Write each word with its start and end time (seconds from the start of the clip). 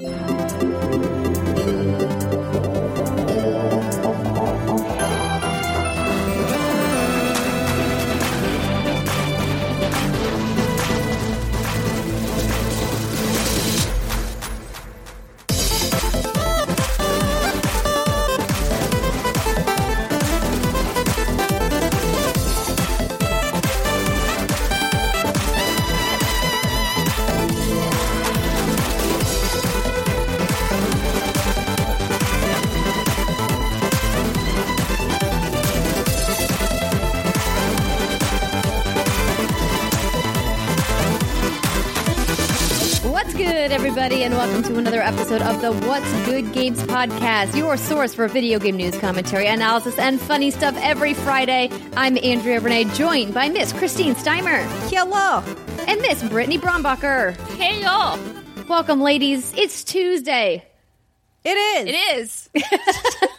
What's 0.00 0.54
everybody, 44.10 44.24
and 44.24 44.34
welcome 44.34 44.62
to 44.62 44.78
another 44.78 45.02
episode 45.02 45.42
of 45.42 45.60
the 45.60 45.70
What's 45.86 46.10
Good 46.24 46.50
Games 46.54 46.82
podcast, 46.84 47.54
your 47.54 47.76
source 47.76 48.14
for 48.14 48.26
video 48.26 48.58
game 48.58 48.78
news, 48.78 48.96
commentary, 48.96 49.46
analysis, 49.46 49.98
and 49.98 50.18
funny 50.18 50.50
stuff 50.50 50.74
every 50.78 51.12
Friday. 51.12 51.68
I'm 51.94 52.16
Andrea 52.16 52.58
Renee, 52.58 52.84
joined 52.94 53.34
by 53.34 53.50
Miss 53.50 53.70
Christine 53.70 54.14
Steimer. 54.14 54.62
Hello. 54.88 55.42
And 55.86 56.00
Miss 56.00 56.22
Brittany 56.22 56.56
Brombacher. 56.56 57.36
Hey 57.58 57.82
y'all. 57.82 58.18
Welcome, 58.66 59.02
ladies. 59.02 59.52
It's 59.54 59.84
Tuesday. 59.84 60.64
It 61.44 61.50
is. 61.50 62.48
It 62.54 62.64
is. 62.72 63.28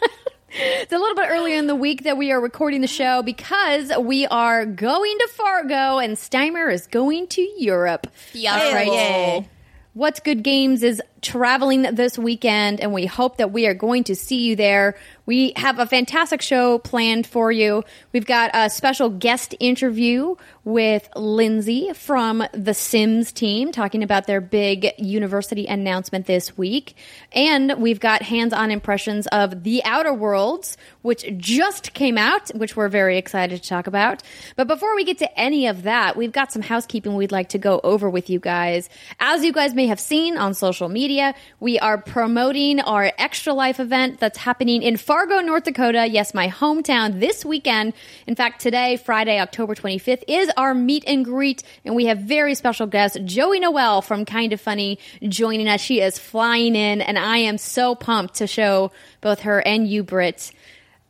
It's 0.52 0.92
a 0.92 0.98
little 0.98 1.14
bit 1.14 1.28
earlier 1.30 1.56
in 1.56 1.68
the 1.68 1.76
week 1.76 2.02
that 2.02 2.16
we 2.18 2.32
are 2.32 2.40
recording 2.40 2.80
the 2.80 2.88
show 2.88 3.22
because 3.22 3.92
we 4.00 4.26
are 4.26 4.66
going 4.66 5.16
to 5.18 5.28
Fargo 5.28 5.98
and 5.98 6.16
Steimer 6.16 6.72
is 6.72 6.88
going 6.88 7.28
to 7.28 7.40
Europe. 7.56 8.08
That's 8.34 8.74
right. 8.74 9.46
What's 9.92 10.20
Good 10.20 10.44
Games 10.44 10.84
is 10.84 11.02
traveling 11.22 11.82
this 11.82 12.18
weekend, 12.18 12.80
and 12.80 12.92
we 12.92 13.06
hope 13.06 13.36
that 13.38 13.52
we 13.52 13.66
are 13.66 13.74
going 13.74 14.04
to 14.04 14.16
see 14.16 14.42
you 14.42 14.56
there. 14.56 14.96
We 15.26 15.52
have 15.56 15.78
a 15.78 15.86
fantastic 15.86 16.42
show 16.42 16.78
planned 16.78 17.26
for 17.26 17.52
you. 17.52 17.84
We've 18.12 18.26
got 18.26 18.50
a 18.54 18.68
special 18.68 19.10
guest 19.10 19.54
interview 19.60 20.34
with 20.64 21.08
Lindsay 21.14 21.92
from 21.94 22.42
the 22.52 22.74
Sims 22.74 23.32
team 23.32 23.70
talking 23.70 24.02
about 24.02 24.26
their 24.26 24.40
big 24.40 24.92
university 24.98 25.66
announcement 25.66 26.26
this 26.26 26.56
week. 26.58 26.96
And 27.32 27.80
we've 27.80 28.00
got 28.00 28.22
hands 28.22 28.52
on 28.52 28.70
impressions 28.70 29.26
of 29.28 29.62
The 29.62 29.84
Outer 29.84 30.12
Worlds, 30.12 30.76
which 31.02 31.24
just 31.36 31.92
came 31.94 32.18
out, 32.18 32.50
which 32.50 32.76
we're 32.76 32.88
very 32.88 33.16
excited 33.16 33.62
to 33.62 33.68
talk 33.68 33.86
about. 33.86 34.22
But 34.56 34.68
before 34.68 34.94
we 34.96 35.04
get 35.04 35.18
to 35.18 35.38
any 35.38 35.66
of 35.66 35.84
that, 35.84 36.16
we've 36.16 36.32
got 36.32 36.52
some 36.52 36.62
housekeeping 36.62 37.14
we'd 37.14 37.32
like 37.32 37.50
to 37.50 37.58
go 37.58 37.80
over 37.84 38.10
with 38.10 38.30
you 38.30 38.40
guys. 38.40 38.88
As 39.20 39.44
you 39.44 39.52
guys 39.52 39.74
may 39.74 39.86
have 39.86 40.00
seen 40.00 40.36
on 40.36 40.54
social 40.54 40.88
media, 40.88 41.09
we 41.58 41.78
are 41.80 41.98
promoting 41.98 42.78
our 42.80 43.10
Extra 43.18 43.52
Life 43.52 43.80
event 43.80 44.20
that's 44.20 44.38
happening 44.38 44.82
in 44.82 44.96
Fargo, 44.96 45.40
North 45.40 45.64
Dakota. 45.64 46.06
Yes, 46.06 46.34
my 46.34 46.48
hometown 46.48 47.18
this 47.18 47.44
weekend. 47.44 47.94
In 48.28 48.36
fact, 48.36 48.60
today, 48.60 48.96
Friday, 48.96 49.40
October 49.40 49.74
25th, 49.74 50.22
is 50.28 50.50
our 50.56 50.72
meet 50.72 51.02
and 51.06 51.24
greet, 51.24 51.64
and 51.84 51.96
we 51.96 52.04
have 52.06 52.18
very 52.18 52.54
special 52.54 52.86
guest, 52.86 53.18
Joey 53.24 53.58
Noel 53.58 54.02
from 54.02 54.24
Kinda 54.24 54.56
Funny, 54.56 55.00
joining 55.28 55.66
us. 55.68 55.80
She 55.80 56.00
is 56.00 56.16
flying 56.16 56.76
in, 56.76 57.00
and 57.00 57.18
I 57.18 57.38
am 57.38 57.58
so 57.58 57.96
pumped 57.96 58.34
to 58.34 58.46
show 58.46 58.92
both 59.20 59.40
her 59.40 59.60
and 59.66 59.88
you, 59.88 60.04
Britt, 60.04 60.52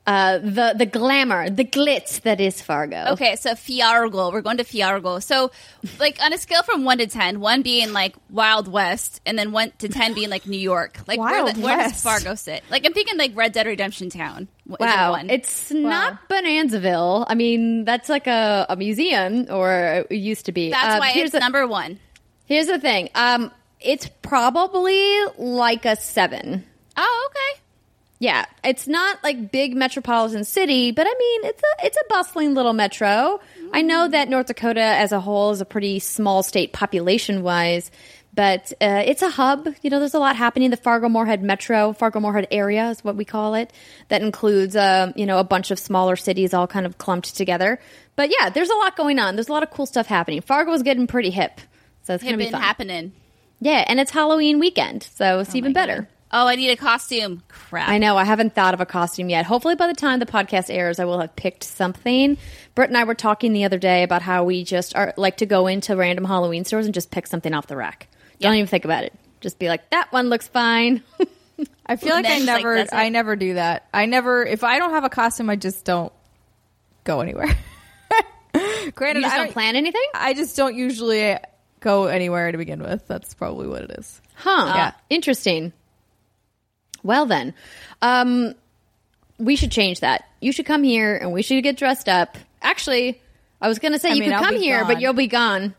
uh, 0.07 0.39
the 0.39 0.75
the 0.77 0.87
glamour, 0.87 1.51
the 1.51 1.65
glitz 1.65 2.23
that 2.23 2.41
is 2.41 2.61
Fargo. 2.63 3.05
Okay, 3.13 3.37
so 3.37 3.53
Fiargo. 3.53 4.33
We're 4.33 4.41
going 4.41 4.57
to 4.57 4.65
Fiargo. 4.65 5.23
So, 5.23 5.51
like 6.01 6.21
on 6.23 6.33
a 6.33 6.39
scale 6.39 6.63
from 6.63 6.85
one 6.85 6.99
to 6.99 7.07
ten, 7.07 7.39
one 7.41 7.63
being 7.63 7.93
like 7.93 8.17
Wild 8.31 8.67
West, 8.67 9.21
and 9.27 9.39
then 9.39 9.53
one 9.53 9.73
to 9.79 9.89
ten 9.89 10.15
being 10.15 10.31
like 10.31 10.47
New 10.47 10.59
York. 10.59 10.99
Like 11.07 11.19
where, 11.21 11.43
Wild 11.45 11.55
the- 11.57 11.61
where 11.61 11.77
does 11.77 11.93
West. 11.93 12.03
Fargo 12.05 12.35
sit? 12.35 12.65
Like 12.71 12.85
I'm 12.87 12.93
thinking 12.95 13.19
like 13.19 13.37
Red 13.37 13.53
Dead 13.53 13.67
Redemption 13.67 14.09
Town. 14.11 14.49
Is 14.67 14.75
it 14.75 14.81
Wow, 14.81 15.11
one? 15.13 15.31
it's 15.31 15.71
not 15.71 16.29
Bonanzaville. 16.29 17.27
I 17.29 17.35
mean, 17.35 17.85
that's 17.85 18.09
like 18.09 18.27
a, 18.27 18.67
a 18.69 18.77
museum, 18.77 19.47
or 19.51 20.07
it 20.11 20.13
used 20.17 20.47
to 20.47 20.53
be. 20.53 20.71
that's 20.71 20.97
Uh, 20.97 20.99
why 20.99 21.09
here's 21.11 21.27
it's 21.27 21.33
the, 21.35 21.41
number 21.41 21.67
one. 21.67 21.99
Here's 22.47 22.67
the 22.69 22.79
thing. 22.81 23.11
Um, 23.15 23.53
it's 23.81 24.09
probably 24.23 25.21
like 25.39 25.85
a 25.85 25.97
seven. 25.97 26.65
Oh, 26.97 27.29
okay. 27.31 27.61
Yeah, 28.21 28.45
it's 28.63 28.87
not 28.87 29.25
like 29.25 29.51
big 29.51 29.75
metropolitan 29.75 30.45
city, 30.45 30.93
but 30.93 31.07
I 31.07 31.15
mean, 31.19 31.45
it's 31.45 31.63
a 31.63 31.87
it's 31.87 31.97
a 31.97 32.05
bustling 32.11 32.55
little 32.55 32.75
metro. 32.75 33.41
I 33.73 33.81
know 33.81 34.07
that 34.09 34.29
North 34.29 34.47
Dakota 34.47 34.83
as 34.83 35.11
a 35.13 35.21
whole 35.21 35.53
is 35.53 35.63
a 35.63 35.65
pretty 35.65 36.01
small 36.01 36.43
state 36.43 36.75
population 36.75 37.43
wise, 37.43 37.91
but 38.35 38.75
uh, 38.79 39.03
it's 39.07 39.23
a 39.23 39.31
hub. 39.31 39.67
You 39.81 39.89
know, 39.89 39.99
there's 40.01 40.13
a 40.13 40.19
lot 40.19 40.37
happening. 40.37 40.69
The 40.69 40.77
Fargo 40.77 41.09
Moorhead 41.09 41.43
Metro, 41.43 41.95
Fargo 41.95 42.21
Moorhead 42.21 42.47
area 42.51 42.91
is 42.91 43.03
what 43.03 43.17
we 43.17 43.25
call 43.25 43.55
it. 43.55 43.73
That 44.09 44.21
includes, 44.21 44.77
uh, 44.77 45.13
you 45.17 45.25
know, 45.25 45.39
a 45.39 45.45
bunch 45.45 45.71
of 45.71 45.79
smaller 45.79 46.15
cities 46.17 46.53
all 46.53 46.67
kind 46.67 46.85
of 46.85 46.99
clumped 46.99 47.35
together. 47.39 47.81
But 48.17 48.31
yeah, 48.39 48.51
there's 48.51 48.69
a 48.69 48.77
lot 48.77 48.99
going 48.99 49.19
on. 49.19 49.35
There's 49.37 49.49
a 49.49 49.53
lot 49.53 49.63
of 49.63 49.71
cool 49.71 49.87
stuff 49.87 50.07
happening. 50.07 50.43
Fargo 50.43 50.75
is 50.75 50.83
getting 50.83 51.07
pretty 51.07 51.31
hip, 51.31 51.59
so 52.03 52.13
it's 52.13 52.23
Had 52.23 52.29
gonna 52.33 52.37
be 52.37 52.45
been 52.45 52.53
fun. 52.53 52.61
happening. 52.61 53.13
Yeah, 53.61 53.83
and 53.89 53.99
it's 53.99 54.11
Halloween 54.11 54.59
weekend, 54.59 55.05
so 55.05 55.39
it's 55.41 55.55
even 55.55 55.73
better. 55.73 56.07
Oh, 56.33 56.47
I 56.47 56.55
need 56.55 56.71
a 56.71 56.77
costume. 56.77 57.43
Crap. 57.49 57.89
I 57.89 57.99
know. 57.99 58.17
I 58.17 58.25
haven't 58.25 58.55
thought 58.55 58.73
of 58.75 58.81
a 58.81 58.87
costume 58.87 59.29
yet. 59.29 59.47
Hopefully, 59.47 59.75
by 59.75 59.89
the 59.89 59.95
time 59.95 60.21
the 60.21 60.27
podcast 60.27 60.73
airs, 60.73 61.01
I 61.01 61.05
will 61.05 61.19
have 61.19 61.35
picked 61.35 61.65
something. 61.65 62.39
Britt 62.77 62.89
and 62.91 62.97
I 62.97 63.05
were 63.05 63.17
talking 63.17 63.53
the 63.53 63.65
other 63.65 63.79
day 63.79 64.05
about 64.05 64.23
how 64.23 64.45
we 64.45 64.63
just 64.63 64.95
are 64.95 65.13
like 65.17 65.39
to 65.39 65.47
go 65.47 65.67
into 65.67 65.97
random 65.97 66.25
Halloween 66.25 66.65
stores 66.65 66.87
and 66.87 66.95
just 66.95 67.11
pick 67.11 67.27
something 67.27 67.53
off 67.53 67.67
the 67.67 67.77
rack. 67.77 68.07
Don't 68.39 68.55
even 68.55 68.69
think 68.69 68.85
about 68.85 69.05
it. 69.05 69.13
Just 69.41 69.59
be 69.59 69.69
like, 69.69 69.91
that 69.91 70.13
one 70.13 70.29
looks 70.29 70.47
fine. 70.47 71.03
I 71.87 71.97
feel 71.97 72.15
like 72.15 72.25
I 72.25 72.39
Then, 72.39 72.47
like, 72.47 72.65
never. 72.65 72.87
I 72.95 73.09
never 73.09 73.37
do 73.37 73.55
that. 73.55 73.89
I 73.93 74.07
never 74.07 74.45
if 74.45 74.63
I 74.65 74.79
don't 74.79 74.91
have 74.91 75.05
a 75.05 75.11
costume 75.11 75.51
I 75.51 75.57
just 75.57 75.85
don't 75.85 76.13
go 77.05 77.21
anywhere. 77.21 77.49
Granted, 78.95 79.21
you 79.21 79.27
just 79.27 79.35
I 79.35 79.39
don't 79.45 79.53
plan 79.53 79.77
anything, 79.77 80.07
I 80.15 80.35
just 80.35 80.57
don't 80.57 80.75
usually 80.75 81.37
go 81.81 82.07
anywhere 82.07 82.51
to 82.53 82.59
begin 82.59 82.83
with. 82.83 83.07
That's 83.09 83.35
probably 83.35 83.67
what 83.69 83.83
it 83.83 83.91
is. 83.99 84.21
huh? 84.35 84.73
Yeah. 84.75 84.93
Interesting. 85.11 85.73
Well 87.03 87.27
then, 87.27 87.55
um, 88.03 88.55
we 89.39 89.57
should 89.57 89.71
change 89.73 90.01
that. 90.01 90.25
You 90.41 90.53
should 90.53 90.67
come 90.67 90.83
here 90.83 91.17
and 91.17 91.33
we 91.33 91.43
should 91.43 91.63
get 91.63 91.77
dressed 91.77 92.09
up. 92.09 92.37
Actually, 92.63 93.21
I 93.61 93.69
was 93.69 93.79
going 93.79 93.93
to 93.93 93.99
say 93.99 94.11
I 94.11 94.15
you 94.15 94.21
mean, 94.21 94.31
could 94.31 94.37
I'll 94.39 94.45
come 94.45 94.57
here, 94.57 94.85
but 94.85 94.95
gone. 94.95 95.01
you'll 95.03 95.13
be 95.15 95.27
gone. 95.27 95.75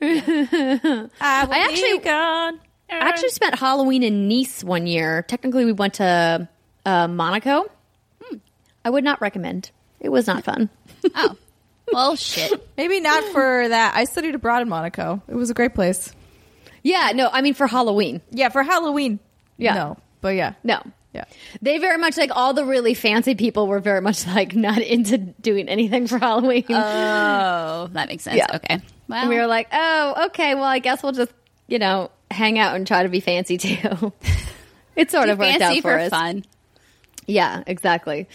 I, 0.00 1.08
I 1.20 1.68
actually- 1.70 1.98
gone. 1.98 2.60
I 2.90 2.96
actually 3.08 3.30
spent 3.30 3.58
Halloween 3.58 4.02
in 4.02 4.28
Nice 4.28 4.62
one 4.62 4.86
year. 4.86 5.22
Technically, 5.22 5.64
we 5.64 5.72
went 5.72 5.94
to 5.94 6.46
uh, 6.84 7.08
Monaco. 7.08 7.64
Hmm. 8.22 8.36
I 8.84 8.90
would 8.90 9.02
not 9.02 9.18
recommend. 9.22 9.70
It 9.98 10.10
was 10.10 10.26
not 10.26 10.44
fun. 10.44 10.68
Oh, 11.14 11.36
well, 11.92 12.16
shit. 12.16 12.66
Maybe 12.76 13.00
not 13.00 13.22
for 13.32 13.68
that. 13.68 13.94
I 13.96 14.04
studied 14.04 14.34
abroad 14.34 14.62
in 14.62 14.68
Monaco. 14.68 15.20
It 15.28 15.34
was 15.34 15.50
a 15.50 15.54
great 15.54 15.74
place. 15.74 16.14
yeah, 16.82 17.10
no, 17.14 17.28
I 17.30 17.42
mean 17.42 17.52
for 17.54 17.66
Halloween. 17.66 18.20
Yeah, 18.30 18.48
for 18.50 18.62
Halloween. 18.62 19.18
Yeah. 19.58 19.74
No, 19.74 19.96
but 20.22 20.34
yeah. 20.34 20.54
No. 20.64 20.80
Yeah. 21.12 21.24
They 21.60 21.76
very 21.76 21.98
much 21.98 22.16
like 22.16 22.30
all 22.34 22.54
the 22.54 22.64
really 22.64 22.94
fancy 22.94 23.34
people 23.34 23.66
were 23.66 23.80
very 23.80 24.00
much 24.00 24.26
like 24.26 24.54
not 24.54 24.78
into 24.80 25.18
doing 25.18 25.68
anything 25.68 26.06
for 26.06 26.18
Halloween. 26.18 26.64
Oh, 26.70 26.72
that 27.92 28.08
makes 28.08 28.24
sense. 28.24 28.38
Yeah. 28.38 28.46
Okay. 28.56 28.80
And 29.10 29.28
we 29.28 29.36
were 29.36 29.46
like, 29.46 29.68
oh, 29.72 30.26
okay, 30.28 30.54
well, 30.54 30.64
I 30.64 30.78
guess 30.78 31.02
we'll 31.02 31.12
just, 31.12 31.32
you 31.66 31.78
know, 31.78 32.10
hang 32.30 32.58
out 32.58 32.76
and 32.76 32.86
try 32.86 33.02
to 33.02 33.10
be 33.10 33.20
fancy 33.20 33.58
too. 33.58 34.12
it 34.96 35.10
sort 35.10 35.28
of 35.28 35.38
worked 35.38 35.60
out 35.60 35.76
for, 35.76 35.82
for 35.82 35.98
us. 35.98 36.08
fun. 36.08 36.46
Yeah, 37.26 37.62
exactly. 37.68 38.26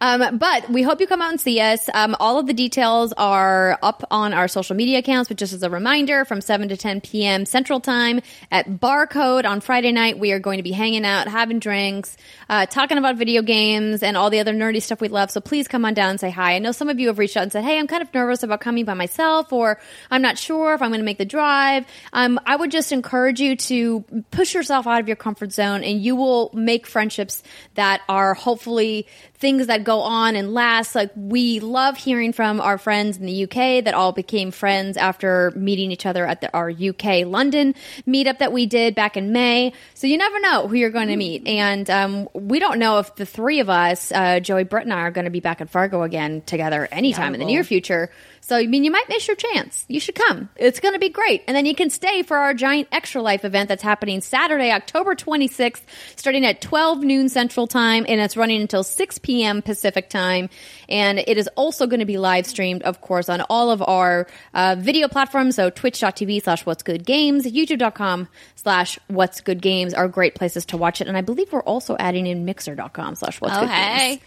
Um, 0.00 0.38
but 0.38 0.70
we 0.70 0.82
hope 0.82 1.00
you 1.00 1.06
come 1.06 1.20
out 1.20 1.30
and 1.30 1.40
see 1.40 1.60
us. 1.60 1.90
Um, 1.92 2.16
all 2.18 2.38
of 2.38 2.46
the 2.46 2.54
details 2.54 3.12
are 3.18 3.78
up 3.82 4.02
on 4.10 4.32
our 4.32 4.48
social 4.48 4.74
media 4.74 5.00
accounts, 5.00 5.28
but 5.28 5.36
just 5.36 5.52
as 5.52 5.62
a 5.62 5.68
reminder, 5.68 6.24
from 6.24 6.40
7 6.40 6.70
to 6.70 6.76
10 6.76 7.02
p.m. 7.02 7.44
Central 7.44 7.80
Time 7.80 8.22
at 8.50 8.66
Barcode 8.66 9.44
on 9.44 9.60
Friday 9.60 9.92
night, 9.92 10.18
we 10.18 10.32
are 10.32 10.38
going 10.38 10.56
to 10.56 10.62
be 10.62 10.72
hanging 10.72 11.04
out, 11.04 11.28
having 11.28 11.58
drinks, 11.58 12.16
uh, 12.48 12.64
talking 12.64 12.96
about 12.96 13.16
video 13.16 13.42
games 13.42 14.02
and 14.02 14.16
all 14.16 14.30
the 14.30 14.40
other 14.40 14.54
nerdy 14.54 14.80
stuff 14.80 15.02
we 15.02 15.08
love. 15.08 15.30
So 15.30 15.42
please 15.42 15.68
come 15.68 15.84
on 15.84 15.92
down 15.92 16.10
and 16.10 16.20
say 16.20 16.30
hi. 16.30 16.54
I 16.54 16.60
know 16.60 16.72
some 16.72 16.88
of 16.88 16.98
you 16.98 17.08
have 17.08 17.18
reached 17.18 17.36
out 17.36 17.42
and 17.42 17.52
said, 17.52 17.64
hey, 17.64 17.78
I'm 17.78 17.86
kind 17.86 18.02
of 18.02 18.12
nervous 18.14 18.42
about 18.42 18.62
coming 18.62 18.86
by 18.86 18.94
myself, 18.94 19.52
or 19.52 19.78
I'm 20.10 20.22
not 20.22 20.38
sure 20.38 20.72
if 20.72 20.80
I'm 20.80 20.88
going 20.88 21.00
to 21.00 21.04
make 21.04 21.18
the 21.18 21.26
drive. 21.26 21.84
Um, 22.14 22.40
I 22.46 22.56
would 22.56 22.70
just 22.70 22.90
encourage 22.90 23.38
you 23.38 23.56
to 23.56 24.00
push 24.30 24.54
yourself 24.54 24.86
out 24.86 25.00
of 25.00 25.08
your 25.08 25.16
comfort 25.16 25.52
zone, 25.52 25.84
and 25.84 26.00
you 26.00 26.16
will 26.16 26.50
make 26.54 26.86
friendships 26.86 27.42
that 27.74 28.00
are 28.08 28.29
are 28.30 28.34
hopefully 28.34 29.06
things 29.34 29.66
that 29.66 29.84
go 29.84 30.00
on 30.00 30.36
and 30.36 30.54
last. 30.54 30.94
Like 30.94 31.10
we 31.16 31.60
love 31.60 31.96
hearing 31.96 32.32
from 32.32 32.60
our 32.60 32.78
friends 32.78 33.16
in 33.16 33.26
the 33.26 33.44
UK 33.44 33.84
that 33.84 33.94
all 33.94 34.12
became 34.12 34.50
friends 34.50 34.96
after 34.96 35.52
meeting 35.56 35.90
each 35.90 36.06
other 36.06 36.26
at 36.26 36.40
the, 36.40 36.52
our 36.54 36.70
UK 36.70 37.26
London 37.26 37.74
meetup 38.06 38.38
that 38.38 38.52
we 38.52 38.66
did 38.66 38.94
back 38.94 39.16
in 39.16 39.32
May. 39.32 39.72
So 39.94 40.06
you 40.06 40.16
never 40.16 40.38
know 40.40 40.68
who 40.68 40.76
you're 40.76 40.90
going 40.90 41.08
to 41.08 41.16
meet, 41.16 41.46
and 41.46 41.88
um, 41.90 42.28
we 42.34 42.58
don't 42.58 42.78
know 42.78 42.98
if 42.98 43.14
the 43.16 43.26
three 43.26 43.60
of 43.60 43.68
us, 43.68 44.12
uh, 44.12 44.40
Joey, 44.40 44.64
Brett, 44.64 44.84
and 44.84 44.92
I, 44.92 45.00
are 45.00 45.10
going 45.10 45.24
to 45.24 45.30
be 45.30 45.40
back 45.40 45.60
in 45.60 45.66
Fargo 45.66 46.02
again 46.02 46.42
together 46.42 46.88
anytime 46.92 47.34
in 47.34 47.40
the 47.40 47.46
near 47.46 47.64
future. 47.64 48.10
So, 48.50 48.56
I 48.56 48.66
mean, 48.66 48.82
you 48.82 48.90
might 48.90 49.08
miss 49.08 49.28
your 49.28 49.36
chance. 49.36 49.84
You 49.86 50.00
should 50.00 50.16
come. 50.16 50.48
It's 50.56 50.80
going 50.80 50.94
to 50.94 50.98
be 50.98 51.08
great. 51.08 51.44
And 51.46 51.56
then 51.56 51.66
you 51.66 51.74
can 51.76 51.88
stay 51.88 52.24
for 52.24 52.36
our 52.36 52.52
giant 52.52 52.88
Extra 52.90 53.22
Life 53.22 53.44
event 53.44 53.68
that's 53.68 53.80
happening 53.80 54.20
Saturday, 54.20 54.72
October 54.72 55.14
26th, 55.14 55.82
starting 56.16 56.44
at 56.44 56.60
12 56.60 56.98
noon 57.04 57.28
Central 57.28 57.68
Time, 57.68 58.04
and 58.08 58.20
it's 58.20 58.36
running 58.36 58.60
until 58.60 58.82
6 58.82 59.18
p.m. 59.18 59.62
Pacific 59.62 60.08
Time. 60.08 60.50
And 60.88 61.20
it 61.20 61.38
is 61.38 61.48
also 61.54 61.86
going 61.86 62.00
to 62.00 62.06
be 62.06 62.18
live 62.18 62.44
streamed, 62.44 62.82
of 62.82 63.00
course, 63.00 63.28
on 63.28 63.40
all 63.42 63.70
of 63.70 63.82
our 63.82 64.26
uh, 64.52 64.74
video 64.76 65.06
platforms. 65.06 65.54
So, 65.54 65.70
twitch.tv 65.70 66.42
slash 66.42 66.66
what's 66.66 66.82
good 66.82 67.06
games, 67.06 67.46
youtube.com 67.46 68.26
slash 68.56 68.98
what's 69.06 69.42
good 69.42 69.62
games 69.62 69.94
are 69.94 70.08
great 70.08 70.34
places 70.34 70.66
to 70.66 70.76
watch 70.76 71.00
it. 71.00 71.06
And 71.06 71.16
I 71.16 71.20
believe 71.20 71.52
we're 71.52 71.62
also 71.62 71.96
adding 72.00 72.26
in 72.26 72.44
mixer.com 72.44 73.14
slash 73.14 73.40
what's 73.40 73.56
Oh, 73.56 73.60
good 73.60 73.68
hey. 73.68 74.20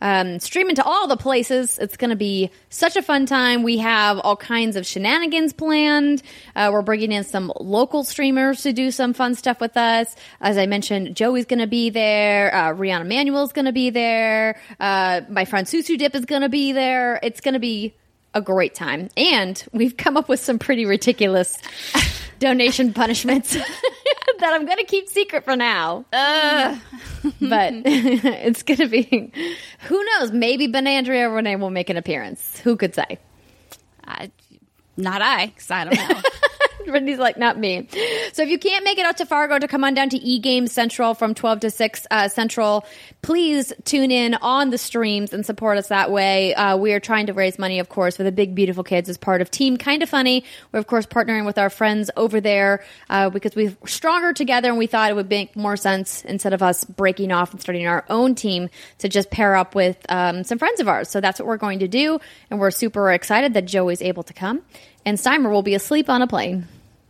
Um, 0.00 0.38
streaming 0.38 0.76
to 0.76 0.84
all 0.84 1.08
the 1.08 1.16
places. 1.16 1.78
It's 1.78 1.96
going 1.96 2.10
to 2.10 2.16
be 2.16 2.50
such 2.70 2.96
a 2.96 3.02
fun 3.02 3.26
time. 3.26 3.62
We 3.62 3.78
have 3.78 4.18
all 4.18 4.36
kinds 4.36 4.76
of 4.76 4.86
shenanigans 4.86 5.52
planned. 5.52 6.22
Uh, 6.54 6.70
we're 6.72 6.82
bringing 6.82 7.12
in 7.12 7.24
some 7.24 7.52
local 7.60 8.04
streamers 8.04 8.62
to 8.62 8.72
do 8.72 8.90
some 8.90 9.12
fun 9.12 9.34
stuff 9.34 9.60
with 9.60 9.76
us. 9.76 10.14
As 10.40 10.58
I 10.58 10.66
mentioned, 10.66 11.16
Joey's 11.16 11.46
going 11.46 11.60
to 11.60 11.66
be 11.66 11.90
there. 11.90 12.54
Uh, 12.54 12.74
Rihanna 12.74 13.06
Manuel's 13.06 13.52
going 13.52 13.66
to 13.66 13.72
be 13.72 13.90
there. 13.90 14.60
Uh, 14.78 15.22
my 15.28 15.44
friend 15.44 15.66
Susu 15.66 15.98
Dip 15.98 16.14
is 16.14 16.24
going 16.24 16.42
to 16.42 16.48
be 16.48 16.72
there. 16.72 17.18
It's 17.22 17.40
going 17.40 17.54
to 17.54 17.60
be 17.60 17.94
a 18.34 18.40
great 18.40 18.74
time. 18.74 19.08
And 19.16 19.62
we've 19.72 19.96
come 19.96 20.16
up 20.16 20.28
with 20.28 20.40
some 20.40 20.58
pretty 20.58 20.86
ridiculous 20.86 21.56
donation 22.38 22.92
punishments 22.92 23.52
that 24.38 24.52
I'm 24.52 24.66
going 24.66 24.78
to 24.78 24.84
keep 24.84 25.08
secret 25.08 25.44
for 25.44 25.56
now. 25.56 26.04
but 26.10 26.22
it's 27.40 28.62
going 28.62 28.78
to 28.78 28.88
be, 28.88 29.32
who 29.80 30.04
knows? 30.04 30.32
Maybe 30.32 30.68
Benandria 30.68 31.34
Renee 31.34 31.56
will 31.56 31.70
make 31.70 31.90
an 31.90 31.96
appearance. 31.96 32.58
Who 32.60 32.76
could 32.76 32.94
say? 32.94 33.18
I, 34.06 34.30
not 34.96 35.22
I, 35.22 35.46
because 35.46 35.70
I 35.70 35.84
don't 35.84 35.96
know. 35.96 36.22
Brittany's 36.92 37.18
like, 37.18 37.36
not 37.36 37.58
me. 37.58 37.88
So 38.32 38.42
if 38.42 38.48
you 38.48 38.58
can't 38.58 38.84
make 38.84 38.98
it 38.98 39.06
out 39.06 39.18
to 39.18 39.26
Fargo 39.26 39.58
to 39.58 39.68
come 39.68 39.84
on 39.84 39.94
down 39.94 40.08
to 40.10 40.16
E 40.16 40.38
Games 40.38 40.72
Central 40.72 41.14
from 41.14 41.34
12 41.34 41.60
to 41.60 41.70
6 41.70 42.06
uh, 42.10 42.28
Central, 42.28 42.84
please 43.22 43.72
tune 43.84 44.10
in 44.10 44.34
on 44.34 44.70
the 44.70 44.78
streams 44.78 45.32
and 45.32 45.44
support 45.44 45.78
us 45.78 45.88
that 45.88 46.10
way. 46.10 46.54
Uh, 46.54 46.76
we 46.76 46.92
are 46.92 47.00
trying 47.00 47.26
to 47.26 47.32
raise 47.32 47.58
money, 47.58 47.78
of 47.78 47.88
course, 47.88 48.16
for 48.16 48.22
the 48.22 48.32
Big 48.32 48.54
Beautiful 48.54 48.84
Kids 48.84 49.08
as 49.08 49.18
part 49.18 49.40
of 49.40 49.50
Team 49.50 49.76
Kinda 49.76 50.06
Funny. 50.06 50.44
We're, 50.72 50.80
of 50.80 50.86
course, 50.86 51.06
partnering 51.06 51.46
with 51.46 51.58
our 51.58 51.70
friends 51.70 52.10
over 52.16 52.40
there 52.40 52.84
uh, 53.10 53.30
because 53.30 53.54
we're 53.54 53.76
stronger 53.86 54.32
together 54.32 54.68
and 54.68 54.78
we 54.78 54.86
thought 54.86 55.10
it 55.10 55.14
would 55.14 55.30
make 55.30 55.56
more 55.56 55.76
sense 55.76 56.24
instead 56.24 56.52
of 56.52 56.62
us 56.62 56.84
breaking 56.84 57.32
off 57.32 57.52
and 57.52 57.60
starting 57.60 57.86
our 57.86 58.04
own 58.08 58.34
team 58.34 58.68
to 58.98 59.08
just 59.08 59.30
pair 59.30 59.54
up 59.56 59.74
with 59.74 59.96
um, 60.08 60.44
some 60.44 60.58
friends 60.58 60.80
of 60.80 60.88
ours. 60.88 61.10
So 61.10 61.20
that's 61.20 61.38
what 61.38 61.46
we're 61.46 61.56
going 61.56 61.80
to 61.80 61.88
do. 61.88 62.18
And 62.50 62.58
we're 62.58 62.70
super 62.70 63.12
excited 63.12 63.54
that 63.54 63.66
Joey's 63.66 64.02
able 64.02 64.22
to 64.24 64.32
come. 64.32 64.62
And 65.04 65.16
Steimer 65.18 65.50
will 65.50 65.62
be 65.62 65.74
asleep 65.74 66.08
on 66.08 66.22
a 66.22 66.26
plane. 66.26 66.68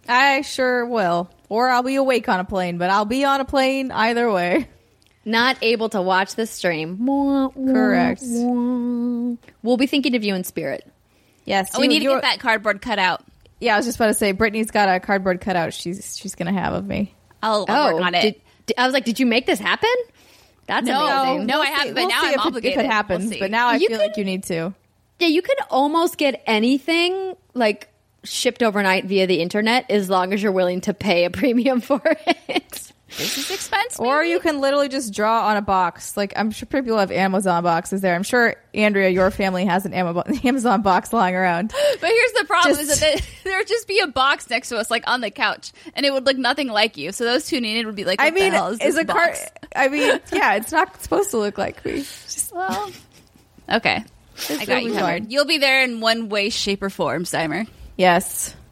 I 0.08 0.40
sure 0.42 0.86
will. 0.86 1.30
Or 1.48 1.68
I'll 1.70 1.82
be 1.82 1.94
awake 1.96 2.28
on 2.28 2.40
a 2.40 2.44
plane, 2.44 2.78
but 2.78 2.90
I'll 2.90 3.04
be 3.04 3.24
on 3.24 3.40
a 3.40 3.44
plane 3.44 3.90
either 3.90 4.30
way. 4.30 4.68
not 5.24 5.58
able 5.62 5.88
to 5.90 6.00
watch 6.02 6.34
the 6.34 6.46
stream. 6.46 6.98
Correct. 7.54 8.22
We'll 8.22 9.76
be 9.76 9.86
thinking 9.86 10.14
of 10.16 10.24
you 10.24 10.34
in 10.34 10.44
spirit. 10.44 10.86
Yes. 11.44 11.70
oh, 11.74 11.80
we 11.80 11.84
you- 11.86 11.88
need 11.90 11.98
to 12.00 12.04
you're- 12.04 12.16
get 12.16 12.22
that 12.22 12.40
cardboard 12.40 12.80
cut 12.82 12.98
out. 12.98 13.24
Yeah, 13.60 13.74
I 13.74 13.76
was 13.78 13.86
just 13.86 13.96
about 13.98 14.06
to 14.08 14.14
say, 14.14 14.32
Brittany's 14.32 14.70
got 14.70 14.88
a 14.88 15.00
cardboard 15.00 15.40
cutout 15.40 15.72
she's 15.74 16.16
she's 16.16 16.34
gonna 16.36 16.52
have 16.52 16.74
of 16.74 16.86
me. 16.86 17.12
I'll, 17.42 17.64
I'll 17.68 17.92
work 17.94 18.02
oh, 18.02 18.04
on 18.04 18.14
it. 18.14 18.18
Oh, 18.18 18.40
did- 18.66 18.74
I 18.78 18.84
was 18.84 18.92
like, 18.94 19.04
did 19.04 19.18
you 19.18 19.26
make 19.26 19.46
this 19.46 19.58
happen? 19.58 19.90
That's 20.66 20.88
amazing. 20.88 21.46
no, 21.46 21.60
I 21.60 21.66
see- 21.66 21.72
haven't, 21.72 21.94
but 21.94 22.04
now 22.06 22.20
see 22.20 22.26
I'm 22.28 22.34
if 22.34 22.34
it- 22.40 22.46
obligated. 22.46 22.72
if 22.78 22.78
it 22.78 22.82
We'll 22.86 22.90
happens. 22.92 23.28
see. 23.30 23.38
but 23.40 23.50
now 23.50 23.68
I 23.68 23.76
You 23.76 23.88
feel 23.88 23.96
could- 23.98 24.06
like 24.08 24.16
you 24.16 24.24
need 24.24 24.44
to. 24.44 24.74
Yeah, 25.18 25.28
you 25.28 25.42
could 25.42 25.56
almost 25.70 26.18
get 26.18 26.42
anything 26.46 27.34
like 27.54 27.88
shipped 28.30 28.62
overnight 28.62 29.04
via 29.06 29.26
the 29.26 29.40
internet 29.40 29.90
as 29.90 30.08
long 30.10 30.32
as 30.32 30.42
you're 30.42 30.52
willing 30.52 30.80
to 30.82 30.94
pay 30.94 31.24
a 31.24 31.30
premium 31.40 31.80
for 31.80 32.00
it. 32.04 32.92
this 33.16 33.38
is 33.38 33.50
expensive. 33.50 34.00
Or 34.00 34.22
you 34.22 34.38
can 34.38 34.60
literally 34.60 34.88
just 34.88 35.14
draw 35.14 35.48
on 35.48 35.56
a 35.56 35.62
box. 35.62 36.16
Like 36.16 36.32
I'm 36.36 36.50
sure 36.50 36.66
people 36.66 36.98
have 36.98 37.10
Amazon 37.10 37.62
boxes 37.62 38.00
there. 38.02 38.14
I'm 38.14 38.22
sure 38.22 38.54
Andrea, 38.74 39.08
your 39.08 39.30
family 39.30 39.64
has 39.64 39.86
an 39.86 39.94
Amazon 39.94 40.82
box 40.82 41.12
lying 41.12 41.34
around. 41.34 41.72
But 42.00 42.10
here's 42.10 42.32
the 42.32 42.44
problem: 42.44 42.76
Just- 42.76 42.90
is 42.92 43.00
that 43.00 43.26
there 43.44 43.58
would 43.58 43.66
just 43.66 43.88
be 43.88 43.98
a 44.00 44.06
box 44.06 44.48
next 44.50 44.68
to 44.68 44.76
us, 44.78 44.90
like 44.90 45.02
on 45.08 45.20
the 45.20 45.30
couch, 45.30 45.72
and 45.94 46.06
it 46.06 46.12
would 46.12 46.26
look 46.26 46.36
nothing 46.36 46.68
like 46.68 46.96
you. 46.96 47.10
So 47.12 47.24
those 47.24 47.46
tuning 47.46 47.76
in 47.76 47.86
would 47.86 47.96
be 47.96 48.04
like, 48.04 48.20
what 48.20 48.26
I 48.28 48.30
mean, 48.30 48.52
the 48.52 48.56
hell 48.58 48.68
is, 48.68 48.80
is 48.80 48.96
a 48.96 49.04
card? 49.04 49.30
box? 49.32 49.50
I 49.74 49.88
mean, 49.88 50.20
yeah, 50.32 50.54
it's 50.56 50.70
not 50.70 51.00
supposed 51.02 51.30
to 51.32 51.38
look 51.38 51.58
like 51.58 51.84
me. 51.84 51.96
Just 51.98 52.52
Well, 52.54 52.90
okay, 53.72 54.04
I 54.50 54.64
got 54.64 54.84
you 54.84 54.92
covered. 54.92 55.32
You'll 55.32 55.44
be 55.46 55.58
there 55.58 55.82
in 55.82 56.00
one 56.00 56.28
way, 56.28 56.50
shape, 56.50 56.82
or 56.82 56.90
form, 56.90 57.24
Steimer. 57.24 57.66
Yes. 57.98 58.54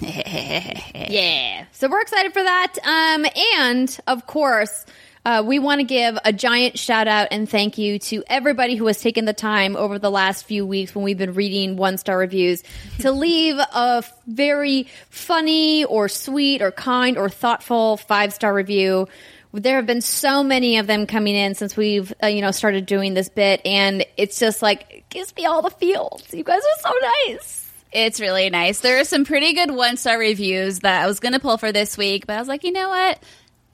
Yeah. 0.00 1.66
So 1.72 1.88
we're 1.88 2.00
excited 2.00 2.32
for 2.32 2.42
that. 2.42 2.74
Um, 2.84 3.26
and 3.60 4.00
of 4.06 4.26
course, 4.26 4.84
uh, 5.24 5.42
we 5.46 5.58
want 5.60 5.80
to 5.80 5.84
give 5.84 6.18
a 6.24 6.32
giant 6.32 6.78
shout 6.78 7.06
out 7.06 7.28
and 7.30 7.48
thank 7.48 7.78
you 7.78 7.98
to 8.00 8.24
everybody 8.26 8.74
who 8.74 8.86
has 8.86 9.00
taken 9.00 9.24
the 9.24 9.32
time 9.32 9.76
over 9.76 9.98
the 9.98 10.10
last 10.10 10.44
few 10.44 10.66
weeks 10.66 10.94
when 10.94 11.04
we've 11.04 11.18
been 11.18 11.34
reading 11.34 11.76
one 11.76 11.98
star 11.98 12.18
reviews 12.18 12.64
to 13.00 13.12
leave 13.12 13.58
a 13.58 13.98
f- 13.98 14.12
very 14.26 14.88
funny 15.10 15.84
or 15.84 16.08
sweet 16.08 16.62
or 16.62 16.72
kind 16.72 17.16
or 17.16 17.28
thoughtful 17.28 17.96
five 17.98 18.32
star 18.32 18.52
review. 18.52 19.06
There 19.52 19.76
have 19.76 19.86
been 19.86 20.00
so 20.00 20.42
many 20.42 20.78
of 20.78 20.86
them 20.86 21.06
coming 21.06 21.34
in 21.36 21.54
since 21.54 21.76
we've 21.76 22.12
uh, 22.22 22.26
you 22.26 22.40
know 22.40 22.50
started 22.50 22.86
doing 22.86 23.12
this 23.14 23.28
bit, 23.28 23.60
and 23.66 24.04
it's 24.16 24.38
just 24.38 24.62
like 24.62 24.86
it 24.90 25.08
gives 25.10 25.36
me 25.36 25.44
all 25.44 25.60
the 25.62 25.70
feels. 25.70 26.24
You 26.32 26.42
guys 26.42 26.62
are 26.62 26.90
so 26.90 26.94
nice. 27.28 27.61
It's 27.92 28.20
really 28.20 28.48
nice. 28.50 28.80
There 28.80 29.00
are 29.00 29.04
some 29.04 29.24
pretty 29.24 29.52
good 29.52 29.70
one 29.70 29.96
star 29.96 30.18
reviews 30.18 30.80
that 30.80 31.02
I 31.02 31.06
was 31.06 31.20
going 31.20 31.32
to 31.32 31.40
pull 31.40 31.58
for 31.58 31.72
this 31.72 31.98
week, 31.98 32.26
but 32.26 32.36
I 32.36 32.38
was 32.38 32.48
like, 32.48 32.64
you 32.64 32.72
know 32.72 32.88
what? 32.88 33.22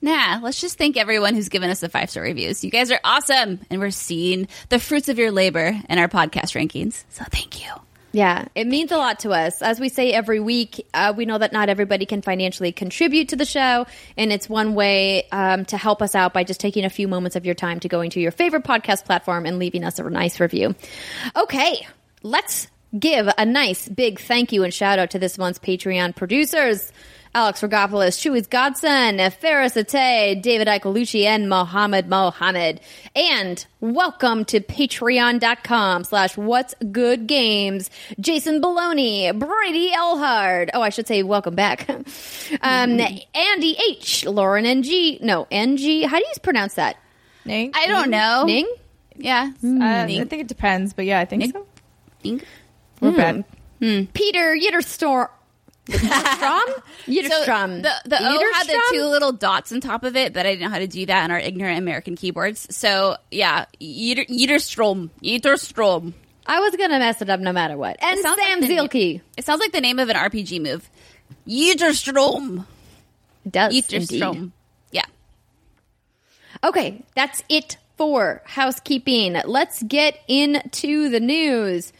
Nah, 0.01 0.39
let's 0.41 0.61
just 0.61 0.77
thank 0.77 0.95
everyone 0.97 1.35
who's 1.35 1.49
given 1.49 1.69
us 1.69 1.79
the 1.79 1.89
five 1.89 2.09
star 2.09 2.23
reviews. 2.23 2.63
You 2.63 2.71
guys 2.71 2.91
are 2.91 2.99
awesome, 3.03 3.59
and 3.69 3.79
we're 3.81 3.91
seeing 3.91 4.47
the 4.69 4.79
fruits 4.79 5.09
of 5.09 5.17
your 5.19 5.31
labor 5.31 5.77
in 5.89 5.99
our 5.99 6.07
podcast 6.07 6.55
rankings. 6.55 7.03
So 7.09 7.23
thank 7.29 7.61
you. 7.61 7.71
Yeah, 8.11 8.45
it 8.55 8.65
means 8.65 8.91
a 8.91 8.97
lot 8.97 9.19
to 9.19 9.31
us. 9.31 9.61
As 9.61 9.79
we 9.79 9.87
say 9.89 10.11
every 10.11 10.39
week, 10.39 10.87
uh, 10.93 11.13
we 11.15 11.25
know 11.25 11.37
that 11.37 11.53
not 11.53 11.69
everybody 11.69 12.07
can 12.07 12.21
financially 12.23 12.71
contribute 12.71 13.29
to 13.29 13.35
the 13.35 13.45
show, 13.45 13.85
and 14.17 14.31
it's 14.31 14.49
one 14.49 14.73
way 14.73 15.27
um, 15.31 15.65
to 15.65 15.77
help 15.77 16.01
us 16.01 16.15
out 16.15 16.33
by 16.33 16.43
just 16.43 16.59
taking 16.59 16.85
a 16.85 16.89
few 16.89 17.07
moments 17.07 17.35
of 17.35 17.45
your 17.45 17.55
time 17.55 17.79
to 17.81 17.87
going 17.87 18.09
to 18.11 18.19
your 18.19 18.31
favorite 18.31 18.63
podcast 18.63 19.05
platform 19.05 19.45
and 19.45 19.59
leaving 19.59 19.83
us 19.83 19.99
a 19.99 20.09
nice 20.09 20.39
review. 20.39 20.75
Okay, 21.35 21.85
let's 22.23 22.67
give 22.97 23.29
a 23.37 23.45
nice 23.45 23.87
big 23.87 24.19
thank 24.19 24.51
you 24.51 24.63
and 24.63 24.73
shout 24.73 24.99
out 24.99 25.11
to 25.11 25.19
this 25.19 25.37
month's 25.37 25.59
Patreon 25.59 26.15
producers. 26.15 26.91
Alex 27.35 27.61
Rogopoulos, 27.61 28.17
Chewy's 28.17 28.47
Godson, 28.47 29.29
Ferris 29.29 29.77
Ate, 29.77 30.41
David 30.41 30.67
Icolucci, 30.67 31.25
and 31.25 31.47
Mohammed 31.47 32.09
Mohammed. 32.09 32.81
And 33.15 33.63
welcome 33.79 34.45
to 34.45 34.59
patreon.com 34.59 36.05
slash 36.05 36.35
what's 36.35 36.73
good 36.91 37.27
games. 37.27 37.91
Jason 38.19 38.59
Baloney, 38.59 39.37
Brady 39.37 39.91
Elhard. 39.91 40.69
Oh, 40.73 40.81
I 40.81 40.89
should 40.89 41.07
say 41.07 41.21
welcome 41.21 41.53
back. 41.53 41.87
um, 42.61 42.99
Andy 42.99 43.77
H, 43.89 44.25
Lauren 44.25 44.65
NG. 44.65 45.19
No, 45.21 45.45
NG. 45.51 46.03
How 46.03 46.17
do 46.17 46.25
you 46.25 46.33
pronounce 46.41 46.73
that? 46.75 46.97
Ning? 47.45 47.71
I 47.75 47.85
don't 47.85 48.09
know. 48.09 48.45
Ning? 48.45 48.67
Yeah. 49.15 49.51
Uh, 49.63 49.77
I 49.83 50.07
think 50.07 50.41
it 50.41 50.47
depends, 50.47 50.93
but 50.93 51.05
yeah, 51.05 51.19
I 51.19 51.25
think 51.25 51.41
Ning? 51.41 51.51
so. 51.51 51.67
Ning? 52.23 52.41
We're 52.99 53.11
hmm. 53.11 53.17
bad. 53.17 53.45
Hmm. 53.79 54.03
Peter 54.13 54.55
Yitterstorm. 54.55 55.29
Yitterstrom? 55.87 56.83
So 57.05 57.11
Yitterstrom. 57.11 57.81
the 57.81 57.91
the 58.05 58.17
O 58.19 58.53
had 58.53 58.67
the 58.67 58.81
two 58.91 59.05
little 59.05 59.31
dots 59.31 59.71
on 59.71 59.81
top 59.81 60.03
of 60.03 60.15
it, 60.15 60.33
but 60.33 60.45
I 60.45 60.51
didn't 60.51 60.61
know 60.61 60.69
how 60.69 60.79
to 60.79 60.87
do 60.87 61.05
that 61.07 61.23
on 61.23 61.31
our 61.31 61.39
ignorant 61.39 61.79
American 61.79 62.15
keyboards. 62.15 62.67
So 62.75 63.17
yeah, 63.31 63.65
Yeter, 63.81 64.27
Yeterstrom, 64.27 65.09
Yeterstrom. 65.23 66.13
I 66.45 66.59
was 66.59 66.75
going 66.75 66.89
to 66.89 66.99
mess 66.99 67.21
it 67.21 67.29
up 67.29 67.39
no 67.39 67.53
matter 67.53 67.77
what. 67.77 67.97
And 68.01 68.19
Sam 68.19 68.35
like 68.37 68.69
Zielke. 68.69 69.21
It 69.37 69.45
sounds 69.45 69.59
like 69.59 69.71
the 69.71 69.81
name 69.81 69.99
of 69.99 70.09
an 70.09 70.15
RPG 70.15 70.61
move. 70.61 70.89
Yeterstrom. 71.47 72.65
It 73.45 73.51
does. 73.51 73.93
indeed. 73.93 74.51
Yeah. 74.91 75.05
Okay, 76.63 77.03
that's 77.15 77.43
it 77.49 77.77
for 77.97 78.41
housekeeping. 78.45 79.37
Let's 79.45 79.83
get 79.83 80.19
into 80.27 81.09
the 81.09 81.19
news. 81.19 81.93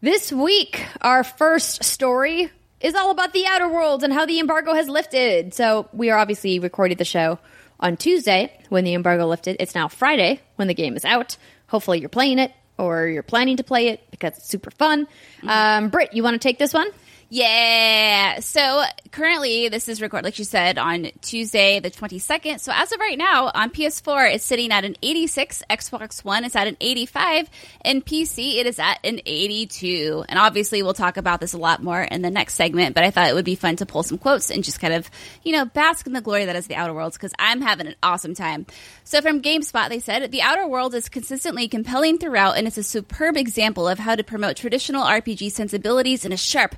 This 0.00 0.30
week, 0.30 0.86
our 1.00 1.24
first 1.24 1.82
story 1.82 2.52
is 2.80 2.94
all 2.94 3.10
about 3.10 3.32
the 3.32 3.46
Outer 3.48 3.68
Worlds 3.68 4.04
and 4.04 4.12
how 4.12 4.26
the 4.26 4.38
embargo 4.38 4.72
has 4.72 4.88
lifted. 4.88 5.54
So, 5.54 5.88
we 5.92 6.10
are 6.10 6.18
obviously 6.18 6.60
recording 6.60 6.96
the 6.96 7.04
show 7.04 7.40
on 7.80 7.96
Tuesday 7.96 8.56
when 8.68 8.84
the 8.84 8.94
embargo 8.94 9.26
lifted. 9.26 9.56
It's 9.58 9.74
now 9.74 9.88
Friday 9.88 10.40
when 10.54 10.68
the 10.68 10.74
game 10.74 10.94
is 10.94 11.04
out. 11.04 11.36
Hopefully, 11.66 11.98
you're 11.98 12.08
playing 12.08 12.38
it 12.38 12.52
or 12.78 13.08
you're 13.08 13.24
planning 13.24 13.56
to 13.56 13.64
play 13.64 13.88
it 13.88 14.08
because 14.12 14.36
it's 14.36 14.48
super 14.48 14.70
fun. 14.70 15.08
Um, 15.44 15.88
Britt, 15.88 16.14
you 16.14 16.22
want 16.22 16.34
to 16.34 16.38
take 16.38 16.60
this 16.60 16.72
one? 16.72 16.86
Yeah. 17.30 18.40
So 18.40 18.84
currently, 19.10 19.68
this 19.68 19.86
is 19.88 20.00
recorded, 20.00 20.24
like 20.24 20.38
you 20.38 20.46
said, 20.46 20.78
on 20.78 21.10
Tuesday, 21.20 21.78
the 21.78 21.90
22nd. 21.90 22.58
So 22.58 22.72
as 22.74 22.90
of 22.90 23.00
right 23.00 23.18
now, 23.18 23.50
on 23.54 23.68
PS4, 23.68 24.34
it's 24.34 24.44
sitting 24.44 24.72
at 24.72 24.86
an 24.86 24.96
86. 25.02 25.62
Xbox 25.68 26.24
One 26.24 26.46
is 26.46 26.56
at 26.56 26.66
an 26.68 26.78
85. 26.80 27.50
And 27.82 28.04
PC, 28.04 28.56
it 28.56 28.66
is 28.66 28.78
at 28.78 28.98
an 29.04 29.20
82. 29.26 30.24
And 30.26 30.38
obviously, 30.38 30.82
we'll 30.82 30.94
talk 30.94 31.18
about 31.18 31.40
this 31.40 31.52
a 31.52 31.58
lot 31.58 31.82
more 31.82 32.00
in 32.00 32.22
the 32.22 32.30
next 32.30 32.54
segment, 32.54 32.94
but 32.94 33.04
I 33.04 33.10
thought 33.10 33.28
it 33.28 33.34
would 33.34 33.44
be 33.44 33.56
fun 33.56 33.76
to 33.76 33.86
pull 33.86 34.02
some 34.02 34.16
quotes 34.16 34.50
and 34.50 34.64
just 34.64 34.80
kind 34.80 34.94
of, 34.94 35.10
you 35.42 35.52
know, 35.52 35.66
bask 35.66 36.06
in 36.06 36.14
the 36.14 36.22
glory 36.22 36.46
that 36.46 36.56
is 36.56 36.66
the 36.66 36.76
Outer 36.76 36.94
Worlds 36.94 37.18
because 37.18 37.34
I'm 37.38 37.60
having 37.60 37.88
an 37.88 37.94
awesome 38.02 38.34
time. 38.34 38.64
So 39.04 39.20
from 39.20 39.42
GameSpot, 39.42 39.90
they 39.90 40.00
said, 40.00 40.30
The 40.32 40.42
Outer 40.42 40.66
World 40.66 40.94
is 40.94 41.10
consistently 41.10 41.68
compelling 41.68 42.16
throughout, 42.16 42.56
and 42.56 42.66
it's 42.66 42.78
a 42.78 42.82
superb 42.82 43.36
example 43.36 43.86
of 43.86 43.98
how 43.98 44.14
to 44.14 44.24
promote 44.24 44.56
traditional 44.56 45.04
RPG 45.04 45.52
sensibilities 45.52 46.24
in 46.24 46.32
a 46.32 46.36
sharp, 46.38 46.74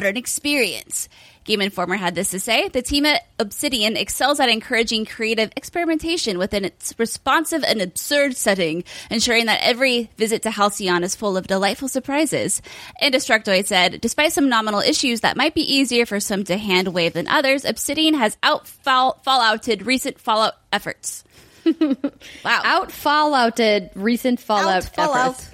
experience. 0.00 1.08
Game 1.44 1.60
Informer 1.60 1.96
had 1.96 2.14
this 2.14 2.30
to 2.30 2.40
say 2.40 2.68
The 2.68 2.82
team 2.82 3.04
at 3.04 3.26
Obsidian 3.38 3.96
excels 3.96 4.38
at 4.38 4.48
encouraging 4.48 5.04
creative 5.04 5.50
experimentation 5.56 6.38
within 6.38 6.64
its 6.64 6.94
responsive 6.98 7.64
and 7.64 7.82
absurd 7.82 8.36
setting, 8.36 8.84
ensuring 9.10 9.46
that 9.46 9.60
every 9.62 10.08
visit 10.16 10.42
to 10.42 10.50
Halcyon 10.50 11.02
is 11.02 11.16
full 11.16 11.36
of 11.36 11.48
delightful 11.48 11.88
surprises. 11.88 12.62
And 13.00 13.12
Destructoid 13.12 13.66
said 13.66 14.00
Despite 14.00 14.32
some 14.32 14.48
nominal 14.48 14.80
issues 14.80 15.20
that 15.22 15.36
might 15.36 15.54
be 15.54 15.74
easier 15.74 16.06
for 16.06 16.20
some 16.20 16.44
to 16.44 16.56
hand 16.56 16.88
wave 16.88 17.14
than 17.14 17.26
others, 17.28 17.64
Obsidian 17.64 18.14
has 18.14 18.36
out 18.42 18.64
fallouted 18.66 19.84
recent 19.84 20.20
Fallout 20.20 20.54
efforts. 20.72 21.24
wow. 21.64 21.96
Out 22.44 22.90
fallouted 22.90 23.90
recent 23.94 24.40
Fallout 24.40 24.84
Out, 24.84 24.94
Fallout. 24.94 25.30
efforts. 25.30 25.51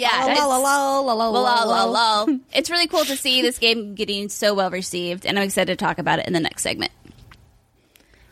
Yeah. 0.00 0.08
Oh, 0.12 0.26
la, 0.26 0.32
it's- 0.32 0.38
la, 0.48 0.56
la, 0.56 1.00
la, 1.00 1.12
la, 1.12 1.28
la, 1.28 1.40
la, 1.40 1.64
lol, 1.84 1.92
la. 1.92 2.22
lol. 2.24 2.40
It's 2.54 2.70
really 2.70 2.86
cool 2.86 3.04
to 3.04 3.16
see 3.16 3.42
this 3.42 3.58
game 3.58 3.94
getting 3.94 4.28
so 4.28 4.54
well 4.54 4.70
received, 4.70 5.26
and 5.26 5.38
I'm 5.38 5.44
excited 5.44 5.78
to 5.78 5.84
talk 5.84 5.98
about 5.98 6.18
it 6.20 6.26
in 6.26 6.32
the 6.32 6.40
next 6.40 6.62
segment. 6.62 6.92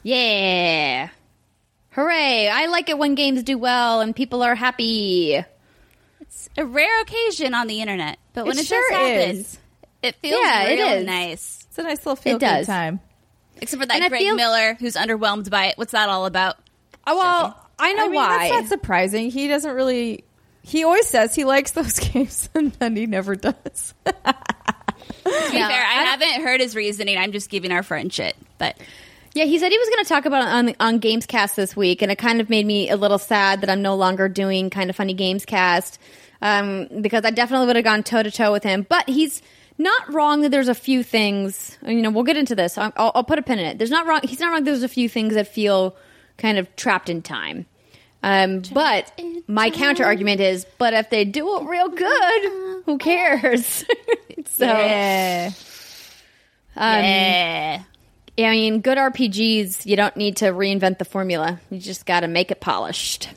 Yeah. 0.03 1.09
Hooray. 1.91 2.49
I 2.49 2.67
like 2.67 2.89
it 2.89 2.99
when 2.99 3.15
games 3.15 3.43
do 3.43 3.59
well 3.59 4.01
and 4.01 4.15
people 4.15 4.43
are 4.43 4.55
happy. 4.55 5.43
It's 6.21 6.49
a 6.57 6.65
rare 6.65 7.01
occasion 7.03 7.55
on 7.55 7.67
the 7.67 7.81
internet, 7.81 8.19
but 8.35 8.47
when 8.47 8.57
It 8.57 8.63
it, 8.63 8.67
sure 8.67 8.83
does 8.91 8.99
happen, 8.99 9.37
is. 9.37 9.59
it 10.03 10.15
feels 10.17 10.41
Yeah, 10.41 10.63
it 10.65 10.75
real 10.77 10.89
is. 10.99 11.07
nice. 11.07 11.67
It's 11.69 11.79
a 11.79 11.83
nice 11.83 11.99
little 11.99 12.17
feel 12.17 12.37
It 12.37 12.41
does. 12.41 12.67
good 12.67 12.73
time. 12.73 13.01
Except 13.61 13.83
for 13.83 13.87
that 13.87 14.01
And 14.01 14.09
Greg 14.09 14.21
feel- 14.23 14.37
Miller 14.37 14.75
who's 14.75 14.95
underwhelmed 14.95 15.51
by 15.51 15.67
it. 15.67 15.79
What's 15.79 15.93
that 15.93 16.09
all 16.09 16.27
about? 16.27 16.57
Oh, 17.07 17.17
well, 17.19 17.67
I 17.79 17.93
know 17.95 18.05
I 18.05 18.07
mean, 18.07 18.15
why. 18.15 18.39
that's 18.49 18.51
not 18.63 18.67
surprising. 18.69 19.31
He 19.31 19.49
doesn't 19.49 19.73
really. 19.75 20.25
He 20.69 20.85
always 20.85 21.07
says 21.07 21.35
he 21.35 21.45
likes 21.45 21.71
those 21.73 21.99
games, 22.13 22.49
and 22.55 22.73
then 22.75 22.95
he 22.97 23.07
never 23.07 23.35
does. 23.37 23.95
To 25.25 25.51
be 25.51 25.59
Yeah, 25.59 25.69
fair, 25.69 25.83
I, 25.83 26.01
I- 26.01 26.05
haven't 26.05 26.43
heard 26.43 26.61
his 26.61 26.75
reasoning. 26.75 27.19
I'm 27.19 27.33
just 27.33 27.51
giving 27.51 27.71
our 27.73 27.83
friend 27.83 28.13
shit. 28.13 28.35
But 28.59 28.79
Yeah, 29.35 29.45
he 29.45 29.59
said 29.59 29.71
he 29.71 29.79
was 29.79 29.89
going 29.89 30.05
to 30.05 30.09
talk 30.09 30.25
about 30.27 30.43
it 30.43 30.49
on 30.81 30.95
on 30.95 31.01
Gamescast 31.01 31.55
this 31.55 31.77
week, 31.77 32.03
and 32.03 32.11
it 32.11 32.17
kind 32.17 32.41
of 32.41 32.49
made 32.51 32.67
me 32.67 32.89
a 32.91 32.97
little 32.97 33.19
sad 33.19 33.61
that 33.61 33.71
I'm 33.71 33.83
no 33.83 33.95
longer 33.95 34.29
doing 34.29 34.71
Kinda 34.71 34.93
Funny 34.95 35.15
Gamescast 35.15 35.99
um, 36.43 36.89
because 37.03 37.25
I 37.25 37.31
definitely 37.31 37.67
would 37.67 37.77
have 37.77 37.85
gone 37.85 38.03
toe 38.03 38.23
to 38.23 38.31
toe 38.31 38.53
with 38.53 38.63
him. 38.63 38.87
But 38.89 39.09
he's 39.09 39.43
not 39.77 40.13
wrong 40.13 40.41
that 40.43 40.51
there's 40.51 40.69
a 40.69 40.75
few 40.75 41.03
things. 41.03 41.77
You 41.87 42.03
know, 42.03 42.11
we'll 42.11 42.25
get 42.25 42.37
into 42.37 42.55
this. 42.55 42.77
I'll, 42.79 42.93
I'll 42.97 43.25
put 43.25 43.39
a 43.39 43.43
pin 43.43 43.59
in 43.59 43.67
it. 43.67 43.79
There's 43.79 43.91
not 43.91 44.07
wrong. 44.07 44.21
He's 44.25 44.41
not 44.41 44.51
wrong. 44.53 44.65
There's 44.65 44.83
a 44.83 44.89
few 44.89 45.09
things 45.09 45.35
that 45.35 45.49
feel 45.49 45.95
kind 46.39 46.59
of 46.59 46.75
trapped 46.77 47.09
in 47.11 47.23
time. 47.23 47.67
Um, 48.23 48.63
but 48.73 49.21
my 49.47 49.71
counter 49.71 50.05
argument 50.05 50.41
is, 50.41 50.67
but 50.79 50.93
if 50.93 51.11
they 51.11 51.25
do 51.25 51.57
it 51.57 51.65
real 51.69 51.89
good, 51.89 52.83
who 52.85 52.99
cares? 52.99 53.65
so, 54.47 54.67
yeah. 54.67 55.51
um, 56.77 57.05
yeah. 57.05 57.83
yeah, 58.37 58.49
I 58.49 58.53
mean, 58.53 58.81
good 58.81 58.99
RPGs, 58.99 59.87
you 59.87 59.97
don't 59.97 60.17
need 60.17 60.39
to 60.39 60.47
reinvent 60.47 60.99
the 60.99 61.05
formula. 61.05 61.61
You 61.71 61.79
just 61.79 62.07
got 62.07 62.21
to 62.21 62.29
make 62.29 62.51
it 62.51 62.61
polished. 62.61 63.29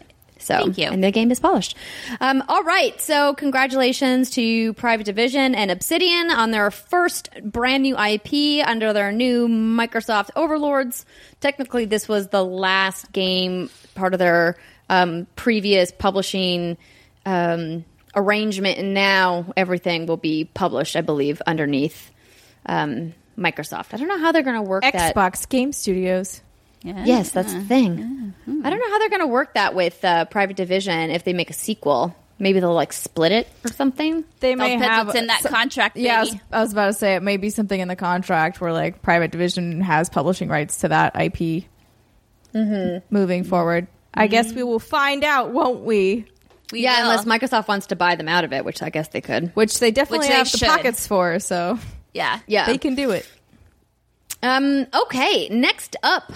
So, 0.51 0.63
Thank 0.65 0.77
you. 0.77 0.87
And 0.87 1.03
the 1.03 1.11
game 1.11 1.31
is 1.31 1.39
polished. 1.39 1.77
Um, 2.19 2.43
all 2.47 2.63
right. 2.63 2.99
So, 2.99 3.33
congratulations 3.33 4.29
to 4.31 4.73
Private 4.73 5.05
Division 5.05 5.55
and 5.55 5.71
Obsidian 5.71 6.29
on 6.31 6.51
their 6.51 6.71
first 6.71 7.29
brand 7.43 7.83
new 7.83 7.97
IP 7.97 8.65
under 8.67 8.93
their 8.93 9.11
new 9.11 9.47
Microsoft 9.47 10.29
Overlords. 10.35 11.05
Technically, 11.39 11.85
this 11.85 12.07
was 12.07 12.27
the 12.27 12.43
last 12.43 13.11
game, 13.11 13.69
part 13.95 14.13
of 14.13 14.19
their 14.19 14.57
um, 14.89 15.25
previous 15.35 15.91
publishing 15.91 16.77
um, 17.25 17.85
arrangement, 18.15 18.77
and 18.77 18.93
now 18.93 19.53
everything 19.55 20.05
will 20.05 20.17
be 20.17 20.45
published, 20.45 20.95
I 20.95 21.01
believe, 21.01 21.41
underneath 21.47 22.11
um, 22.65 23.13
Microsoft. 23.37 23.93
I 23.93 23.97
don't 23.97 24.07
know 24.07 24.19
how 24.19 24.31
they're 24.31 24.43
going 24.43 24.55
to 24.55 24.61
work 24.61 24.83
that. 24.83 25.15
Xbox 25.15 25.47
Game 25.47 25.71
Studios. 25.71 26.41
Yeah. 26.83 27.05
Yes, 27.05 27.31
that's 27.31 27.53
the 27.53 27.61
thing. 27.61 28.33
I 28.47 28.69
don't 28.69 28.79
know 28.79 28.89
how 28.89 28.99
they're 28.99 29.09
going 29.09 29.21
to 29.21 29.27
work 29.27 29.53
that 29.55 29.75
with 29.75 30.03
uh, 30.03 30.25
Private 30.25 30.57
Division 30.57 31.11
if 31.11 31.23
they 31.23 31.33
make 31.33 31.49
a 31.49 31.53
sequel. 31.53 32.15
Maybe 32.39 32.59
they'll 32.59 32.73
like 32.73 32.91
split 32.91 33.31
it 33.31 33.47
or 33.63 33.71
something. 33.71 34.23
They 34.39 34.55
may 34.55 34.75
depends 34.75 34.85
have 34.87 35.07
what's 35.07 35.19
in 35.19 35.27
that 35.27 35.41
so- 35.41 35.49
contract, 35.49 35.95
Yeah, 35.95 36.17
I 36.17 36.19
was. 36.21 36.35
I 36.51 36.61
was 36.61 36.71
about 36.73 36.87
to 36.87 36.93
say 36.93 37.15
it 37.15 37.21
may 37.21 37.37
be 37.37 37.51
something 37.51 37.79
in 37.79 37.87
the 37.87 37.95
contract 37.95 38.59
where 38.59 38.73
like 38.73 39.01
Private 39.03 39.29
Division 39.31 39.81
has 39.81 40.09
publishing 40.09 40.49
rights 40.49 40.77
to 40.77 40.87
that 40.87 41.15
IP. 41.15 41.65
Mm-hmm. 42.53 43.05
Moving 43.15 43.43
forward, 43.43 43.87
I 44.13 44.27
guess 44.27 44.51
we 44.51 44.63
will 44.63 44.79
find 44.79 45.23
out, 45.23 45.51
won't 45.51 45.81
we? 45.81 46.25
We 46.71 46.81
yeah, 46.83 47.03
will. 47.03 47.11
unless 47.11 47.25
Microsoft 47.25 47.67
wants 47.67 47.87
to 47.87 47.95
buy 47.95 48.15
them 48.15 48.27
out 48.27 48.43
of 48.43 48.53
it, 48.53 48.65
which 48.65 48.81
I 48.81 48.89
guess 48.89 49.07
they 49.09 49.21
could. 49.21 49.51
Which 49.55 49.79
they 49.79 49.91
definitely 49.91 50.27
Which 50.27 50.29
they 50.29 50.35
have 50.35 50.51
the 50.51 50.65
pockets 50.65 51.05
for, 51.07 51.39
so 51.39 51.77
yeah. 52.13 52.39
Yeah. 52.47 52.65
they 52.65 52.77
can 52.77 52.95
do 52.95 53.11
it. 53.11 53.29
Um. 54.43 54.87
Okay. 54.93 55.47
Next 55.49 55.95
up, 56.03 56.33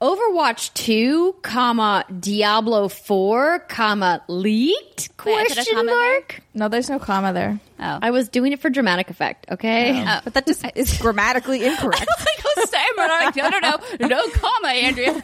Overwatch 0.00 0.74
Two, 0.74 1.34
comma 1.42 2.04
Diablo 2.20 2.88
Four, 2.88 3.60
comma 3.60 4.22
leaked? 4.28 5.08
Wait, 5.24 5.34
I 5.34 5.42
put 5.44 5.52
a 5.52 5.54
Question 5.54 5.74
comma 5.76 5.90
there? 5.90 6.12
mark. 6.12 6.40
No, 6.52 6.68
there's 6.68 6.90
no 6.90 6.98
comma 6.98 7.32
there. 7.32 7.58
Oh. 7.78 7.98
I 8.02 8.10
was 8.10 8.28
doing 8.28 8.52
it 8.52 8.60
for 8.60 8.70
dramatic 8.70 9.10
effect. 9.10 9.46
Okay. 9.50 10.02
Oh. 10.06 10.20
But 10.24 10.34
that 10.34 10.46
just 10.46 10.64
is 10.74 10.96
grammatically 10.98 11.64
incorrect. 11.66 12.06
like 12.18 12.56
a 12.64 12.66
stammer. 12.66 12.84
I'm 12.98 13.24
like, 13.26 13.36
no, 13.36 13.48
no, 13.48 13.58
no, 14.00 14.08
no 14.08 14.30
comma, 14.30 14.68
Andrea. 14.68 15.20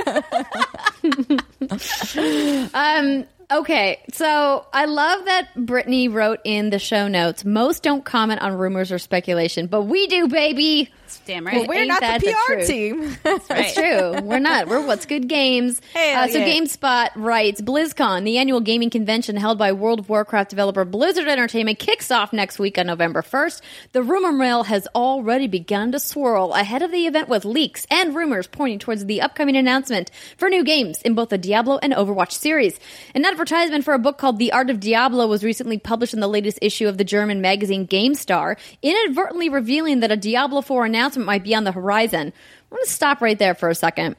Um, 2.75 3.25
okay, 3.50 4.00
so 4.12 4.66
I 4.73 4.85
love 4.87 5.25
that 5.26 5.49
Brittany 5.56 6.09
wrote 6.09 6.40
in 6.44 6.71
the 6.71 6.78
show 6.78 7.09
notes. 7.09 7.44
Most 7.44 7.82
don't 7.82 8.04
comment 8.04 8.40
on 8.42 8.54
rumors 8.56 8.92
or 8.92 8.99
speculation, 8.99 9.66
but 9.66 9.82
we 9.82 10.06
do, 10.06 10.28
baby. 10.28 10.90
Damn 11.26 11.44
Well, 11.44 11.54
right. 11.54 11.68
we're 11.68 11.75
Ain't 11.80 11.88
not 11.88 12.00
that 12.00 12.21
the 12.23 12.28
the 12.28 12.32
PR 12.32 12.52
truth? 12.54 12.66
team. 12.66 13.16
That's 13.23 13.50
Right. 13.50 13.75
true. 13.75 14.23
We're 14.23 14.38
not. 14.38 14.66
We're 14.66 14.85
what's 14.87 15.04
good 15.04 15.28
games. 15.28 15.80
Hell 15.92 16.25
Uh, 16.25 16.28
so 16.28 16.38
yeah. 16.38 16.49
GameSpot 16.49 17.11
writes 17.16 17.61
BlizzCon, 17.61 18.25
the 18.25 18.38
annual 18.38 18.61
gaming 18.61 18.88
convention 18.88 19.37
held 19.37 19.59
by 19.59 19.73
World 19.73 19.99
of 20.00 20.09
Warcraft 20.09 20.49
developer 20.50 20.87
Blizzard 20.87 21.28
Entertainment, 21.28 21.78
kicks 21.78 22.11
off 22.11 22.32
next 22.42 22.58
week 22.58 22.76
on 22.76 22.88
November 22.88 23.22
1st. 23.22 23.61
The 23.92 24.02
rumor 24.02 24.32
mill 24.32 24.64
has 24.64 24.88
already 24.96 25.46
begun 25.46 25.92
to 25.92 26.00
swirl 26.00 26.54
ahead 26.54 26.82
of 26.82 26.90
the 26.90 27.06
event 27.06 27.28
with 27.28 27.44
leaks 27.44 27.87
and 27.88 28.16
rumors 28.16 28.49
pointing 28.49 28.80
towards 28.80 29.06
the 29.06 29.20
upcoming 29.20 29.54
announcement 29.54 30.11
for 30.37 30.49
new 30.49 30.64
games 30.64 31.00
in 31.02 31.14
both 31.14 31.28
the 31.28 31.38
Diablo 31.38 31.78
and 31.80 31.92
Overwatch 31.92 32.32
series. 32.32 32.80
An 33.14 33.25
advertisement 33.25 33.84
for 33.84 33.94
a 33.94 33.99
book 34.00 34.18
called 34.18 34.40
The 34.40 34.50
Art 34.50 34.70
of 34.70 34.80
Diablo 34.80 35.28
was 35.28 35.44
recently 35.44 35.78
published 35.78 36.14
in 36.14 36.18
the 36.18 36.26
latest 36.26 36.58
issue 36.61 36.88
of 36.88 36.99
the 36.99 37.04
German 37.04 37.40
magazine 37.40 37.87
GameStar, 37.87 38.58
inadvertently 38.82 39.49
revealing 39.49 40.00
that 40.00 40.11
a 40.11 40.16
Diablo 40.16 40.62
4 40.62 40.84
announcement 40.84 41.26
might 41.26 41.44
be 41.44 41.54
on 41.54 41.62
the 41.62 41.70
horizon. 41.70 42.32
I'm 42.32 42.76
going 42.76 42.82
to 42.82 42.90
stop 42.90 43.20
right 43.20 43.38
there 43.38 43.54
for 43.54 43.68
a 43.68 43.75
second. 43.76 44.16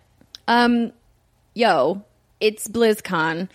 Um, 0.48 0.94
yo, 1.54 2.06
it's 2.40 2.70
BlizzCon. 2.70 3.50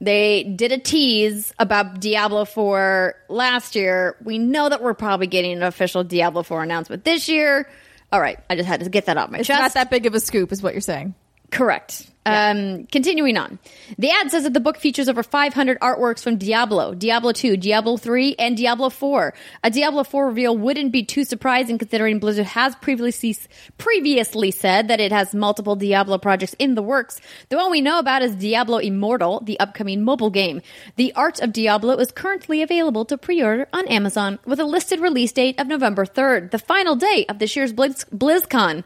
They 0.00 0.44
did 0.44 0.72
a 0.72 0.78
tease 0.78 1.52
about 1.58 2.00
Diablo 2.00 2.46
4 2.46 3.14
last 3.28 3.74
year. 3.76 4.16
We 4.24 4.38
know 4.38 4.68
that 4.68 4.82
we're 4.82 4.94
probably 4.94 5.26
getting 5.26 5.52
an 5.52 5.62
official 5.62 6.04
Diablo 6.04 6.42
4 6.42 6.62
announcement 6.62 7.04
this 7.04 7.28
year. 7.28 7.68
All 8.12 8.20
right, 8.20 8.38
I 8.48 8.56
just 8.56 8.66
had 8.66 8.80
to 8.80 8.88
get 8.88 9.06
that 9.06 9.18
off 9.18 9.30
my 9.30 9.38
it's 9.38 9.46
chest. 9.46 9.60
not 9.60 9.74
that 9.74 9.90
big 9.90 10.06
of 10.06 10.14
a 10.14 10.20
scoop, 10.20 10.52
is 10.52 10.62
what 10.62 10.74
you're 10.74 10.80
saying. 10.80 11.14
Correct. 11.50 12.10
Um, 12.26 12.86
continuing 12.92 13.38
on. 13.38 13.58
The 13.98 14.10
ad 14.10 14.30
says 14.30 14.44
that 14.44 14.52
the 14.52 14.60
book 14.60 14.76
features 14.76 15.08
over 15.08 15.22
500 15.22 15.80
artworks 15.80 16.22
from 16.22 16.36
Diablo, 16.36 16.94
Diablo 16.94 17.32
2, 17.32 17.56
Diablo 17.56 17.96
3, 17.96 18.36
and 18.38 18.56
Diablo 18.58 18.90
4. 18.90 19.32
A 19.64 19.70
Diablo 19.70 20.04
4 20.04 20.26
reveal 20.26 20.56
wouldn't 20.56 20.92
be 20.92 21.02
too 21.02 21.24
surprising 21.24 21.78
considering 21.78 22.18
Blizzard 22.18 22.46
has 22.46 22.76
previously 22.76 23.36
previously 23.78 24.50
said 24.50 24.88
that 24.88 25.00
it 25.00 25.12
has 25.12 25.34
multiple 25.34 25.76
Diablo 25.76 26.18
projects 26.18 26.54
in 26.58 26.74
the 26.74 26.82
works. 26.82 27.20
The 27.48 27.56
one 27.56 27.70
we 27.70 27.80
know 27.80 27.98
about 27.98 28.22
is 28.22 28.36
Diablo 28.36 28.78
Immortal, 28.78 29.40
the 29.40 29.58
upcoming 29.58 30.04
mobile 30.04 30.30
game. 30.30 30.60
The 30.96 31.14
Art 31.14 31.40
of 31.40 31.54
Diablo 31.54 31.96
is 31.96 32.12
currently 32.12 32.60
available 32.60 33.06
to 33.06 33.16
pre-order 33.16 33.66
on 33.72 33.88
Amazon 33.88 34.38
with 34.44 34.60
a 34.60 34.64
listed 34.64 35.00
release 35.00 35.32
date 35.32 35.58
of 35.58 35.66
November 35.66 36.04
3rd, 36.04 36.50
the 36.50 36.58
final 36.58 36.96
day 36.96 37.24
of 37.30 37.38
this 37.38 37.56
year's 37.56 37.72
Blizz- 37.72 38.08
BlizzCon. 38.10 38.84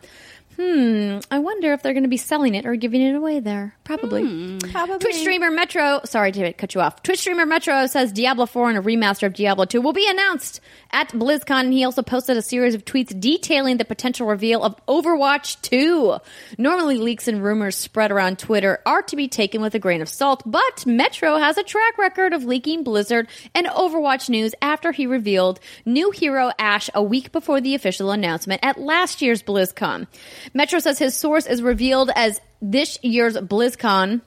Hmm, 0.57 1.19
I 1.31 1.41
wonder 1.41 1.73
if 1.73 1.83
they're 1.83 1.93
going 1.93 2.05
to 2.05 2.09
be 2.09 2.17
selling 2.17 2.55
it 2.55 2.65
or 2.65 2.77
giving 2.77 3.01
it 3.01 3.15
away 3.15 3.41
there. 3.41 3.75
Probably. 3.83 4.23
Hmm, 4.23 4.59
probably. 4.59 4.99
Twitch 4.99 5.17
streamer 5.17 5.51
Metro, 5.51 6.01
sorry 6.05 6.33
to 6.33 6.53
cut 6.53 6.75
you 6.75 6.81
off. 6.81 7.03
Twitch 7.03 7.21
streamer 7.21 7.45
Metro 7.45 7.87
says 7.87 8.13
Diablo 8.13 8.47
4 8.47 8.71
and 8.71 8.79
a 8.79 8.83
remaster 8.83 9.27
of 9.27 9.35
Diablo 9.35 9.65
2 9.65 9.81
will 9.81 9.93
be 9.93 10.09
announced 10.09 10.61
at 10.93 11.09
BlizzCon. 11.11 11.65
And 11.65 11.73
he 11.73 11.85
also 11.85 12.03
posted 12.03 12.37
a 12.37 12.43
series 12.43 12.75
of 12.75 12.85
tweets 12.85 13.19
detailing 13.19 13.79
the 13.79 13.85
potential 13.85 14.27
reveal 14.27 14.63
of 14.63 14.77
Overwatch 14.87 15.61
2. 15.63 16.19
Normally, 16.59 16.99
leaks 16.99 17.27
and 17.27 17.43
rumors 17.43 17.77
spread 17.77 18.13
around 18.13 18.39
Twitter 18.39 18.81
are 18.87 19.03
to 19.03 19.17
be 19.17 19.29
taken 19.29 19.61
with 19.61 19.75
a 19.75 19.79
grain 19.79 20.03
of 20.03 20.09
salt, 20.09 20.43
but 20.47 20.87
Metro 20.87 21.37
has 21.37 21.59
a 21.59 21.63
track 21.63 21.99
record 21.99 22.33
of 22.33 22.45
leaking 22.45 22.85
Blizzard 22.85 23.29
and 23.55 23.67
Overwatch 23.67 24.29
news 24.29 24.55
after 24.63 24.93
he 24.93 25.07
revealed 25.07 25.59
new 25.85 26.11
hero 26.11 26.53
Ashe 26.59 26.91
a 26.95 27.03
week 27.03 27.33
before 27.33 27.61
the 27.61 27.75
official 27.75 28.11
announcement 28.11 28.61
at 28.63 28.79
last 28.79 29.21
year's 29.21 29.43
BlizzCon. 29.43 30.07
Metro 30.53 30.79
says 30.79 30.99
his 30.99 31.15
source 31.17 31.47
is 31.47 31.63
revealed 31.63 32.11
as 32.15 32.41
this 32.61 32.99
year's 33.03 33.37
BlizzCon. 33.37 34.21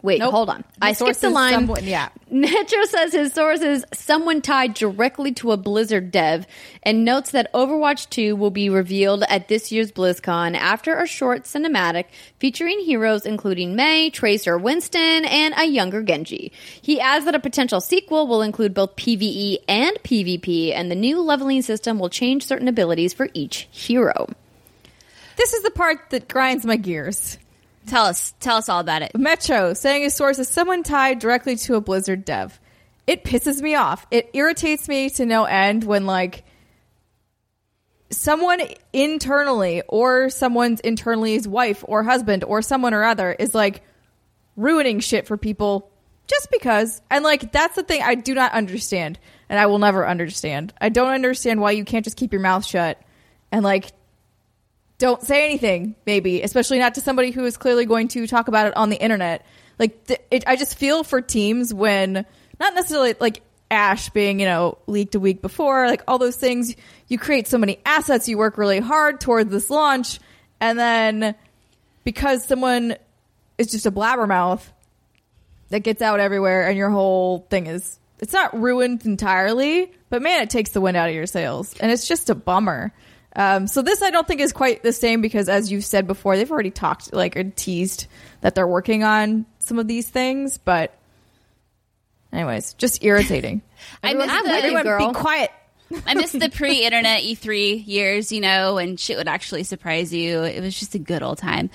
Wait, 0.00 0.20
Nope. 0.20 0.32
hold 0.32 0.48
on. 0.48 0.64
I 0.80 0.94
skipped 0.94 1.20
the 1.20 1.28
line. 1.28 1.52
someone- 1.52 1.84
yeah. 1.84 2.08
Metro 2.30 2.84
says 2.84 3.12
his 3.12 3.34
source 3.34 3.60
is 3.60 3.84
someone 3.92 4.40
tied 4.40 4.72
directly 4.72 5.32
to 5.34 5.52
a 5.52 5.58
Blizzard 5.58 6.10
dev 6.10 6.46
and 6.82 7.04
notes 7.04 7.32
that 7.32 7.52
Overwatch 7.52 8.08
2 8.08 8.36
will 8.36 8.50
be 8.50 8.70
revealed 8.70 9.22
at 9.28 9.48
this 9.48 9.70
year's 9.70 9.92
BlizzCon 9.92 10.56
after 10.56 10.96
a 10.96 11.06
short 11.06 11.42
cinematic 11.44 12.06
featuring 12.38 12.80
heroes 12.80 13.26
including 13.26 13.76
Mei, 13.76 14.08
Tracer, 14.08 14.56
Winston, 14.56 15.26
and 15.26 15.52
a 15.58 15.66
younger 15.66 16.02
Genji. 16.02 16.52
He 16.80 16.98
adds 16.98 17.26
that 17.26 17.34
a 17.34 17.38
potential 17.38 17.82
sequel 17.82 18.26
will 18.26 18.40
include 18.40 18.72
both 18.72 18.96
PvE 18.96 19.58
and 19.68 19.94
PvP, 20.02 20.72
and 20.74 20.90
the 20.90 20.94
new 20.94 21.20
leveling 21.20 21.60
system 21.60 21.98
will 21.98 22.08
change 22.08 22.46
certain 22.46 22.68
abilities 22.68 23.12
for 23.12 23.28
each 23.34 23.68
hero. 23.70 24.26
This 25.36 25.52
is 25.52 25.62
the 25.62 25.70
part 25.70 26.10
that 26.10 26.28
grinds 26.28 26.64
my 26.64 26.76
gears. 26.76 27.38
Tell 27.86 28.06
us, 28.06 28.34
tell 28.40 28.56
us 28.56 28.68
all 28.68 28.80
about 28.80 29.02
it. 29.02 29.12
Metro 29.14 29.74
saying 29.74 30.02
his 30.02 30.14
source 30.14 30.38
is 30.38 30.48
someone 30.48 30.82
tied 30.82 31.18
directly 31.18 31.56
to 31.56 31.76
a 31.76 31.80
Blizzard 31.80 32.24
dev. 32.24 32.58
It 33.06 33.22
pisses 33.22 33.62
me 33.62 33.76
off. 33.76 34.06
It 34.10 34.30
irritates 34.32 34.88
me 34.88 35.08
to 35.10 35.26
no 35.26 35.44
end 35.44 35.84
when 35.84 36.06
like 36.06 36.44
someone 38.10 38.60
internally 38.92 39.82
or 39.88 40.30
someone's 40.30 40.80
internally's 40.80 41.46
wife 41.46 41.84
or 41.86 42.02
husband 42.02 42.42
or 42.44 42.62
someone 42.62 42.94
or 42.94 43.04
other 43.04 43.32
is 43.32 43.54
like 43.54 43.82
ruining 44.56 45.00
shit 45.00 45.26
for 45.26 45.36
people 45.36 45.90
just 46.26 46.48
because. 46.50 47.00
And 47.10 47.22
like 47.22 47.52
that's 47.52 47.76
the 47.76 47.84
thing 47.84 48.02
I 48.02 48.16
do 48.16 48.34
not 48.34 48.52
understand 48.52 49.18
and 49.48 49.60
I 49.60 49.66
will 49.66 49.78
never 49.78 50.06
understand. 50.06 50.72
I 50.80 50.88
don't 50.88 51.12
understand 51.12 51.60
why 51.60 51.72
you 51.72 51.84
can't 51.84 52.04
just 52.04 52.16
keep 52.16 52.32
your 52.32 52.42
mouth 52.42 52.66
shut 52.66 53.00
and 53.52 53.62
like 53.62 53.92
don't 54.98 55.22
say 55.22 55.44
anything 55.44 55.94
maybe 56.06 56.42
especially 56.42 56.78
not 56.78 56.94
to 56.94 57.00
somebody 57.00 57.30
who 57.30 57.44
is 57.44 57.56
clearly 57.56 57.84
going 57.84 58.08
to 58.08 58.26
talk 58.26 58.48
about 58.48 58.66
it 58.66 58.76
on 58.76 58.90
the 58.90 58.96
internet. 58.96 59.44
Like 59.78 60.06
th- 60.06 60.20
it, 60.30 60.44
i 60.46 60.56
just 60.56 60.78
feel 60.78 61.04
for 61.04 61.20
teams 61.20 61.72
when 61.72 62.24
not 62.58 62.74
necessarily 62.74 63.14
like 63.20 63.42
Ashe 63.70 64.10
being 64.10 64.40
you 64.40 64.46
know 64.46 64.78
leaked 64.86 65.14
a 65.14 65.20
week 65.20 65.42
before 65.42 65.86
like 65.86 66.02
all 66.08 66.18
those 66.18 66.36
things. 66.36 66.74
You 67.08 67.18
create 67.18 67.46
so 67.46 67.58
many 67.58 67.78
assets 67.84 68.28
you 68.28 68.38
work 68.38 68.58
really 68.58 68.80
hard 68.80 69.20
towards 69.20 69.50
this 69.50 69.70
launch 69.70 70.18
and 70.60 70.78
then 70.78 71.34
because 72.04 72.46
someone 72.46 72.96
is 73.58 73.68
just 73.68 73.86
a 73.86 73.90
blabbermouth 73.90 74.62
that 75.68 75.80
gets 75.80 76.00
out 76.00 76.20
everywhere 76.20 76.68
and 76.68 76.78
your 76.78 76.90
whole 76.90 77.46
thing 77.50 77.66
is 77.66 77.98
it's 78.18 78.32
not 78.32 78.58
ruined 78.58 79.04
entirely 79.04 79.92
but 80.08 80.22
man 80.22 80.42
it 80.42 80.48
takes 80.48 80.70
the 80.70 80.80
wind 80.80 80.96
out 80.96 81.10
of 81.10 81.14
your 81.14 81.26
sails. 81.26 81.74
And 81.80 81.90
it's 81.92 82.08
just 82.08 82.30
a 82.30 82.34
bummer 82.34 82.94
um, 83.36 83.66
so 83.68 83.82
this 83.82 84.02
i 84.02 84.10
don't 84.10 84.26
think 84.26 84.40
is 84.40 84.52
quite 84.52 84.82
the 84.82 84.92
same 84.92 85.20
because 85.20 85.48
as 85.48 85.70
you've 85.70 85.84
said 85.84 86.06
before 86.06 86.36
they've 86.36 86.50
already 86.50 86.70
talked 86.70 87.12
like 87.12 87.36
or 87.36 87.44
teased 87.44 88.06
that 88.40 88.54
they're 88.54 88.66
working 88.66 89.04
on 89.04 89.46
some 89.60 89.78
of 89.78 89.86
these 89.86 90.08
things 90.08 90.58
but 90.58 90.96
anyways 92.32 92.74
just 92.74 93.04
irritating 93.04 93.62
I 94.02 94.14
miss 94.14 94.26
the- 94.26 94.50
everyone 94.50 94.82
girl. 94.82 95.08
be 95.08 95.14
quiet 95.14 95.50
I 96.06 96.14
miss 96.14 96.32
the 96.32 96.50
pre-internet 96.54 97.22
E3 97.22 97.86
years, 97.86 98.32
you 98.32 98.40
know, 98.40 98.74
when 98.74 98.96
shit 98.96 99.16
would 99.16 99.28
actually 99.28 99.62
surprise 99.62 100.12
you. 100.12 100.42
It 100.42 100.60
was 100.60 100.76
just 100.76 100.94
a 100.94 100.98
good 100.98 101.22
old 101.22 101.38
time. 101.38 101.70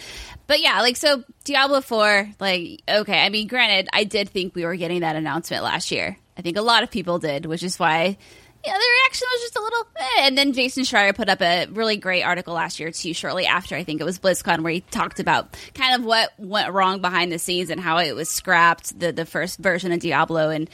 But 0.47 0.61
yeah, 0.61 0.81
like 0.81 0.97
so 0.97 1.23
Diablo 1.45 1.79
4, 1.79 2.31
like 2.39 2.81
okay, 2.89 3.19
I 3.19 3.29
mean 3.29 3.47
granted, 3.47 3.87
I 3.93 4.03
did 4.03 4.29
think 4.29 4.53
we 4.53 4.65
were 4.65 4.75
getting 4.75 4.99
that 4.99 5.15
announcement 5.15 5.63
last 5.63 5.91
year. 5.91 6.17
I 6.37 6.41
think 6.41 6.57
a 6.57 6.61
lot 6.61 6.83
of 6.83 6.91
people 6.91 7.19
did, 7.19 7.45
which 7.45 7.63
is 7.63 7.79
why 7.79 8.17
yeah, 8.65 8.73
the 8.73 8.87
reaction 9.03 9.27
was 9.33 9.41
just 9.41 9.55
a 9.55 9.61
little 9.61 9.87
eh. 9.97 10.27
and 10.27 10.37
then 10.37 10.53
Jason 10.53 10.83
Schreier 10.83 11.15
put 11.15 11.29
up 11.29 11.41
a 11.41 11.65
really 11.67 11.97
great 11.97 12.23
article 12.23 12.53
last 12.53 12.79
year 12.79 12.91
too 12.91 13.13
shortly 13.13 13.45
after 13.45 13.75
I 13.75 13.83
think 13.83 14.01
it 14.01 14.03
was 14.03 14.19
BlizzCon 14.19 14.61
where 14.61 14.73
he 14.73 14.81
talked 14.81 15.19
about 15.19 15.57
kind 15.73 15.95
of 15.95 16.05
what 16.05 16.31
went 16.37 16.71
wrong 16.71 17.01
behind 17.01 17.31
the 17.31 17.39
scenes 17.39 17.69
and 17.69 17.81
how 17.81 17.97
it 17.97 18.15
was 18.15 18.29
scrapped 18.29 18.99
the 18.99 19.11
the 19.11 19.25
first 19.25 19.59
version 19.59 19.91
of 19.91 19.99
Diablo 19.99 20.49
and 20.49 20.69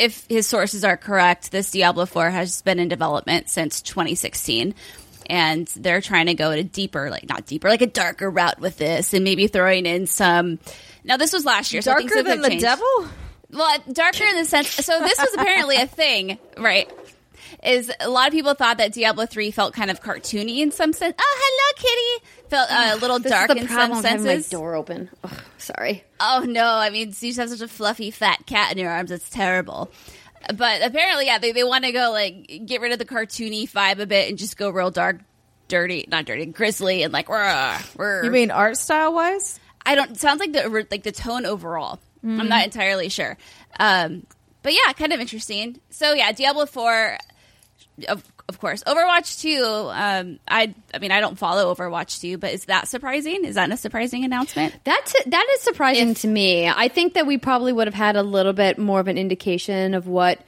if 0.00 0.24
his 0.30 0.46
sources 0.46 0.82
are 0.82 0.96
correct, 0.96 1.52
this 1.52 1.70
Diablo 1.70 2.06
4 2.06 2.30
has 2.30 2.62
been 2.62 2.78
in 2.78 2.88
development 2.88 3.50
since 3.50 3.82
2016. 3.82 4.74
And 5.26 5.66
they're 5.76 6.00
trying 6.00 6.26
to 6.26 6.34
go 6.34 6.50
a 6.50 6.62
deeper, 6.62 7.10
like 7.10 7.28
not 7.28 7.46
deeper, 7.46 7.68
like 7.68 7.82
a 7.82 7.86
darker 7.86 8.28
route 8.28 8.58
with 8.58 8.78
this, 8.78 9.12
and 9.14 9.22
maybe 9.22 9.46
throwing 9.46 9.86
in 9.86 10.06
some. 10.06 10.58
Now, 11.04 11.18
this 11.18 11.32
was 11.32 11.44
last 11.44 11.72
year, 11.72 11.82
so 11.82 11.92
darker 11.92 12.22
than 12.22 12.40
the 12.40 12.48
changed. 12.48 12.64
devil 12.64 13.08
Well, 13.52 13.78
darker 13.92 14.24
in 14.24 14.36
the 14.36 14.44
sense. 14.44 14.68
So 14.68 14.98
this 15.00 15.18
was 15.18 15.34
apparently 15.34 15.76
a 15.76 15.86
thing, 15.86 16.38
right? 16.56 16.90
Is 17.64 17.92
a 18.00 18.08
lot 18.08 18.28
of 18.28 18.32
people 18.32 18.54
thought 18.54 18.78
that 18.78 18.92
Diablo 18.92 19.26
three 19.26 19.50
felt 19.50 19.74
kind 19.74 19.90
of 19.90 20.00
cartoony 20.00 20.58
in 20.60 20.70
some 20.70 20.92
sense. 20.92 21.14
Oh, 21.18 21.38
hello, 21.40 21.76
Kitty. 21.76 22.26
Felt 22.48 22.70
uh, 22.70 22.90
a 22.94 22.96
little 23.00 23.18
This 23.18 23.32
dark 23.32 23.50
is 23.50 23.56
the 23.56 23.62
in 23.62 23.68
some 23.68 23.76
problem 23.76 23.98
of 23.98 24.04
having 24.04 24.24
my 24.24 24.30
senses. 24.34 24.50
door 24.50 24.74
open. 24.76 25.10
Ugh, 25.24 25.32
sorry. 25.58 26.04
Oh 26.20 26.44
no! 26.46 26.64
I 26.64 26.90
mean, 26.90 27.08
you 27.08 27.12
just 27.12 27.38
have 27.38 27.50
such 27.50 27.60
a 27.60 27.68
fluffy, 27.68 28.10
fat 28.10 28.46
cat 28.46 28.72
in 28.72 28.78
your 28.78 28.90
arms. 28.90 29.10
It's 29.10 29.28
terrible. 29.28 29.90
But 30.54 30.82
apparently, 30.82 31.26
yeah, 31.26 31.38
they, 31.38 31.52
they 31.52 31.64
want 31.64 31.84
to 31.84 31.92
go 31.92 32.10
like 32.12 32.62
get 32.64 32.80
rid 32.80 32.92
of 32.92 32.98
the 32.98 33.04
cartoony 33.04 33.70
vibe 33.70 33.98
a 33.98 34.06
bit 34.06 34.30
and 34.30 34.38
just 34.38 34.56
go 34.56 34.70
real 34.70 34.90
dark, 34.90 35.18
dirty, 35.68 36.06
not 36.08 36.24
dirty, 36.24 36.46
grisly, 36.46 37.02
and 37.02 37.12
like. 37.12 37.28
Rah, 37.28 37.78
rah. 37.96 38.22
you 38.22 38.30
mean 38.30 38.50
art 38.50 38.76
style 38.78 39.12
wise 39.12 39.60
I 39.84 39.94
don't. 39.96 40.18
Sounds 40.18 40.40
like 40.40 40.52
the 40.52 40.86
like 40.90 41.02
the 41.02 41.12
tone 41.12 41.46
overall. 41.46 42.00
I'm 42.22 42.38
Mm. 42.40 42.48
not 42.48 42.64
entirely 42.64 43.08
sure. 43.08 43.36
Um, 43.78 44.26
but 44.62 44.72
yeah, 44.74 44.92
kind 44.92 45.12
of 45.12 45.20
interesting. 45.20 45.80
So 45.90 46.12
yeah, 46.12 46.32
Diablo 46.32 46.66
Four, 46.66 47.16
of 48.08 48.22
of 48.48 48.58
course. 48.58 48.82
Overwatch 48.84 49.40
Two. 49.40 49.62
Um, 49.90 50.38
I 50.48 50.74
I 50.92 50.98
mean, 50.98 51.12
I 51.12 51.20
don't 51.20 51.38
follow 51.38 51.74
Overwatch 51.74 52.20
Two, 52.20 52.36
but 52.36 52.52
is 52.52 52.64
that 52.66 52.88
surprising? 52.88 53.44
Is 53.44 53.54
that 53.54 53.70
a 53.70 53.76
surprising 53.76 54.24
announcement? 54.24 54.74
That's 54.84 55.14
that 55.26 55.46
is 55.54 55.60
surprising 55.62 56.14
to 56.14 56.28
me. 56.28 56.68
I 56.68 56.88
think 56.88 57.14
that 57.14 57.26
we 57.26 57.38
probably 57.38 57.72
would 57.72 57.86
have 57.86 57.94
had 57.94 58.16
a 58.16 58.22
little 58.22 58.52
bit 58.52 58.76
more 58.78 59.00
of 59.00 59.08
an 59.08 59.16
indication 59.18 59.94
of 59.94 60.06
what 60.06 60.40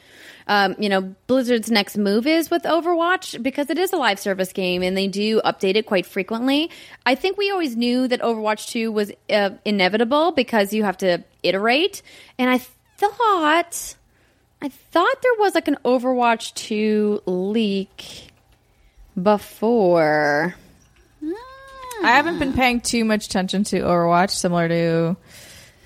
um, 0.46 0.74
you 0.78 0.88
know 0.88 1.14
Blizzard's 1.26 1.70
next 1.70 1.96
move 1.96 2.26
is 2.26 2.50
with 2.50 2.62
Overwatch 2.62 3.42
because 3.42 3.70
it 3.70 3.78
is 3.78 3.92
a 3.92 3.96
live 3.96 4.18
service 4.18 4.52
game 4.52 4.82
and 4.82 4.96
they 4.96 5.08
do 5.08 5.40
update 5.42 5.76
it 5.76 5.86
quite 5.86 6.06
frequently. 6.06 6.70
I 7.06 7.14
think 7.14 7.36
we 7.36 7.50
always 7.50 7.76
knew 7.76 8.08
that 8.08 8.20
Overwatch 8.20 8.68
Two 8.68 8.92
was 8.92 9.12
uh, 9.30 9.50
inevitable 9.64 10.32
because 10.32 10.72
you 10.72 10.84
have 10.84 10.96
to 10.98 11.24
iterate, 11.42 12.02
and 12.38 12.50
I 12.50 12.58
thought 12.98 13.96
I 14.60 14.68
thought 14.68 15.22
there 15.22 15.38
was 15.38 15.54
like 15.54 15.68
an 15.68 15.78
Overwatch 15.84 16.54
Two 16.54 17.22
leak 17.26 18.30
before. 19.20 20.54
I 22.02 22.10
haven't 22.10 22.40
been 22.40 22.52
paying 22.52 22.80
too 22.80 23.04
much 23.04 23.26
attention 23.26 23.62
to 23.64 23.80
Overwatch, 23.80 24.30
similar 24.30 24.68
to 24.68 25.16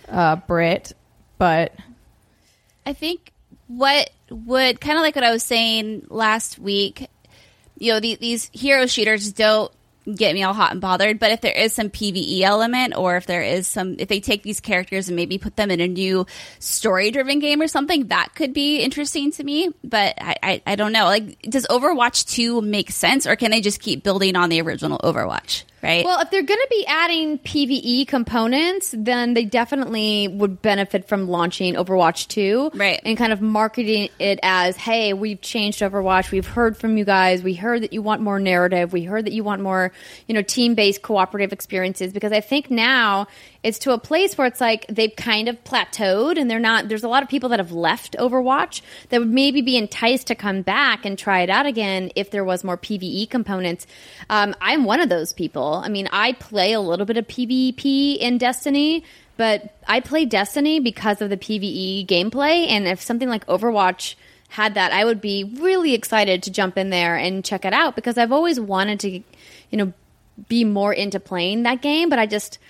uh, 0.09 0.37
Brit, 0.37 0.93
but 1.37 1.75
I 2.87 2.95
think 2.95 3.33
what 3.67 4.11
would 4.31 4.81
kind 4.81 4.99
of 4.99 5.03
like 5.03 5.15
what 5.15 5.25
I 5.25 5.33
was 5.33 5.43
saying 5.43 6.07
last 6.09 6.59
week, 6.59 7.09
you 7.79 7.93
know, 7.93 8.01
the, 8.01 8.17
these 8.17 8.51
hero 8.53 8.87
shooters 8.87 9.33
don't 9.33 9.71
get 10.15 10.35
me 10.35 10.43
all 10.43 10.55
hot 10.55 10.73
and 10.73 10.81
bothered, 10.81 11.19
but 11.19 11.33
if 11.33 11.41
there 11.41 11.53
is 11.53 11.73
some 11.73 11.91
PVE 11.91 12.41
element 12.43 12.97
or 12.97 13.17
if 13.17 13.27
there 13.27 13.43
is 13.43 13.67
some, 13.67 13.97
if 13.99 14.09
they 14.09 14.21
take 14.21 14.43
these 14.43 14.61
characters 14.61 15.09
and 15.09 15.17
maybe 15.17 15.37
put 15.37 15.57
them 15.57 15.71
in 15.71 15.81
a 15.81 15.89
new 15.89 16.27
story 16.61 17.11
driven 17.11 17.41
game 17.41 17.61
or 17.61 17.67
something, 17.67 18.07
that 18.07 18.35
could 18.35 18.53
be 18.53 18.79
interesting 18.79 19.33
to 19.33 19.43
me. 19.43 19.71
But 19.83 20.15
I, 20.21 20.37
I, 20.43 20.63
I 20.67 20.77
don't 20.77 20.93
know. 20.93 21.05
Like, 21.05 21.43
does 21.43 21.67
Overwatch 21.69 22.29
2 22.29 22.63
make 22.63 22.91
sense 22.91 23.27
or 23.27 23.35
can 23.35 23.51
they 23.51 23.61
just 23.61 23.81
keep 23.81 24.05
building 24.05 24.37
on 24.37 24.49
the 24.49 24.61
original 24.61 24.99
Overwatch? 24.99 25.65
Right? 25.83 26.05
Well, 26.05 26.21
if 26.21 26.31
they're 26.31 26.43
going 26.43 26.59
to 26.59 26.69
be 26.71 26.87
adding 26.87 27.39
PVE 27.39 28.09
components, 28.09 28.95
then 28.97 29.35
they 29.35 29.45
definitely 29.45 30.27
would 30.27 30.63
benefit 30.63 31.07
from 31.07 31.29
launching 31.29 31.75
Overwatch 31.75 32.29
2. 32.29 32.71
Right. 32.75 33.01
And 33.05 33.17
kind 33.17 33.33
of 33.33 33.43
marketing 33.43 34.09
it 34.19 34.41
as, 34.43 34.77
hey, 34.77 35.13
we've 35.13 35.41
changed 35.41 35.81
Overwatch. 35.81 36.31
We've 36.31 36.47
heard 36.47 36.77
from 36.77 36.97
you 36.97 37.05
guys. 37.05 37.43
We 37.43 37.55
heard 37.55 37.83
that 37.83 37.93
you 37.93 38.01
want 38.01 38.23
more 38.23 38.41
narrative. 38.41 38.93
We 38.93 39.05
heard 39.05 39.27
that 39.27 39.33
you 39.33 39.45
want 39.45 39.61
more, 39.63 39.93
you 40.27 40.35
know, 40.35 40.43
team 40.43 40.75
based 40.75 41.03
cooperative 41.03 41.53
experiences. 41.53 42.13
Because 42.13 42.33
I 42.33 42.41
think 42.41 42.71
now 42.71 43.27
it's 43.67 43.81
to 43.81 43.93
a 43.93 43.99
place 43.99 44.39
where 44.39 44.47
it's 44.47 44.61
like 44.61 44.87
they've 44.89 45.17
kind 45.17 45.49
of 45.49 45.65
plateaued 45.65 46.39
and 46.39 46.49
they're 46.49 46.61
not 46.61 46.89
there's 46.89 47.03
a 47.03 47.09
lot 47.09 47.25
of 47.25 47.29
people 47.29 47.49
that 47.49 47.59
have 47.59 47.73
left 47.73 48.15
Overwatch 48.17 48.81
that 49.09 49.19
would 49.19 49.29
maybe 49.29 49.61
be 49.61 49.77
enticed 49.77 50.29
to 50.29 50.37
come 50.37 50.63
back 50.63 51.05
and 51.05 51.19
try 51.19 51.41
it 51.41 51.51
out 51.51 51.67
again 51.67 52.13
if 52.15 52.31
there 52.31 52.45
was 52.45 52.63
more 52.63 52.79
PvE 52.79 53.29
components. 53.29 53.85
Um, 54.31 54.55
I'm 54.61 54.85
one 54.85 55.01
of 55.01 55.09
those 55.09 55.33
people. 55.33 55.83
I 55.85 55.89
mean, 55.89 56.09
I 56.13 56.35
play 56.35 56.75
a 56.75 56.81
little 56.81 57.07
bit 57.07 57.17
of 57.17 57.27
PvP 57.27 58.19
in 58.19 58.39
Destiny, 58.39 59.03
but 59.37 59.75
I 59.89 59.99
play 59.99 60.27
Destiny 60.27 60.79
because 60.79 61.21
of 61.21 61.29
the 61.29 61.37
PvE 61.37 62.07
gameplay. 62.07 62.69
And 62.69 62.87
if 62.87 63.03
something 63.03 63.29
like 63.29 63.45
Overwatch 63.47 64.15
had 64.51 64.75
that, 64.75 64.93
I 64.93 65.05
would 65.05 65.21
be 65.21 65.43
really 65.43 65.93
excited 65.93 66.45
to 66.45 66.53
jump 66.53 66.79
in 66.79 66.91
there 66.91 67.17
and 67.17 67.45
check 67.45 67.65
it 67.65 67.73
out 67.73 67.97
because 67.97 68.17
I've 68.17 68.31
always 68.31 68.61
wanted 68.61 69.01
to, 69.01 69.11
you 69.11 69.25
know, 69.73 69.93
be 70.49 70.63
more 70.63 70.93
into 70.93 71.19
playing 71.19 71.65
that 71.65 71.83
game, 71.83 72.09
but 72.09 72.21
I 72.21 72.27
just 72.27 72.61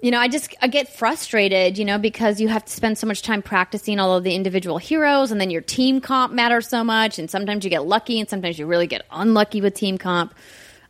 you 0.00 0.10
know, 0.12 0.18
I 0.18 0.28
just 0.28 0.54
I 0.62 0.68
get 0.68 0.88
frustrated, 0.88 1.76
you 1.76 1.84
know, 1.84 1.98
because 1.98 2.40
you 2.40 2.48
have 2.48 2.64
to 2.64 2.72
spend 2.72 2.98
so 2.98 3.06
much 3.06 3.22
time 3.22 3.42
practicing 3.42 3.98
all 3.98 4.16
of 4.16 4.22
the 4.24 4.34
individual 4.34 4.78
heroes, 4.78 5.32
and 5.32 5.40
then 5.40 5.50
your 5.50 5.60
team 5.60 6.00
comp 6.00 6.32
matters 6.32 6.68
so 6.68 6.84
much, 6.84 7.18
and 7.18 7.28
sometimes 7.28 7.64
you 7.64 7.70
get 7.70 7.84
lucky, 7.84 8.20
and 8.20 8.28
sometimes 8.28 8.58
you 8.58 8.66
really 8.66 8.86
get 8.86 9.04
unlucky 9.10 9.60
with 9.60 9.74
team 9.74 9.98
comp. 9.98 10.34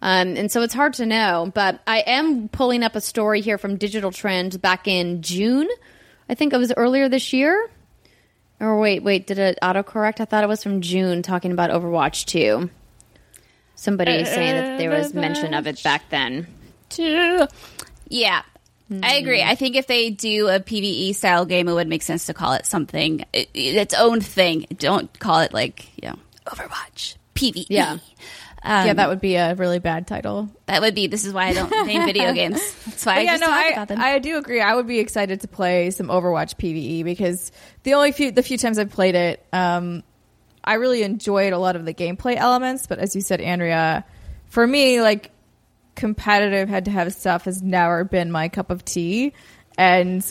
Um, 0.00 0.36
and 0.36 0.52
so 0.52 0.62
it's 0.62 0.74
hard 0.74 0.94
to 0.94 1.06
know, 1.06 1.50
but 1.54 1.80
I 1.86 2.00
am 2.00 2.48
pulling 2.48 2.84
up 2.84 2.94
a 2.94 3.00
story 3.00 3.40
here 3.40 3.58
from 3.58 3.76
Digital 3.76 4.12
Trends 4.12 4.56
back 4.56 4.86
in 4.86 5.22
June. 5.22 5.68
I 6.28 6.34
think 6.34 6.52
it 6.52 6.58
was 6.58 6.72
earlier 6.76 7.08
this 7.08 7.32
year. 7.32 7.68
Or 8.60 8.78
wait, 8.78 9.02
wait, 9.02 9.26
did 9.26 9.38
it 9.38 9.58
autocorrect? 9.62 10.20
I 10.20 10.24
thought 10.24 10.44
it 10.44 10.48
was 10.48 10.62
from 10.62 10.80
June 10.80 11.22
talking 11.22 11.52
about 11.52 11.70
Overwatch 11.70 12.26
2. 12.26 12.68
Somebody 13.74 14.24
saying 14.24 14.54
that 14.56 14.78
there 14.78 14.90
was 14.90 15.14
mention 15.14 15.54
of 15.54 15.66
it 15.66 15.82
back 15.82 16.10
then. 16.10 16.46
Two. 16.88 17.46
Yeah, 18.08 18.42
I 18.90 19.16
agree. 19.16 19.42
I 19.42 19.54
think 19.54 19.76
if 19.76 19.86
they 19.86 20.10
do 20.10 20.48
a 20.48 20.60
PVE 20.60 21.14
style 21.14 21.44
game, 21.44 21.68
it 21.68 21.72
would 21.72 21.88
make 21.88 22.02
sense 22.02 22.26
to 22.26 22.34
call 22.34 22.54
it 22.54 22.64
something 22.64 23.24
it, 23.32 23.50
its 23.54 23.94
own 23.94 24.20
thing. 24.20 24.66
Don't 24.76 25.16
call 25.18 25.40
it 25.40 25.52
like 25.52 25.90
you 26.02 26.08
know 26.08 26.16
Overwatch 26.46 27.16
PVE. 27.34 27.66
Yeah. 27.68 27.98
Um, 28.60 28.86
yeah, 28.86 28.92
that 28.94 29.08
would 29.08 29.20
be 29.20 29.36
a 29.36 29.54
really 29.54 29.78
bad 29.78 30.06
title. 30.06 30.48
that 30.66 30.80
would 30.80 30.94
be. 30.94 31.06
This 31.06 31.24
is 31.24 31.32
why 31.32 31.46
I 31.46 31.52
don't 31.52 31.70
name 31.86 32.04
video 32.06 32.32
games. 32.34 32.60
That's 32.86 33.06
why 33.06 33.18
I 33.18 33.20
yeah, 33.20 33.30
just 33.32 33.40
no, 33.42 33.50
I, 33.50 33.68
about 33.68 33.88
them. 33.88 34.00
I 34.00 34.18
do 34.18 34.36
agree. 34.36 34.60
I 34.60 34.74
would 34.74 34.88
be 34.88 34.98
excited 34.98 35.42
to 35.42 35.48
play 35.48 35.90
some 35.90 36.08
Overwatch 36.08 36.56
PVE 36.56 37.04
because 37.04 37.52
the 37.84 37.94
only 37.94 38.12
few 38.12 38.32
the 38.32 38.42
few 38.42 38.58
times 38.58 38.78
I've 38.78 38.90
played 38.90 39.14
it, 39.14 39.46
um, 39.52 40.02
I 40.64 40.74
really 40.74 41.02
enjoyed 41.02 41.52
a 41.52 41.58
lot 41.58 41.76
of 41.76 41.84
the 41.84 41.94
gameplay 41.94 42.36
elements. 42.36 42.86
But 42.86 42.98
as 42.98 43.14
you 43.14 43.20
said, 43.20 43.40
Andrea, 43.40 44.04
for 44.48 44.66
me, 44.66 45.00
like 45.02 45.30
competitive 45.98 46.68
head 46.68 46.84
to 46.86 46.90
head 46.90 47.12
stuff 47.12 47.44
has 47.44 47.60
never 47.60 48.04
been 48.04 48.30
my 48.30 48.48
cup 48.48 48.70
of 48.70 48.84
tea, 48.84 49.34
and 49.76 50.24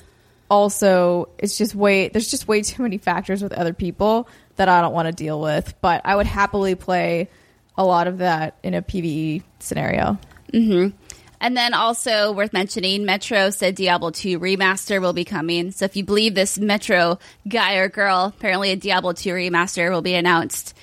also 0.49 1.27
it's 1.37 1.57
just 1.57 1.75
way 1.75 2.07
there's 2.07 2.31
just 2.31 2.47
way 2.47 2.61
too 2.61 2.81
many 2.81 2.97
factors 2.97 3.43
with 3.43 3.51
other 3.53 3.73
people 3.73 4.27
that 4.55 4.69
I 4.69 4.81
don't 4.81 4.93
want 4.93 5.07
to 5.07 5.11
deal 5.11 5.39
with. 5.39 5.75
But 5.81 6.01
I 6.05 6.15
would 6.15 6.25
happily 6.25 6.75
play 6.75 7.29
a 7.77 7.85
lot 7.85 8.07
of 8.07 8.19
that 8.19 8.57
in 8.63 8.73
a 8.73 8.81
PVE 8.81 9.43
scenario. 9.59 10.17
Mm-hmm. 10.53 10.95
And 11.39 11.55
then 11.55 11.73
also 11.75 12.31
worth 12.31 12.51
mentioning, 12.53 13.05
Metro 13.05 13.51
said 13.51 13.75
Diablo 13.75 14.09
2 14.09 14.39
remaster 14.39 14.99
will 14.99 15.13
be 15.13 15.25
coming. 15.25 15.71
So 15.71 15.85
if 15.85 15.95
you 15.95 16.03
believe 16.03 16.33
this 16.33 16.57
Metro 16.57 17.19
guy 17.47 17.75
or 17.75 17.89
girl, 17.89 18.33
apparently 18.35 18.71
a 18.71 18.75
Diablo 18.75 19.13
2 19.13 19.29
remaster 19.29 19.91
will 19.91 20.01
be 20.01 20.15
announced, 20.15 20.75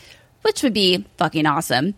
which 0.42 0.62
would 0.62 0.74
be 0.74 1.06
fucking 1.16 1.46
awesome. 1.46 1.94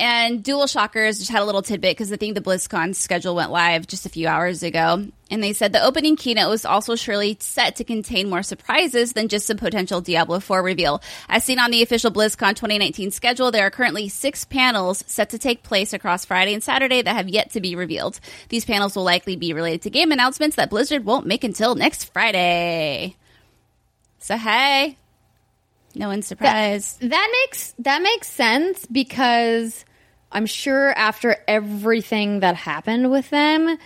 And 0.00 0.42
DualShockers 0.42 1.18
just 1.18 1.30
had 1.30 1.42
a 1.42 1.44
little 1.44 1.60
tidbit 1.60 1.94
because 1.94 2.10
I 2.10 2.16
think 2.16 2.34
the 2.34 2.40
BlizzCon 2.40 2.94
schedule 2.94 3.34
went 3.34 3.50
live 3.50 3.86
just 3.86 4.06
a 4.06 4.08
few 4.08 4.28
hours 4.28 4.62
ago. 4.62 5.06
And 5.30 5.42
they 5.42 5.52
said 5.52 5.74
the 5.74 5.84
opening 5.84 6.16
keynote 6.16 6.48
was 6.48 6.64
also 6.64 6.96
surely 6.96 7.36
set 7.38 7.76
to 7.76 7.84
contain 7.84 8.30
more 8.30 8.42
surprises 8.42 9.12
than 9.12 9.28
just 9.28 9.50
a 9.50 9.54
potential 9.54 10.00
Diablo 10.00 10.40
4 10.40 10.62
reveal. 10.62 11.02
As 11.28 11.44
seen 11.44 11.58
on 11.58 11.70
the 11.70 11.82
official 11.82 12.10
BlizzCon 12.10 12.56
2019 12.56 13.10
schedule, 13.10 13.50
there 13.50 13.66
are 13.66 13.70
currently 13.70 14.08
six 14.08 14.46
panels 14.46 15.04
set 15.06 15.28
to 15.30 15.38
take 15.38 15.62
place 15.62 15.92
across 15.92 16.24
Friday 16.24 16.54
and 16.54 16.62
Saturday 16.62 17.02
that 17.02 17.14
have 17.14 17.28
yet 17.28 17.50
to 17.50 17.60
be 17.60 17.76
revealed. 17.76 18.20
These 18.48 18.64
panels 18.64 18.96
will 18.96 19.04
likely 19.04 19.36
be 19.36 19.52
related 19.52 19.82
to 19.82 19.90
game 19.90 20.12
announcements 20.12 20.56
that 20.56 20.70
Blizzard 20.70 21.04
won't 21.04 21.26
make 21.26 21.44
until 21.44 21.74
next 21.74 22.10
Friday. 22.10 23.16
So, 24.18 24.38
hey, 24.38 24.96
no 25.94 26.08
one's 26.08 26.26
surprised. 26.26 27.00
That 27.00 27.28
makes 27.42 27.74
that 27.80 28.00
makes 28.00 28.28
sense 28.28 28.86
because 28.86 29.84
I'm 30.32 30.46
sure 30.46 30.90
after 30.90 31.36
everything 31.48 32.40
that 32.40 32.56
happened 32.56 33.10
with 33.10 33.30
them, 33.30 33.78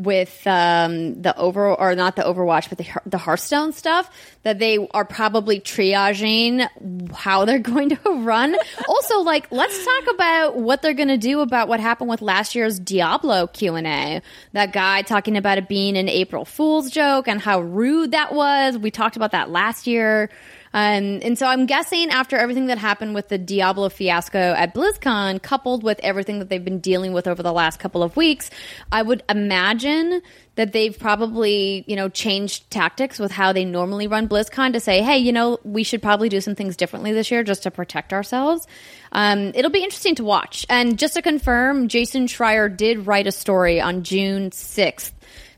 with 0.00 0.46
um, 0.46 1.20
the 1.20 1.36
over 1.36 1.74
or 1.74 1.94
not 1.94 2.16
the 2.16 2.22
Overwatch, 2.22 2.70
but 2.70 2.78
the 2.78 2.86
the 3.04 3.18
Hearthstone 3.18 3.72
stuff, 3.72 4.10
that 4.44 4.58
they 4.58 4.78
are 4.92 5.04
probably 5.04 5.60
triaging 5.60 6.66
how 7.12 7.44
they're 7.44 7.58
going 7.74 7.90
to 7.90 7.98
run. 8.22 8.56
also, 8.88 9.20
like 9.20 9.46
let's 9.50 9.84
talk 9.84 10.14
about 10.14 10.56
what 10.56 10.80
they're 10.80 10.94
going 10.94 11.08
to 11.08 11.18
do 11.18 11.40
about 11.40 11.68
what 11.68 11.80
happened 11.80 12.08
with 12.08 12.22
last 12.22 12.54
year's 12.54 12.78
Diablo 12.78 13.46
Q 13.48 13.74
and 13.74 13.86
A. 13.86 14.22
That 14.52 14.72
guy 14.72 15.02
talking 15.02 15.36
about 15.36 15.58
it 15.58 15.68
being 15.68 15.96
an 15.96 16.08
April 16.08 16.44
Fool's 16.44 16.90
joke 16.90 17.28
and 17.28 17.40
how 17.40 17.60
rude 17.60 18.12
that 18.12 18.34
was. 18.34 18.78
We 18.78 18.90
talked 18.90 19.16
about 19.16 19.32
that 19.32 19.50
last 19.50 19.86
year. 19.86 20.30
Um, 20.72 21.20
and 21.22 21.36
so 21.36 21.46
I'm 21.46 21.66
guessing 21.66 22.10
after 22.10 22.36
everything 22.36 22.66
that 22.66 22.78
happened 22.78 23.14
with 23.14 23.28
the 23.28 23.38
Diablo 23.38 23.88
fiasco 23.88 24.38
at 24.38 24.74
BlizzCon, 24.74 25.42
coupled 25.42 25.82
with 25.82 25.98
everything 26.02 26.38
that 26.38 26.48
they've 26.48 26.64
been 26.64 26.78
dealing 26.78 27.12
with 27.12 27.26
over 27.26 27.42
the 27.42 27.52
last 27.52 27.80
couple 27.80 28.02
of 28.02 28.16
weeks, 28.16 28.50
I 28.92 29.02
would 29.02 29.24
imagine 29.28 30.22
that 30.54 30.72
they've 30.72 30.96
probably, 30.96 31.84
you 31.88 31.96
know, 31.96 32.08
changed 32.08 32.70
tactics 32.70 33.18
with 33.18 33.32
how 33.32 33.52
they 33.52 33.64
normally 33.64 34.06
run 34.06 34.28
BlizzCon 34.28 34.72
to 34.74 34.80
say, 34.80 35.02
hey, 35.02 35.18
you 35.18 35.32
know, 35.32 35.58
we 35.64 35.82
should 35.82 36.02
probably 36.02 36.28
do 36.28 36.40
some 36.40 36.54
things 36.54 36.76
differently 36.76 37.12
this 37.12 37.30
year 37.30 37.42
just 37.42 37.64
to 37.64 37.70
protect 37.70 38.12
ourselves. 38.12 38.66
Um, 39.10 39.52
it'll 39.54 39.70
be 39.70 39.82
interesting 39.82 40.14
to 40.16 40.24
watch. 40.24 40.66
And 40.68 40.98
just 40.98 41.14
to 41.14 41.22
confirm, 41.22 41.88
Jason 41.88 42.26
Schreier 42.26 42.74
did 42.74 43.06
write 43.06 43.26
a 43.26 43.32
story 43.32 43.80
on 43.80 44.02
June 44.02 44.50
6th 44.50 45.12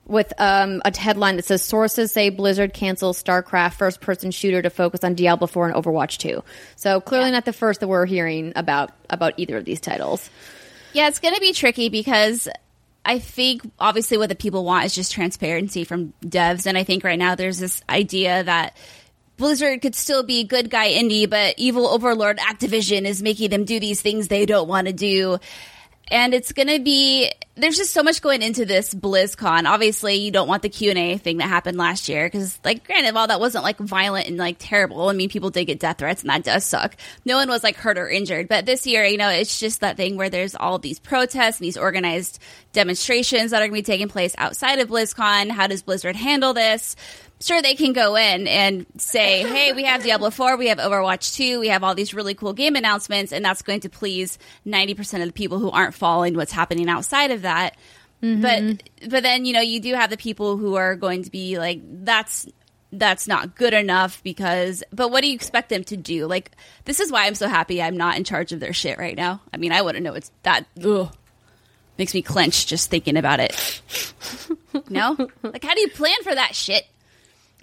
with 0.07 0.33
um, 0.38 0.83
a 0.85 0.97
headline 0.97 1.37
that 1.37 1.45
says 1.45 1.62
sources 1.62 2.12
say 2.12 2.29
Blizzard 2.29 2.75
cancels 2.75 3.23
StarCraft 3.23 3.75
first 3.75 4.01
person 4.01 4.31
shooter 4.31 4.61
to 4.61 4.71
focus 4.71 5.05
on 5.05 5.15
Diablo 5.15 5.47
4 5.47 5.69
and 5.69 5.75
Overwatch 5.77 6.19
2. 6.19 6.43
So 6.77 7.01
clearly 7.01 7.31
not 7.31 7.45
the 7.45 7.53
first 7.53 7.81
that 7.81 7.88
we're 7.88 8.07
hearing 8.07 8.53
about 8.57 8.91
about 9.09 9.35
either 9.37 9.57
of 9.57 9.65
these 9.65 9.81
titles. 9.81 10.29
Yeah, 10.93 11.09
it's 11.09 11.21
going 11.21 11.35
to 11.35 11.41
be 11.41 11.53
tricky 11.53 11.88
because 11.88 12.49
I 13.05 13.19
think 13.19 13.62
obviously 13.79 14.19
what 14.19 14.29
the 14.29 14.35
people 14.35 14.65
want 14.65 14.85
is 14.85 14.95
just 14.95 15.12
transparency 15.12 15.85
from 15.85 16.12
devs. 16.25 16.67
And 16.67 16.77
I 16.77 16.85
think 16.85 17.05
right 17.05 17.19
now 17.19 17.35
there's 17.35 17.59
this 17.59 17.83
idea 17.88 18.45
that 18.45 18.77
Blizzard 19.37 19.81
could 19.83 19.95
still 19.95 20.23
be 20.23 20.45
good 20.45 20.71
guy 20.71 20.93
indie, 20.93 21.29
but 21.29 21.55
evil 21.57 21.88
overlord 21.88 22.38
Activision 22.38 23.05
is 23.07 23.23
making 23.23 23.51
them 23.51 23.65
do 23.65 23.81
these 23.81 24.01
things 24.01 24.29
they 24.29 24.47
don't 24.47 24.69
want 24.69 24.87
to 24.87 24.93
do. 24.93 25.38
And 26.12 26.35
it's 26.35 26.53
going 26.53 26.68
to 26.68 26.79
be 26.79 27.33
there's 27.55 27.77
just 27.77 27.92
so 27.92 28.03
much 28.03 28.22
going 28.22 28.42
into 28.42 28.64
this 28.64 28.94
BlizzCon. 28.94 29.66
Obviously, 29.66 30.16
you 30.16 30.31
don't 30.31 30.48
want 30.48 30.62
the 30.62 30.68
Q&A 30.68 31.18
thing 31.18 31.38
that 31.38 31.48
happened 31.48 31.77
last 31.77 32.09
year 32.09 32.29
cuz 32.31 32.59
like 32.64 32.87
granted 32.87 33.14
while 33.14 33.27
that 33.27 33.40
wasn't 33.40 33.64
like 33.64 33.79
violent 33.79 34.27
and 34.29 34.37
like 34.37 34.57
terrible, 34.59 35.09
I 35.09 35.14
mean 35.14 35.31
people 35.31 35.51
did 35.51 35.64
get 35.66 35.81
death 35.81 35.98
threats 35.98 36.22
and 36.22 36.31
that 36.31 36.44
does 36.44 36.64
suck. 36.64 36.96
No 37.25 37.37
one 37.37 37.48
was 37.48 37.62
like 37.62 37.77
hurt 37.77 37.98
or 37.98 38.09
injured, 38.09 38.48
but 38.48 38.66
this 38.66 38.87
year, 38.87 39.05
you 39.05 39.16
know, 39.16 39.31
it's 39.31 39.59
just 39.59 39.81
that 39.81 39.96
thing 39.96 40.16
where 40.16 40.31
there's 40.31 40.55
all 40.55 40.79
these 40.79 40.98
protests 40.98 41.59
and 41.59 41.64
these 41.64 41.79
organized 41.79 42.38
demonstrations 42.72 43.51
that 43.51 43.62
are 43.62 43.68
going 43.68 43.83
to 43.83 43.88
be 43.88 43.92
taking 43.92 44.09
place 44.09 44.35
outside 44.37 44.79
of 44.79 44.88
BlizzCon. 44.88 45.51
How 45.51 45.66
does 45.66 45.83
Blizzard 45.83 46.16
handle 46.16 46.53
this? 46.53 46.94
Sure 47.42 47.61
they 47.61 47.74
can 47.74 47.92
go 47.92 48.16
in 48.16 48.46
and 48.48 48.87
say, 48.96 49.42
"Hey, 49.42 49.72
we 49.72 49.85
have 49.85 50.02
Diablo 50.02 50.31
4, 50.31 50.57
we 50.57 50.68
have 50.68 50.78
Overwatch 50.78 51.35
2, 51.35 51.61
we 51.61 51.68
have 51.68 51.85
all 51.85 51.94
these 51.94 52.14
really 52.14 52.35
cool 52.35 52.52
game 52.52 52.76
announcements," 52.76 53.33
and 53.33 53.44
that's 53.44 53.62
going 53.62 53.81
to 53.81 53.88
please 53.88 54.38
90% 54.66 55.20
of 55.20 55.26
the 55.26 55.33
people 55.33 55.59
who 55.59 55.70
aren't 55.70 55.94
following 55.94 56.35
what's 56.35 56.52
happening 56.52 56.88
outside 56.88 57.31
of 57.31 57.42
that. 57.42 57.76
But 58.22 58.62
mm-hmm. 58.62 59.09
but 59.09 59.24
then, 59.24 59.44
you 59.44 59.52
know, 59.52 59.61
you 59.61 59.81
do 59.81 59.94
have 59.94 60.09
the 60.09 60.16
people 60.16 60.57
who 60.57 60.76
are 60.76 60.94
going 60.94 61.24
to 61.24 61.31
be 61.31 61.59
like 61.59 61.81
that's 62.05 62.46
that's 62.92 63.26
not 63.26 63.57
good 63.57 63.74
enough 63.74 64.22
because 64.22 64.85
but 64.92 65.11
what 65.11 65.22
do 65.22 65.28
you 65.28 65.35
expect 65.35 65.70
them 65.70 65.83
to 65.85 65.96
do? 65.96 66.26
Like 66.28 66.52
this 66.85 67.00
is 67.00 67.11
why 67.11 67.26
I'm 67.26 67.35
so 67.35 67.48
happy 67.48 67.83
I'm 67.83 67.96
not 67.96 68.16
in 68.16 68.22
charge 68.22 68.52
of 68.52 68.61
their 68.61 68.72
shit 68.72 68.96
right 68.96 69.16
now. 69.16 69.40
I 69.52 69.57
mean, 69.57 69.72
I 69.72 69.83
wouldn't 69.83 70.05
know 70.05 70.14
it's 70.14 70.31
that 70.44 70.66
ugh, 70.85 71.12
makes 71.98 72.14
me 72.14 72.22
clench 72.22 72.66
just 72.66 72.90
thinking 72.90 73.16
about 73.16 73.40
it. 73.40 73.83
no? 74.88 75.16
Like 75.42 75.64
how 75.64 75.74
do 75.74 75.81
you 75.81 75.88
plan 75.88 76.22
for 76.22 76.33
that 76.33 76.55
shit? 76.55 76.87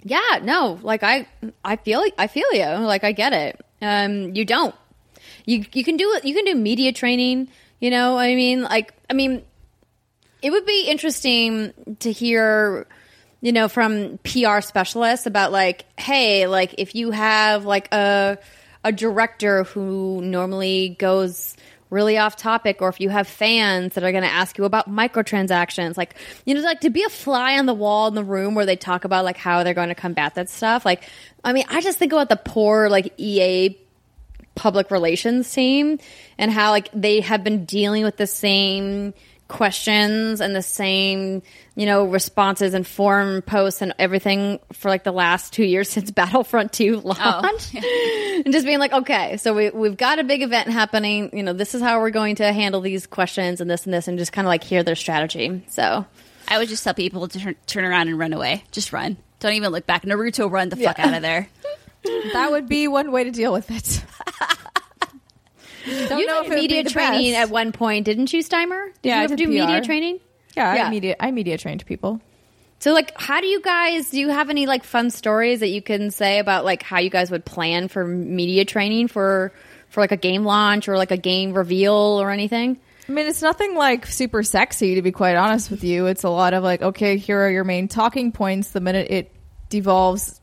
Yeah, 0.02 0.40
no, 0.42 0.78
like 0.82 1.02
I, 1.02 1.26
I 1.64 1.76
feel, 1.76 2.04
I 2.16 2.26
feel 2.26 2.52
you. 2.52 2.64
Like 2.64 3.04
I 3.04 3.12
get 3.12 3.32
it. 3.32 3.60
Um, 3.82 4.34
you 4.34 4.44
don't. 4.44 4.74
You 5.46 5.64
you 5.72 5.84
can 5.84 5.96
do. 5.96 6.20
You 6.22 6.34
can 6.34 6.44
do 6.44 6.54
media 6.54 6.92
training. 6.92 7.48
You 7.80 7.90
know, 7.90 8.18
I 8.18 8.34
mean, 8.34 8.62
like, 8.62 8.92
I 9.08 9.14
mean, 9.14 9.42
it 10.42 10.50
would 10.50 10.66
be 10.66 10.86
interesting 10.86 11.72
to 12.00 12.12
hear, 12.12 12.86
you 13.40 13.52
know, 13.52 13.68
from 13.68 14.18
PR 14.18 14.60
specialists 14.60 15.26
about 15.26 15.50
like, 15.50 15.86
hey, 15.98 16.46
like 16.46 16.74
if 16.78 16.94
you 16.94 17.10
have 17.10 17.64
like 17.64 17.92
a 17.92 18.38
a 18.84 18.92
director 18.92 19.64
who 19.64 20.20
normally 20.22 20.96
goes 20.98 21.56
really 21.90 22.16
off 22.16 22.36
topic 22.36 22.80
or 22.80 22.88
if 22.88 23.00
you 23.00 23.08
have 23.08 23.26
fans 23.26 23.94
that 23.94 24.04
are 24.04 24.12
going 24.12 24.22
to 24.22 24.30
ask 24.30 24.56
you 24.56 24.64
about 24.64 24.88
microtransactions 24.88 25.96
like 25.96 26.14
you 26.44 26.54
know 26.54 26.60
like 26.60 26.80
to 26.80 26.90
be 26.90 27.02
a 27.02 27.08
fly 27.08 27.58
on 27.58 27.66
the 27.66 27.74
wall 27.74 28.06
in 28.08 28.14
the 28.14 28.24
room 28.24 28.54
where 28.54 28.64
they 28.64 28.76
talk 28.76 29.04
about 29.04 29.24
like 29.24 29.36
how 29.36 29.62
they're 29.62 29.74
going 29.74 29.88
to 29.88 29.94
combat 29.94 30.34
that 30.36 30.48
stuff 30.48 30.84
like 30.84 31.02
i 31.44 31.52
mean 31.52 31.64
i 31.68 31.80
just 31.80 31.98
think 31.98 32.12
about 32.12 32.28
the 32.28 32.36
poor 32.36 32.88
like 32.88 33.12
ea 33.18 33.76
public 34.54 34.90
relations 34.90 35.50
team 35.52 35.98
and 36.38 36.50
how 36.50 36.70
like 36.70 36.88
they 36.92 37.20
have 37.20 37.42
been 37.42 37.64
dealing 37.64 38.04
with 38.04 38.16
the 38.16 38.26
same 38.26 39.12
questions 39.50 40.40
and 40.40 40.56
the 40.56 40.62
same 40.62 41.42
you 41.74 41.84
know 41.84 42.04
responses 42.04 42.72
and 42.72 42.86
forum 42.86 43.42
posts 43.42 43.82
and 43.82 43.92
everything 43.98 44.58
for 44.72 44.88
like 44.88 45.04
the 45.04 45.12
last 45.12 45.52
two 45.52 45.64
years 45.64 45.90
since 45.90 46.10
battlefront 46.10 46.72
2 46.72 47.00
launched 47.00 47.74
and 48.44 48.52
just 48.52 48.64
being 48.64 48.78
like 48.78 48.92
okay 48.92 49.36
so 49.36 49.54
we, 49.54 49.68
we've 49.70 49.96
got 49.96 50.18
a 50.18 50.24
big 50.24 50.42
event 50.42 50.70
happening 50.70 51.30
you 51.36 51.42
know 51.42 51.52
this 51.52 51.74
is 51.74 51.82
how 51.82 52.00
we're 52.00 52.10
going 52.10 52.36
to 52.36 52.52
handle 52.52 52.80
these 52.80 53.06
questions 53.06 53.60
and 53.60 53.70
this 53.70 53.84
and 53.84 53.92
this 53.92 54.08
and 54.08 54.18
just 54.18 54.32
kind 54.32 54.46
of 54.46 54.48
like 54.48 54.64
hear 54.64 54.82
their 54.82 54.96
strategy 54.96 55.62
so 55.68 56.06
I 56.50 56.58
would 56.58 56.68
just 56.68 56.82
tell 56.82 56.94
people 56.94 57.28
to 57.28 57.38
turn, 57.38 57.54
turn 57.66 57.84
around 57.84 58.08
and 58.08 58.18
run 58.18 58.32
away. 58.32 58.64
Just 58.72 58.92
run. 58.92 59.16
Don't 59.38 59.52
even 59.52 59.70
look 59.70 59.86
back. 59.86 60.02
Naruto, 60.02 60.50
run 60.50 60.68
the 60.68 60.76
fuck 60.76 60.98
out 60.98 61.14
of 61.14 61.22
there. 61.22 61.48
That 62.32 62.50
would 62.50 62.66
be 62.66 62.88
one 62.88 63.12
way 63.12 63.24
to 63.24 63.30
deal 63.30 63.52
with 63.52 63.70
it. 63.70 64.02
Don't 66.08 66.18
you 66.20 66.26
know 66.26 66.42
did 66.42 66.52
if 66.52 66.58
media 66.58 66.84
training 66.84 67.32
best. 67.32 67.48
at 67.48 67.50
one 67.50 67.72
point 67.72 68.04
didn't 68.04 68.32
you 68.32 68.42
steimer 68.42 68.86
did 69.02 69.08
Yeah, 69.08 69.18
you 69.18 69.24
ever 69.24 69.36
did 69.36 69.44
do 69.44 69.50
media 69.50 69.80
training 69.80 70.20
Yeah, 70.56 70.74
Yeah. 70.74 70.86
I 70.86 70.90
media 70.90 71.16
I 71.20 71.30
media 71.30 71.58
trained 71.58 71.84
people. 71.86 72.20
So 72.80 72.92
like 72.92 73.12
how 73.20 73.40
do 73.40 73.46
you 73.46 73.60
guys 73.60 74.10
do 74.10 74.18
you 74.18 74.28
have 74.28 74.50
any 74.50 74.66
like 74.66 74.84
fun 74.84 75.10
stories 75.10 75.60
that 75.60 75.68
you 75.68 75.82
can 75.82 76.10
say 76.10 76.38
about 76.38 76.64
like 76.64 76.82
how 76.82 76.98
you 76.98 77.10
guys 77.10 77.30
would 77.30 77.44
plan 77.44 77.88
for 77.88 78.06
media 78.06 78.64
training 78.64 79.08
for 79.08 79.52
for 79.88 80.00
like 80.00 80.12
a 80.12 80.16
game 80.16 80.44
launch 80.44 80.88
or 80.88 80.96
like 80.96 81.10
a 81.10 81.16
game 81.16 81.52
reveal 81.52 81.92
or 81.94 82.30
anything? 82.30 82.78
I 83.08 83.12
mean, 83.12 83.26
it's 83.26 83.42
nothing 83.42 83.74
like 83.74 84.06
super 84.06 84.44
sexy 84.44 84.94
to 84.94 85.02
be 85.02 85.10
quite 85.10 85.34
honest 85.34 85.68
with 85.68 85.82
you. 85.82 86.06
It's 86.06 86.22
a 86.22 86.30
lot 86.30 86.54
of 86.54 86.62
like, 86.62 86.80
okay, 86.80 87.16
here 87.16 87.40
are 87.40 87.50
your 87.50 87.64
main 87.64 87.88
talking 87.88 88.30
points. 88.30 88.70
The 88.70 88.80
minute 88.80 89.10
it 89.10 89.32
devolves 89.68 90.40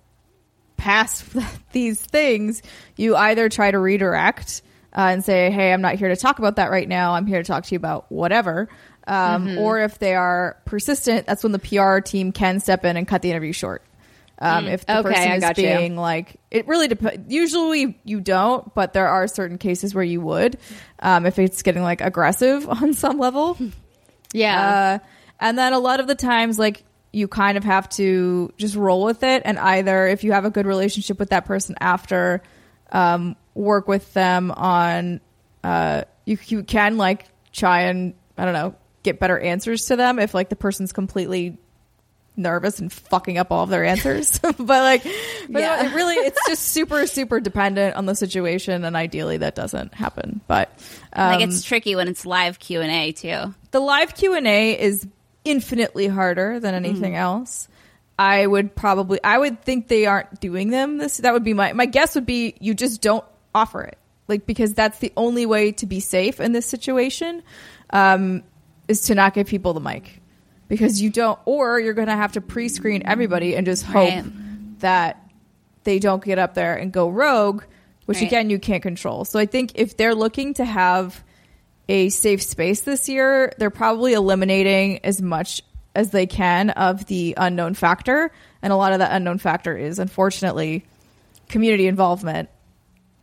past 0.75 1.23
these 1.71 2.01
things, 2.01 2.61
you 2.97 3.15
either 3.15 3.47
try 3.47 3.71
to 3.71 3.79
redirect 3.79 4.61
uh, 4.97 5.01
and 5.11 5.23
say, 5.23 5.51
"Hey, 5.51 5.71
I'm 5.71 5.81
not 5.81 5.95
here 5.95 6.09
to 6.09 6.15
talk 6.15 6.39
about 6.39 6.55
that 6.55 6.71
right 6.71 6.89
now. 6.89 7.13
I'm 7.13 7.27
here 7.27 7.41
to 7.43 7.47
talk 7.47 7.63
to 7.65 7.71
you 7.73 7.77
about 7.77 8.11
whatever." 8.11 8.67
Um, 9.07 9.57
Or 9.57 9.79
if 9.79 9.99
they 9.99 10.15
are 10.15 10.57
persistent, 10.65 11.27
that's 11.27 11.43
when 11.43 11.53
the 11.53 11.59
PR 11.59 11.99
team 11.99 12.31
can 12.33 12.59
step 12.59 12.83
in 12.83 12.97
and 12.97 13.07
cut 13.07 13.21
the 13.21 13.29
interview 13.29 13.53
short. 13.53 13.83
Um, 14.39 14.67
If 14.67 14.85
the 14.85 14.99
Okay, 14.99 15.09
person 15.09 15.31
is 15.31 15.41
got 15.41 15.57
you. 15.57 15.63
being 15.63 15.95
like, 15.95 16.35
it 16.51 16.67
really 16.67 16.87
depends. 16.89 17.33
Usually 17.33 17.97
you 18.03 18.19
don't, 18.19 18.73
but 18.75 18.91
there 18.93 19.07
are 19.07 19.27
certain 19.27 19.57
cases 19.57 19.95
where 19.95 20.03
you 20.03 20.19
would, 20.21 20.57
um, 20.99 21.25
if 21.25 21.39
it's 21.39 21.61
getting 21.63 21.83
like 21.83 22.01
aggressive 22.01 22.67
on 22.81 22.93
some 22.93 23.17
level. 23.19 23.57
Yeah. 24.33 24.99
Uh, 25.01 25.07
and 25.39 25.57
then 25.57 25.71
a 25.71 25.79
lot 25.79 26.01
of 26.01 26.07
the 26.07 26.13
times, 26.15 26.59
like 26.59 26.83
you 27.13 27.29
kind 27.29 27.57
of 27.57 27.63
have 27.63 27.87
to 27.91 28.51
just 28.57 28.75
roll 28.75 29.05
with 29.05 29.23
it, 29.23 29.41
and 29.45 29.57
either 29.57 30.05
if 30.05 30.25
you 30.25 30.33
have 30.33 30.43
a 30.43 30.49
good 30.49 30.65
relationship 30.65 31.17
with 31.17 31.29
that 31.29 31.45
person 31.45 31.75
after, 31.79 32.43
um, 32.91 33.37
work 33.57 33.87
with 33.87 34.13
them 34.13 34.51
on. 34.51 35.19
Uh, 35.63 36.03
you 36.25 36.37
you 36.47 36.63
can 36.63 36.97
like 36.97 37.25
try 37.51 37.81
and 37.83 38.13
I 38.37 38.45
don't 38.45 38.53
know 38.53 38.75
get 39.03 39.19
better 39.19 39.39
answers 39.39 39.85
to 39.87 39.95
them 39.95 40.19
if 40.19 40.33
like 40.33 40.49
the 40.49 40.55
person's 40.55 40.91
completely 40.91 41.57
nervous 42.39 42.77
and 42.79 42.91
fucking 42.93 43.37
up 43.37 43.51
all 43.51 43.63
of 43.63 43.69
their 43.69 43.83
answers. 43.83 44.37
but 44.41 44.59
like, 44.59 45.03
but 45.03 45.59
Yeah. 45.61 45.85
it 45.87 45.95
really, 45.95 46.15
it's 46.15 46.39
just 46.47 46.63
super 46.67 47.07
super 47.07 47.39
dependent 47.39 47.95
on 47.95 48.05
the 48.05 48.15
situation, 48.15 48.83
and 48.85 48.95
ideally 48.95 49.37
that 49.37 49.55
doesn't 49.55 49.93
happen. 49.93 50.41
But 50.47 50.69
um, 51.13 51.31
like 51.39 51.47
it's 51.47 51.63
tricky 51.63 51.95
when 51.95 52.07
it's 52.07 52.25
live 52.25 52.59
Q 52.59 52.81
and 52.81 52.91
A 52.91 53.11
too. 53.11 53.53
the 53.71 53.79
live 53.79 54.13
q&a 54.15 54.79
is 54.79 55.07
infinitely 55.45 56.07
harder 56.07 56.59
than 56.59 56.73
anything 56.75 57.15
else 57.15 57.69
i 58.19 58.45
would 58.45 58.75
probably 58.75 59.17
i 59.23 59.37
would 59.37 59.61
think 59.61 59.87
they 59.87 60.05
aren't 60.05 60.41
doing 60.41 60.69
them 60.71 60.97
this 60.97 61.17
that 61.17 61.31
would 61.31 61.43
be 61.45 61.53
my 61.53 61.71
my 61.71 61.85
guess 61.85 62.15
would 62.15 62.25
be 62.25 62.53
you 62.59 62.73
just 62.73 63.01
don't 63.01 63.23
offer 63.57 63.81
it 63.83 63.97
like 64.27 64.45
because 64.45 64.73
that's 64.73 64.99
the 64.99 65.11
only 65.17 65.45
way 65.45 65.71
to 65.71 65.85
be 65.85 65.99
safe 65.99 66.39
in 66.39 66.51
this 66.51 66.65
situation 66.65 67.41
um 67.91 68.43
is 68.87 69.01
to 69.01 69.15
not 69.15 69.33
give 69.33 69.47
people 69.47 69.73
the 69.73 69.79
mic 69.79 70.21
because 70.67 71.01
you 71.01 71.09
don't 71.09 71.39
or 71.45 71.79
you're 71.79 71.93
gonna 72.01 72.15
have 72.15 72.33
to 72.33 72.41
pre-screen 72.41 73.01
everybody 73.05 73.55
and 73.55 73.65
just 73.65 73.83
hope 73.85 74.09
Right. 74.13 74.25
that 74.79 75.11
they 75.83 75.99
don't 75.99 76.23
get 76.23 76.37
up 76.39 76.53
there 76.53 76.75
and 76.75 76.91
go 76.91 77.09
rogue 77.09 77.63
which 78.05 78.17
Right. 78.19 78.27
again 78.27 78.49
you 78.49 78.59
can't 78.59 78.83
control 78.83 79.25
so 79.25 79.39
i 79.39 79.45
think 79.45 79.71
if 79.75 79.97
they're 79.97 80.15
looking 80.15 80.53
to 80.55 80.65
have 80.65 81.23
a 81.89 82.09
safe 82.09 82.43
space 82.43 82.81
this 82.81 83.07
year, 83.07 83.53
they're 83.59 83.69
probably 83.69 84.11
eliminating 84.11 84.99
as 85.05 85.21
much 85.21 85.61
as 85.95 86.11
they 86.11 86.25
can 86.27 86.69
of 86.71 87.05
the 87.05 87.33
unknown 87.37 87.75
factor. 87.75 88.29
And 88.61 88.73
a 88.73 88.75
lot 88.75 88.91
of 88.91 88.99
that 88.99 89.13
unknown 89.13 89.37
factor 89.37 89.73
is 89.77 89.97
unfortunately 89.97 90.83
community 91.47 91.87
involvement. 91.87 92.49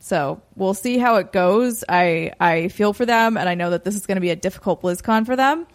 So 0.04 0.42
we'll 0.54 0.74
see 0.74 0.98
how 0.98 1.16
it 1.16 1.32
goes. 1.32 1.82
I, 1.88 2.32
I 2.38 2.68
feel 2.68 2.92
for 2.92 3.06
them 3.06 3.38
and 3.38 3.48
I 3.48 3.54
know 3.54 3.70
that 3.70 3.84
this 3.84 3.94
is 3.94 4.04
going 4.04 4.16
to 4.16 4.20
be 4.20 4.28
a 4.28 4.36
difficult 4.36 4.82
BlizzCon 4.82 5.24
for 5.24 5.34
them. 5.34 5.66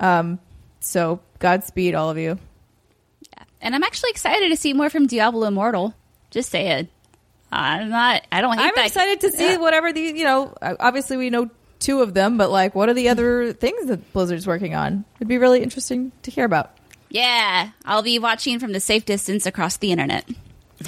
Um, 0.00 0.38
so 0.80 1.20
Godspeed, 1.40 1.94
all 1.94 2.08
of 2.08 2.16
you. 2.16 2.38
And 3.60 3.74
I'm 3.74 3.82
actually 3.82 4.12
excited 4.12 4.48
to 4.48 4.56
see 4.56 4.72
more 4.72 4.88
from 4.88 5.06
Diablo 5.06 5.46
Immortal. 5.46 5.92
Just 6.30 6.48
say 6.48 6.68
it. 6.68 6.88
I'm 7.52 7.90
not. 7.90 8.26
I 8.32 8.40
don't 8.40 8.58
I'm 8.58 8.72
that. 8.76 8.86
excited 8.86 9.20
to 9.20 9.30
see 9.30 9.50
Yeah. 9.50 9.56
whatever 9.58 9.92
the, 9.92 10.00
you 10.00 10.24
know, 10.24 10.54
obviously 10.62 11.18
we 11.18 11.28
know 11.28 11.50
two 11.78 12.00
of 12.00 12.14
them, 12.14 12.38
but 12.38 12.50
like 12.50 12.74
what 12.74 12.88
are 12.88 12.94
the 12.94 13.08
other 13.10 13.52
things 13.52 13.88
that 13.88 14.10
Blizzard's 14.14 14.46
working 14.46 14.74
on? 14.74 15.04
It'd 15.16 15.28
be 15.28 15.36
really 15.36 15.62
interesting 15.62 16.12
to 16.22 16.30
hear 16.30 16.46
about. 16.46 16.74
Yeah, 17.10 17.72
I'll 17.84 18.02
be 18.02 18.18
watching 18.18 18.58
from 18.58 18.72
the 18.72 18.80
safe 18.80 19.04
distance 19.04 19.44
across 19.44 19.76
the 19.76 19.92
internet. 19.92 20.26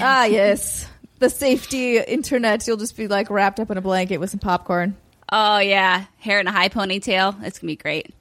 Ah, 0.01 0.25
yes. 0.25 0.88
The 1.19 1.31
safety 1.31 1.99
internet. 1.99 2.67
You'll 2.67 2.77
just 2.77 2.97
be 2.97 3.09
like 3.09 3.31
wrapped 3.31 3.59
up 3.61 3.71
in 3.71 3.79
a 3.79 3.81
blanket 3.81 4.19
with 4.19 4.31
some 4.31 4.41
popcorn. 4.41 4.97
Oh 5.31 5.59
yeah, 5.59 6.07
hair 6.19 6.41
in 6.41 6.47
a 6.47 6.53
high 6.53 6.69
ponytail. 6.69 7.43
It's 7.45 7.59
gonna 7.59 7.73
be 7.73 7.77
great. 7.77 8.15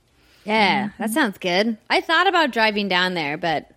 yeah, 0.46 0.90
that 0.98 1.12
sounds 1.12 1.38
good. 1.38 1.78
I 1.90 2.02
thought 2.02 2.28
about 2.28 2.52
driving 2.52 2.88
down 2.88 3.14
there, 3.14 3.38
but 3.38 3.70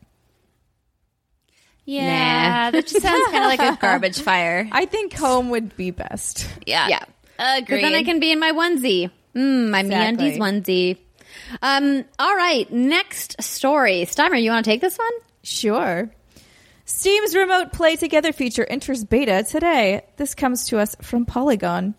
Yeah, 1.84 2.70
that 2.70 2.86
just 2.86 3.02
sounds 3.02 3.24
kind 3.30 3.44
of 3.44 3.58
like 3.58 3.60
a 3.60 3.78
garbage 3.80 4.20
fire. 4.22 4.68
I 4.72 4.86
think 4.86 5.12
home 5.12 5.50
would 5.50 5.76
be 5.76 5.90
best. 5.90 6.48
Yeah, 6.66 6.88
yeah. 6.88 7.04
agreed. 7.38 7.82
But 7.82 7.82
then 7.82 7.94
I 7.94 8.04
can 8.04 8.20
be 8.20 8.32
in 8.32 8.38
my 8.38 8.52
onesie. 8.52 9.10
Mm, 9.34 9.70
my 9.70 9.80
Exactly. 9.80 10.32
MeUndies 10.32 10.38
onesie. 10.38 10.98
Um, 11.62 12.04
all 12.18 12.34
right, 12.36 12.70
next 12.72 13.40
story. 13.42 14.02
Steimer, 14.06 14.40
you 14.40 14.50
want 14.50 14.64
to 14.64 14.70
take 14.70 14.80
this 14.80 14.98
one? 14.98 15.10
Sure. 15.42 16.10
Steam's 16.92 17.36
remote 17.36 17.72
play 17.72 17.94
together 17.94 18.32
feature 18.32 18.66
enters 18.68 19.04
beta 19.04 19.44
today. 19.48 20.02
This 20.16 20.34
comes 20.34 20.66
to 20.66 20.78
us 20.80 20.96
from 21.00 21.24
Polygon. 21.24 21.94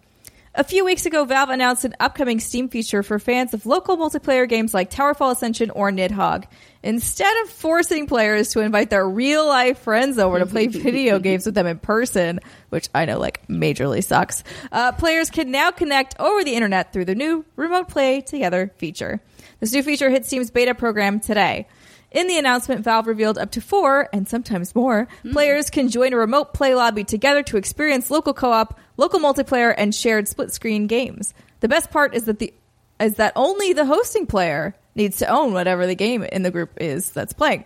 A 0.53 0.65
few 0.65 0.83
weeks 0.83 1.05
ago, 1.05 1.23
Valve 1.23 1.49
announced 1.49 1.85
an 1.85 1.95
upcoming 2.01 2.41
Steam 2.41 2.67
feature 2.67 3.01
for 3.01 3.17
fans 3.17 3.53
of 3.53 3.65
local 3.65 3.95
multiplayer 3.95 4.47
games 4.47 4.73
like 4.73 4.91
Towerfall 4.91 5.31
Ascension 5.31 5.69
or 5.69 5.91
Nidhogg. 5.91 6.43
Instead 6.83 7.33
of 7.41 7.49
forcing 7.49 8.05
players 8.05 8.49
to 8.49 8.59
invite 8.59 8.89
their 8.89 9.07
real 9.07 9.47
life 9.47 9.79
friends 9.79 10.19
over 10.19 10.39
to 10.39 10.45
play 10.45 10.67
video 10.67 11.19
games 11.19 11.45
with 11.45 11.55
them 11.55 11.67
in 11.67 11.79
person, 11.79 12.41
which 12.67 12.89
I 12.93 13.05
know 13.05 13.17
like 13.17 13.47
majorly 13.47 14.03
sucks, 14.03 14.43
uh, 14.73 14.91
players 14.91 15.29
can 15.29 15.51
now 15.51 15.71
connect 15.71 16.19
over 16.19 16.43
the 16.43 16.53
internet 16.53 16.91
through 16.91 17.05
the 17.05 17.15
new 17.15 17.45
Remote 17.55 17.87
Play 17.87 18.19
Together 18.19 18.73
feature. 18.75 19.21
This 19.61 19.71
new 19.71 19.83
feature 19.83 20.09
hits 20.09 20.27
Steam's 20.27 20.51
beta 20.51 20.75
program 20.75 21.21
today. 21.21 21.67
In 22.11 22.27
the 22.27 22.37
announcement, 22.37 22.83
Valve 22.83 23.07
revealed 23.07 23.37
up 23.37 23.51
to 23.51 23.61
four, 23.61 24.09
and 24.11 24.27
sometimes 24.27 24.75
more, 24.75 25.07
hmm. 25.21 25.31
players 25.31 25.69
can 25.69 25.87
join 25.87 26.13
a 26.13 26.17
remote 26.17 26.53
play 26.53 26.75
lobby 26.75 27.05
together 27.05 27.41
to 27.43 27.57
experience 27.57 28.11
local 28.11 28.33
co-op, 28.33 28.77
local 28.97 29.19
multiplayer, 29.19 29.73
and 29.77 29.95
shared 29.95 30.27
split-screen 30.27 30.87
games. 30.87 31.33
The 31.61 31.69
best 31.69 31.89
part 31.89 32.13
is 32.13 32.25
that 32.25 32.39
the 32.39 32.53
is 32.99 33.15
that 33.15 33.33
only 33.35 33.73
the 33.73 33.85
hosting 33.85 34.27
player 34.27 34.75
needs 34.93 35.17
to 35.17 35.27
own 35.27 35.53
whatever 35.53 35.87
the 35.87 35.95
game 35.95 36.21
in 36.23 36.43
the 36.43 36.51
group 36.51 36.71
is 36.77 37.09
that's 37.11 37.33
playing. 37.33 37.65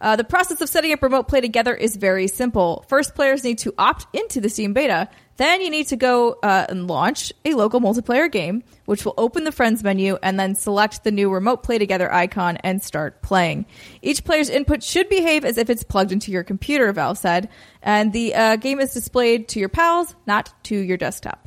Uh, 0.00 0.16
the 0.16 0.24
process 0.24 0.60
of 0.60 0.68
setting 0.68 0.92
up 0.92 1.02
remote 1.02 1.28
play 1.28 1.40
together 1.40 1.74
is 1.74 1.96
very 1.96 2.26
simple. 2.26 2.84
First, 2.88 3.14
players 3.14 3.44
need 3.44 3.58
to 3.58 3.74
opt 3.76 4.06
into 4.14 4.40
the 4.40 4.48
Steam 4.48 4.72
beta. 4.72 5.08
Then 5.36 5.60
you 5.60 5.70
need 5.70 5.88
to 5.88 5.96
go 5.96 6.38
uh, 6.42 6.66
and 6.68 6.86
launch 6.86 7.32
a 7.44 7.54
local 7.54 7.80
multiplayer 7.80 8.30
game, 8.30 8.62
which 8.84 9.04
will 9.04 9.14
open 9.16 9.44
the 9.44 9.52
friends 9.52 9.82
menu 9.82 10.18
and 10.22 10.38
then 10.38 10.54
select 10.54 11.04
the 11.04 11.10
new 11.10 11.30
remote 11.30 11.62
play 11.62 11.78
together 11.78 12.12
icon 12.12 12.56
and 12.58 12.82
start 12.82 13.22
playing. 13.22 13.66
Each 14.02 14.22
player's 14.24 14.50
input 14.50 14.82
should 14.82 15.08
behave 15.08 15.44
as 15.44 15.58
if 15.58 15.70
it's 15.70 15.82
plugged 15.82 16.12
into 16.12 16.30
your 16.30 16.44
computer, 16.44 16.92
Valve 16.92 17.18
said, 17.18 17.48
and 17.82 18.12
the 18.12 18.34
uh, 18.34 18.56
game 18.56 18.80
is 18.80 18.92
displayed 18.92 19.48
to 19.48 19.60
your 19.60 19.70
pals, 19.70 20.14
not 20.26 20.52
to 20.64 20.76
your 20.76 20.96
desktop. 20.96 21.46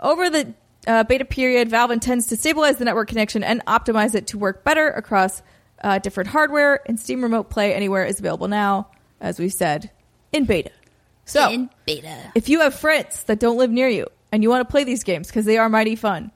Over 0.00 0.30
the 0.30 0.54
uh, 0.86 1.04
beta 1.04 1.24
period, 1.24 1.68
Valve 1.68 1.92
intends 1.92 2.26
to 2.26 2.36
stabilize 2.36 2.78
the 2.78 2.84
network 2.84 3.08
connection 3.08 3.44
and 3.44 3.64
optimize 3.66 4.16
it 4.16 4.28
to 4.28 4.38
work 4.38 4.64
better 4.64 4.88
across 4.88 5.42
uh, 5.82 5.98
different 5.98 6.30
hardware. 6.30 6.80
And 6.86 6.98
Steam 6.98 7.22
Remote 7.22 7.50
Play 7.50 7.74
Anywhere 7.74 8.04
is 8.04 8.18
available 8.18 8.48
now, 8.48 8.88
as 9.20 9.38
we've 9.38 9.52
said, 9.52 9.90
in 10.32 10.44
beta. 10.44 10.70
So, 11.24 11.50
in 11.50 11.70
beta. 11.86 12.32
if 12.34 12.48
you 12.48 12.60
have 12.60 12.74
friends 12.74 13.24
that 13.24 13.38
don't 13.38 13.56
live 13.56 13.70
near 13.70 13.88
you 13.88 14.06
and 14.32 14.42
you 14.42 14.50
want 14.50 14.66
to 14.66 14.70
play 14.70 14.84
these 14.84 15.04
games 15.04 15.28
because 15.28 15.44
they 15.44 15.56
are 15.58 15.68
mighty 15.68 15.94
fun, 15.94 16.32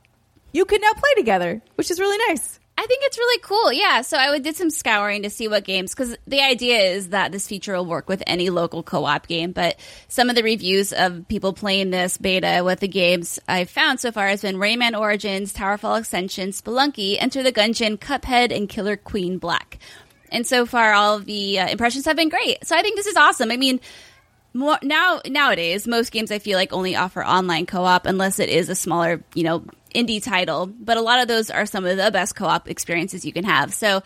you 0.52 0.64
can 0.64 0.80
now 0.80 0.92
play 0.92 1.14
together, 1.16 1.62
which 1.74 1.90
is 1.90 1.98
really 1.98 2.18
nice. 2.28 2.60
I 2.78 2.86
think 2.86 3.02
it's 3.04 3.16
really 3.16 3.40
cool. 3.40 3.72
Yeah. 3.72 4.02
So 4.02 4.18
I 4.18 4.38
did 4.38 4.54
some 4.54 4.68
scouring 4.68 5.22
to 5.22 5.30
see 5.30 5.48
what 5.48 5.64
games, 5.64 5.94
because 5.94 6.16
the 6.26 6.42
idea 6.42 6.78
is 6.78 7.08
that 7.08 7.32
this 7.32 7.48
feature 7.48 7.74
will 7.74 7.86
work 7.86 8.08
with 8.08 8.22
any 8.26 8.50
local 8.50 8.82
co 8.82 9.06
op 9.06 9.26
game. 9.26 9.52
But 9.52 9.78
some 10.08 10.28
of 10.28 10.36
the 10.36 10.42
reviews 10.42 10.92
of 10.92 11.26
people 11.28 11.54
playing 11.54 11.90
this 11.90 12.18
beta 12.18 12.62
with 12.64 12.80
the 12.80 12.88
games 12.88 13.38
I've 13.48 13.70
found 13.70 14.00
so 14.00 14.12
far 14.12 14.28
has 14.28 14.42
been 14.42 14.56
Rayman 14.56 14.98
Origins, 14.98 15.54
Towerfall 15.54 16.00
Ascension, 16.00 16.50
Spelunky, 16.50 17.16
Enter 17.18 17.42
the 17.42 17.52
Gungeon, 17.52 17.98
Cuphead, 17.98 18.54
and 18.54 18.68
Killer 18.68 18.96
Queen 18.96 19.38
Black. 19.38 19.78
And 20.30 20.46
so 20.46 20.66
far, 20.66 20.92
all 20.92 21.18
the 21.20 21.60
uh, 21.60 21.68
impressions 21.68 22.04
have 22.04 22.16
been 22.16 22.28
great. 22.28 22.66
So 22.66 22.76
I 22.76 22.82
think 22.82 22.96
this 22.96 23.06
is 23.06 23.16
awesome. 23.16 23.50
I 23.50 23.56
mean, 23.56 23.80
more 24.56 24.78
now 24.82 25.20
nowadays, 25.26 25.86
most 25.86 26.10
games 26.10 26.30
I 26.30 26.38
feel 26.38 26.56
like 26.58 26.72
only 26.72 26.96
offer 26.96 27.24
online 27.24 27.66
co-op 27.66 28.06
unless 28.06 28.38
it 28.38 28.48
is 28.48 28.68
a 28.68 28.74
smaller, 28.74 29.22
you 29.34 29.44
know, 29.44 29.64
indie 29.94 30.22
title. 30.22 30.66
But 30.66 30.96
a 30.96 31.00
lot 31.02 31.20
of 31.20 31.28
those 31.28 31.50
are 31.50 31.66
some 31.66 31.84
of 31.84 31.96
the 31.96 32.10
best 32.10 32.34
co-op 32.34 32.68
experiences 32.68 33.24
you 33.24 33.32
can 33.32 33.44
have. 33.44 33.72
So 33.74 34.02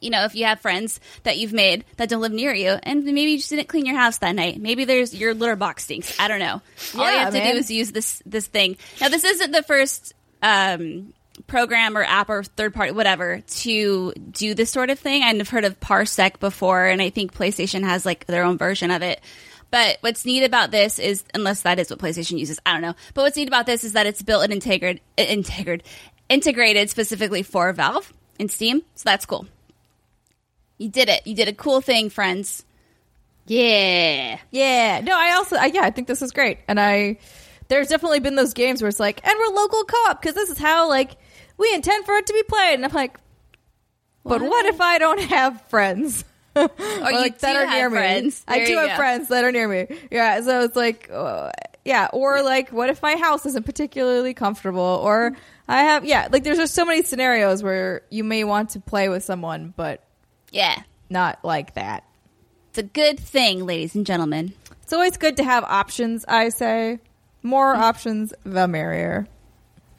you 0.00 0.10
know, 0.10 0.24
if 0.24 0.34
you 0.34 0.44
have 0.44 0.60
friends 0.60 1.00
that 1.22 1.38
you've 1.38 1.54
made 1.54 1.84
that 1.96 2.10
don't 2.10 2.20
live 2.20 2.32
near 2.32 2.52
you, 2.52 2.70
and 2.82 3.04
maybe 3.04 3.22
you 3.32 3.38
just 3.38 3.48
didn't 3.48 3.68
clean 3.68 3.86
your 3.86 3.96
house 3.96 4.18
that 4.18 4.34
night, 4.34 4.60
maybe 4.60 4.84
there's 4.84 5.14
your 5.14 5.32
litter 5.32 5.56
box 5.56 5.84
stinks. 5.84 6.20
I 6.20 6.28
don't 6.28 6.40
know. 6.40 6.60
All 6.94 7.00
you 7.06 7.16
Yeah, 7.16 7.24
have 7.24 7.32
to 7.32 7.38
man. 7.38 7.52
do 7.54 7.58
is 7.58 7.70
use 7.70 7.90
this 7.90 8.22
this 8.26 8.46
thing. 8.46 8.76
Now, 9.00 9.08
this 9.08 9.24
isn't 9.24 9.50
the 9.52 9.62
first 9.62 10.12
um, 10.42 11.14
program 11.46 11.96
or 11.96 12.04
app 12.04 12.28
or 12.28 12.42
third 12.42 12.74
party 12.74 12.92
whatever 12.92 13.40
to 13.40 14.12
do 14.30 14.54
this 14.54 14.70
sort 14.70 14.90
of 14.90 14.98
thing. 14.98 15.22
I've 15.22 15.48
heard 15.48 15.64
of 15.64 15.80
Parsec 15.80 16.38
before, 16.38 16.84
and 16.84 17.00
I 17.00 17.08
think 17.08 17.32
PlayStation 17.32 17.82
has 17.82 18.04
like 18.04 18.26
their 18.26 18.44
own 18.44 18.58
version 18.58 18.90
of 18.90 19.00
it. 19.02 19.22
But 19.74 19.98
what's 20.02 20.24
neat 20.24 20.44
about 20.44 20.70
this 20.70 21.00
is, 21.00 21.24
unless 21.34 21.62
that 21.62 21.80
is 21.80 21.90
what 21.90 21.98
PlayStation 21.98 22.38
uses, 22.38 22.60
I 22.64 22.74
don't 22.74 22.82
know. 22.82 22.94
But 23.12 23.22
what's 23.22 23.36
neat 23.36 23.48
about 23.48 23.66
this 23.66 23.82
is 23.82 23.94
that 23.94 24.06
it's 24.06 24.22
built 24.22 24.44
and 24.44 24.52
integrated, 24.52 25.02
uh, 25.18 25.22
integrated, 25.22 25.82
integrated 26.28 26.90
specifically 26.90 27.42
for 27.42 27.72
Valve 27.72 28.12
and 28.38 28.48
Steam. 28.48 28.82
So 28.94 29.02
that's 29.04 29.26
cool. 29.26 29.48
You 30.78 30.90
did 30.90 31.08
it. 31.08 31.26
You 31.26 31.34
did 31.34 31.48
a 31.48 31.52
cool 31.52 31.80
thing, 31.80 32.08
friends. 32.08 32.64
Yeah. 33.46 34.38
Yeah. 34.52 35.00
No, 35.00 35.12
I 35.12 35.32
also, 35.32 35.56
I, 35.56 35.66
yeah, 35.66 35.82
I 35.82 35.90
think 35.90 36.06
this 36.06 36.22
is 36.22 36.30
great. 36.30 36.60
And 36.68 36.78
I, 36.78 37.18
there's 37.66 37.88
definitely 37.88 38.20
been 38.20 38.36
those 38.36 38.54
games 38.54 38.80
where 38.80 38.88
it's 38.88 39.00
like, 39.00 39.26
and 39.26 39.34
we're 39.36 39.56
local 39.56 39.82
co 39.82 39.96
op 40.08 40.22
because 40.22 40.36
this 40.36 40.50
is 40.50 40.58
how, 40.58 40.88
like, 40.88 41.16
we 41.56 41.74
intend 41.74 42.06
for 42.06 42.14
it 42.14 42.26
to 42.26 42.32
be 42.32 42.44
played. 42.44 42.74
And 42.74 42.84
I'm 42.84 42.92
like, 42.92 43.18
but 44.22 44.40
what 44.40 44.66
if 44.66 44.80
I 44.80 44.98
don't 44.98 45.20
have 45.20 45.60
friends? 45.62 46.24
Or 46.56 46.70
you 47.12 47.30
do 47.30 47.46
have 47.46 47.90
friends. 47.92 48.44
I 48.48 48.58
There 48.58 48.66
do 48.66 48.76
have 48.78 48.88
go. 48.90 48.96
friends 48.96 49.28
that 49.28 49.44
are 49.44 49.52
near 49.52 49.68
me. 49.68 49.86
Yeah. 50.10 50.40
So 50.40 50.60
it's 50.62 50.76
like, 50.76 51.10
uh, 51.12 51.50
yeah. 51.84 52.08
Or 52.12 52.42
like, 52.42 52.70
what 52.70 52.90
if 52.90 53.02
my 53.02 53.16
house 53.16 53.44
isn't 53.46 53.64
particularly 53.66 54.34
comfortable? 54.34 54.80
Or 54.80 55.36
I 55.68 55.82
have, 55.82 56.04
yeah, 56.04 56.28
like 56.30 56.44
there's 56.44 56.58
just 56.58 56.74
so 56.74 56.84
many 56.84 57.02
scenarios 57.02 57.62
where 57.62 58.02
you 58.10 58.24
may 58.24 58.44
want 58.44 58.70
to 58.70 58.80
play 58.80 59.08
with 59.08 59.24
someone, 59.24 59.72
but 59.76 60.02
Yeah. 60.50 60.82
not 61.10 61.44
like 61.44 61.74
that. 61.74 62.04
It's 62.70 62.78
a 62.78 62.82
good 62.82 63.18
thing, 63.20 63.64
ladies 63.66 63.94
and 63.94 64.04
gentlemen. 64.04 64.52
It's 64.82 64.92
always 64.92 65.16
good 65.16 65.36
to 65.38 65.44
have 65.44 65.64
options, 65.64 66.24
I 66.28 66.48
say. 66.50 66.98
More 67.42 67.74
options, 67.74 68.34
the 68.44 68.66
merrier. 68.68 69.26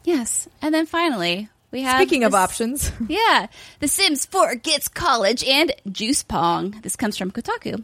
Yes. 0.03 0.47
And 0.61 0.73
then 0.75 0.85
finally, 0.85 1.49
we 1.75 1.81
have. 1.81 1.97
Speaking 1.99 2.23
of 2.23 2.31
this- 2.31 2.39
options, 2.39 2.91
Yeah. 3.07 3.47
The 3.81 3.87
Sims 3.87 4.25
4 4.25 4.55
gets 4.55 4.87
college 4.87 5.43
and 5.43 5.73
Juice 5.91 6.23
Pong. 6.23 6.79
This 6.81 6.95
comes 6.95 7.17
from 7.17 7.31
Kotaku. 7.31 7.83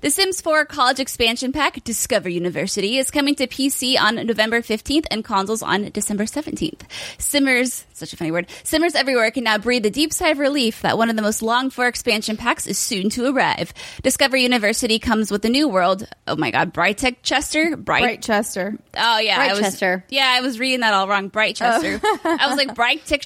The 0.00 0.10
Sims 0.10 0.40
4 0.40 0.64
college 0.64 1.00
expansion 1.00 1.52
pack, 1.52 1.82
Discover 1.84 2.28
University, 2.28 2.98
is 2.98 3.10
coming 3.10 3.34
to 3.34 3.46
PC 3.48 3.98
on 3.98 4.14
November 4.26 4.62
15th 4.62 5.06
and 5.10 5.24
consoles 5.24 5.60
on 5.62 5.90
December 5.90 6.24
17th. 6.24 6.82
Simmers, 7.18 7.84
such 7.92 8.12
a 8.12 8.16
funny 8.16 8.30
word, 8.30 8.48
Simmers 8.62 8.94
everywhere 8.94 9.30
can 9.32 9.44
now 9.44 9.58
breathe 9.58 9.84
a 9.86 9.90
deep 9.90 10.12
sigh 10.12 10.28
of 10.28 10.38
relief 10.38 10.82
that 10.82 10.96
one 10.96 11.10
of 11.10 11.16
the 11.16 11.22
most 11.22 11.42
longed 11.42 11.72
for 11.74 11.86
expansion 11.88 12.36
packs 12.36 12.66
is 12.66 12.78
soon 12.78 13.10
to 13.10 13.26
arrive. 13.34 13.74
Discover 14.02 14.36
University 14.36 14.98
comes 15.00 15.30
with 15.30 15.44
a 15.44 15.48
new 15.48 15.68
world. 15.68 16.06
Oh 16.28 16.36
my 16.36 16.50
god, 16.52 16.72
Brightech 16.72 17.16
Chester? 17.22 17.76
Bright, 17.76 18.22
Chester. 18.22 18.78
Oh 18.96 19.18
yeah, 19.18 19.40
I 19.40 19.52
was, 19.52 19.60
Britechester. 19.60 20.02
Yeah, 20.10 20.26
I 20.36 20.40
was 20.42 20.60
reading 20.60 20.80
that 20.80 20.94
all 20.94 21.08
wrong. 21.08 21.28
Britechester. 21.30 22.00
Oh. 22.02 22.20
I 22.24 22.46
was 22.46 22.56
like 22.56 22.74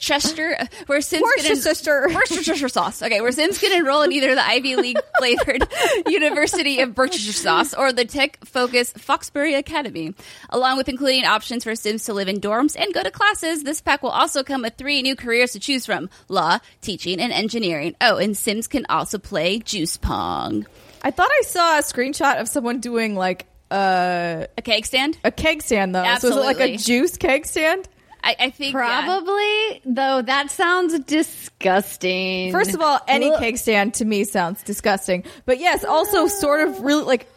Britechester, 0.07 0.89
where 0.89 1.01
Sims 1.01 1.25
can 1.37 1.51
Worcestershire. 1.51 2.09
Worcestershire 2.15 2.69
sauce. 2.69 3.03
Okay, 3.03 3.21
where 3.21 3.33
Sims 3.33 3.59
can 3.59 3.73
enroll 3.73 4.03
in 4.03 4.13
either 4.13 4.35
the 4.35 4.47
Ivy 4.47 4.77
League 4.77 4.99
flavored 5.19 5.67
University 6.07 6.81
of 6.81 6.97
Worcestershire 6.97 7.33
sauce 7.33 7.75
or 7.75 7.93
the 7.93 8.05
tech 8.05 8.45
focused 8.45 8.99
Foxbury 8.99 9.57
Academy, 9.57 10.15
along 10.51 10.77
with 10.77 10.89
including 10.89 11.25
options 11.25 11.65
for 11.65 11.75
Sims 11.75 12.05
to 12.05 12.15
live 12.15 12.29
in 12.29 12.41
dorms 12.41 12.77
and 12.79 12.95
go 12.95 13.03
to 13.03 13.11
classes. 13.11 13.63
This 13.63 13.81
pack 13.81 14.03
will 14.03 14.11
also 14.11 14.43
come 14.43 14.63
with 14.63 14.75
three 14.75 15.03
new 15.03 15.17
careers 15.17 15.53
to 15.53 15.61
choose 15.61 15.87
from: 15.87 16.09
law, 16.29 16.59
teaching, 16.81 17.21
and 17.21 17.33
engineering. 17.33 17.95
Oh, 18.01 18.17
and 18.17 18.37
Sims 18.37 18.67
can 18.67 18.87
also 18.89 19.19
play 19.19 19.59
Juice 19.59 19.97
Pong, 19.97 20.67
I 21.07 21.13
thought 21.13 21.29
I 21.31 21.43
saw 21.43 21.79
a 21.79 21.83
screenshot 21.83 22.41
of 22.41 22.49
someone 22.49 22.81
doing 22.81 23.15
like 23.15 23.47
uh, 23.71 24.47
a 24.59 24.63
keg 24.63 24.87
stand. 24.87 25.17
a 25.23 25.31
keg 25.31 25.63
stand 25.63 25.95
though. 25.95 26.17
So 26.19 26.29
is 26.29 26.37
it 26.37 26.41
like 26.41 26.59
a 26.59 26.77
juice 26.77 27.17
keg 27.17 27.47
stand? 27.47 27.89
I, 28.23 28.37
I 28.39 28.51
think 28.51 28.75
yeah. 28.75 29.05
Probably, 29.05 29.83
though 29.85 30.23
that 30.23 30.51
sounds 30.51 30.99
disgusting. 31.01 32.53
First 32.53 32.75
of 32.75 32.81
all, 32.81 33.01
any 33.07 33.31
Ugh. 33.31 33.39
keg 33.39 33.57
stand 33.59 33.95
to 33.95 34.05
me 34.05 34.25
sounds 34.25 34.63
disgusting. 34.63 35.25
But 35.45 35.59
yes, 35.61 35.85
also 35.85 36.27
sort 36.27 36.69
of 36.69 36.81
really 36.81 37.05
like 37.05 37.29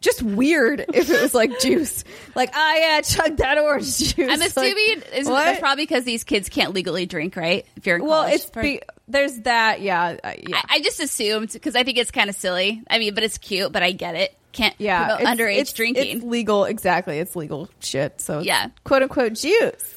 just 0.00 0.22
weird 0.22 0.84
if 0.94 1.10
it 1.10 1.20
was 1.22 1.34
like 1.34 1.58
juice. 1.60 2.04
Like, 2.34 2.50
ah, 2.54 2.74
yeah, 2.76 3.00
chug 3.02 3.36
that 3.38 3.58
orange 3.58 3.96
juice. 3.98 4.14
I'm 4.18 4.38
Like, 4.40 4.48
assuming 4.50 5.02
is 5.14 5.28
what? 5.28 5.44
that's 5.44 5.60
probably 5.60 5.84
because 5.84 6.04
these 6.04 6.24
kids 6.24 6.48
can't 6.48 6.72
legally 6.74 7.06
drink, 7.06 7.36
right? 7.36 7.66
If 7.76 7.86
you're 7.86 7.96
in 7.96 8.02
well, 8.04 8.22
college. 8.22 8.34
it's 8.34 8.50
be, 8.50 8.80
there's 9.08 9.40
that. 9.40 9.80
Yeah, 9.80 10.16
uh, 10.22 10.32
yeah. 10.38 10.56
I, 10.68 10.76
I 10.76 10.80
just 10.80 11.00
assumed 11.00 11.50
because 11.52 11.74
I 11.76 11.82
think 11.84 11.98
it's 11.98 12.10
kind 12.10 12.30
of 12.30 12.36
silly. 12.36 12.82
I 12.88 12.98
mean, 12.98 13.14
but 13.14 13.22
it's 13.24 13.38
cute. 13.38 13.72
But 13.72 13.82
I 13.82 13.92
get 13.92 14.14
it. 14.14 14.36
Can't 14.52 14.74
yeah, 14.78 15.14
it's- 15.18 15.26
underage 15.34 15.52
it's- 15.52 15.72
drinking. 15.72 16.16
It's 16.16 16.24
legal, 16.24 16.64
exactly. 16.66 17.18
It's 17.18 17.34
legal 17.34 17.70
shit. 17.80 18.20
So 18.20 18.40
Yeah. 18.40 18.68
quote 18.84 19.02
unquote 19.02 19.32
juice. 19.34 19.91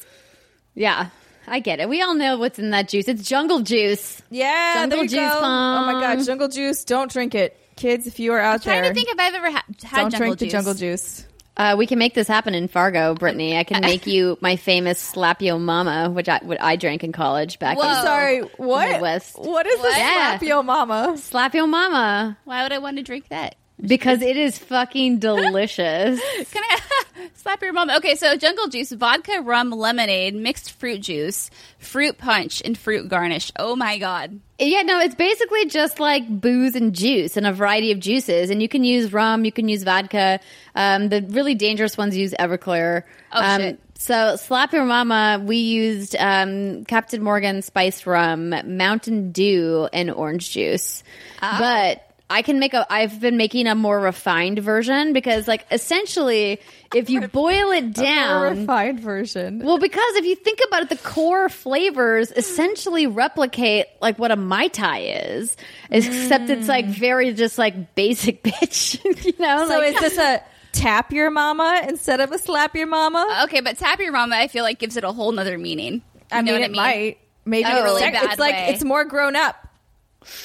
Yeah, 0.76 1.08
I 1.48 1.58
get 1.58 1.80
it. 1.80 1.88
We 1.88 2.00
all 2.02 2.14
know 2.14 2.38
what's 2.38 2.60
in 2.60 2.70
that 2.70 2.88
juice. 2.88 3.08
It's 3.08 3.28
jungle 3.28 3.60
juice. 3.60 4.22
Yeah, 4.30 4.74
Jungle 4.74 4.98
there 4.98 5.04
you 5.04 5.10
juice 5.10 5.18
go. 5.34 5.40
pong. 5.40 5.78
Oh 5.88 5.92
my 5.92 6.00
god, 6.00 6.24
jungle 6.24 6.48
juice! 6.48 6.84
Don't 6.84 7.10
drink 7.10 7.34
it, 7.34 7.58
kids. 7.74 8.06
If 8.06 8.20
you 8.20 8.32
are 8.34 8.40
out 8.40 8.62
trying 8.62 8.82
there, 8.82 8.90
to 8.90 8.94
think 8.94 9.08
if 9.08 9.18
I've 9.18 9.34
ever 9.34 9.50
ha- 9.50 9.64
had 9.82 9.96
don't 10.02 10.10
jungle 10.12 10.18
drink 10.18 10.38
the 10.38 10.44
juice. 10.46 10.52
jungle 10.52 10.74
juice. 10.74 11.26
Uh, 11.58 11.74
we 11.78 11.86
can 11.86 11.98
make 11.98 12.12
this 12.12 12.28
happen 12.28 12.54
in 12.54 12.68
Fargo, 12.68 13.14
Brittany. 13.14 13.56
I 13.56 13.64
can 13.64 13.80
make 13.80 14.06
you 14.06 14.36
my 14.42 14.56
famous 14.56 14.98
slap 14.98 15.40
yo 15.40 15.58
mama, 15.58 16.10
which 16.10 16.28
I 16.28 16.38
what 16.42 16.60
I 16.60 16.76
drank 16.76 17.02
in 17.02 17.12
college 17.12 17.58
back. 17.58 17.78
Whoa. 17.78 17.88
in 17.88 17.94
Sorry, 18.04 18.40
what? 18.58 18.90
Midwest. 18.90 19.38
What 19.38 19.66
is 19.66 19.78
What? 19.78 19.84
this 19.84 19.94
slap 19.96 20.42
yo 20.42 20.62
mama? 20.62 21.16
Slap 21.16 21.54
yo 21.54 21.66
mama 21.66 22.36
Why 22.44 22.62
would 22.62 22.72
I 22.72 22.78
want 22.78 22.98
to 22.98 23.02
drink 23.02 23.28
that? 23.28 23.54
Because 23.80 24.22
it 24.22 24.36
is 24.36 24.58
fucking 24.58 25.18
delicious. 25.20 26.20
Can 26.50 26.62
I 26.62 26.78
slap 27.34 27.62
your 27.62 27.72
mom? 27.72 27.90
Okay, 27.90 28.14
so 28.14 28.36
jungle 28.36 28.68
juice, 28.68 28.92
vodka, 28.92 29.40
rum, 29.42 29.70
lemonade, 29.70 30.34
mixed 30.34 30.72
fruit 30.72 31.00
juice, 31.00 31.50
fruit 31.78 32.18
punch, 32.18 32.62
and 32.64 32.76
fruit 32.76 33.08
garnish. 33.08 33.52
Oh 33.58 33.76
my 33.76 33.98
god! 33.98 34.40
Yeah, 34.58 34.82
no, 34.82 35.00
it's 35.00 35.14
basically 35.14 35.66
just 35.66 36.00
like 36.00 36.28
booze 36.28 36.74
and 36.76 36.94
juice 36.94 37.36
and 37.36 37.46
a 37.46 37.52
variety 37.52 37.92
of 37.92 38.00
juices. 38.00 38.50
And 38.50 38.62
you 38.62 38.68
can 38.68 38.84
use 38.84 39.12
rum, 39.12 39.44
you 39.44 39.52
can 39.52 39.68
use 39.68 39.82
vodka. 39.82 40.40
Um, 40.74 41.08
the 41.08 41.22
really 41.22 41.54
dangerous 41.54 41.98
ones 41.98 42.16
use 42.16 42.34
Everclear. 42.38 43.02
Oh, 43.32 43.42
um, 43.42 43.60
shit. 43.60 43.80
So, 43.98 44.36
Slap 44.36 44.74
Your 44.74 44.84
Mama, 44.84 45.42
we 45.42 45.56
used 45.56 46.16
um, 46.18 46.84
Captain 46.84 47.22
Morgan 47.22 47.62
spiced 47.62 48.06
rum, 48.06 48.54
Mountain 48.64 49.32
Dew, 49.32 49.88
and 49.90 50.10
orange 50.10 50.50
juice. 50.50 51.02
Ah. 51.40 51.56
But 51.58 52.05
I 52.28 52.42
can 52.42 52.58
make 52.58 52.74
a, 52.74 52.84
I've 52.92 53.20
been 53.20 53.36
making 53.36 53.68
a 53.68 53.76
more 53.76 54.00
refined 54.00 54.58
version 54.58 55.12
because, 55.12 55.46
like, 55.46 55.64
essentially, 55.70 56.60
if 56.92 57.08
you 57.08 57.28
boil 57.28 57.70
it 57.70 57.84
A 57.84 57.88
down. 57.90 58.58
refined 58.58 58.98
version. 58.98 59.60
Well, 59.60 59.78
because 59.78 60.16
if 60.16 60.24
you 60.24 60.34
think 60.34 60.58
about 60.66 60.82
it, 60.82 60.88
the 60.88 60.96
core 60.96 61.48
flavors 61.48 62.32
essentially 62.32 63.06
replicate 63.06 63.86
like 64.00 64.18
what 64.18 64.32
a 64.32 64.36
mai 64.36 64.66
tai 64.68 65.00
is, 65.02 65.56
except 65.90 66.50
it's 66.50 66.66
like 66.66 66.86
mm. 66.86 66.98
very 66.98 67.32
just 67.32 67.58
like 67.58 67.94
basic 67.94 68.42
bitch. 68.44 69.02
you 69.24 69.32
know, 69.38 69.68
so 69.68 69.78
like, 69.78 69.94
is 69.94 70.00
this 70.00 70.18
a 70.18 70.42
tap 70.72 71.12
your 71.12 71.30
mama 71.30 71.82
instead 71.88 72.20
of 72.20 72.32
a 72.32 72.38
slap 72.38 72.74
your 72.74 72.88
mama? 72.88 73.42
Okay, 73.44 73.60
but 73.60 73.78
tap 73.78 74.00
your 74.00 74.12
mama, 74.12 74.34
I 74.34 74.48
feel 74.48 74.64
like 74.64 74.80
gives 74.80 74.96
it 74.96 75.04
a 75.04 75.12
whole 75.12 75.30
nother 75.30 75.58
meaning. 75.58 75.94
You 75.94 76.02
I 76.32 76.40
know 76.40 76.52
mean, 76.52 76.60
what 76.62 76.70
it 76.70 76.74
might. 76.74 77.18
Maybe 77.44 77.68
A 77.68 77.76
it's, 77.76 77.84
really 77.84 78.00
sec- 78.00 78.12
bad 78.14 78.24
it's 78.24 78.38
like 78.40 78.54
way. 78.54 78.68
it's 78.70 78.82
more 78.82 79.04
grown 79.04 79.36
up. 79.36 79.65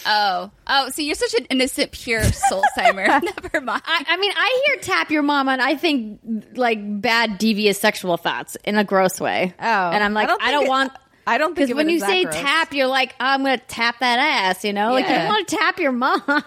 Oh, 0.06 0.52
oh, 0.68 0.90
so 0.90 1.02
you're 1.02 1.16
such 1.16 1.34
an 1.36 1.46
innocent, 1.46 1.92
pure 1.92 2.24
soul 2.24 2.64
timer. 2.78 3.06
Never 3.44 3.62
mind. 3.62 3.82
I, 3.86 4.06
I 4.08 4.18
mean, 4.18 4.32
I 4.36 4.64
hear 4.66 4.78
tap 4.78 5.12
your 5.12 5.24
mama, 5.24 5.52
and 5.52 5.62
I 5.62 5.76
think 5.76 6.20
like 6.56 6.80
bad, 7.02 7.38
devious 7.38 7.80
sexual 7.80 8.18
thoughts 8.18 8.58
in 8.64 8.78
a 8.78 8.84
gross 8.84 9.20
way. 9.20 9.54
Oh. 9.60 9.64
and 9.64 10.04
I'm 10.04 10.14
like, 10.14 10.30
I 10.30 10.34
I 10.34 10.38
don't 10.38 10.40
don't, 10.40 10.52
think 10.62 10.66
it- 10.66 10.70
want. 10.70 10.92
I 11.28 11.38
don't 11.38 11.56
think 11.56 11.68
Because 11.68 11.76
when 11.76 11.90
you 11.90 12.00
that 12.00 12.08
say 12.10 12.24
gross. 12.24 12.36
tap, 12.36 12.74
you're 12.74 12.88
like, 12.88 13.14
I'm 13.20 13.44
going 13.44 13.60
to 13.60 13.66
tap 13.66 14.00
that 14.00 14.18
ass, 14.20 14.64
you 14.64 14.74
know? 14.74 14.92
Like, 14.94 15.06
you 15.06 15.12
Yeah. 15.12 15.30
want 15.30 15.48
to 15.48 15.56
tap 15.56 15.80
your 15.80 15.92
mom. 15.92 16.22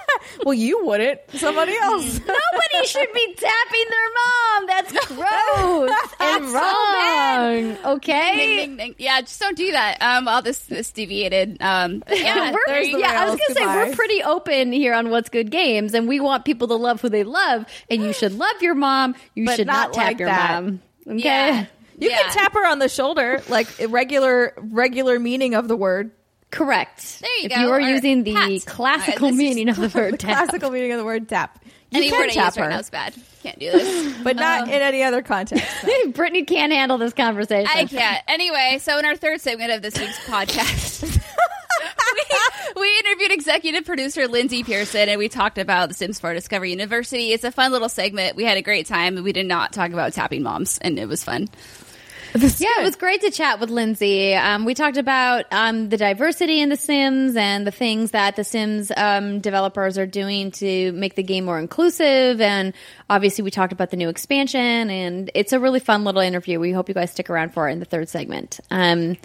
well, 0.44 0.54
you 0.54 0.84
wouldn't. 0.86 1.20
Somebody 1.34 1.74
else. 1.76 2.18
Nobody 2.18 2.86
should 2.86 3.12
be 3.12 3.34
tapping 3.34 3.86
their 3.90 4.08
mom. 4.14 4.66
That's 4.66 5.06
gross 5.08 5.90
and 6.20 6.46
so 6.46 6.54
wrong. 6.54 7.94
Okay? 7.96 8.36
Ding, 8.36 8.56
ding, 8.56 8.76
ding. 8.76 8.94
Yeah, 8.98 9.20
just 9.20 9.40
don't 9.40 9.56
do 9.56 9.72
that. 9.72 10.00
Um, 10.00 10.28
all 10.28 10.42
this 10.42 10.58
this 10.66 10.90
deviated. 10.92 11.58
Um, 11.60 12.02
yeah, 12.10 12.52
We're- 12.52 12.92
the 12.92 12.98
yeah, 13.00 13.20
I 13.22 13.30
was 13.30 13.40
gonna 13.40 13.54
say 13.54 13.66
we're 13.66 13.94
pretty 13.96 14.22
open 14.22 14.72
here 14.72 14.94
on 14.94 15.10
what's 15.10 15.28
good 15.28 15.50
games, 15.50 15.94
and 15.94 16.06
we 16.08 16.20
want 16.20 16.44
people 16.44 16.68
to 16.68 16.74
love 16.76 17.00
who 17.00 17.08
they 17.08 17.24
love, 17.24 17.64
and 17.90 18.02
you 18.02 18.12
should 18.12 18.32
love 18.38 18.62
your 18.62 18.74
mom. 18.74 19.14
You 19.34 19.46
But 19.46 19.56
should 19.56 19.66
not, 19.66 19.88
not 19.88 19.92
tap 19.94 20.04
like 20.06 20.18
your 20.18 20.28
that. 20.28 20.62
mom. 20.62 20.80
Okay. 21.06 21.18
Yeah. 21.18 21.66
You 21.98 22.10
Yeah. 22.10 22.22
can 22.22 22.32
tap 22.32 22.54
her 22.54 22.66
on 22.66 22.78
the 22.78 22.88
shoulder, 22.88 23.42
like 23.48 23.68
regular 23.88 24.54
regular 24.56 25.18
meaning 25.18 25.54
of 25.54 25.68
the 25.68 25.76
word. 25.76 26.10
Correct. 26.50 27.20
There 27.20 27.30
you 27.40 27.46
if 27.46 27.52
go. 27.52 27.60
you 27.60 27.70
are 27.70 27.80
using 27.80 28.22
the 28.22 28.34
pat. 28.34 28.66
classical 28.66 29.26
All 29.26 29.30
right, 29.32 29.36
this 29.38 29.48
is 29.48 29.56
meaning 29.56 29.68
of 29.68 29.76
the 29.76 29.88
word 29.98 30.20
tap. 30.20 30.36
Classical 30.46 30.70
meaning 30.70 30.92
of 30.92 30.98
the 30.98 31.04
word 31.04 31.28
tap. 31.28 31.58
You 31.90 31.98
any 31.98 32.10
can 32.10 32.18
word 32.20 32.30
I 32.30 32.32
tap 32.32 32.46
use 32.52 32.56
right 32.58 32.64
her, 32.64 32.70
now 32.70 32.78
is 32.78 32.90
bad. 32.90 33.14
Can't 33.42 33.58
do 33.58 33.70
this. 33.70 34.16
but 34.22 34.36
not 34.36 34.62
um, 34.62 34.68
in 34.68 34.80
any 34.82 35.02
other 35.02 35.22
context. 35.22 35.66
Brittany 36.14 36.44
can't 36.44 36.72
handle 36.72 36.98
this 36.98 37.12
conversation. 37.12 37.70
I 37.72 37.84
can't. 37.86 38.22
Anyway, 38.28 38.78
so 38.80 38.98
in 38.98 39.04
our 39.04 39.16
third 39.16 39.40
segment 39.40 39.70
of 39.72 39.82
this 39.82 39.98
week's 39.98 40.18
podcast, 40.26 41.02
we, 42.74 42.80
we 42.80 42.98
interviewed 43.00 43.32
executive 43.32 43.84
producer 43.84 44.26
Lyndsay 44.28 44.64
Pearson 44.64 45.08
and 45.08 45.18
we 45.18 45.28
talked 45.28 45.58
about 45.58 45.88
The 45.88 45.94
Sims 45.94 46.18
4 46.20 46.34
Discovery 46.34 46.70
University. 46.70 47.32
It's 47.32 47.44
a 47.44 47.52
fun 47.52 47.70
little 47.72 47.88
segment. 47.88 48.36
We 48.36 48.44
had 48.44 48.56
a 48.56 48.62
great 48.62 48.86
time. 48.86 49.22
We 49.22 49.32
did 49.32 49.46
not 49.46 49.72
talk 49.72 49.92
about 49.92 50.12
tapping 50.14 50.42
moms, 50.42 50.78
and 50.78 50.98
it 50.98 51.06
was 51.08 51.22
fun. 51.22 51.48
Yeah, 52.36 52.80
it 52.80 52.82
was 52.82 52.96
great 52.96 53.20
to 53.20 53.30
chat 53.30 53.60
with 53.60 53.70
Lyndsay. 53.70 54.36
Um, 54.36 54.64
we 54.64 54.74
talked 54.74 54.96
about 54.96 55.44
um, 55.52 55.88
the 55.88 55.96
diversity 55.96 56.60
in 56.60 56.68
The 56.68 56.76
Sims 56.76 57.36
and 57.36 57.64
the 57.64 57.70
things 57.70 58.10
that 58.10 58.34
The 58.34 58.42
Sims 58.42 58.90
um, 58.96 59.38
developers 59.38 59.98
are 59.98 60.06
doing 60.06 60.50
to 60.52 60.90
make 60.92 61.14
the 61.14 61.22
game 61.22 61.44
more 61.44 61.60
inclusive. 61.60 62.40
And 62.40 62.74
obviously, 63.08 63.44
we 63.44 63.52
talked 63.52 63.72
about 63.72 63.90
the 63.90 63.96
new 63.96 64.08
expansion. 64.08 64.90
And 64.90 65.30
it's 65.34 65.52
a 65.52 65.60
really 65.60 65.78
fun 65.78 66.02
little 66.02 66.22
interview. 66.22 66.58
We 66.58 66.72
hope 66.72 66.88
you 66.88 66.94
guys 66.94 67.12
stick 67.12 67.30
around 67.30 67.54
for 67.54 67.68
it 67.68 67.72
in 67.72 67.78
the 67.78 67.84
third 67.84 68.08
segment. 68.08 68.58
Um, 68.68 69.16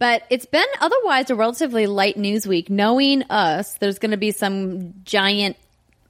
but 0.00 0.22
it's 0.28 0.46
been 0.46 0.66
otherwise 0.80 1.30
a 1.30 1.36
relatively 1.36 1.86
light 1.86 2.16
news 2.16 2.48
week. 2.48 2.68
Knowing 2.68 3.22
us, 3.30 3.74
there's 3.74 4.00
going 4.00 4.10
to 4.10 4.16
be 4.16 4.32
some 4.32 4.94
giant, 5.04 5.56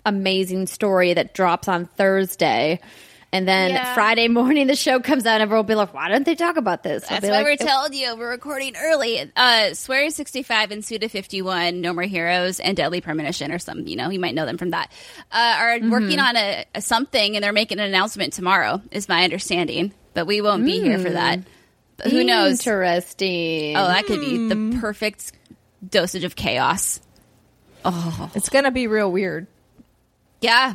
amazing 0.07 0.69
story 0.69 1.13
that 1.13 1.35
drops 1.35 1.69
on 1.69 1.85
Thursday. 1.85 2.81
And 3.33 3.47
then 3.47 3.71
Yeah. 3.71 3.95
Friday 3.95 4.27
morning, 4.27 4.67
the 4.67 4.75
show 4.75 4.99
comes 4.99 5.25
out, 5.25 5.35
and 5.35 5.43
everyone 5.43 5.59
will 5.65 5.69
be 5.69 5.75
like, 5.77 5.95
"Why 5.95 6.09
don't 6.09 6.25
they 6.27 6.35
talk 6.35 6.57
about 6.57 6.83
this?" 6.83 7.05
I'll 7.05 7.21
That's 7.21 7.31
why 7.31 7.43
like, 7.43 7.45
we're 7.45 7.57
telling 7.65 7.93
you 7.93 8.17
we're 8.17 8.31
recording 8.31 8.75
early. 8.77 9.21
Uh, 9.21 9.71
Swery65 9.71 10.73
and 10.73 10.85
Suda 10.85 11.09
51, 11.09 11.81
No 11.81 11.93
More 11.93 12.03
Heroes, 12.03 12.59
and 12.59 12.77
Deadly 12.77 13.01
Premonition, 13.01 13.53
or 13.53 13.61
some, 13.61 13.87
you 13.87 13.95
know, 13.95 14.11
you 14.11 14.19
might 14.19 14.35
know 14.35 14.47
them 14.47 14.59
from 14.59 14.71
that, 14.71 14.91
uh, 15.31 15.55
are 15.59 15.79
Mm-hmm. 15.79 15.91
working 15.91 16.19
on 16.19 16.37
a, 16.37 16.65
a 16.75 16.81
something 16.81 17.37
and 17.37 17.45
they're 17.45 17.53
making 17.53 17.79
an 17.79 17.85
announcement 17.85 18.33
tomorrow, 18.33 18.83
is 18.91 19.09
my 19.09 19.23
understanding. 19.23 19.93
But 20.13 20.27
we 20.27 20.41
won't 20.41 20.65
be 20.65 20.81
here 20.81 20.99
for 20.99 21.11
that. 21.11 21.39
But 21.99 22.07
who 22.09 22.25
knows? 22.25 22.59
Interesting. 22.67 23.77
Oh, 23.77 23.87
that 23.87 24.07
could 24.07 24.19
be 24.21 24.37
Hmm. 24.39 24.71
the 24.73 24.79
perfect 24.81 25.31
dosage 25.89 26.25
of 26.25 26.35
chaos. 26.35 26.99
Oh, 27.85 28.29
It's 28.35 28.49
gonna 28.49 28.73
be 28.73 28.89
real 28.89 29.11
weird. 29.13 29.47
Yeah, 30.41 30.75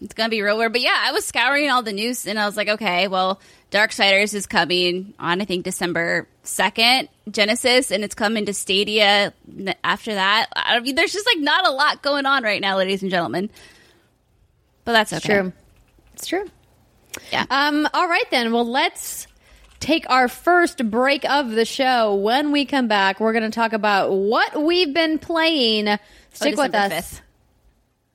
it's 0.00 0.14
gonna 0.14 0.28
be 0.28 0.42
real 0.42 0.58
weird. 0.58 0.72
But 0.72 0.82
yeah, 0.82 0.96
I 0.96 1.12
was 1.12 1.24
scouring 1.24 1.70
all 1.70 1.82
the 1.82 1.92
news 1.92 2.26
and 2.26 2.38
I 2.38 2.46
was 2.46 2.56
like, 2.56 2.68
okay, 2.68 3.08
well, 3.08 3.40
Darksiders 3.70 4.34
is 4.34 4.46
coming 4.46 5.14
on 5.18 5.40
I 5.40 5.44
think 5.44 5.64
December 5.64 6.28
second, 6.42 7.08
Genesis, 7.30 7.90
and 7.90 8.04
it's 8.04 8.14
coming 8.14 8.46
to 8.46 8.54
Stadia 8.54 9.32
after 9.82 10.14
that. 10.14 10.46
I 10.54 10.80
mean, 10.80 10.94
there's 10.94 11.12
just 11.12 11.26
like 11.26 11.38
not 11.38 11.66
a 11.66 11.70
lot 11.70 12.02
going 12.02 12.26
on 12.26 12.42
right 12.42 12.60
now, 12.60 12.76
ladies 12.76 13.02
and 13.02 13.10
gentlemen. 13.10 13.50
But 14.84 14.92
that's 14.92 15.12
It's 15.12 15.24
okay. 15.24 15.40
true. 15.40 15.52
It's 16.12 16.26
true. 16.26 16.46
Yeah. 17.32 17.46
Um. 17.50 17.88
All 17.94 18.08
right 18.08 18.30
then. 18.30 18.52
Well, 18.52 18.68
let's 18.68 19.26
take 19.80 20.08
our 20.10 20.28
first 20.28 20.90
break 20.90 21.28
of 21.28 21.50
the 21.50 21.64
show. 21.64 22.14
When 22.14 22.52
we 22.52 22.64
come 22.64 22.88
back, 22.88 23.20
we're 23.20 23.32
going 23.32 23.44
to 23.44 23.50
talk 23.50 23.72
about 23.72 24.10
what 24.12 24.62
we've 24.62 24.92
been 24.92 25.18
playing. 25.18 25.88
Oh, 25.88 25.96
Stick 26.32 26.56
with 26.56 26.74
us. 26.74 26.92
5th. 26.92 27.20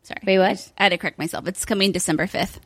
Sorry. 0.10 0.22
Wait, 0.26 0.40
what? 0.40 0.72
I 0.78 0.84
had 0.84 0.90
to 0.90 0.98
correct 0.98 1.20
myself. 1.20 1.48
It's 1.48 1.66
coming 1.66 1.92
December 1.92 2.26
5th. 2.26 2.58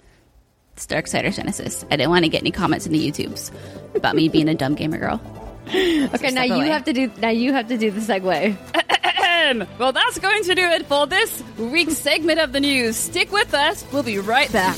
It's 0.77 0.87
Darksiders 0.87 1.35
Genesis. 1.35 1.83
I 1.91 1.97
didn't 1.97 2.09
want 2.09 2.23
to 2.23 2.29
get 2.29 2.41
any 2.41 2.51
comments 2.51 2.85
in 2.85 2.93
the 2.93 3.05
YouTubes 3.11 3.51
about 3.95 4.15
me 4.15 4.29
being 4.29 4.47
a 4.47 4.55
dumb 4.55 4.75
gamer 4.75 4.97
girl. 4.97 5.21
Okay, 5.65 6.29
now 6.31 6.43
you 6.43 6.55
away. 6.55 6.67
have 6.67 6.83
to 6.85 6.93
do. 6.93 7.09
Now 7.19 7.29
you 7.29 7.53
have 7.53 7.67
to 7.69 7.77
do 7.77 7.89
the 7.91 7.99
segue. 8.01 8.57
Well, 9.77 9.91
that's 9.91 10.19
going 10.19 10.43
to 10.45 10.55
do 10.55 10.61
it 10.61 10.85
for 10.85 11.05
this 11.05 11.43
week's 11.57 11.97
segment 11.97 12.39
of 12.39 12.53
the 12.53 12.61
news. 12.61 12.95
Stick 12.95 13.29
with 13.31 13.53
us. 13.53 13.85
We'll 13.91 14.03
be 14.03 14.17
right 14.17 14.49
back. 14.53 14.77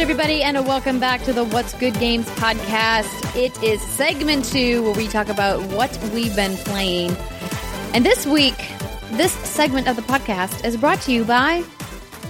Good, 0.00 0.10
everybody, 0.10 0.42
and 0.42 0.56
a 0.56 0.62
welcome 0.62 0.98
back 0.98 1.22
to 1.24 1.30
the 1.30 1.44
What's 1.44 1.74
Good 1.74 1.92
Games 2.00 2.26
podcast. 2.30 3.36
It 3.36 3.62
is 3.62 3.82
segment 3.82 4.46
two 4.46 4.82
where 4.82 4.94
we 4.94 5.06
talk 5.06 5.28
about 5.28 5.60
what 5.72 5.94
we've 6.14 6.34
been 6.34 6.56
playing. 6.56 7.14
And 7.92 8.02
this 8.02 8.26
week, 8.26 8.56
this 9.12 9.30
segment 9.30 9.88
of 9.88 9.96
the 9.96 10.02
podcast 10.02 10.64
is 10.64 10.78
brought 10.78 11.02
to 11.02 11.12
you 11.12 11.24
by 11.24 11.60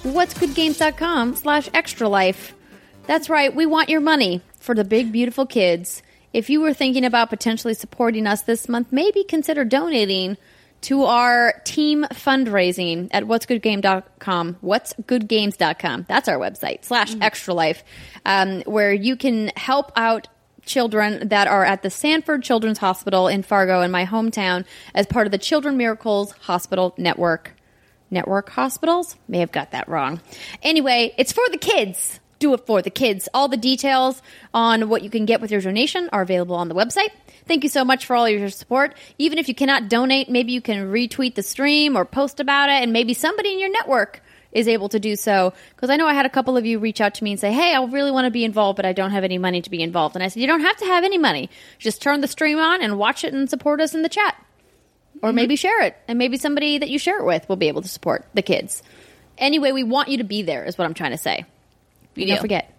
what'sgoodgames.com 0.02 1.36
slash 1.36 1.68
extra 1.72 2.08
life. 2.08 2.56
That's 3.06 3.30
right, 3.30 3.54
we 3.54 3.66
want 3.66 3.88
your 3.88 4.00
money 4.00 4.42
for 4.58 4.74
the 4.74 4.82
big, 4.82 5.12
beautiful 5.12 5.46
kids. 5.46 6.02
If 6.32 6.50
you 6.50 6.60
were 6.60 6.74
thinking 6.74 7.04
about 7.04 7.30
potentially 7.30 7.74
supporting 7.74 8.26
us 8.26 8.42
this 8.42 8.68
month, 8.68 8.88
maybe 8.90 9.22
consider 9.22 9.64
donating 9.64 10.36
to 10.82 11.04
our 11.04 11.60
team 11.64 12.04
fundraising 12.12 13.08
at 13.10 13.24
what'sgoodgame.com. 13.24 14.56
What'sgoodgames.com. 14.62 16.06
That's 16.08 16.28
our 16.28 16.38
website, 16.38 16.84
slash 16.84 17.14
extra 17.20 17.54
life, 17.54 17.84
um, 18.24 18.62
where 18.62 18.92
you 18.92 19.16
can 19.16 19.50
help 19.56 19.92
out 19.96 20.28
children 20.64 21.28
that 21.28 21.48
are 21.48 21.64
at 21.64 21.82
the 21.82 21.90
Sanford 21.90 22.42
Children's 22.42 22.78
Hospital 22.78 23.28
in 23.28 23.42
Fargo 23.42 23.80
in 23.80 23.90
my 23.90 24.06
hometown 24.06 24.64
as 24.94 25.06
part 25.06 25.26
of 25.26 25.32
the 25.32 25.38
Children 25.38 25.76
Miracles 25.76 26.32
Hospital 26.42 26.94
Network. 26.96 27.54
Network 28.10 28.50
hospitals? 28.50 29.16
May 29.28 29.38
have 29.38 29.52
got 29.52 29.70
that 29.70 29.88
wrong. 29.88 30.20
Anyway, 30.62 31.14
it's 31.16 31.32
for 31.32 31.44
the 31.50 31.58
kids. 31.58 32.18
Do 32.40 32.54
it 32.54 32.66
for 32.66 32.82
the 32.82 32.90
kids. 32.90 33.28
All 33.34 33.48
the 33.48 33.56
details 33.56 34.20
on 34.52 34.88
what 34.88 35.02
you 35.02 35.10
can 35.10 35.26
get 35.26 35.40
with 35.40 35.50
your 35.50 35.60
donation 35.60 36.08
are 36.12 36.22
available 36.22 36.56
on 36.56 36.68
the 36.68 36.74
website. 36.74 37.10
Thank 37.50 37.64
you 37.64 37.68
so 37.68 37.84
much 37.84 38.06
for 38.06 38.14
all 38.14 38.28
your 38.28 38.48
support. 38.48 38.94
Even 39.18 39.36
if 39.36 39.48
you 39.48 39.56
cannot 39.56 39.88
donate, 39.88 40.30
maybe 40.30 40.52
you 40.52 40.60
can 40.60 40.88
retweet 40.92 41.34
the 41.34 41.42
stream 41.42 41.96
or 41.96 42.04
post 42.04 42.38
about 42.38 42.68
it, 42.68 42.80
and 42.80 42.92
maybe 42.92 43.12
somebody 43.12 43.52
in 43.52 43.58
your 43.58 43.72
network 43.72 44.22
is 44.52 44.68
able 44.68 44.88
to 44.90 45.00
do 45.00 45.16
so. 45.16 45.52
Because 45.74 45.90
I 45.90 45.96
know 45.96 46.06
I 46.06 46.14
had 46.14 46.26
a 46.26 46.30
couple 46.30 46.56
of 46.56 46.64
you 46.64 46.78
reach 46.78 47.00
out 47.00 47.14
to 47.14 47.24
me 47.24 47.32
and 47.32 47.40
say, 47.40 47.50
Hey, 47.50 47.74
I 47.74 47.82
really 47.82 48.12
want 48.12 48.26
to 48.26 48.30
be 48.30 48.44
involved, 48.44 48.76
but 48.76 48.86
I 48.86 48.92
don't 48.92 49.10
have 49.10 49.24
any 49.24 49.36
money 49.36 49.62
to 49.62 49.68
be 49.68 49.82
involved. 49.82 50.14
And 50.14 50.22
I 50.22 50.28
said, 50.28 50.40
You 50.40 50.46
don't 50.46 50.60
have 50.60 50.76
to 50.76 50.84
have 50.84 51.02
any 51.02 51.18
money. 51.18 51.50
Just 51.80 52.00
turn 52.00 52.20
the 52.20 52.28
stream 52.28 52.56
on 52.56 52.82
and 52.82 52.96
watch 52.96 53.24
it 53.24 53.34
and 53.34 53.50
support 53.50 53.80
us 53.80 53.94
in 53.96 54.02
the 54.02 54.08
chat 54.08 54.36
or 55.20 55.30
mm-hmm. 55.30 55.36
maybe 55.36 55.56
share 55.56 55.82
it 55.82 55.96
and 56.06 56.18
maybe 56.18 56.36
somebody 56.36 56.78
that 56.78 56.88
you 56.88 57.00
share 57.00 57.18
it 57.18 57.24
with 57.24 57.48
will 57.48 57.56
be 57.56 57.68
able 57.68 57.82
to 57.82 57.88
support 57.88 58.26
the 58.34 58.42
kids 58.42 58.82
anyway 59.38 59.72
we 59.72 59.82
want 59.82 60.08
you 60.08 60.18
to 60.18 60.24
be 60.24 60.42
there 60.42 60.64
is 60.64 60.78
what 60.78 60.84
i'm 60.84 60.94
trying 60.94 61.10
to 61.10 61.18
say 61.18 61.44
We 62.16 62.26
don't 62.26 62.36
do. 62.36 62.40
forget 62.40 62.74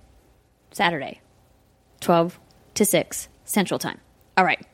saturday 0.72 1.22
12 2.00 2.40
to 2.76 2.86
6 2.86 3.28
central 3.46 3.80
time 3.80 4.00
all 4.42 4.46
right 4.46 4.66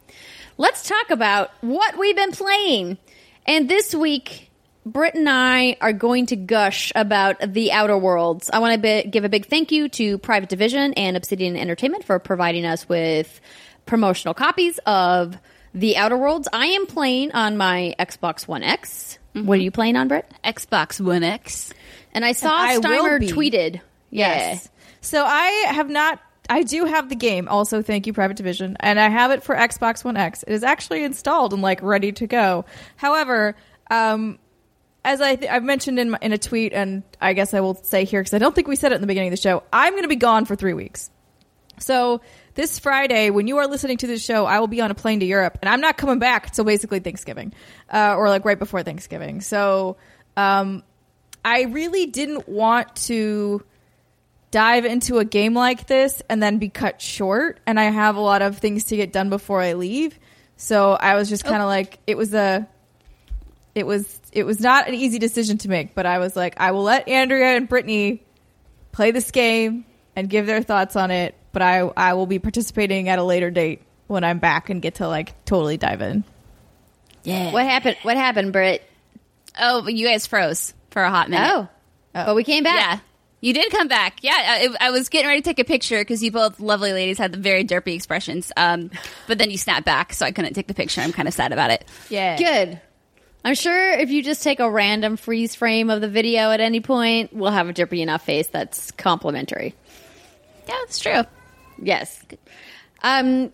let's 0.57 0.87
talk 0.87 1.09
about 1.09 1.51
what 1.59 1.97
we've 1.97 2.15
been 2.15 2.31
playing 2.31 2.97
and 3.45 3.69
this 3.69 3.93
week 3.93 4.49
Britt 4.85 5.15
and 5.15 5.27
I 5.27 5.75
are 5.81 5.91
going 5.91 6.27
to 6.27 6.37
gush 6.37 6.93
about 6.95 7.41
the 7.41 7.73
Outer 7.73 7.97
Worlds. 7.97 8.49
I 8.49 8.59
want 8.59 8.75
to 8.75 8.79
be- 8.79 9.09
give 9.09 9.25
a 9.25 9.29
big 9.29 9.47
thank 9.47 9.73
you 9.73 9.89
to 9.89 10.17
Private 10.17 10.47
Division 10.47 10.93
and 10.93 11.17
Obsidian 11.17 11.57
Entertainment 11.57 12.05
for 12.05 12.17
providing 12.19 12.65
us 12.65 12.87
with 12.87 13.41
promotional 13.85 14.33
copies 14.33 14.79
of 14.85 15.37
the 15.73 15.97
Outer 15.97 16.15
Worlds. 16.15 16.47
I 16.53 16.67
am 16.67 16.85
playing 16.85 17.33
on 17.33 17.57
my 17.57 17.95
Xbox 17.99 18.47
One 18.47 18.63
X. 18.63 19.19
What 19.33 19.41
are 19.41 19.41
mm-hmm. 19.41 19.61
you 19.61 19.71
playing 19.71 19.97
on, 19.97 20.07
Britt? 20.07 20.31
Xbox 20.41 21.01
One 21.01 21.23
X. 21.23 21.73
And 22.13 22.23
I 22.23 22.31
saw 22.31 22.55
I 22.55 22.77
Steimer 22.77 23.19
tweeted. 23.27 23.81
Yeah. 24.09 24.29
Yes. 24.29 24.69
So 25.01 25.25
I 25.25 25.47
have 25.67 25.89
not. 25.89 26.21
I 26.49 26.63
do 26.63 26.85
have 26.85 27.09
the 27.09 27.15
game. 27.15 27.47
Also, 27.47 27.81
thank 27.81 28.07
you, 28.07 28.13
Private 28.13 28.37
Division, 28.37 28.77
and 28.79 28.99
I 28.99 29.09
have 29.09 29.31
it 29.31 29.43
for 29.43 29.55
Xbox 29.55 30.03
One 30.03 30.17
X. 30.17 30.43
It 30.43 30.53
is 30.53 30.63
actually 30.63 31.03
installed 31.03 31.53
and 31.53 31.61
like 31.61 31.81
ready 31.81 32.11
to 32.13 32.27
go. 32.27 32.65
However, 32.95 33.55
um, 33.91 34.39
as 35.03 35.21
I 35.21 35.35
th- 35.35 35.51
I've 35.51 35.63
mentioned 35.63 35.99
in 35.99 36.11
my, 36.11 36.19
in 36.21 36.33
a 36.33 36.37
tweet, 36.37 36.73
and 36.73 37.03
I 37.21 37.33
guess 37.33 37.53
I 37.53 37.59
will 37.59 37.75
say 37.75 38.05
here 38.05 38.21
because 38.21 38.33
I 38.33 38.39
don't 38.39 38.53
think 38.53 38.67
we 38.67 38.75
said 38.75 38.91
it 38.91 38.95
in 38.95 39.01
the 39.01 39.07
beginning 39.07 39.29
of 39.29 39.37
the 39.37 39.41
show. 39.41 39.63
I'm 39.71 39.93
going 39.93 40.03
to 40.03 40.09
be 40.09 40.15
gone 40.15 40.45
for 40.45 40.55
three 40.55 40.73
weeks. 40.73 41.09
So 41.79 42.21
this 42.55 42.79
Friday, 42.79 43.29
when 43.29 43.47
you 43.47 43.57
are 43.57 43.67
listening 43.67 43.97
to 43.97 44.07
this 44.07 44.23
show, 44.23 44.45
I 44.45 44.59
will 44.59 44.67
be 44.67 44.81
on 44.81 44.89
a 44.89 44.95
plane 44.95 45.19
to 45.19 45.25
Europe, 45.25 45.59
and 45.61 45.69
I'm 45.69 45.81
not 45.81 45.97
coming 45.97 46.19
back 46.19 46.47
until 46.47 46.65
basically 46.65 46.99
Thanksgiving, 46.99 47.53
uh, 47.91 48.15
or 48.17 48.29
like 48.29 48.45
right 48.45 48.57
before 48.57 48.83
Thanksgiving. 48.83 49.41
So, 49.41 49.97
um, 50.35 50.83
I 51.45 51.63
really 51.63 52.07
didn't 52.07 52.49
want 52.49 52.95
to 53.07 53.63
dive 54.51 54.85
into 54.85 55.17
a 55.19 55.25
game 55.25 55.53
like 55.53 55.87
this 55.87 56.21
and 56.29 56.41
then 56.41 56.57
be 56.57 56.69
cut 56.69 57.01
short, 57.01 57.59
and 57.65 57.79
I 57.79 57.85
have 57.85 58.15
a 58.15 58.21
lot 58.21 58.41
of 58.41 58.57
things 58.57 58.85
to 58.85 58.95
get 58.95 59.11
done 59.11 59.29
before 59.29 59.61
I 59.61 59.73
leave. 59.73 60.17
So 60.55 60.93
I 60.93 61.15
was 61.15 61.29
just 61.29 61.45
oh. 61.45 61.49
kind 61.49 61.61
of 61.61 61.67
like, 61.67 61.99
it 62.07 62.17
was 62.17 62.33
a, 62.33 62.67
it 63.75 63.85
was, 63.85 64.19
it 64.31 64.43
was 64.43 64.59
not 64.59 64.87
an 64.87 64.95
easy 64.95 65.19
decision 65.19 65.57
to 65.59 65.69
make, 65.69 65.93
but 65.93 66.05
I 66.05 66.19
was 66.19 66.35
like, 66.35 66.59
I 66.59 66.71
will 66.71 66.83
let 66.83 67.07
Andrea 67.07 67.55
and 67.55 67.69
Brittany 67.69 68.23
play 68.91 69.11
this 69.11 69.29
game 69.29 69.85
and 70.15 70.27
give 70.27 70.47
their 70.47 70.63
thoughts 70.63 70.95
on 70.95 71.11
it, 71.11 71.35
but 71.51 71.61
I 71.61 71.81
I 71.95 72.13
will 72.13 72.25
be 72.25 72.39
participating 72.39 73.07
at 73.07 73.19
a 73.19 73.23
later 73.23 73.51
date 73.51 73.83
when 74.07 74.23
I'm 74.23 74.39
back 74.39 74.71
and 74.71 74.81
get 74.81 74.95
to 74.95 75.07
like 75.07 75.45
totally 75.45 75.77
dive 75.77 76.01
in. 76.01 76.23
Yeah. 77.23 77.51
What 77.51 77.65
happened? 77.65 77.97
What 78.01 78.17
happened, 78.17 78.51
Britt? 78.51 78.81
Oh, 79.59 79.87
you 79.87 80.07
guys 80.07 80.25
froze 80.25 80.73
for 80.89 81.03
a 81.03 81.11
hot 81.11 81.29
minute. 81.29 81.47
Oh, 81.47 81.67
oh. 82.15 82.25
but 82.25 82.35
we 82.35 82.43
came 82.43 82.63
back. 82.63 82.75
Yeah. 82.75 82.99
You 83.39 83.53
did 83.53 83.71
come 83.71 83.87
back. 83.87 84.23
Yeah, 84.23 84.33
I, 84.35 84.87
I 84.87 84.89
was 84.89 85.09
getting 85.09 85.27
ready 85.27 85.41
to 85.41 85.45
take 85.45 85.59
a 85.59 85.63
picture 85.63 85.99
because 85.99 86.23
you 86.23 86.31
both 86.31 86.59
lovely 86.59 86.91
ladies 86.91 87.19
had 87.19 87.31
the 87.31 87.37
very 87.37 87.63
derpy 87.63 87.93
expressions. 87.93 88.51
Um, 88.57 88.89
but 89.27 89.37
then 89.37 89.51
you 89.51 89.57
snapped 89.57 89.85
back, 89.85 90.13
so 90.13 90.25
I 90.25 90.31
couldn't 90.31 90.53
take 90.53 90.67
the 90.67 90.73
picture. 90.73 91.01
I'm 91.01 91.11
kind 91.11 91.27
of 91.27 91.33
sad 91.33 91.53
about 91.53 91.69
it. 91.69 91.85
Yeah. 92.09 92.37
Good. 92.37 92.81
I'm 93.45 93.53
sure 93.53 93.91
if 93.91 94.09
you 94.09 94.23
just 94.23 94.41
take 94.43 94.59
a 94.59 94.69
random 94.69 95.17
freeze 95.17 95.53
frame 95.53 95.89
of 95.89 96.01
the 96.01 96.09
video 96.09 96.51
at 96.51 96.59
any 96.59 96.79
point, 96.81 97.31
we'll 97.31 97.51
have 97.51 97.69
a 97.69 97.73
derpy 97.73 97.99
enough 97.99 98.25
face 98.25 98.47
that's 98.47 98.91
complimentary. 98.91 99.75
Yeah, 100.67 100.75
that's 100.81 100.99
true. 100.99 101.21
Yes. 101.81 102.21
Um, 103.03 103.53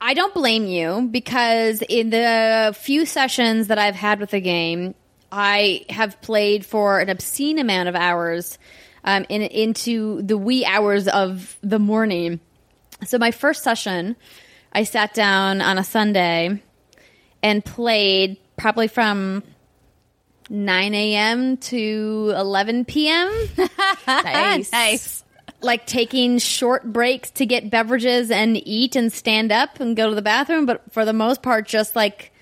I 0.00 0.14
don't 0.14 0.34
blame 0.34 0.66
you 0.66 1.08
because 1.10 1.82
in 1.82 2.10
the 2.10 2.74
few 2.78 3.06
sessions 3.06 3.68
that 3.68 3.78
I've 3.78 3.94
had 3.94 4.20
with 4.20 4.30
the 4.30 4.40
game, 4.40 4.94
I 5.30 5.84
have 5.90 6.20
played 6.22 6.64
for 6.64 6.98
an 6.98 7.10
obscene 7.10 7.58
amount 7.58 7.88
of 7.88 7.94
hours 7.94 8.58
um, 9.06 9.24
in, 9.28 9.42
into 9.42 10.20
the 10.22 10.36
wee 10.36 10.64
hours 10.66 11.08
of 11.08 11.56
the 11.62 11.78
morning. 11.78 12.40
So 13.06 13.18
my 13.18 13.30
first 13.30 13.62
session, 13.62 14.16
I 14.72 14.82
sat 14.82 15.14
down 15.14 15.60
on 15.60 15.78
a 15.78 15.84
Sunday 15.84 16.60
and 17.42 17.64
played 17.64 18.36
probably 18.56 18.88
from 18.88 19.44
9 20.50 20.94
a.m. 20.94 21.56
to 21.56 22.32
11 22.36 22.84
p.m. 22.84 23.30
Nice. 24.06 24.72
nice. 24.72 25.24
like 25.60 25.86
taking 25.86 26.38
short 26.38 26.92
breaks 26.92 27.30
to 27.32 27.46
get 27.46 27.70
beverages 27.70 28.30
and 28.30 28.56
eat 28.66 28.96
and 28.96 29.12
stand 29.12 29.52
up 29.52 29.80
and 29.80 29.96
go 29.96 30.08
to 30.08 30.14
the 30.14 30.22
bathroom, 30.22 30.66
but 30.66 30.82
for 30.92 31.04
the 31.04 31.12
most 31.12 31.42
part, 31.42 31.66
just 31.66 31.94
like 31.94 32.32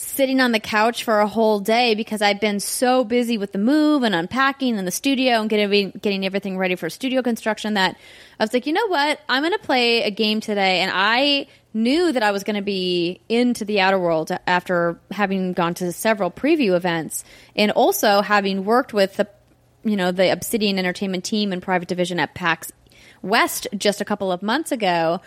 sitting 0.00 0.40
on 0.40 0.52
the 0.52 0.60
couch 0.60 1.04
for 1.04 1.20
a 1.20 1.26
whole 1.26 1.60
day 1.60 1.94
because 1.94 2.22
I've 2.22 2.40
been 2.40 2.58
so 2.58 3.04
busy 3.04 3.36
with 3.36 3.52
the 3.52 3.58
move 3.58 4.02
and 4.02 4.14
unpacking 4.14 4.78
and 4.78 4.86
the 4.86 4.92
studio 4.92 5.40
and 5.40 5.50
getting 5.50 5.90
getting 6.00 6.24
everything 6.24 6.56
ready 6.56 6.74
for 6.74 6.88
studio 6.88 7.22
construction 7.22 7.74
that 7.74 7.96
I 8.38 8.44
was 8.44 8.52
like, 8.52 8.66
you 8.66 8.72
know 8.72 8.86
what? 8.88 9.20
I'm 9.28 9.42
going 9.42 9.52
to 9.52 9.58
play 9.58 10.02
a 10.02 10.10
game 10.10 10.40
today, 10.40 10.80
and 10.80 10.90
I 10.94 11.48
knew 11.74 12.12
that 12.12 12.22
I 12.22 12.32
was 12.32 12.44
going 12.44 12.56
to 12.56 12.62
be 12.62 13.20
into 13.28 13.64
the 13.64 13.80
outer 13.80 13.98
world 13.98 14.30
after 14.46 14.98
having 15.10 15.52
gone 15.52 15.74
to 15.74 15.92
several 15.92 16.30
preview 16.30 16.74
events 16.74 17.22
and 17.54 17.70
also 17.70 18.22
having 18.22 18.64
worked 18.64 18.92
with 18.92 19.16
the 19.16 19.28
you 19.84 19.96
know 19.96 20.12
the 20.12 20.32
Obsidian 20.32 20.78
Entertainment 20.78 21.24
team 21.24 21.52
and 21.52 21.62
private 21.62 21.88
division 21.88 22.18
at 22.18 22.34
PAX 22.34 22.72
West 23.22 23.68
just 23.76 24.00
a 24.00 24.04
couple 24.04 24.32
of 24.32 24.42
months 24.42 24.72
ago. 24.72 25.20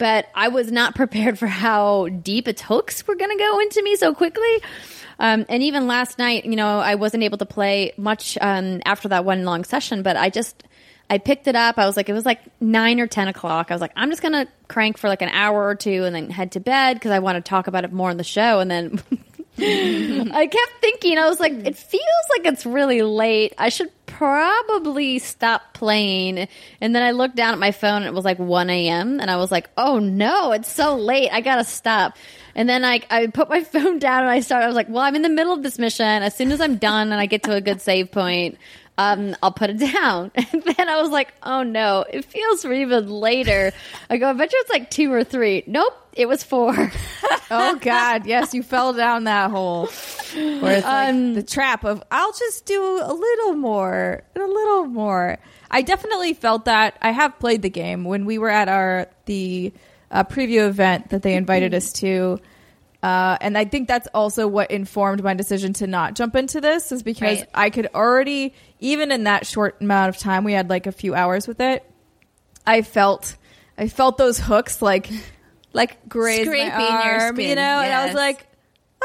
But 0.00 0.28
I 0.34 0.48
was 0.48 0.72
not 0.72 0.94
prepared 0.96 1.38
for 1.38 1.46
how 1.46 2.08
deep 2.08 2.48
its 2.48 2.62
hooks 2.62 3.06
were 3.06 3.14
going 3.14 3.30
to 3.30 3.38
go 3.38 3.60
into 3.60 3.82
me 3.84 3.94
so 3.94 4.12
quickly. 4.12 4.62
Um, 5.20 5.44
and 5.50 5.62
even 5.62 5.86
last 5.86 6.18
night, 6.18 6.46
you 6.46 6.56
know, 6.56 6.80
I 6.80 6.94
wasn't 6.94 7.22
able 7.22 7.38
to 7.38 7.46
play 7.46 7.92
much 7.98 8.38
um, 8.40 8.80
after 8.86 9.08
that 9.08 9.24
one 9.24 9.44
long 9.44 9.64
session, 9.64 10.02
but 10.02 10.16
I 10.16 10.30
just 10.30 10.64
I 11.10 11.18
picked 11.18 11.46
it 11.46 11.56
up. 11.56 11.76
I 11.76 11.86
was 11.86 11.96
like, 11.96 12.08
it 12.08 12.12
was 12.12 12.24
like 12.24 12.40
nine 12.60 13.00
or 13.00 13.06
ten 13.06 13.28
o'clock. 13.28 13.70
I 13.70 13.74
was 13.74 13.80
like, 13.82 13.92
I'm 13.96 14.10
just 14.10 14.22
gonna 14.22 14.46
crank 14.68 14.96
for 14.96 15.08
like 15.08 15.20
an 15.20 15.28
hour 15.28 15.66
or 15.66 15.74
two 15.74 16.04
and 16.04 16.14
then 16.14 16.30
head 16.30 16.52
to 16.52 16.60
bed 16.60 16.94
because 16.94 17.10
I 17.10 17.18
want 17.18 17.36
to 17.36 17.46
talk 17.46 17.66
about 17.66 17.84
it 17.84 17.92
more 17.92 18.10
in 18.10 18.16
the 18.16 18.24
show. 18.24 18.60
And 18.60 18.70
then 18.70 19.02
I 19.58 20.46
kept 20.46 20.80
thinking, 20.80 21.18
I 21.18 21.28
was 21.28 21.38
like, 21.38 21.52
it 21.52 21.76
feels 21.76 22.02
like 22.38 22.46
it's 22.46 22.64
really 22.64 23.02
late. 23.02 23.52
I 23.58 23.68
should 23.68 23.90
probably 24.20 25.18
stop 25.18 25.72
playing. 25.72 26.46
And 26.82 26.94
then 26.94 27.02
I 27.02 27.12
looked 27.12 27.36
down 27.36 27.54
at 27.54 27.58
my 27.58 27.72
phone 27.72 28.02
and 28.02 28.04
it 28.04 28.12
was 28.12 28.26
like 28.26 28.38
1 28.38 28.68
a.m. 28.68 29.18
And 29.18 29.30
I 29.30 29.36
was 29.36 29.50
like, 29.50 29.70
oh 29.78 29.98
no, 29.98 30.52
it's 30.52 30.70
so 30.70 30.94
late. 30.94 31.30
I 31.32 31.40
gotta 31.40 31.64
stop. 31.64 32.18
And 32.54 32.68
then 32.68 32.84
I, 32.84 33.00
I 33.08 33.28
put 33.28 33.48
my 33.48 33.64
phone 33.72 33.98
down 33.98 34.20
and 34.20 34.30
I 34.30 34.40
started, 34.40 34.66
I 34.66 34.68
was 34.68 34.76
like, 34.76 34.90
well, 34.90 35.04
I'm 35.04 35.16
in 35.16 35.22
the 35.22 35.30
middle 35.30 35.54
of 35.54 35.62
this 35.62 35.78
mission. 35.78 36.04
As 36.04 36.36
soon 36.36 36.52
as 36.52 36.60
I'm 36.60 36.76
done 36.76 37.12
and 37.12 37.18
I 37.18 37.24
get 37.24 37.44
to 37.44 37.54
a 37.54 37.62
good 37.62 37.80
save 37.80 38.12
point, 38.12 38.58
um, 39.00 39.34
I'll 39.42 39.52
put 39.52 39.70
it 39.70 39.78
down. 39.78 40.30
And 40.52 40.62
then 40.62 40.88
I 40.88 41.00
was 41.00 41.10
like, 41.10 41.32
oh 41.42 41.62
no, 41.62 42.04
it 42.08 42.24
feels 42.24 42.62
for 42.62 42.72
even 42.72 43.08
later. 43.08 43.72
I 44.10 44.18
go, 44.18 44.28
I 44.28 44.32
bet 44.34 44.52
you 44.52 44.58
it's 44.60 44.70
like 44.70 44.90
two 44.90 45.12
or 45.12 45.24
three. 45.24 45.62
Nope, 45.66 45.94
it 46.12 46.26
was 46.28 46.42
four. 46.42 46.74
Oh 47.52 47.74
God, 47.80 48.26
yes, 48.26 48.54
you 48.54 48.62
fell 48.62 48.92
down 48.92 49.24
that 49.24 49.50
hole. 49.50 49.86
Where 49.86 50.76
it's 50.76 50.86
like 50.86 51.08
Um, 51.08 51.34
the 51.34 51.42
trap 51.42 51.82
of 51.84 52.00
I'll 52.08 52.32
just 52.32 52.64
do 52.64 52.80
a 53.02 53.12
little 53.12 53.54
more 53.54 54.22
and 54.36 54.44
a 54.44 54.46
little 54.46 54.86
more. 54.86 55.36
I 55.68 55.82
definitely 55.82 56.34
felt 56.34 56.66
that. 56.66 56.96
I 57.02 57.10
have 57.10 57.40
played 57.40 57.62
the 57.62 57.70
game 57.70 58.04
when 58.04 58.24
we 58.24 58.38
were 58.38 58.50
at 58.50 58.68
our 58.68 59.08
the 59.24 59.72
uh, 60.12 60.22
preview 60.22 60.68
event 60.68 61.10
that 61.10 61.22
they 61.22 61.34
invited 61.34 61.74
us 61.74 61.92
to. 61.94 62.38
Uh, 63.02 63.38
and 63.40 63.56
I 63.56 63.64
think 63.64 63.88
that's 63.88 64.08
also 64.12 64.46
what 64.46 64.70
informed 64.70 65.22
my 65.22 65.32
decision 65.34 65.72
to 65.74 65.86
not 65.86 66.14
jump 66.14 66.36
into 66.36 66.60
this 66.60 66.92
is 66.92 67.02
because 67.02 67.38
Right. 67.38 67.48
I 67.54 67.70
could 67.70 67.88
already, 67.94 68.52
even 68.78 69.10
in 69.10 69.24
that 69.24 69.46
short 69.46 69.80
amount 69.80 70.10
of 70.10 70.18
time, 70.18 70.44
we 70.44 70.52
had 70.52 70.68
like 70.68 70.86
a 70.86 70.92
few 70.92 71.14
hours 71.14 71.48
with 71.48 71.60
it. 71.60 71.82
I 72.66 72.82
felt, 72.82 73.36
I 73.78 73.88
felt 73.88 74.18
those 74.18 74.38
hooks 74.38 74.82
like, 74.82 75.08
like 75.72 76.08
graze 76.08 76.44
Scraping 76.46 76.68
my 76.68 77.04
your 77.06 77.20
arm, 77.20 77.40
you 77.40 77.46
skin, 77.46 77.56
know. 77.56 77.62
And 77.80 77.92
I 77.92 78.04
was 78.04 78.14
like, 78.14 78.46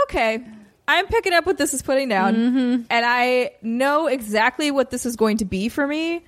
okay, 0.04 0.46
I'm 0.88 1.08
picking 1.08 1.32
up 1.34 1.46
what 1.46 1.58
this 1.58 1.74
is 1.74 1.82
putting 1.82 2.10
down, 2.10 2.36
Mm-hmm. 2.36 2.82
and 2.90 3.06
I 3.08 3.52
know 3.62 4.08
exactly 4.08 4.72
what 4.72 4.90
this 4.92 5.06
is 5.06 5.16
going 5.16 5.38
to 5.38 5.46
be 5.46 5.70
for 5.70 5.88
me, 5.88 6.24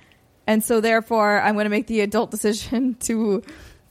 and 0.46 0.64
so 0.64 0.80
therefore 0.80 1.40
I'm 1.40 1.54
going 1.54 1.66
to 1.66 1.70
make 1.70 1.86
the 1.86 2.00
adult 2.00 2.30
decision 2.36 2.94
to 3.00 3.42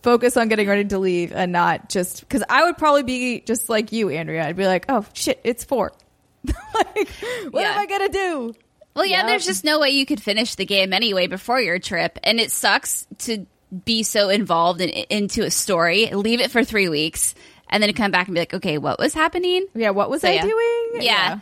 focus 0.08 0.38
on 0.38 0.48
getting 0.48 0.70
ready 0.70 0.86
to 0.86 1.00
leave 1.00 1.34
and 1.34 1.52
not 1.52 1.90
just 1.90 2.22
because 2.22 2.42
I 2.50 2.64
would 2.64 2.78
probably 2.78 3.04
be 3.04 3.42
just 3.42 3.68
like 3.68 3.92
you, 3.92 4.10
Andrea. 4.10 4.48
I'd 4.48 4.56
be 4.56 4.66
like, 4.66 4.86
oh 4.88 5.04
shit, 5.12 5.42
it's 5.44 5.66
four. 5.66 5.92
like, 6.46 7.10
what 7.52 7.62
Yeah. 7.62 7.72
am 7.74 7.80
I 7.80 7.86
gonna 7.88 8.08
do? 8.08 8.54
Well, 8.96 9.06
yeah, 9.06 9.18
Yep. 9.18 9.28
there's 9.28 9.46
just 9.46 9.66
no 9.66 9.80
way 9.80 9.90
you 9.90 10.06
could 10.06 10.22
finish 10.24 10.56
the 10.56 10.64
game 10.66 10.94
anyway 10.94 11.28
before 11.28 11.60
your 11.60 11.78
trip, 11.78 12.20
and 12.24 12.40
it 12.40 12.52
sucks 12.54 13.06
to 13.20 13.46
be 13.84 14.04
so 14.04 14.30
involved 14.30 14.80
in, 14.80 14.88
into 14.90 15.44
a 15.44 15.52
story, 15.52 16.06
leave 16.08 16.40
it 16.40 16.52
for 16.52 16.64
three 16.64 16.88
weeks, 16.88 17.36
and 17.70 17.84
then 17.84 17.92
come 17.92 18.10
back 18.12 18.28
and 18.28 18.34
be 18.34 18.40
like, 18.40 18.54
okay, 18.54 18.78
what 18.78 18.98
was 19.00 19.14
happening? 19.14 19.66
Yeah, 19.76 19.90
what 19.90 20.10
was 20.10 20.22
So, 20.22 20.30
I 20.30 20.36
yeah. 20.36 20.42
doing? 20.44 21.02
Yeah. 21.02 21.40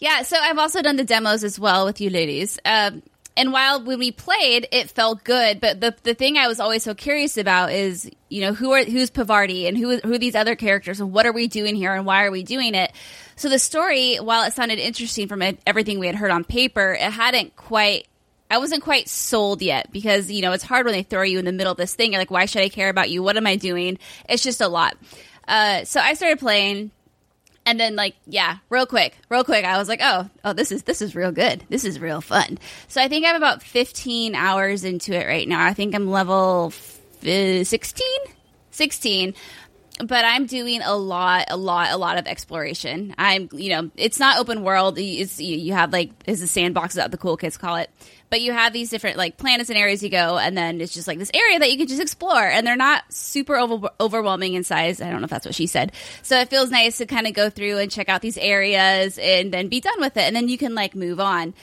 yeah. 0.00 0.22
So 0.22 0.36
I've 0.36 0.58
also 0.58 0.82
done 0.82 0.96
the 0.96 1.04
demos 1.04 1.44
as 1.44 1.56
well 1.56 1.84
with 1.86 2.00
you 2.00 2.10
ladies. 2.10 2.58
Um, 2.64 3.00
and 3.38 3.52
while 3.52 3.80
when 3.80 4.00
we 4.00 4.10
played, 4.10 4.66
it 4.72 4.90
felt 4.90 5.22
good. 5.22 5.60
But 5.60 5.80
the 5.80 5.94
the 6.02 6.14
thing 6.14 6.36
I 6.36 6.48
was 6.48 6.58
always 6.58 6.82
so 6.82 6.92
curious 6.92 7.38
about 7.38 7.70
is, 7.70 8.10
you 8.28 8.40
know, 8.40 8.52
who 8.52 8.72
are 8.72 8.82
who's 8.82 9.10
Parvati 9.10 9.68
and 9.68 9.78
who 9.78 9.98
who 9.98 10.12
are 10.14 10.18
these 10.18 10.34
other 10.34 10.56
characters 10.56 11.00
and 11.00 11.12
what 11.12 11.24
are 11.24 11.32
we 11.32 11.46
doing 11.46 11.76
here 11.76 11.94
and 11.94 12.04
why 12.04 12.24
are 12.24 12.32
we 12.32 12.42
doing 12.42 12.74
it? 12.74 12.92
So 13.36 13.48
the 13.48 13.60
story, 13.60 14.16
while 14.16 14.42
it 14.42 14.54
sounded 14.54 14.80
interesting 14.80 15.28
from 15.28 15.40
everything 15.64 16.00
we 16.00 16.08
had 16.08 16.16
heard 16.16 16.32
on 16.32 16.42
paper, 16.42 16.92
it 16.92 17.12
hadn't 17.12 17.54
quite. 17.54 18.08
I 18.50 18.58
wasn't 18.58 18.82
quite 18.82 19.08
sold 19.08 19.62
yet 19.62 19.92
because 19.92 20.32
you 20.32 20.42
know 20.42 20.50
it's 20.50 20.64
hard 20.64 20.84
when 20.84 20.94
they 20.94 21.04
throw 21.04 21.22
you 21.22 21.38
in 21.38 21.44
the 21.44 21.52
middle 21.52 21.70
of 21.70 21.78
this 21.78 21.94
thing. 21.94 22.12
You're 22.12 22.20
like, 22.20 22.32
why 22.32 22.46
should 22.46 22.62
I 22.62 22.68
care 22.68 22.88
about 22.88 23.08
you? 23.08 23.22
What 23.22 23.36
am 23.36 23.46
I 23.46 23.54
doing? 23.54 23.98
It's 24.28 24.42
just 24.42 24.60
a 24.60 24.68
lot. 24.68 24.96
Uh, 25.46 25.84
so 25.84 26.00
I 26.00 26.14
started 26.14 26.40
playing 26.40 26.90
and 27.68 27.78
then 27.78 27.96
like 27.96 28.16
yeah 28.26 28.56
real 28.70 28.86
quick 28.86 29.14
real 29.28 29.44
quick 29.44 29.66
i 29.66 29.76
was 29.76 29.88
like 29.88 30.00
oh 30.02 30.28
oh 30.42 30.54
this 30.54 30.72
is 30.72 30.84
this 30.84 31.02
is 31.02 31.14
real 31.14 31.30
good. 31.32 31.62
This 31.68 31.84
is 31.84 32.00
real 32.00 32.22
fun. 32.22 32.58
So 32.88 33.02
i 33.02 33.08
think 33.08 33.26
i'm 33.26 33.36
about 33.36 33.62
15 33.62 34.34
hours 34.34 34.84
into 34.84 35.12
it 35.12 35.26
right 35.26 35.46
now. 35.46 35.64
I 35.64 35.74
think 35.74 35.94
i'm 35.94 36.10
level 36.10 36.72
uh, 37.22 37.64
16 37.64 38.06
16 38.70 39.34
but 40.04 40.24
i'm 40.24 40.46
doing 40.46 40.80
a 40.80 40.96
lot 40.96 41.46
a 41.48 41.56
lot 41.56 41.90
a 41.92 41.98
lot 41.98 42.16
of 42.16 42.26
exploration. 42.26 43.14
I'm 43.18 43.50
you 43.52 43.70
know 43.70 43.90
it's 43.96 44.18
not 44.18 44.38
open 44.38 44.62
world. 44.62 44.98
It's 44.98 45.38
you, 45.38 45.74
have 45.74 45.92
like 45.92 46.10
is 46.26 46.40
the 46.40 46.46
sandboxes 46.46 46.94
that 46.94 47.10
the 47.10 47.18
cool 47.18 47.36
kids 47.36 47.58
call 47.58 47.76
it 47.76 47.90
but 48.30 48.40
you 48.40 48.52
have 48.52 48.72
these 48.72 48.90
different 48.90 49.16
like 49.16 49.36
planets 49.36 49.70
and 49.70 49.78
areas 49.78 50.02
you 50.02 50.10
go 50.10 50.38
and 50.38 50.56
then 50.56 50.80
it's 50.80 50.92
just 50.92 51.08
like 51.08 51.18
this 51.18 51.30
area 51.34 51.58
that 51.58 51.70
you 51.70 51.78
can 51.78 51.86
just 51.86 52.00
explore 52.00 52.42
and 52.42 52.66
they're 52.66 52.76
not 52.76 53.10
super 53.12 53.56
over- 53.56 53.90
overwhelming 54.00 54.54
in 54.54 54.64
size 54.64 55.00
i 55.00 55.10
don't 55.10 55.20
know 55.20 55.24
if 55.24 55.30
that's 55.30 55.46
what 55.46 55.54
she 55.54 55.66
said 55.66 55.92
so 56.22 56.38
it 56.38 56.48
feels 56.50 56.70
nice 56.70 56.98
to 56.98 57.06
kind 57.06 57.26
of 57.26 57.34
go 57.34 57.50
through 57.50 57.78
and 57.78 57.90
check 57.90 58.08
out 58.08 58.20
these 58.20 58.38
areas 58.38 59.18
and 59.18 59.52
then 59.52 59.68
be 59.68 59.80
done 59.80 60.00
with 60.00 60.16
it 60.16 60.22
and 60.22 60.36
then 60.36 60.48
you 60.48 60.58
can 60.58 60.74
like 60.74 60.94
move 60.94 61.20
on 61.20 61.54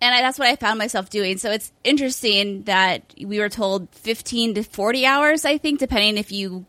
and 0.00 0.14
I, 0.14 0.20
that's 0.20 0.38
what 0.38 0.48
I 0.48 0.56
found 0.56 0.78
myself 0.78 1.08
doing. 1.08 1.38
So 1.38 1.50
it's 1.50 1.72
interesting 1.82 2.64
that 2.64 3.14
we 3.18 3.38
were 3.38 3.48
told 3.48 3.88
15 3.92 4.54
to 4.56 4.62
40 4.62 5.06
hours, 5.06 5.46
I 5.46 5.56
think, 5.56 5.80
depending 5.80 6.18
if 6.18 6.30
you 6.30 6.66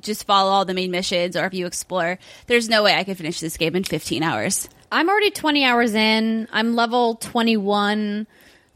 just 0.00 0.24
follow 0.24 0.50
all 0.50 0.64
the 0.64 0.74
main 0.74 0.90
missions 0.90 1.36
or 1.36 1.44
if 1.46 1.54
you 1.54 1.66
explore. 1.66 2.18
There's 2.46 2.68
no 2.68 2.82
way 2.82 2.94
I 2.94 3.04
could 3.04 3.16
finish 3.16 3.40
this 3.40 3.56
game 3.56 3.74
in 3.74 3.84
15 3.84 4.22
hours. 4.22 4.68
I'm 4.92 5.08
already 5.08 5.30
20 5.30 5.64
hours 5.64 5.94
in. 5.94 6.48
I'm 6.52 6.76
level 6.76 7.16
21. 7.16 8.26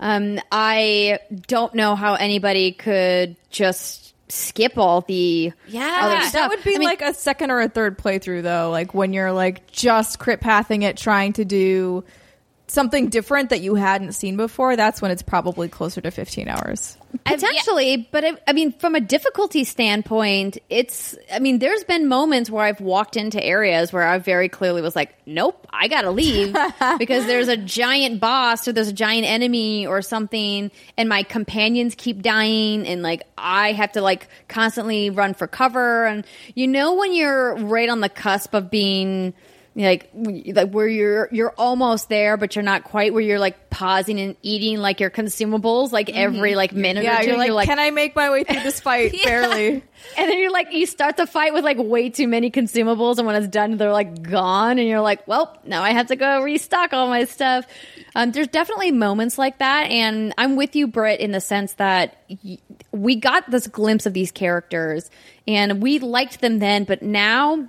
Um, 0.00 0.38
I 0.52 1.18
don't 1.46 1.74
know 1.74 1.94
how 1.96 2.14
anybody 2.14 2.72
could 2.72 3.36
just 3.50 4.14
skip 4.30 4.76
all 4.76 5.00
the 5.00 5.52
Yeah. 5.68 5.98
other 6.02 6.14
That 6.16 6.28
stuff. 6.28 6.32
That 6.32 6.48
would 6.50 6.62
be 6.64 6.74
I 6.74 6.78
mean, 6.78 6.88
like 6.88 7.00
a 7.02 7.14
second 7.14 7.50
or 7.50 7.60
a 7.60 7.68
third 7.68 7.98
playthrough, 7.98 8.42
though. 8.42 8.70
Like 8.70 8.92
when 8.92 9.12
you're 9.14 9.32
like 9.32 9.70
just 9.70 10.18
crit 10.18 10.40
pathing 10.40 10.82
it, 10.82 10.96
trying 10.98 11.32
to 11.34 11.44
do 11.46 12.04
something 12.66 13.08
different 13.08 13.48
that 13.50 13.62
you 13.62 13.74
hadn't 13.74 14.12
seen 14.12 14.36
before. 14.36 14.76
That's 14.76 15.00
when 15.00 15.10
it's 15.10 15.22
probably 15.22 15.68
closer 15.68 16.02
to 16.02 16.10
15 16.10 16.48
hours. 16.48 16.97
Potentially, 17.24 18.08
but 18.10 18.24
I, 18.24 18.32
I 18.46 18.52
mean, 18.52 18.72
from 18.72 18.94
a 18.94 19.00
difficulty 19.00 19.64
standpoint, 19.64 20.58
it's. 20.68 21.16
I 21.32 21.38
mean, 21.38 21.58
there's 21.58 21.82
been 21.84 22.06
moments 22.06 22.50
where 22.50 22.64
I've 22.64 22.80
walked 22.80 23.16
into 23.16 23.42
areas 23.42 23.92
where 23.92 24.02
I 24.06 24.18
very 24.18 24.50
clearly 24.50 24.82
was 24.82 24.94
like, 24.94 25.14
"Nope, 25.24 25.66
I 25.70 25.88
gotta 25.88 26.10
leave," 26.10 26.54
because 26.98 27.24
there's 27.26 27.48
a 27.48 27.56
giant 27.56 28.20
boss 28.20 28.68
or 28.68 28.72
there's 28.72 28.88
a 28.88 28.92
giant 28.92 29.26
enemy 29.26 29.86
or 29.86 30.02
something, 30.02 30.70
and 30.98 31.08
my 31.08 31.22
companions 31.22 31.94
keep 31.94 32.20
dying, 32.20 32.86
and 32.86 33.02
like 33.02 33.22
I 33.38 33.72
have 33.72 33.92
to 33.92 34.02
like 34.02 34.28
constantly 34.48 35.08
run 35.08 35.32
for 35.32 35.46
cover, 35.46 36.04
and 36.04 36.26
you 36.54 36.66
know 36.66 36.94
when 36.94 37.14
you're 37.14 37.56
right 37.56 37.88
on 37.88 38.00
the 38.00 38.10
cusp 38.10 38.52
of 38.52 38.70
being 38.70 39.32
like 39.86 40.10
like 40.14 40.70
where 40.70 40.88
you're 40.88 41.28
you're 41.30 41.52
almost 41.56 42.08
there 42.08 42.36
but 42.36 42.56
you're 42.56 42.64
not 42.64 42.82
quite 42.84 43.12
where 43.12 43.22
you're 43.22 43.38
like 43.38 43.70
pausing 43.70 44.18
and 44.18 44.34
eating 44.42 44.78
like 44.78 44.98
your 44.98 45.10
consumables 45.10 45.92
like 45.92 46.10
every 46.10 46.56
like 46.56 46.72
minute 46.72 47.04
Yeah, 47.04 47.20
or 47.20 47.22
2 47.22 47.28
you're 47.30 47.52
like, 47.52 47.68
can 47.68 47.78
I 47.78 47.90
make 47.92 48.16
my 48.16 48.28
way 48.30 48.42
through 48.44 48.62
this 48.64 48.80
fight? 48.80 49.14
Barely. 49.24 49.74
and 49.74 49.82
then 50.16 50.38
you're 50.38 50.50
like 50.50 50.72
you 50.72 50.84
start 50.84 51.16
the 51.16 51.26
fight 51.26 51.54
with 51.54 51.62
like 51.64 51.76
way 51.78 52.10
too 52.10 52.26
many 52.26 52.50
consumables 52.50 53.18
and 53.18 53.26
when 53.26 53.36
it's 53.36 53.46
done 53.48 53.76
they're 53.76 53.92
like 53.92 54.22
gone 54.22 54.78
and 54.78 54.88
you're 54.88 55.00
like 55.00 55.26
well 55.28 55.56
now 55.64 55.82
i 55.82 55.92
have 55.92 56.08
to 56.08 56.16
go 56.16 56.42
restock 56.42 56.92
all 56.92 57.08
my 57.08 57.24
stuff 57.24 57.64
um, 58.16 58.32
there's 58.32 58.48
definitely 58.48 58.90
moments 58.90 59.38
like 59.38 59.58
that 59.58 59.90
and 59.90 60.34
i'm 60.38 60.56
with 60.56 60.74
you 60.74 60.86
britt 60.88 61.20
in 61.20 61.30
the 61.32 61.40
sense 61.40 61.74
that 61.74 62.16
y- 62.44 62.58
we 62.92 63.14
got 63.16 63.48
this 63.50 63.66
glimpse 63.68 64.06
of 64.06 64.12
these 64.12 64.32
characters 64.32 65.10
and 65.46 65.80
we 65.82 65.98
liked 65.98 66.40
them 66.40 66.58
then 66.58 66.84
but 66.84 67.02
now 67.02 67.68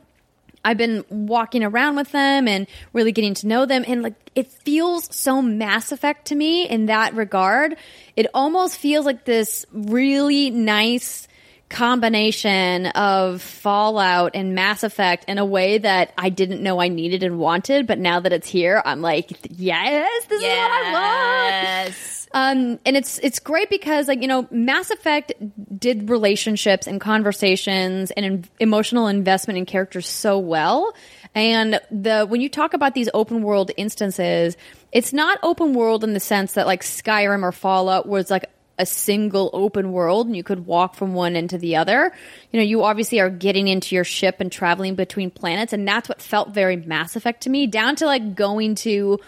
I've 0.63 0.77
been 0.77 1.05
walking 1.09 1.63
around 1.63 1.95
with 1.95 2.11
them 2.11 2.47
and 2.47 2.67
really 2.93 3.11
getting 3.11 3.33
to 3.35 3.47
know 3.47 3.65
them 3.65 3.83
and 3.87 4.01
like 4.01 4.15
it 4.35 4.51
feels 4.51 5.13
so 5.15 5.41
Mass 5.41 5.91
Effect 5.91 6.27
to 6.27 6.35
me 6.35 6.67
in 6.67 6.87
that 6.87 7.13
regard. 7.13 7.75
It 8.15 8.27
almost 8.33 8.77
feels 8.77 9.05
like 9.05 9.25
this 9.25 9.65
really 9.71 10.49
nice 10.49 11.27
combination 11.69 12.87
of 12.87 13.41
Fallout 13.41 14.31
and 14.33 14.55
Mass 14.55 14.83
Effect 14.83 15.25
in 15.27 15.37
a 15.37 15.45
way 15.45 15.77
that 15.77 16.13
I 16.17 16.29
didn't 16.29 16.61
know 16.61 16.81
I 16.81 16.87
needed 16.87 17.23
and 17.23 17.37
wanted, 17.39 17.87
but 17.87 17.99
now 17.99 18.19
that 18.19 18.33
it's 18.33 18.47
here, 18.47 18.81
I'm 18.83 19.01
like, 19.01 19.31
yes, 19.49 20.25
this 20.25 20.41
is 20.41 20.47
what 20.47 20.71
I 20.71 20.91
want. 20.91 21.53
Yes. 21.53 22.27
Um, 22.31 22.79
and 22.85 22.95
it's 22.95 23.17
it's 23.19 23.39
great 23.39 23.69
because 23.69 24.07
like 24.07 24.21
you 24.21 24.27
know, 24.27 24.47
Mass 24.51 24.91
Effect 24.91 25.33
did 25.79 26.09
relationships 26.09 26.85
and 26.85 27.01
conversations 27.01 28.11
and 28.11 28.25
in, 28.25 28.45
emotional 28.59 29.07
investment 29.07 29.57
in 29.57 29.65
characters 29.65 30.07
so 30.07 30.37
well. 30.37 30.93
And 31.33 31.79
the 31.89 32.25
when 32.27 32.41
you 32.41 32.49
talk 32.49 32.73
about 32.73 32.93
these 32.93 33.09
open 33.13 33.41
world 33.41 33.71
instances, 33.77 34.57
it's 34.91 35.11
not 35.11 35.39
open 35.41 35.73
world 35.73 36.03
in 36.03 36.13
the 36.13 36.19
sense 36.19 36.53
that 36.53 36.67
like 36.67 36.81
Skyrim 36.83 37.43
or 37.43 37.51
Fallout 37.51 38.07
was 38.07 38.29
like 38.29 38.45
a 38.79 38.85
single 38.85 39.49
open 39.51 39.91
world 39.91 40.25
and 40.25 40.35
you 40.35 40.43
could 40.43 40.65
walk 40.65 40.95
from 40.95 41.13
one 41.13 41.35
end 41.35 41.49
to 41.51 41.57
the 41.57 41.75
other. 41.75 42.11
You 42.51 42.59
know, 42.59 42.65
you 42.65 42.83
obviously 42.83 43.19
are 43.19 43.29
getting 43.29 43.67
into 43.67 43.93
your 43.93 44.05
ship 44.05 44.37
and 44.39 44.49
traveling 44.49 44.95
between 44.95 45.29
planets, 45.29 45.73
and 45.73 45.87
that's 45.87 46.07
what 46.07 46.21
felt 46.21 46.49
very 46.51 46.77
Mass 46.77 47.15
Effect 47.15 47.41
to 47.41 47.49
me, 47.49 47.67
down 47.67 47.97
to 47.97 48.05
like 48.05 48.35
going 48.35 48.75
to, 48.75 49.19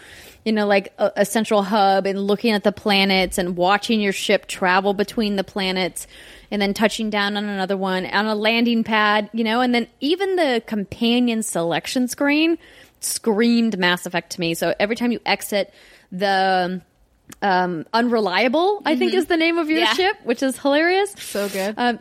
you 0.44 0.52
know, 0.52 0.66
like 0.66 0.92
a, 0.98 1.12
a 1.16 1.24
central 1.26 1.62
hub 1.62 2.06
and 2.06 2.18
looking 2.18 2.52
at 2.52 2.64
the 2.64 2.72
planets 2.72 3.36
and 3.36 3.56
watching 3.56 4.00
your 4.00 4.14
ship 4.14 4.46
travel 4.46 4.94
between 4.94 5.36
the 5.36 5.44
planets 5.44 6.06
and 6.50 6.60
then 6.60 6.72
touching 6.72 7.10
down 7.10 7.36
on 7.36 7.44
another 7.44 7.76
one 7.76 8.06
on 8.06 8.26
a 8.26 8.34
landing 8.34 8.84
pad, 8.84 9.28
you 9.34 9.44
know, 9.44 9.60
and 9.60 9.74
then 9.74 9.86
even 10.00 10.36
the 10.36 10.62
companion 10.66 11.42
selection 11.42 12.08
screen 12.08 12.56
screamed 13.00 13.78
Mass 13.78 14.06
Effect 14.06 14.32
to 14.32 14.40
me. 14.40 14.54
So 14.54 14.74
every 14.80 14.96
time 14.96 15.12
you 15.12 15.20
exit 15.26 15.72
the 16.10 16.80
um, 17.40 17.86
unreliable, 17.92 18.82
I 18.84 18.96
think 18.96 19.14
is 19.14 19.26
the 19.26 19.36
name 19.36 19.58
of 19.58 19.70
your 19.70 19.80
Yeah. 19.80 19.94
ship, 19.94 20.16
which 20.24 20.42
is 20.42 20.58
hilarious. 20.58 21.12
So 21.18 21.48
good. 21.48 21.74
Um, 21.76 21.98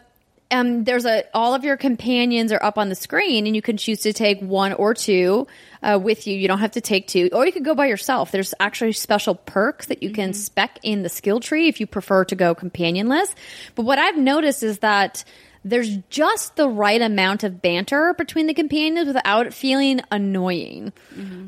um, 0.51 0.83
there's 0.83 1.05
a 1.05 1.23
all 1.33 1.55
of 1.55 1.63
your 1.63 1.77
companions 1.77 2.51
are 2.51 2.61
up 2.61 2.77
on 2.77 2.89
the 2.89 2.95
screen, 2.95 3.47
and 3.47 3.55
you 3.55 3.61
can 3.61 3.77
choose 3.77 4.01
to 4.01 4.11
take 4.11 4.41
one 4.41 4.73
or 4.73 4.93
two 4.93 5.47
uh, 5.81 5.97
with 6.01 6.27
you. 6.27 6.37
You 6.37 6.47
don't 6.49 6.59
have 6.59 6.71
to 6.71 6.81
take 6.81 7.07
two, 7.07 7.29
or 7.31 7.45
you 7.45 7.53
could 7.53 7.63
go 7.63 7.73
by 7.73 7.85
yourself. 7.87 8.31
There's 8.31 8.53
actually 8.59 8.91
special 8.91 9.35
perks 9.35 9.85
that 9.85 10.03
you 10.03 10.09
can 10.11 10.33
spec 10.33 10.77
in 10.83 11.03
the 11.03 11.09
skill 11.09 11.39
tree 11.39 11.69
if 11.69 11.79
you 11.79 11.87
prefer 11.87 12.25
to 12.25 12.35
go 12.35 12.53
companionless. 12.53 13.33
But 13.75 13.83
what 13.85 13.97
I've 13.97 14.17
noticed 14.17 14.61
is 14.61 14.79
that 14.79 15.23
there's 15.63 15.97
just 16.09 16.55
the 16.55 16.67
right 16.67 17.01
amount 17.01 17.43
of 17.43 17.61
banter 17.61 18.15
between 18.17 18.47
the 18.47 18.53
companions 18.53 19.07
without 19.07 19.45
it 19.45 19.53
feeling 19.53 20.01
annoying. 20.09 20.91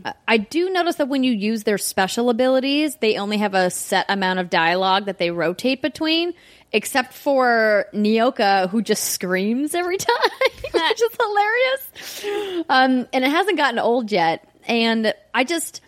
Uh, 0.05 0.13
I 0.27 0.37
do 0.37 0.69
notice 0.69 0.95
that 0.97 1.07
when 1.07 1.23
you 1.23 1.31
use 1.31 1.63
their 1.63 1.79
special 1.79 2.29
abilities, 2.29 2.97
they 2.97 3.17
only 3.17 3.37
have 3.37 3.55
a 3.55 3.69
set 3.71 4.05
amount 4.09 4.39
of 4.39 4.49
dialogue 4.49 5.05
that 5.05 5.17
they 5.17 5.31
rotate 5.31 5.81
between, 5.81 6.33
except 6.71 7.13
for 7.13 7.87
Nyoka, 7.93 8.69
who 8.69 8.81
just 8.83 9.03
screams 9.05 9.73
every 9.73 9.97
time, 9.99 10.31
which 10.73 11.01
is 11.01 11.17
hilarious. 11.19 12.65
Um, 12.69 13.07
and 13.11 13.23
it 13.23 13.31
hasn't 13.31 13.57
gotten 13.57 13.79
old 13.79 14.11
yet. 14.11 14.47
And 14.67 15.13
I 15.33 15.43
just. 15.43 15.81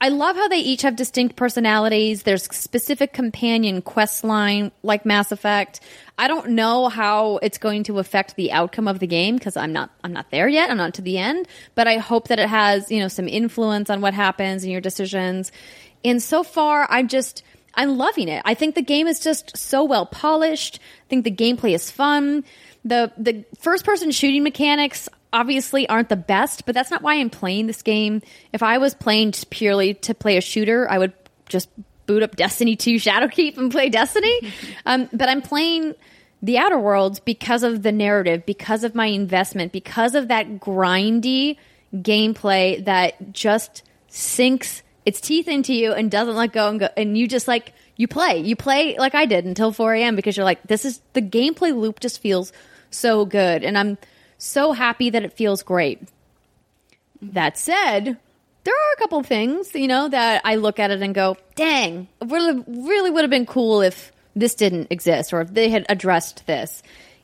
I 0.00 0.08
love 0.08 0.36
how 0.36 0.48
they 0.48 0.58
each 0.58 0.82
have 0.82 0.96
distinct 0.96 1.36
personalities. 1.36 2.24
There's 2.24 2.44
specific 2.44 3.12
companion 3.12 3.80
quest 3.80 4.24
line 4.24 4.70
like 4.82 5.06
Mass 5.06 5.32
Effect. 5.32 5.80
I 6.18 6.28
don't 6.28 6.50
know 6.50 6.88
how 6.88 7.38
it's 7.38 7.58
going 7.58 7.84
to 7.84 7.98
affect 7.98 8.36
the 8.36 8.52
outcome 8.52 8.86
of 8.86 8.98
the 8.98 9.06
game 9.06 9.36
because 9.36 9.56
I'm 9.56 9.72
not 9.72 9.90
I'm 10.02 10.12
not 10.12 10.30
there 10.30 10.48
yet. 10.48 10.70
I'm 10.70 10.76
not 10.76 10.94
to 10.94 11.02
the 11.02 11.18
end, 11.18 11.48
but 11.74 11.88
I 11.88 11.98
hope 11.98 12.28
that 12.28 12.38
it 12.38 12.48
has, 12.48 12.90
you 12.90 13.00
know, 13.00 13.08
some 13.08 13.28
influence 13.28 13.88
on 13.88 14.00
what 14.00 14.14
happens 14.14 14.62
and 14.62 14.70
your 14.70 14.80
decisions. 14.80 15.52
And 16.04 16.22
so 16.22 16.42
far, 16.42 16.86
I'm 16.90 17.08
just 17.08 17.42
I'm 17.74 17.96
loving 17.96 18.28
it. 18.28 18.42
I 18.44 18.54
think 18.54 18.74
the 18.74 18.82
game 18.82 19.06
is 19.06 19.20
just 19.20 19.56
so 19.56 19.84
well 19.84 20.06
polished. 20.06 20.80
I 21.06 21.08
think 21.08 21.24
the 21.24 21.30
gameplay 21.30 21.74
is 21.74 21.90
fun. 21.90 22.44
The 22.84 23.12
the 23.16 23.44
first 23.58 23.84
person 23.84 24.10
shooting 24.10 24.42
mechanics 24.42 25.08
obviously 25.34 25.86
aren't 25.88 26.08
the 26.08 26.16
best, 26.16 26.64
but 26.64 26.74
that's 26.74 26.90
not 26.90 27.02
why 27.02 27.16
I'm 27.16 27.28
playing 27.28 27.66
this 27.66 27.82
game. 27.82 28.22
If 28.52 28.62
I 28.62 28.78
was 28.78 28.94
playing 28.94 29.32
just 29.32 29.50
purely 29.50 29.94
to 29.94 30.14
play 30.14 30.36
a 30.36 30.40
shooter, 30.40 30.88
I 30.88 30.96
would 30.96 31.12
just 31.48 31.68
boot 32.06 32.22
up 32.22 32.36
Destiny 32.36 32.76
2 32.76 32.94
Shadowkeep 32.94 33.58
and 33.58 33.70
play 33.70 33.90
Destiny. 33.90 34.52
um, 34.86 35.10
but 35.12 35.28
I'm 35.28 35.42
playing 35.42 35.94
the 36.40 36.56
Outer 36.58 36.78
Worlds 36.78 37.20
because 37.20 37.62
of 37.64 37.82
the 37.82 37.92
narrative, 37.92 38.46
because 38.46 38.84
of 38.84 38.94
my 38.94 39.06
investment, 39.06 39.72
because 39.72 40.14
of 40.14 40.28
that 40.28 40.60
grindy 40.60 41.56
gameplay 41.94 42.84
that 42.84 43.32
just 43.32 43.82
sinks 44.08 44.82
its 45.04 45.20
teeth 45.20 45.48
into 45.48 45.74
you 45.74 45.92
and 45.92 46.10
doesn't 46.10 46.36
let 46.36 46.52
go 46.52 46.68
and 46.68 46.80
go 46.80 46.88
and 46.96 47.18
you 47.18 47.28
just 47.28 47.46
like 47.46 47.72
you 47.96 48.08
play 48.08 48.38
you 48.38 48.56
play 48.56 48.96
like 48.96 49.14
i 49.14 49.26
did 49.26 49.44
until 49.44 49.70
4 49.70 49.94
a.m 49.94 50.16
because 50.16 50.36
you're 50.36 50.44
like 50.44 50.62
this 50.62 50.84
is 50.84 51.00
the 51.12 51.20
gameplay 51.20 51.76
loop 51.76 52.00
just 52.00 52.20
feels 52.20 52.52
so 52.90 53.26
good 53.26 53.62
and 53.62 53.76
i'm 53.76 53.98
so 54.38 54.72
happy 54.72 55.10
that 55.10 55.24
it 55.24 55.32
feels 55.32 55.62
great. 55.62 56.00
That 57.22 57.58
said 57.58 58.18
there 58.64 58.74
are 58.74 58.92
a 58.94 58.96
couple 58.98 59.22
things 59.22 59.74
you 59.74 59.86
know 59.86 60.08
that 60.08 60.40
i 60.44 60.56
look 60.56 60.78
at 60.80 60.90
it 60.90 61.02
and 61.02 61.14
go 61.14 61.36
dang 61.54 62.08
really, 62.26 62.64
really 62.66 63.10
would 63.10 63.22
have 63.22 63.30
been 63.30 63.46
cool 63.46 63.82
if 63.82 64.10
this 64.34 64.54
didn't 64.54 64.88
exist 64.90 65.32
or 65.32 65.40
if 65.42 65.54
they 65.54 65.68
had 65.68 65.86
addressed 65.88 66.46
this. 66.46 66.82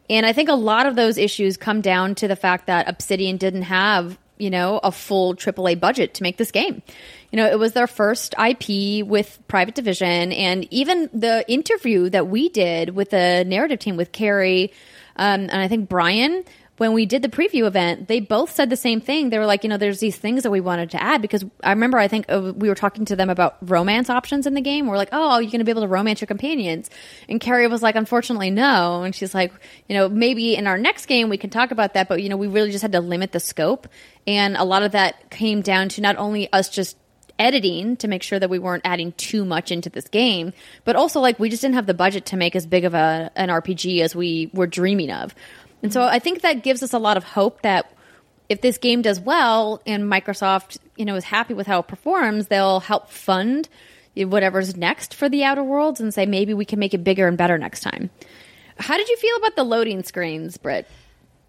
And 0.09 0.25
i 0.25 0.33
think 0.33 0.49
a 0.49 0.55
lot 0.55 0.87
of 0.87 0.97
those 0.97 1.19
issues 1.19 1.57
come 1.57 1.81
down 1.81 2.15
to 2.17 2.29
the 2.29 2.37
fact 2.37 2.67
that 2.67 2.89
obsidian 2.89 3.37
didn't 3.37 3.63
have 3.63 4.19
you 4.39 4.51
know 4.51 4.81
a 4.83 4.93
full 4.93 5.35
aaa 5.35 5.79
budget 5.79 6.15
to 6.15 6.23
make 6.23 6.37
this 6.37 6.51
game. 6.51 6.83
You 7.31 7.37
know 7.37 7.47
it 7.47 7.59
was 7.59 7.73
their 7.73 7.87
first 7.87 8.35
ip 8.39 9.07
with 9.07 9.39
private 9.49 9.75
division 9.75 10.33
and 10.33 10.67
even 10.73 11.09
the 11.13 11.45
interview 11.49 12.11
that 12.11 12.29
we 12.29 12.49
did 12.49 12.91
with 12.91 13.11
the 13.11 13.45
narrative 13.47 13.79
team 13.79 13.97
with 13.97 14.11
carrie 14.11 14.73
um, 15.17 15.43
and 15.43 15.55
i 15.55 15.69
think 15.69 15.89
brian 15.89 16.45
when 16.81 16.95
we 16.95 17.05
did 17.05 17.21
the 17.21 17.29
preview 17.29 17.67
event, 17.67 18.09
they 18.09 18.21
both 18.21 18.55
said 18.55 18.71
the 18.71 18.77
same 18.77 19.03
thing. 19.03 19.29
They 19.29 19.39
were 19.39 19.45
like, 19.45 19.65
you 19.65 19.69
know, 19.69 19.77
there's 19.77 20.01
these 20.01 20.17
things 20.17 20.45
that 20.45 20.51
we 20.51 20.63
wanted 20.63 20.93
to 20.93 21.03
add 21.03 21.21
because 21.21 21.45
I 21.63 21.73
remember 21.73 21.99
I 21.99 22.09
think 22.09 22.25
uh, 22.31 22.55
we 22.57 22.71
were 22.71 22.75
talking 22.75 23.05
to 23.05 23.17
them 23.17 23.29
about 23.29 23.59
romance 23.61 24.09
options 24.09 24.47
in 24.47 24.55
the 24.55 24.63
game. 24.63 24.87
We're 24.87 24.97
like, 24.97 25.11
oh, 25.13 25.41
you're 25.41 25.51
going 25.51 25.59
to 25.59 25.67
be 25.67 25.73
able 25.73 25.83
to 25.83 25.89
romance 25.89 26.23
your 26.23 26.27
companions. 26.27 26.89
And 27.29 27.39
Carrie 27.39 27.67
was 27.67 27.83
like, 27.83 27.97
unfortunately, 27.97 28.49
no. 28.49 29.03
And 29.03 29.15
she's 29.15 29.35
like, 29.35 29.53
you 29.91 29.95
know, 29.95 30.09
maybe 30.09 30.57
in 30.57 30.67
our 30.67 30.79
next 30.79 31.05
game 31.05 31.29
we 31.29 31.37
can 31.37 31.51
talk 31.51 31.71
about 31.71 31.93
that, 31.93 32.09
but, 32.09 32.23
you 32.23 32.31
know, 32.31 32.39
we 32.39 32.47
really 32.47 32.71
just 32.71 32.81
had 32.81 32.93
to 32.93 33.01
limit 33.01 33.33
the 33.33 33.41
scope. 33.41 33.87
And 34.27 34.57
a 34.57 34.65
lot 34.65 34.83
of 34.83 34.93
that 34.93 35.29
came 35.29 35.61
down 35.61 35.91
to 35.91 36.01
not 36.01 36.17
only 36.17 36.51
us 36.51 36.71
just 36.71 36.97
editing 37.41 37.97
to 37.97 38.07
make 38.07 38.23
sure 38.23 38.39
that 38.39 38.51
we 38.51 38.59
weren't 38.59 38.83
adding 38.85 39.13
too 39.13 39.45
much 39.45 39.73
into 39.73 39.89
this 39.89 40.07
game, 40.09 40.53
but 40.85 40.95
also 40.95 41.21
like 41.21 41.39
we 41.39 41.49
just 41.49 41.63
didn't 41.63 41.75
have 41.75 41.87
the 41.87 41.95
budget 41.95 42.27
to 42.27 42.37
make 42.37 42.55
as 42.55 42.67
big 42.67 42.85
of 42.85 42.95
a 42.95 43.33
an 43.35 43.49
RPG 43.49 44.03
as 44.03 44.15
we 44.15 44.51
were 44.53 44.67
dreaming 44.67 45.11
of. 45.11 45.35
And 45.83 45.93
so 45.93 46.03
I 46.03 46.19
think 46.19 46.43
that 46.43 46.63
gives 46.63 46.83
us 46.83 46.93
a 46.93 46.99
lot 46.99 47.17
of 47.17 47.25
hope 47.25 47.63
that 47.63 47.93
if 48.49 48.61
this 48.61 48.79
game 48.79 49.03
does 49.03 49.21
well 49.21 49.81
and 49.87 50.05
Microsoft, 50.05 50.79
you 50.97 51.05
know, 51.05 51.15
is 51.15 51.25
happy 51.25 51.55
with 51.55 51.67
how 51.67 51.81
it 51.81 51.89
performs, 51.89 52.49
they'll 52.49 52.81
help 52.81 53.09
fund 53.09 53.69
whatever's 54.17 54.77
next 54.77 55.15
for 55.15 55.29
the 55.29 55.45
Outer 55.45 55.63
Worlds 55.63 56.01
and 56.01 56.13
say 56.13 56.27
maybe 56.27 56.53
we 56.53 56.65
can 56.65 56.79
make 56.79 56.93
it 56.93 57.05
bigger 57.05 57.27
and 57.29 57.39
better 57.39 57.57
next 57.57 57.81
time. 57.81 58.11
How 58.77 58.97
did 58.97 59.09
you 59.09 59.17
feel 59.17 59.37
about 59.37 59.57
the 59.57 59.65
loading 59.65 60.03
screens, 60.03 60.57
Britt? 60.57 60.87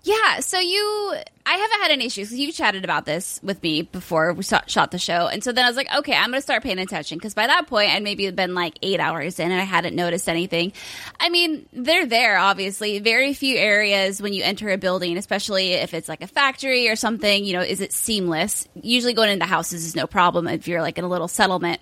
Yeah, 0.03 0.39
so 0.39 0.57
you, 0.57 1.13
I 1.45 1.53
haven't 1.57 1.81
had 1.81 1.91
any 1.91 2.07
issues. 2.07 2.33
you 2.33 2.51
chatted 2.51 2.83
about 2.83 3.05
this 3.05 3.39
with 3.43 3.61
me 3.61 3.83
before 3.83 4.33
we 4.33 4.41
shot, 4.41 4.89
the 4.89 4.97
show, 4.97 5.27
and 5.27 5.43
so 5.43 5.51
then 5.51 5.63
I 5.63 5.67
was 5.67 5.77
like, 5.77 5.93
okay, 5.95 6.15
I'm 6.15 6.31
going 6.31 6.39
to 6.39 6.41
start 6.41 6.63
paying 6.63 6.79
attention 6.79 7.19
because 7.19 7.35
by 7.35 7.45
that 7.45 7.67
point 7.67 7.91
I'd 7.91 8.01
maybe 8.01 8.29
been 8.31 8.55
like 8.55 8.79
eight 8.81 8.99
hours 8.99 9.39
in 9.39 9.51
and 9.51 9.61
I 9.61 9.63
hadn't 9.63 9.95
noticed 9.95 10.27
anything. 10.27 10.73
I 11.19 11.29
mean, 11.29 11.67
they're 11.71 12.07
there 12.07 12.39
obviously. 12.39 12.97
Very 12.97 13.35
few 13.35 13.57
areas 13.57 14.23
when 14.23 14.33
you 14.33 14.41
enter 14.43 14.69
a 14.71 14.77
building, 14.77 15.17
especially 15.17 15.73
if 15.73 15.93
it's 15.93 16.09
like 16.09 16.23
a 16.23 16.27
factory 16.27 16.89
or 16.89 16.95
something, 16.95 17.45
you 17.45 17.53
know, 17.53 17.61
is 17.61 17.79
it 17.79 17.93
seamless? 17.93 18.67
Usually 18.73 19.13
going 19.13 19.29
into 19.29 19.45
houses 19.45 19.85
is 19.85 19.95
no 19.95 20.07
problem 20.07 20.47
if 20.47 20.67
you're 20.67 20.81
like 20.81 20.97
in 20.97 21.03
a 21.03 21.09
little 21.09 21.27
settlement. 21.27 21.79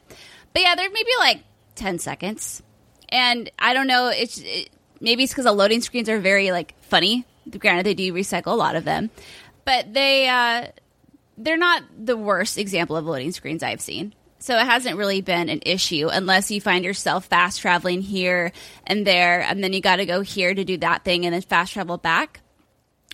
But 0.51 0.63
yeah, 0.63 0.75
there 0.75 0.89
may 0.89 1.03
be 1.03 1.15
like 1.19 1.43
ten 1.75 1.99
seconds, 1.99 2.61
and 3.07 3.49
I 3.57 3.73
don't 3.73 3.87
know. 3.87 4.07
It's 4.07 4.41
it, 4.43 4.71
maybe 4.99 5.23
it's 5.23 5.31
because 5.31 5.45
the 5.45 5.53
loading 5.53 5.79
screens 5.79 6.09
are 6.09 6.19
very 6.19 6.51
like 6.51 6.73
funny 6.81 7.25
Granted, 7.57 7.85
they 7.85 7.93
do 7.93 8.13
recycle 8.13 8.47
a 8.47 8.55
lot 8.55 8.75
of 8.75 8.85
them, 8.85 9.09
but 9.65 9.93
they 9.93 10.27
uh, 10.27 10.67
they're 11.37 11.57
not 11.57 11.83
the 11.97 12.17
worst 12.17 12.57
example 12.57 12.95
of 12.95 13.05
loading 13.05 13.31
screens 13.31 13.63
I've 13.63 13.81
seen. 13.81 14.13
So 14.41 14.57
it 14.57 14.65
hasn't 14.65 14.95
really 14.95 15.19
been 15.19 15.49
an 15.49 15.59
issue 15.65 16.07
unless 16.09 16.49
you 16.49 16.61
find 16.61 16.85
yourself 16.85 17.25
fast 17.25 17.59
traveling 17.59 18.01
here 18.01 18.53
and 18.87 19.05
there, 19.05 19.41
and 19.41 19.61
then 19.63 19.73
you 19.73 19.81
got 19.81 19.97
to 19.97 20.05
go 20.05 20.21
here 20.21 20.53
to 20.53 20.63
do 20.63 20.77
that 20.77 21.03
thing 21.03 21.25
and 21.25 21.33
then 21.33 21.41
fast 21.41 21.73
travel 21.73 21.97
back. 21.97 22.41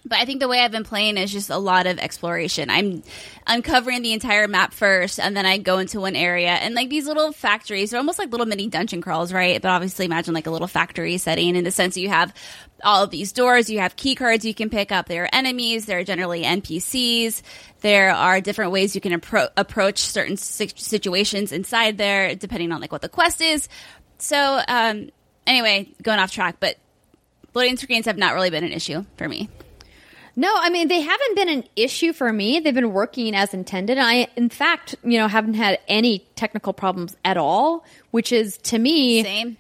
But 0.07 0.19
I 0.19 0.25
think 0.25 0.39
the 0.39 0.47
way 0.47 0.59
I've 0.59 0.71
been 0.71 0.83
playing 0.83 1.17
is 1.17 1.31
just 1.31 1.49
a 1.49 1.57
lot 1.57 1.87
of 1.87 1.97
exploration. 1.97 2.69
I'm 2.69 3.01
uncovering 3.47 4.03
the 4.03 4.13
entire 4.13 4.47
map 4.47 4.71
first, 4.71 5.19
and 5.19 5.35
then 5.35 5.47
I 5.47 5.57
go 5.57 5.79
into 5.79 5.99
one 5.99 6.15
area. 6.15 6.49
And 6.49 6.75
like 6.75 6.89
these 6.89 7.07
little 7.07 7.31
factories 7.31 7.91
are 7.91 7.97
almost 7.97 8.19
like 8.19 8.29
little 8.29 8.45
mini 8.45 8.67
dungeon 8.67 9.01
crawls, 9.01 9.33
right? 9.33 9.59
But 9.59 9.69
obviously, 9.69 10.05
imagine 10.05 10.35
like 10.35 10.45
a 10.45 10.51
little 10.51 10.67
factory 10.67 11.17
setting 11.17 11.55
in 11.55 11.63
the 11.63 11.71
sense 11.71 11.97
you 11.97 12.09
have 12.09 12.33
all 12.83 13.03
of 13.03 13.09
these 13.09 13.31
doors, 13.31 13.67
you 13.67 13.79
have 13.79 13.95
key 13.95 14.13
cards 14.13 14.45
you 14.45 14.53
can 14.53 14.69
pick 14.69 14.91
up. 14.91 15.07
There 15.07 15.23
are 15.23 15.29
enemies, 15.33 15.85
there 15.85 15.97
are 15.97 16.03
generally 16.03 16.43
NPCs, 16.43 17.41
there 17.81 18.11
are 18.11 18.41
different 18.41 18.71
ways 18.71 18.93
you 18.93 19.01
can 19.01 19.19
appro- 19.19 19.49
approach 19.57 19.99
certain 19.99 20.37
situations 20.37 21.51
inside 21.51 21.97
there, 21.97 22.35
depending 22.35 22.71
on 22.71 22.79
like 22.79 22.91
what 22.91 23.01
the 23.01 23.09
quest 23.09 23.41
is. 23.41 23.67
So, 24.19 24.61
um, 24.67 25.09
anyway, 25.47 25.89
going 26.03 26.19
off 26.19 26.31
track, 26.31 26.57
but 26.59 26.77
loading 27.55 27.77
screens 27.77 28.05
have 28.05 28.17
not 28.17 28.35
really 28.35 28.51
been 28.51 28.63
an 28.63 28.71
issue 28.71 29.03
for 29.17 29.27
me. 29.27 29.49
No, 30.35 30.53
I 30.53 30.69
mean 30.69 30.87
they 30.87 31.01
haven't 31.01 31.35
been 31.35 31.49
an 31.49 31.63
issue 31.75 32.11
for 32.11 32.31
me. 32.31 32.59
They've 32.59 32.73
been 32.73 32.91
working 32.91 33.35
as 33.35 33.53
intended. 33.53 33.97
I, 33.97 34.27
in 34.35 34.49
fact, 34.49 34.95
you 35.03 35.17
know, 35.17 35.27
haven't 35.27 35.53
had 35.53 35.79
any 35.87 36.19
technical 36.35 36.73
problems 36.73 37.15
at 37.23 37.37
all, 37.37 37.85
which 38.11 38.31
is 38.31 38.57
to 38.57 38.77
me 38.77 39.23
same 39.23 39.57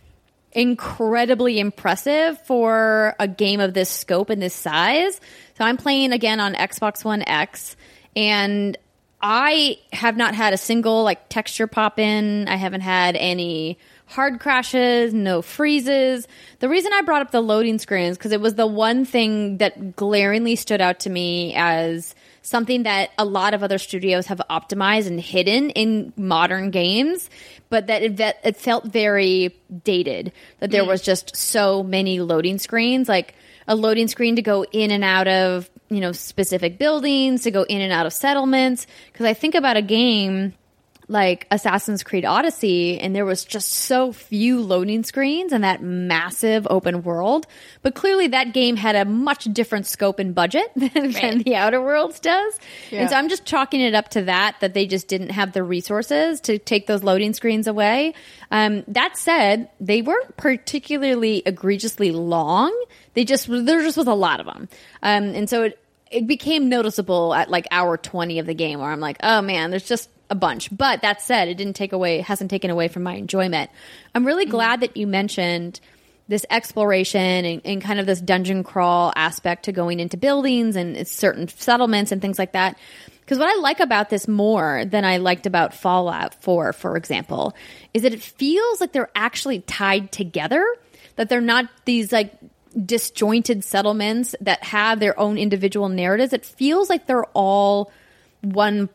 incredibly 0.51 1.59
impressive 1.59 2.41
for 2.45 3.15
a 3.19 3.27
game 3.27 3.59
of 3.59 3.73
this 3.73 3.89
scope 3.89 4.29
and 4.29 4.41
this 4.41 4.53
size. 4.53 5.19
So 5.57 5.65
I'm 5.65 5.77
playing 5.77 6.13
again 6.13 6.39
on 6.39 6.53
Xbox 6.53 7.05
One 7.05 7.23
X, 7.27 7.75
and 8.15 8.77
I 9.21 9.77
have 9.93 10.17
not 10.17 10.35
had 10.35 10.53
a 10.53 10.57
single 10.57 11.03
like 11.03 11.29
texture 11.29 11.67
pop 11.67 11.99
in. 11.99 12.47
I 12.47 12.55
haven't 12.55 12.81
had 12.81 13.15
any 13.15 13.77
hard 14.07 14.39
crashes, 14.39 15.13
no 15.13 15.41
freezes. 15.41 16.27
The 16.59 16.69
reason 16.69 16.91
I 16.93 17.01
brought 17.01 17.21
up 17.21 17.31
the 17.31 17.41
loading 17.41 17.79
screens 17.79 18.17
because 18.17 18.31
it 18.31 18.41
was 18.41 18.55
the 18.55 18.67
one 18.67 19.05
thing 19.05 19.57
that 19.57 19.95
glaringly 19.95 20.55
stood 20.55 20.81
out 20.81 21.01
to 21.01 21.09
me 21.09 21.53
as 21.55 22.15
something 22.41 22.83
that 22.83 23.09
a 23.17 23.25
lot 23.25 23.53
of 23.53 23.63
other 23.63 23.79
studios 23.79 24.27
have 24.27 24.39
optimized 24.49 25.07
and 25.07 25.19
hidden 25.19 25.71
in 25.71 26.13
modern 26.15 26.69
games, 26.69 27.29
but 27.69 27.87
that 27.87 28.03
it, 28.03 28.17
that 28.17 28.39
it 28.43 28.55
felt 28.55 28.85
very 28.85 29.55
dated. 29.83 30.31
That 30.59 30.69
there 30.69 30.83
mm. 30.83 30.87
was 30.87 31.01
just 31.01 31.35
so 31.35 31.81
many 31.81 32.19
loading 32.19 32.59
screens, 32.59 33.09
like 33.09 33.33
a 33.67 33.75
loading 33.75 34.07
screen 34.07 34.35
to 34.35 34.43
go 34.43 34.63
in 34.65 34.91
and 34.91 35.03
out 35.03 35.27
of 35.27 35.69
you 35.89 35.99
know 35.99 36.11
specific 36.11 36.77
buildings, 36.77 37.43
to 37.43 37.51
go 37.51 37.63
in 37.63 37.81
and 37.81 37.91
out 37.91 38.05
of 38.05 38.13
settlements. 38.13 38.85
Because 39.11 39.25
I 39.25 39.33
think 39.33 39.55
about 39.55 39.77
a 39.77 39.81
game 39.81 40.53
like 41.07 41.45
Assassin's 41.51 42.03
Creed 42.03 42.25
Odyssey, 42.25 42.99
and 42.99 43.15
there 43.15 43.25
was 43.25 43.45
just 43.45 43.69
so 43.69 44.11
few 44.11 44.61
loading 44.61 45.03
screens 45.03 45.51
and 45.51 45.63
that 45.63 45.81
massive 45.81 46.65
open 46.69 47.03
world. 47.03 47.45
But 47.81 47.95
clearly, 47.95 48.27
that 48.27 48.53
game 48.53 48.75
had 48.75 48.95
a 48.95 49.05
much 49.05 49.45
different 49.45 49.85
scope 49.85 50.19
and 50.19 50.33
budget 50.33 50.71
than, 50.75 50.91
right. 50.95 51.13
than 51.13 51.37
the 51.39 51.55
Outer 51.55 51.81
Worlds 51.81 52.19
does. 52.19 52.59
Yeah. 52.89 53.01
And 53.01 53.09
so 53.09 53.15
I'm 53.15 53.29
just 53.29 53.45
chalking 53.45 53.81
it 53.81 53.93
up 53.93 54.09
to 54.09 54.23
that, 54.23 54.57
that 54.61 54.73
they 54.73 54.87
just 54.87 55.07
didn't 55.07 55.29
have 55.29 55.51
the 55.51 55.63
resources 55.63 56.41
to 56.41 56.57
take 56.57 56.87
those 56.87 57.03
loading 57.03 57.33
screens 57.33 57.67
away. 57.67 58.13
Um, 58.51 58.83
that 58.87 59.17
said, 59.17 59.69
they 59.79 60.01
weren't 60.01 60.37
particularly 60.37 61.43
egregiously 61.45 62.11
long. 62.11 62.73
They 63.13 63.25
just, 63.25 63.47
there 63.47 63.81
just 63.81 63.97
was 63.97 64.07
a 64.07 64.13
lot 64.13 64.39
of 64.39 64.45
them. 64.45 64.69
Um, 65.03 65.23
and 65.35 65.49
so 65.49 65.63
it, 65.63 65.79
it 66.11 66.27
became 66.27 66.69
noticeable 66.69 67.33
at 67.33 67.49
like 67.49 67.67
hour 67.71 67.97
20 67.97 68.39
of 68.39 68.45
the 68.45 68.53
game 68.53 68.79
where 68.79 68.89
I'm 68.89 68.99
like, 68.99 69.17
oh 69.23 69.41
man, 69.41 69.69
there's 69.69 69.87
just 69.87 70.09
a 70.29 70.35
bunch. 70.35 70.75
But 70.75 71.01
that 71.01 71.21
said, 71.21 71.47
it 71.47 71.55
didn't 71.55 71.75
take 71.75 71.93
away, 71.93 72.21
hasn't 72.21 72.49
taken 72.49 72.69
away 72.69 72.87
from 72.87 73.03
my 73.03 73.15
enjoyment. 73.15 73.69
I'm 74.13 74.25
really 74.25 74.45
mm-hmm. 74.45 74.51
glad 74.51 74.81
that 74.81 74.97
you 74.97 75.07
mentioned 75.07 75.79
this 76.27 76.45
exploration 76.49 77.45
and, 77.45 77.61
and, 77.65 77.81
kind 77.81 77.99
of 77.99 78.07
this 78.07 78.19
dungeon 78.19 78.63
crawl 78.63 79.13
aspect 79.15 79.65
to 79.65 79.71
going 79.71 79.99
into 79.99 80.17
buildings 80.17 80.75
and 80.75 81.07
certain 81.07 81.47
settlements 81.47 82.11
and 82.11 82.19
things 82.19 82.39
like 82.39 82.53
that. 82.53 82.77
Because 83.19 83.37
what 83.37 83.47
I 83.47 83.59
like 83.59 83.79
about 83.79 84.09
this 84.09 84.27
more 84.27 84.85
than 84.85 85.05
I 85.05 85.17
liked 85.17 85.45
about 85.45 85.73
Fallout 85.73 86.41
4, 86.43 86.73
for 86.73 86.97
example, 86.97 87.55
is 87.93 88.03
that 88.03 88.13
it 88.13 88.21
feels 88.21 88.81
like 88.81 88.91
they're 88.91 89.11
actually 89.15 89.59
tied 89.61 90.11
together, 90.11 90.65
that 91.15 91.29
they're 91.29 91.41
not 91.41 91.69
these 91.85 92.11
like 92.11 92.33
disjointed 92.83 93.63
settlements 93.63 94.35
that 94.41 94.63
have 94.63 94.99
their 94.99 95.19
own 95.19 95.37
individual 95.37 95.89
narratives. 95.89 96.33
It 96.33 96.45
feels 96.45 96.89
like 96.89 97.05
they're 97.05 97.25
all 97.33 97.91
one 98.41 98.89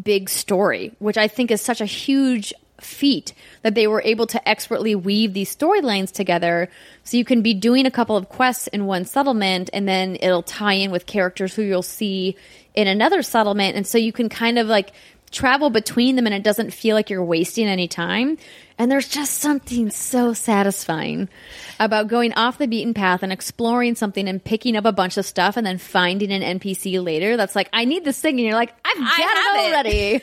big 0.00 0.28
story, 0.28 0.92
which 0.98 1.16
I 1.16 1.28
think 1.28 1.50
is 1.50 1.60
such 1.60 1.80
a 1.80 1.86
huge 1.86 2.52
feat 2.80 3.32
that 3.62 3.74
they 3.74 3.86
were 3.86 4.02
able 4.04 4.26
to 4.26 4.48
expertly 4.48 4.94
weave 4.94 5.32
these 5.32 5.54
storylines 5.54 6.12
together. 6.12 6.68
So 7.04 7.16
you 7.16 7.24
can 7.24 7.42
be 7.42 7.54
doing 7.54 7.86
a 7.86 7.90
couple 7.90 8.16
of 8.16 8.28
quests 8.28 8.66
in 8.68 8.86
one 8.86 9.04
settlement 9.04 9.70
and 9.72 9.88
then 9.88 10.16
it'll 10.20 10.42
tie 10.42 10.74
in 10.74 10.90
with 10.90 11.06
characters 11.06 11.54
who 11.54 11.62
you'll 11.62 11.82
see 11.82 12.36
in 12.74 12.86
another 12.86 13.22
settlement. 13.22 13.76
And 13.76 13.86
so 13.86 13.96
you 13.98 14.12
can 14.12 14.28
kind 14.28 14.58
of 14.58 14.66
like 14.66 14.92
travel 15.30 15.70
between 15.70 16.16
them 16.16 16.26
and 16.26 16.34
it 16.34 16.42
doesn't 16.42 16.72
feel 16.72 16.94
like 16.94 17.10
you're 17.10 17.24
wasting 17.24 17.66
any 17.66 17.88
time 17.88 18.38
and 18.78 18.90
there's 18.90 19.08
just 19.08 19.38
something 19.38 19.90
so 19.90 20.34
satisfying 20.34 21.30
about 21.80 22.08
going 22.08 22.34
off 22.34 22.58
the 22.58 22.66
beaten 22.66 22.92
path 22.92 23.22
and 23.22 23.32
exploring 23.32 23.94
something 23.94 24.28
and 24.28 24.42
picking 24.42 24.76
up 24.76 24.84
a 24.84 24.92
bunch 24.92 25.16
of 25.16 25.24
stuff 25.24 25.56
and 25.56 25.66
then 25.66 25.78
finding 25.78 26.30
an 26.30 26.58
NPC 26.58 27.02
later 27.02 27.38
that's 27.38 27.56
like, 27.56 27.70
I 27.72 27.86
need 27.86 28.04
this 28.04 28.20
thing. 28.20 28.34
And 28.34 28.46
you're 28.46 28.54
like, 28.54 28.74
I've 28.84 28.98
got 28.98 29.18
it 29.18 29.72
already. 29.72 30.20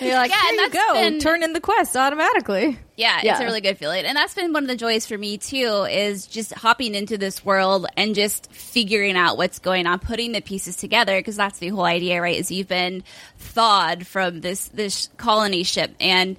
you're 0.00 0.14
like, 0.16 0.30
yeah, 0.30 0.42
here 0.50 0.60
you 0.62 0.70
go. 0.70 0.92
Been, 0.94 1.20
Turn 1.20 1.42
in 1.44 1.52
the 1.52 1.60
quest 1.60 1.96
automatically. 1.96 2.76
Yeah, 2.96 3.20
yeah, 3.22 3.32
it's 3.32 3.40
a 3.40 3.44
really 3.44 3.60
good 3.60 3.78
feeling. 3.78 4.04
And 4.04 4.16
that's 4.16 4.34
been 4.34 4.52
one 4.52 4.64
of 4.64 4.68
the 4.68 4.76
joys 4.76 5.06
for 5.06 5.16
me 5.16 5.38
too, 5.38 5.86
is 5.88 6.26
just 6.26 6.52
hopping 6.54 6.96
into 6.96 7.16
this 7.18 7.44
world 7.44 7.86
and 7.96 8.16
just 8.16 8.50
figuring 8.52 9.16
out 9.16 9.36
what's 9.36 9.60
going 9.60 9.86
on, 9.86 10.00
putting 10.00 10.32
the 10.32 10.40
pieces 10.40 10.74
together. 10.74 11.20
Cause 11.22 11.36
that's 11.36 11.60
the 11.60 11.68
whole 11.68 11.84
idea, 11.84 12.20
right? 12.20 12.36
Is 12.36 12.50
you've 12.50 12.68
been 12.68 13.04
thawed 13.38 14.06
from 14.06 14.40
this, 14.40 14.68
this 14.68 15.08
colony 15.16 15.62
ship 15.62 15.94
and, 16.00 16.36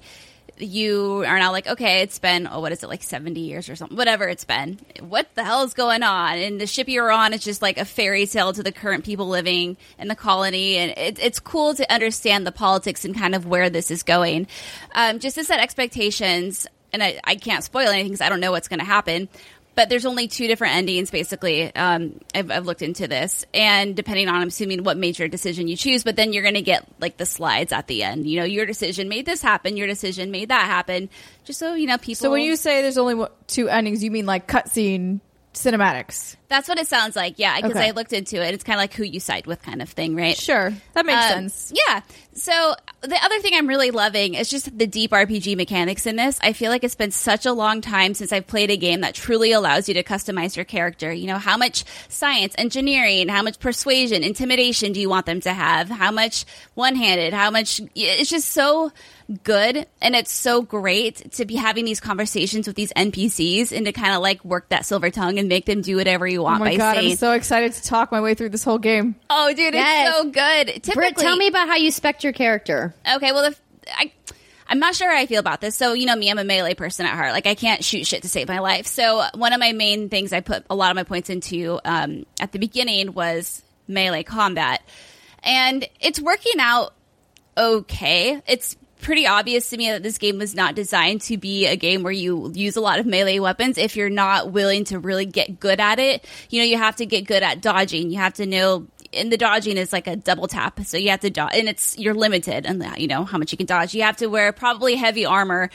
you 0.58 1.24
are 1.26 1.38
now 1.38 1.52
like, 1.52 1.66
okay, 1.66 2.02
it's 2.02 2.18
been, 2.18 2.48
oh, 2.50 2.60
what 2.60 2.72
is 2.72 2.82
it, 2.82 2.88
like 2.88 3.02
70 3.02 3.40
years 3.40 3.68
or 3.68 3.76
something, 3.76 3.96
whatever 3.96 4.28
it's 4.28 4.44
been. 4.44 4.78
What 5.00 5.34
the 5.34 5.44
hell 5.44 5.62
is 5.62 5.74
going 5.74 6.02
on? 6.02 6.38
And 6.38 6.60
the 6.60 6.66
ship 6.66 6.88
you're 6.88 7.10
on 7.10 7.32
is 7.32 7.42
just 7.42 7.62
like 7.62 7.78
a 7.78 7.84
fairy 7.84 8.26
tale 8.26 8.52
to 8.52 8.62
the 8.62 8.72
current 8.72 9.04
people 9.04 9.28
living 9.28 9.76
in 9.98 10.08
the 10.08 10.14
colony. 10.14 10.76
And 10.76 10.92
it, 10.96 11.18
it's 11.20 11.40
cool 11.40 11.74
to 11.74 11.92
understand 11.92 12.46
the 12.46 12.52
politics 12.52 13.04
and 13.04 13.16
kind 13.16 13.34
of 13.34 13.46
where 13.46 13.70
this 13.70 13.90
is 13.90 14.02
going. 14.02 14.46
Um, 14.94 15.18
just 15.18 15.36
to 15.36 15.44
set 15.44 15.60
expectations, 15.60 16.66
and 16.92 17.02
I, 17.02 17.20
I 17.24 17.34
can't 17.34 17.64
spoil 17.64 17.88
anything 17.88 18.12
because 18.12 18.20
I 18.20 18.28
don't 18.28 18.40
know 18.40 18.52
what's 18.52 18.68
going 18.68 18.78
to 18.78 18.86
happen 18.86 19.28
but 19.74 19.88
there's 19.88 20.06
only 20.06 20.28
two 20.28 20.46
different 20.46 20.74
endings 20.74 21.10
basically 21.10 21.74
um, 21.74 22.20
I've, 22.34 22.50
I've, 22.50 22.66
looked 22.66 22.82
into 22.82 23.08
this. 23.08 23.44
And 23.52 23.94
depending 23.94 24.28
on 24.28 24.36
i'm 24.36 24.48
assuming 24.48 24.84
what 24.84 24.96
major 24.96 25.28
decision 25.28 25.68
you 25.68 25.76
choose 25.76 26.04
but 26.04 26.16
then 26.16 26.32
you're 26.32 26.42
going 26.42 26.54
to 26.54 26.62
get 26.62 26.86
like 27.00 27.16
the 27.16 27.26
slides 27.26 27.72
at 27.72 27.86
the 27.86 28.02
end. 28.02 28.26
You 28.26 28.40
know 28.40 28.46
your 28.46 28.66
decision 28.66 29.08
made 29.08 29.26
this 29.26 29.42
happen 29.42 29.76
your 29.76 29.86
decision 29.86 30.30
made 30.30 30.48
that 30.48 30.66
happen. 30.66 31.08
Just 31.44 31.58
so 31.58 31.74
you 31.74 31.86
know 31.86 31.98
people 31.98 32.16
so 32.16 32.30
when 32.30 32.42
you 32.42 32.56
say 32.56 32.82
there's 32.82 32.98
only 32.98 33.26
two 33.46 33.68
endings 33.68 34.02
you 34.02 34.10
mean 34.10 34.26
like 34.26 34.48
cutscene 34.48 35.20
cinematics. 35.54 36.36
That's 36.48 36.68
what 36.68 36.78
it 36.78 36.86
sounds 36.86 37.16
like. 37.16 37.34
Yeah, 37.38 37.56
because 37.56 37.72
Okay. 37.76 37.88
I 37.88 37.90
looked 37.92 38.12
into 38.12 38.36
it. 38.40 38.54
It's 38.54 38.62
kind 38.62 38.76
of 38.78 38.82
like 38.82 38.94
who 38.94 39.02
you 39.04 39.18
side 39.18 39.46
with 39.46 39.62
kind 39.62 39.82
of 39.82 39.88
thing, 39.88 40.14
right? 40.14 40.36
Sure, 40.36 40.72
that 40.92 41.04
makes 41.06 41.24
Um, 41.24 41.48
sense. 41.48 41.72
Yeah. 41.74 42.02
So 42.34 42.74
the 43.02 43.16
other 43.24 43.40
thing 43.40 43.52
I'm 43.54 43.66
really 43.66 43.90
loving 43.90 44.34
is 44.34 44.48
just 44.50 44.76
the 44.76 44.86
deep 44.86 45.10
RPG 45.12 45.56
mechanics 45.56 46.06
in 46.06 46.16
this. 46.16 46.38
I 46.42 46.52
feel 46.52 46.70
like 46.70 46.84
it's 46.84 46.94
been 46.94 47.10
such 47.10 47.46
a 47.46 47.52
long 47.52 47.80
time 47.80 48.14
since 48.14 48.32
I've 48.32 48.46
played 48.46 48.70
a 48.70 48.76
game 48.76 49.00
that 49.00 49.14
truly 49.14 49.52
allows 49.52 49.88
you 49.88 49.94
to 49.94 50.02
customize 50.02 50.54
your 50.56 50.64
character. 50.64 51.12
You 51.12 51.26
know, 51.28 51.38
how 51.38 51.56
much 51.56 51.84
science, 52.08 52.54
engineering, 52.58 53.28
how 53.28 53.42
much 53.42 53.58
persuasion, 53.58 54.22
intimidation 54.22 54.92
do 54.92 55.00
you 55.00 55.08
want 55.08 55.26
them 55.26 55.40
to 55.42 55.52
have? 55.52 55.88
How 55.88 56.10
much 56.10 56.44
one 56.74 56.94
handed? 56.96 57.32
How 57.32 57.50
much? 57.50 57.80
It's 57.94 58.30
just 58.30 58.50
so 58.50 58.92
good 59.42 59.86
and 60.02 60.14
it's 60.14 60.30
so 60.32 60.60
great 60.62 61.32
to 61.32 61.44
be 61.44 61.54
having 61.54 61.84
these 61.84 62.00
conversations 62.00 62.66
with 62.66 62.76
these 62.76 62.92
NPCs 62.92 63.74
and 63.76 63.86
to 63.86 63.92
kind 63.92 64.14
of 64.14 64.20
like 64.22 64.44
work 64.44 64.68
that 64.68 64.84
silver 64.84 65.10
tongue 65.10 65.38
and 65.38 65.48
make 65.48 65.64
them 65.66 65.80
do 65.80 65.96
whatever 65.96 66.26
you 66.26 66.40
Oh 66.40 66.44
want 66.44 66.60
my 66.60 66.72
by 66.72 66.76
god, 66.76 66.94
saying, 66.96 67.10
I'm 67.12 67.16
so 67.16 67.32
excited 67.32 67.72
to 67.72 67.82
talk 67.82 68.12
my 68.12 68.20
way 68.20 68.34
through 68.34 68.50
this 68.50 68.64
whole 68.64 68.78
game. 68.78 69.14
"Oh, 69.30 69.48
dude, 69.54 69.74
Yes. 69.74 70.08
it's 70.08 70.16
so 70.16 70.24
good." 70.24 70.66
Typically, 70.82 70.92
Britt, 70.94 71.16
tell 71.16 71.36
me 71.36 71.48
about 71.48 71.68
how 71.68 71.76
you 71.76 71.90
spec 71.90 72.22
your 72.22 72.32
character. 72.34 72.94
Okay, 73.16 73.32
well, 73.32 73.44
if 73.44 73.60
I, 73.96 74.12
I'm 74.68 74.78
not 74.78 74.94
sure 74.94 75.10
how 75.10 75.16
I 75.18 75.26
feel 75.26 75.40
about 75.40 75.60
this. 75.60 75.76
So, 75.76 75.92
you 75.92 76.06
know 76.06 76.16
me, 76.16 76.30
I'm 76.30 76.38
a 76.38 76.44
melee 76.44 76.74
person 76.74 77.06
at 77.06 77.14
heart. 77.14 77.32
Like, 77.32 77.46
I 77.46 77.54
can't 77.54 77.82
shoot 77.84 78.06
shit 78.06 78.22
to 78.22 78.28
save 78.28 78.48
my 78.48 78.60
life. 78.60 78.86
So, 78.86 79.24
one 79.34 79.52
of 79.52 79.60
my 79.60 79.72
main 79.72 80.08
things 80.08 80.32
I 80.32 80.40
put 80.40 80.64
a 80.70 80.74
lot 80.74 80.90
of 80.90 80.96
my 80.96 81.04
points 81.04 81.30
into 81.30 81.78
um, 81.84 82.24
at 82.40 82.52
the 82.52 82.58
beginning 82.58 83.12
was 83.14 83.62
melee 83.88 84.22
combat, 84.22 84.82
and 85.42 85.86
it's 86.00 86.20
working 86.20 86.60
out 86.60 86.94
okay. 87.56 88.42
It's 88.46 88.76
pretty 89.04 89.26
obvious 89.26 89.68
to 89.70 89.76
me 89.76 89.90
that 89.90 90.02
this 90.02 90.18
game 90.18 90.38
was 90.38 90.54
not 90.54 90.74
designed 90.74 91.20
to 91.20 91.36
be 91.36 91.66
a 91.66 91.76
game 91.76 92.02
where 92.02 92.12
you 92.12 92.50
use 92.54 92.74
a 92.74 92.80
lot 92.80 92.98
of 92.98 93.06
melee 93.06 93.38
weapons 93.38 93.78
if 93.78 93.96
you're 93.96 94.10
not 94.10 94.50
willing 94.50 94.84
to 94.84 94.98
really 94.98 95.26
get 95.26 95.60
good 95.60 95.78
at 95.78 95.98
it. 95.98 96.26
You 96.48 96.60
know, 96.60 96.64
you 96.64 96.78
have 96.78 96.96
to 96.96 97.06
get 97.06 97.26
good 97.26 97.42
at 97.42 97.60
dodging. 97.60 98.10
You 98.10 98.18
have 98.18 98.34
to 98.34 98.46
know 98.46 98.88
and 99.12 99.30
the 99.30 99.36
dodging 99.36 99.76
is 99.76 99.92
like 99.92 100.06
a 100.06 100.16
double 100.16 100.48
tap. 100.48 100.80
So 100.84 100.96
you 100.96 101.10
have 101.10 101.20
to 101.20 101.30
dodge 101.30 101.52
and 101.54 101.68
it's 101.68 101.96
you're 101.98 102.14
limited 102.14 102.66
and 102.66 102.84
you 102.98 103.06
know 103.06 103.24
how 103.24 103.38
much 103.38 103.52
you 103.52 103.58
can 103.58 103.66
dodge. 103.66 103.94
You 103.94 104.02
have 104.02 104.16
to 104.16 104.26
wear 104.26 104.52
probably 104.52 104.96
heavy 104.96 105.26
armor 105.26 105.70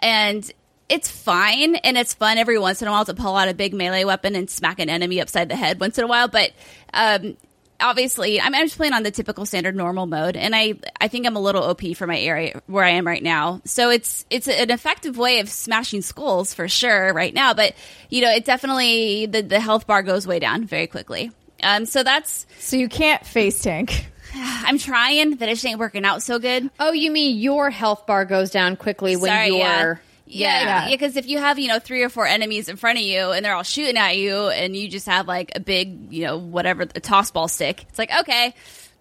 and 0.00 0.50
it's 0.88 1.10
fine 1.10 1.76
and 1.76 1.96
it's 1.96 2.14
fun 2.14 2.38
every 2.38 2.58
once 2.58 2.82
in 2.82 2.88
a 2.88 2.90
while 2.90 3.04
to 3.04 3.14
pull 3.14 3.36
out 3.36 3.48
a 3.48 3.54
big 3.54 3.74
melee 3.74 4.04
weapon 4.04 4.34
and 4.34 4.50
smack 4.50 4.80
an 4.80 4.88
enemy 4.88 5.20
upside 5.20 5.48
the 5.48 5.56
head 5.56 5.78
once 5.78 5.98
in 5.98 6.04
a 6.04 6.08
while, 6.08 6.28
but 6.28 6.52
um 6.94 7.36
obviously 7.82 8.40
I'm, 8.40 8.54
I'm 8.54 8.66
just 8.66 8.76
playing 8.76 8.92
on 8.94 9.02
the 9.02 9.10
typical 9.10 9.44
standard 9.44 9.76
normal 9.76 10.06
mode 10.06 10.36
and 10.36 10.54
I 10.54 10.74
I 11.00 11.08
think 11.08 11.26
I'm 11.26 11.36
a 11.36 11.40
little 11.40 11.62
OP 11.62 11.82
for 11.96 12.06
my 12.06 12.18
area 12.18 12.60
where 12.66 12.84
I 12.84 12.90
am 12.90 13.06
right 13.06 13.22
now. 13.22 13.60
So 13.64 13.90
it's 13.90 14.24
it's 14.30 14.48
an 14.48 14.70
effective 14.70 15.18
way 15.18 15.40
of 15.40 15.48
smashing 15.48 16.02
skulls 16.02 16.54
for 16.54 16.68
sure 16.68 17.12
right 17.12 17.34
now, 17.34 17.54
but 17.54 17.74
you 18.08 18.22
know, 18.22 18.30
it 18.30 18.44
definitely 18.44 19.26
the 19.26 19.42
the 19.42 19.60
health 19.60 19.86
bar 19.86 20.02
goes 20.02 20.26
way 20.26 20.38
down 20.38 20.64
very 20.64 20.86
quickly. 20.86 21.30
Um 21.62 21.84
so 21.86 22.02
that's 22.02 22.46
So 22.58 22.76
you 22.76 22.88
can't 22.88 23.24
face 23.26 23.60
tank. 23.60 24.06
I'm 24.34 24.78
trying, 24.78 25.34
but 25.34 25.48
it 25.48 25.54
just 25.54 25.66
ain't 25.66 25.78
working 25.78 26.04
out 26.04 26.22
so 26.22 26.38
good. 26.38 26.70
Oh, 26.80 26.92
you 26.92 27.10
mean 27.10 27.38
your 27.38 27.68
health 27.70 28.06
bar 28.06 28.24
goes 28.24 28.50
down 28.50 28.76
quickly 28.76 29.16
when 29.16 29.30
Sorry, 29.30 29.48
you're. 29.48 29.58
yeah. 29.58 29.94
Yeah, 30.32 30.60
Yeah. 30.62 30.84
yeah, 30.86 30.90
because 30.96 31.16
if 31.16 31.26
you 31.28 31.38
have 31.38 31.58
you 31.58 31.68
know 31.68 31.78
three 31.78 32.02
or 32.02 32.08
four 32.08 32.26
enemies 32.26 32.68
in 32.68 32.76
front 32.76 32.98
of 32.98 33.04
you 33.04 33.30
and 33.32 33.44
they're 33.44 33.54
all 33.54 33.62
shooting 33.62 33.96
at 33.96 34.16
you, 34.16 34.48
and 34.48 34.74
you 34.76 34.88
just 34.88 35.06
have 35.06 35.26
like 35.28 35.52
a 35.54 35.60
big 35.60 36.12
you 36.12 36.24
know 36.24 36.38
whatever 36.38 36.82
a 36.82 37.00
toss 37.00 37.30
ball 37.30 37.48
stick, 37.48 37.84
it's 37.88 37.98
like 37.98 38.10
okay, 38.20 38.54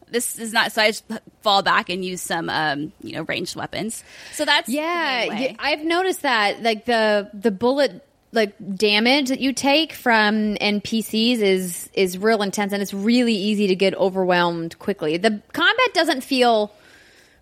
this 0.10 0.38
is 0.40 0.52
not. 0.54 0.72
So 0.72 0.82
I 0.82 0.88
just 0.90 1.06
fall 1.42 1.62
back 1.64 1.90
and 1.90 2.04
use 2.04 2.22
some 2.22 2.50
um 2.50 2.92
you 3.02 3.14
know 3.14 3.24
ranged 3.24 3.56
weapons. 3.56 4.04
So 4.34 4.46
that's 4.46 4.68
the 4.68 4.74
Yeah, 4.74 5.20
main 5.22 5.30
way. 5.30 5.56
y- 5.60 5.72
I've 5.72 5.84
noticed 5.86 6.22
that 6.24 6.62
like 6.62 6.86
the 6.86 7.30
the 7.34 7.52
bullet 7.52 8.06
like 8.34 8.54
damage 8.78 9.28
that 9.28 9.42
you 9.42 9.52
take 9.52 9.92
from 9.92 10.56
NPCs 10.56 11.40
is 11.40 11.90
is 11.94 12.18
real 12.18 12.42
intense 12.42 12.72
and 12.72 12.82
it's 12.82 12.94
really 12.94 13.34
easy 13.36 13.68
to 13.68 13.76
get 13.76 13.94
overwhelmed 13.96 14.80
quickly. 14.80 15.18
The 15.18 15.42
combat 15.52 15.94
doesn't 15.94 16.22
feel 16.24 16.72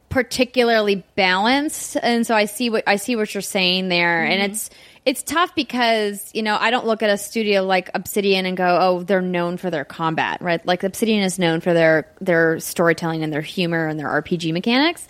particularly 0.10 1.04
balanced. 1.16 1.98
And 2.02 2.26
so 2.26 2.36
I 2.36 2.46
see 2.46 2.70
what 2.70 2.84
I 2.88 2.98
see 2.98 3.16
what 3.16 3.34
you're 3.34 3.42
saying 3.42 3.90
there. 3.90 4.24
And 4.24 4.42
it's 4.52 4.70
it's 5.06 5.24
tough 5.24 5.56
because 5.56 6.30
you 6.34 6.44
know 6.44 6.58
I 6.60 6.72
don't 6.72 6.86
look 6.86 7.02
at 7.04 7.10
a 7.10 7.18
studio 7.18 7.64
like 7.64 7.90
Obsidian 7.94 8.46
and 8.46 8.58
go 8.58 8.78
oh 8.82 9.04
they're 9.04 9.22
known 9.22 9.58
for 9.58 9.70
their 9.70 9.86
combat 9.86 10.42
right? 10.42 10.66
Like 10.66 10.84
Obsidian 10.84 11.24
is 11.24 11.40
known 11.40 11.62
for 11.62 11.74
their 11.74 12.12
their 12.22 12.60
storytelling 12.60 13.24
and 13.24 13.32
their 13.32 13.42
humor 13.42 13.88
and 13.88 14.00
their 14.00 14.08
RPG 14.08 14.52
mechanics. 14.52 15.08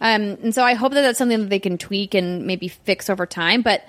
Um, 0.00 0.38
and 0.42 0.54
so 0.54 0.64
I 0.64 0.74
hope 0.74 0.92
that 0.92 1.02
that's 1.02 1.18
something 1.18 1.40
that 1.40 1.50
they 1.50 1.60
can 1.60 1.76
tweak 1.76 2.14
and 2.14 2.46
maybe 2.46 2.68
fix 2.68 3.10
over 3.10 3.26
time. 3.26 3.62
But 3.62 3.84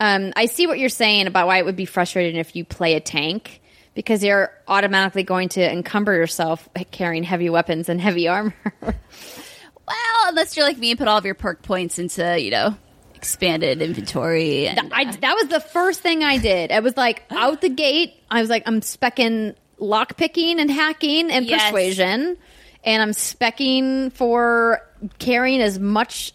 um, 0.00 0.32
I 0.34 0.46
see 0.46 0.66
what 0.66 0.78
you're 0.78 0.88
saying 0.88 1.26
about 1.26 1.46
why 1.46 1.58
it 1.58 1.64
would 1.66 1.76
be 1.76 1.84
frustrating 1.84 2.36
if 2.36 2.56
you 2.56 2.64
play 2.64 2.94
a 2.94 3.00
tank 3.00 3.60
because 3.94 4.24
you're 4.24 4.50
automatically 4.66 5.24
going 5.24 5.50
to 5.50 5.70
encumber 5.70 6.14
yourself 6.14 6.68
carrying 6.90 7.22
heavy 7.22 7.50
weapons 7.50 7.88
and 7.88 8.00
heavy 8.00 8.28
armor. 8.28 8.54
well, 9.90 10.28
unless 10.30 10.56
you're 10.56 10.66
like 10.66 10.78
me 10.78 10.90
and 10.90 10.98
put 10.98 11.08
all 11.08 11.18
of 11.18 11.24
your 11.24 11.34
perk 11.34 11.62
points 11.62 11.98
into 11.98 12.40
you 12.40 12.50
know 12.50 12.76
expanded 13.14 13.82
inventory. 13.82 14.66
And, 14.66 14.92
I, 14.94 15.04
that 15.16 15.34
was 15.34 15.48
the 15.48 15.60
first 15.60 16.00
thing 16.00 16.24
I 16.24 16.38
did. 16.38 16.72
I 16.72 16.80
was 16.80 16.96
like 16.96 17.22
out 17.30 17.60
the 17.60 17.68
gate. 17.68 18.14
I 18.30 18.40
was 18.40 18.48
like, 18.48 18.62
I'm 18.66 18.80
specking 18.80 19.54
lock 19.78 20.16
picking 20.16 20.58
and 20.60 20.70
hacking 20.70 21.30
and 21.30 21.44
Yes. 21.46 21.64
persuasion, 21.70 22.36
and 22.84 23.02
I'm 23.02 23.10
specking 23.12 24.12
for 24.12 24.80
carrying 25.18 25.60
as 25.60 25.78
much 25.78 26.32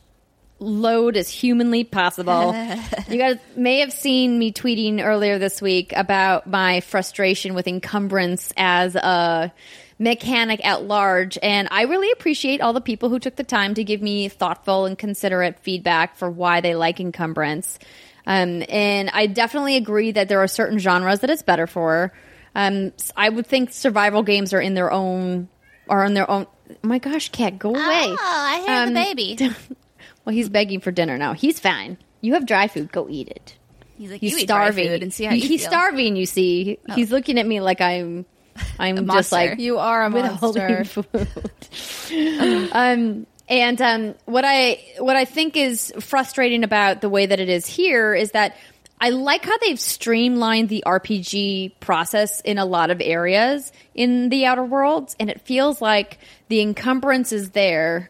load 0.59 1.17
as 1.17 1.29
humanly 1.29 1.83
possible. 1.83 2.53
you 3.09 3.17
guys 3.17 3.37
may 3.55 3.79
have 3.79 3.91
seen 3.91 4.39
me 4.39 4.51
tweeting 4.53 5.03
earlier 5.03 5.37
this 5.37 5.61
week 5.61 5.91
about 5.95 6.47
my 6.47 6.79
frustration 6.81 7.53
with 7.53 7.67
encumbrance 7.67 8.53
as 8.55 8.95
a 8.95 9.51
mechanic 9.97 10.65
at 10.65 10.83
large 10.83 11.37
and 11.41 11.69
I 11.71 11.83
really 11.83 12.11
appreciate 12.11 12.59
all 12.59 12.73
the 12.73 12.81
people 12.81 13.07
who 13.09 13.17
took 13.17 13.37
the 13.37 13.45
time 13.45 13.75
to 13.75 13.83
give 13.83 14.01
me 14.01 14.27
thoughtful 14.27 14.85
and 14.85 14.97
considerate 14.97 15.59
feedback 15.61 16.17
for 16.17 16.29
why 16.29 16.59
they 16.61 16.75
like 16.75 16.99
encumbrance. 16.99 17.79
Um, 18.27 18.63
and 18.67 19.09
I 19.13 19.27
definitely 19.27 19.77
agree 19.77 20.11
that 20.11 20.27
there 20.27 20.39
are 20.41 20.47
certain 20.47 20.79
genres 20.79 21.19
that 21.19 21.29
it's 21.29 21.43
better 21.43 21.67
for. 21.67 22.11
Um, 22.55 22.91
I 23.15 23.29
would 23.29 23.47
think 23.47 23.71
survival 23.71 24.23
games 24.23 24.53
are 24.53 24.59
in 24.61 24.73
their 24.73 24.91
own 24.91 25.47
are 25.87 26.03
in 26.03 26.13
their 26.13 26.29
own. 26.29 26.47
Oh 26.69 26.75
my 26.81 26.97
gosh, 26.99 27.29
cat, 27.29 27.59
go 27.59 27.69
away! 27.69 27.79
Oh, 27.81 28.17
I 28.19 28.63
hear 28.65 28.81
Um, 28.83 28.93
the 28.93 28.99
baby. 28.99 29.49
Well, 30.25 30.33
he's 30.35 30.49
begging 30.49 30.79
for 30.79 30.91
dinner 30.91 31.17
now. 31.17 31.33
He's 31.33 31.59
fine. 31.59 31.97
You 32.21 32.33
have 32.33 32.45
dry 32.45 32.67
food. 32.67 32.91
Go 32.91 33.07
eat 33.09 33.29
it. 33.29 33.55
He's 33.97 34.11
like, 34.11 34.19
He's 34.21 34.31
you 34.33 34.37
eat 34.39 34.47
dry 34.47 34.65
starving. 34.65 34.87
food 34.89 35.03
and 35.03 35.13
see 35.13 35.23
how 35.25 35.33
you 35.33 35.47
he's 35.47 35.61
feel. 35.61 35.69
starving. 35.69 36.15
You 36.15 36.25
see, 36.25 36.79
he's 36.95 37.11
looking 37.11 37.37
at 37.39 37.45
me 37.45 37.61
like 37.61 37.81
I'm. 37.81 38.25
I'm 38.79 38.95
just 38.95 39.05
monster. 39.07 39.35
like 39.35 39.59
You 39.59 39.77
are 39.79 40.05
a 40.05 40.09
withholding 40.09 40.63
monster. 40.63 41.03
food. 41.03 42.69
um, 42.71 43.27
and 43.47 43.81
um, 43.81 44.15
what 44.25 44.43
I 44.45 44.83
what 44.99 45.15
I 45.15 45.25
think 45.25 45.55
is 45.57 45.93
frustrating 45.99 46.63
about 46.63 47.01
the 47.01 47.09
way 47.09 47.25
that 47.25 47.39
it 47.39 47.49
is 47.49 47.65
here 47.67 48.13
is 48.15 48.31
that 48.31 48.55
I 48.99 49.09
like 49.09 49.43
how 49.45 49.57
they've 49.57 49.79
streamlined 49.79 50.69
the 50.69 50.83
RPG 50.85 51.73
process 51.81 52.39
in 52.41 52.57
a 52.57 52.65
lot 52.65 52.91
of 52.91 53.01
areas 53.01 53.71
in 53.93 54.29
the 54.29 54.45
Outer 54.45 54.63
Worlds, 54.63 55.15
and 55.19 55.29
it 55.29 55.41
feels 55.41 55.81
like 55.81 56.17
the 56.47 56.61
encumbrance 56.61 57.31
is 57.33 57.49
there, 57.51 58.09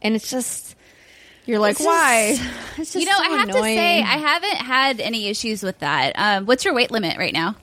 and 0.00 0.14
it's 0.16 0.30
just 0.30 0.74
You're 1.46 1.58
like, 1.58 1.72
it's 1.76 1.84
why? 1.84 2.36
just- 2.36 2.50
it's 2.78 2.92
just 2.92 3.04
You 3.04 3.10
know, 3.10 3.16
so 3.18 3.24
I 3.24 3.28
have 3.38 3.48
annoying. 3.48 3.76
to 3.76 3.80
say, 3.80 3.98
I 4.02 4.16
haven't 4.18 4.56
had 4.56 5.00
any 5.00 5.28
issues 5.28 5.62
with 5.62 5.78
that. 5.80 6.12
Um, 6.16 6.46
what's 6.46 6.64
your 6.64 6.74
weight 6.74 6.90
limit 6.90 7.18
right 7.18 7.32
now? 7.32 7.56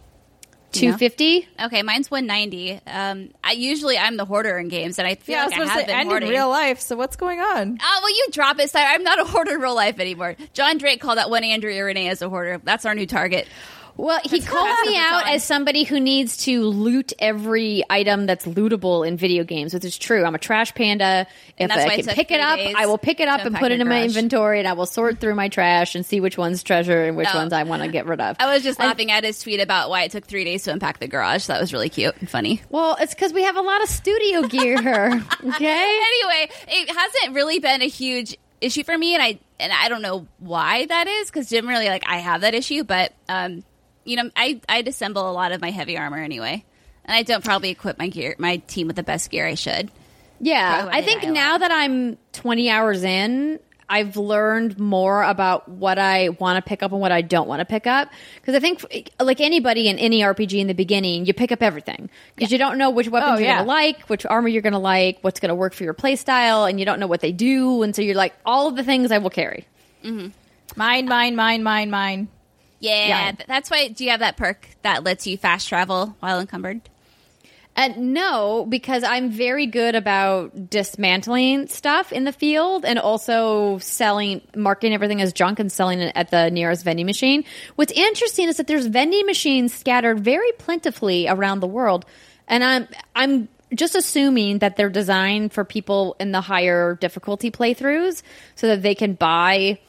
Do 0.71 0.81
you 0.85 0.91
know? 0.91 0.93
two 0.93 0.99
fifty. 0.99 1.47
Okay, 1.59 1.81
mine's 1.81 2.11
190. 2.11 2.79
Um, 2.85 3.31
I 3.43 3.53
usually 3.53 3.97
I'm 3.97 4.17
the 4.17 4.25
hoarder 4.25 4.55
in 4.59 4.67
games, 4.67 4.99
and 4.99 5.07
I 5.07 5.15
feel 5.15 5.33
yeah, 5.37 5.41
I 5.41 5.45
was 5.45 5.53
I, 5.53 5.55
supposed 5.55 5.71
have 5.71 5.79
to 5.81 5.87
been 5.87 5.95
end 6.13 6.23
in 6.23 6.29
real 6.29 6.47
life. 6.47 6.79
So 6.79 6.95
what's 6.95 7.15
going 7.15 7.39
on? 7.39 7.79
Oh 7.81 7.99
well, 8.03 8.09
you 8.15 8.27
drop 8.31 8.59
it. 8.59 8.69
Si. 8.69 8.77
I'm 8.77 9.03
not 9.03 9.19
a 9.19 9.23
hoarder 9.23 9.55
in 9.55 9.61
real 9.61 9.73
life 9.73 9.99
anymore. 9.99 10.35
John 10.53 10.77
Drake 10.77 11.01
called 11.01 11.17
that 11.17 11.31
one 11.31 11.43
Andrea 11.43 11.83
Rene 11.83 12.07
as 12.09 12.21
a 12.21 12.29
hoarder. 12.29 12.61
That's 12.63 12.85
our 12.85 12.93
new 12.93 13.07
target. 13.07 13.47
Well, 13.99 14.21
he 14.23 14.39
called 14.39 14.77
me 14.87 14.95
out 14.97 15.23
time. 15.23 15.35
as 15.35 15.43
somebody 15.43 15.83
who 15.83 15.99
needs 15.99 16.37
to 16.45 16.63
loot 16.63 17.11
every 17.19 17.83
item 17.89 18.27
that's 18.27 18.45
lootable 18.45 19.05
in 19.05 19.17
video 19.17 19.43
games, 19.43 19.73
which 19.73 19.83
is 19.83 19.97
true. 19.97 20.23
I'm 20.23 20.35
a 20.35 20.39
trash 20.39 20.73
panda. 20.73 21.27
If 21.57 21.69
I 21.69 21.97
can 21.97 22.05
pick 22.15 22.31
it 22.31 22.39
up, 22.39 22.59
I 22.77 22.85
will 22.85 22.97
pick 22.97 23.19
it 23.19 23.27
up 23.27 23.41
and 23.45 23.53
put 23.53 23.73
it 23.73 23.81
in 23.81 23.89
my 23.89 24.05
inventory, 24.05 24.59
and 24.59 24.67
I 24.69 24.73
will 24.73 24.85
sort 24.85 25.19
through 25.19 25.35
my 25.35 25.49
trash 25.49 25.95
and 25.95 26.05
see 26.05 26.21
which 26.21 26.37
one's 26.37 26.63
treasure 26.63 27.03
and 27.03 27.17
which 27.17 27.27
Oh. 27.33 27.37
ones 27.37 27.51
I 27.51 27.63
want 27.63 27.81
to 27.83 27.89
get 27.89 28.05
rid 28.05 28.21
of. 28.21 28.37
I 28.39 28.53
was 28.53 28.63
just 28.63 28.79
laughing 28.79 29.11
at 29.11 29.25
his 29.25 29.41
tweet 29.41 29.59
about 29.59 29.89
why 29.89 30.03
it 30.03 30.11
took 30.11 30.25
three 30.25 30.45
days 30.45 30.63
to 30.63 30.71
unpack 30.71 30.99
the 30.99 31.07
garage. 31.09 31.47
That 31.47 31.59
was 31.59 31.73
really 31.73 31.89
cute 31.89 32.15
and 32.21 32.29
funny. 32.29 32.61
well, 32.69 32.95
it's 33.01 33.13
because 33.13 33.33
we 33.33 33.43
have 33.43 33.57
a 33.57 33.61
lot 33.61 33.83
of 33.83 33.89
studio 33.89 34.43
gear 34.43 34.81
here. 34.81 35.23
Okay. 35.43 35.65
Anyway, 35.65 36.51
it 36.69 36.89
hasn't 36.95 37.35
really 37.35 37.59
been 37.59 37.81
a 37.81 37.87
huge 37.89 38.37
issue 38.61 38.83
for 38.83 38.97
me, 38.97 39.13
and 39.13 39.21
I 39.23 39.39
and 39.59 39.73
I 39.73 39.89
don't 39.89 40.01
know 40.01 40.25
why 40.39 40.85
that 40.85 41.07
is 41.07 41.29
because 41.29 41.49
generally, 41.49 41.87
like 41.87 42.03
I 42.07 42.17
have 42.19 42.41
that 42.41 42.53
issue, 42.53 42.83
but 42.85 43.13
um, 43.27 43.63
you 44.05 44.15
know, 44.15 44.29
I 44.35 44.61
I 44.67 44.83
disassemble 44.83 45.27
a 45.29 45.33
lot 45.33 45.51
of 45.51 45.61
my 45.61 45.71
heavy 45.71 45.97
armor 45.97 46.17
anyway, 46.17 46.63
and 47.05 47.15
I 47.15 47.23
don't 47.23 47.43
probably 47.43 47.69
equip 47.69 47.97
my 47.99 48.07
gear, 48.07 48.35
my 48.37 48.57
team 48.57 48.87
with 48.87 48.95
the 48.95 49.03
best 49.03 49.29
gear 49.29 49.45
I 49.45 49.55
should. 49.55 49.91
Yeah, 50.41 50.87
I 50.91 51.01
think 51.01 51.23
now 51.23 51.57
that 51.57 51.69
I'm 51.69 52.17
20 52.31 52.69
hours 52.69 53.03
in, 53.03 53.59
I've 53.89 54.15
learned 54.15 54.79
more 54.79 55.21
about 55.23 55.67
what 55.67 55.99
I 55.99 56.29
want 56.29 56.63
to 56.63 56.67
pick 56.67 56.81
up 56.81 56.93
and 56.93 57.01
what 57.01 57.11
I 57.11 57.21
don't 57.21 57.47
want 57.47 57.59
to 57.59 57.65
pick 57.65 57.85
up 57.87 58.09
because 58.35 58.55
I 58.55 58.59
think 58.61 58.85
like 59.19 59.41
anybody 59.41 59.89
in 59.89 59.99
any 59.99 60.21
RPG 60.21 60.59
in 60.59 60.67
the 60.67 60.73
beginning, 60.73 61.25
you 61.25 61.33
pick 61.33 61.51
up 61.51 61.61
everything 61.61 62.09
because 62.35 62.53
you 62.53 62.57
don't 62.57 62.77
know 62.77 62.89
which 62.89 63.09
weapons 63.09 63.31
Oh, 63.33 63.39
you're 63.39 63.49
yeah. 63.49 63.57
gonna 63.57 63.67
like, 63.67 64.01
which 64.09 64.25
armor 64.25 64.47
you're 64.47 64.61
gonna 64.61 64.79
like, 64.79 65.17
what's 65.21 65.41
gonna 65.41 65.55
work 65.55 65.73
for 65.73 65.83
your 65.83 65.93
play 65.93 66.15
style, 66.15 66.63
and 66.63 66.79
you 66.79 66.85
don't 66.85 67.01
know 67.01 67.07
what 67.07 67.19
they 67.19 67.33
do, 67.33 67.83
and 67.83 67.93
so 67.93 68.01
you're 68.01 68.15
like 68.15 68.33
all 68.45 68.69
of 68.69 68.77
the 68.77 68.83
things 68.83 69.11
I 69.11 69.17
will 69.17 69.29
carry. 69.29 69.67
Mm-hmm. 70.05 70.27
Mine, 70.77 71.05
mine, 71.07 71.35
mine, 71.35 71.63
mine, 71.63 71.89
mine. 71.89 72.27
Yeah, 72.79 73.07
Yeah. 73.07 73.31
that's 73.47 73.69
why. 73.69 73.89
Do 73.89 74.03
you 74.03 74.11
have 74.11 74.21
that 74.21 74.37
perk 74.37 74.67
that 74.83 75.03
lets 75.03 75.27
you 75.27 75.37
fast 75.37 75.67
travel 75.67 76.15
while 76.19 76.39
encumbered? 76.39 76.81
And 77.75 78.13
no, 78.13 78.65
because 78.67 79.03
I'm 79.03 79.29
very 79.29 79.65
good 79.65 79.95
about 79.95 80.69
dismantling 80.69 81.67
stuff 81.67 82.11
in 82.11 82.25
the 82.25 82.33
field 82.33 82.83
and 82.83 82.99
also 82.99 83.77
selling, 83.77 84.41
marking 84.53 84.93
everything 84.93 85.21
as 85.21 85.31
junk 85.31 85.59
and 85.59 85.71
selling 85.71 85.99
it 85.99 86.11
at 86.13 86.29
the 86.29 86.49
nearest 86.51 86.83
vending 86.83 87.05
machine. 87.05 87.45
What's 87.75 87.93
interesting 87.93 88.49
is 88.49 88.57
that 88.57 88.67
there's 88.67 88.87
vending 88.87 89.25
machines 89.25 89.73
scattered 89.73 90.19
very 90.19 90.51
plentifully 90.53 91.27
around 91.29 91.61
the 91.61 91.67
world, 91.67 92.05
and 92.49 92.63
I'm 92.65 92.87
I'm 93.15 93.47
just 93.73 93.95
assuming 93.95 94.59
that 94.59 94.75
they're 94.75 94.89
designed 94.89 95.53
for 95.53 95.63
people 95.63 96.17
in 96.19 96.31
the 96.33 96.41
higher 96.41 96.95
difficulty 96.99 97.49
playthroughs 97.51 98.23
so 98.55 98.67
that 98.67 98.81
they 98.81 98.95
can 98.95 99.13
buy 99.13 99.79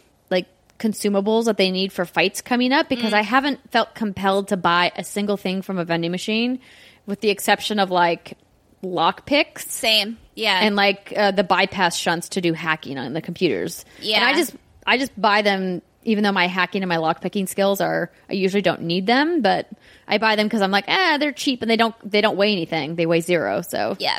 consumables 0.81 1.45
that 1.45 1.59
they 1.59 1.71
need 1.71 1.93
for 1.93 2.05
fights 2.05 2.41
coming 2.41 2.73
up 2.73 2.89
because 2.89 3.13
I 3.13 3.21
haven't 3.21 3.71
felt 3.71 3.95
compelled 3.95 4.49
to 4.49 4.57
buy 4.57 4.91
a 4.97 5.05
single 5.05 5.37
thing 5.37 5.63
from 5.63 5.79
a 5.79 5.85
vending 5.85 6.11
machine 6.11 6.59
with 7.07 7.21
the 7.21 7.29
exception 7.29 7.79
of 7.79 7.91
like 7.91 8.37
lock 8.83 9.27
picks 9.27 9.71
Same. 9.71 10.17
Yeah. 10.35 10.59
and 10.61 10.75
like 10.77 11.13
uh, 11.15 11.33
the 11.33 11.45
bypass 11.45 11.97
shunts 11.97 12.31
to 12.31 12.41
do 12.41 12.55
hacking 12.55 12.99
on 12.99 13.13
the 13.13 13.21
computers. 13.21 13.85
Yeah. 14.01 14.17
And 14.17 14.25
I 14.25 14.35
just 14.35 14.57
I 14.87 14.99
just 14.99 15.21
buy 15.21 15.43
them 15.43 15.83
even 16.03 16.25
though 16.25 16.33
my 16.33 16.47
hacking 16.47 16.83
and 16.83 16.89
my 16.89 16.97
lock 16.97 17.21
picking 17.21 17.47
skills 17.47 17.83
are 17.83 18.11
I 18.31 18.33
usually 18.33 18.63
don't 18.63 18.83
need 18.83 19.07
them, 19.07 19.43
but 19.43 19.69
I 20.09 20.17
buy 20.17 20.35
them 20.37 20.49
cuz 20.49 20.63
I'm 20.63 20.71
like, 20.71 20.87
"Ah, 20.89 21.19
they're 21.21 21.33
cheap 21.33 21.61
and 21.61 21.71
they 21.71 21.77
don't 21.77 21.95
they 22.11 22.23
don't 22.23 22.39
weigh 22.39 22.53
anything. 22.53 22.97
They 22.97 23.05
weigh 23.05 23.21
zero, 23.21 23.61
So 23.61 23.97
Yeah. 24.01 24.19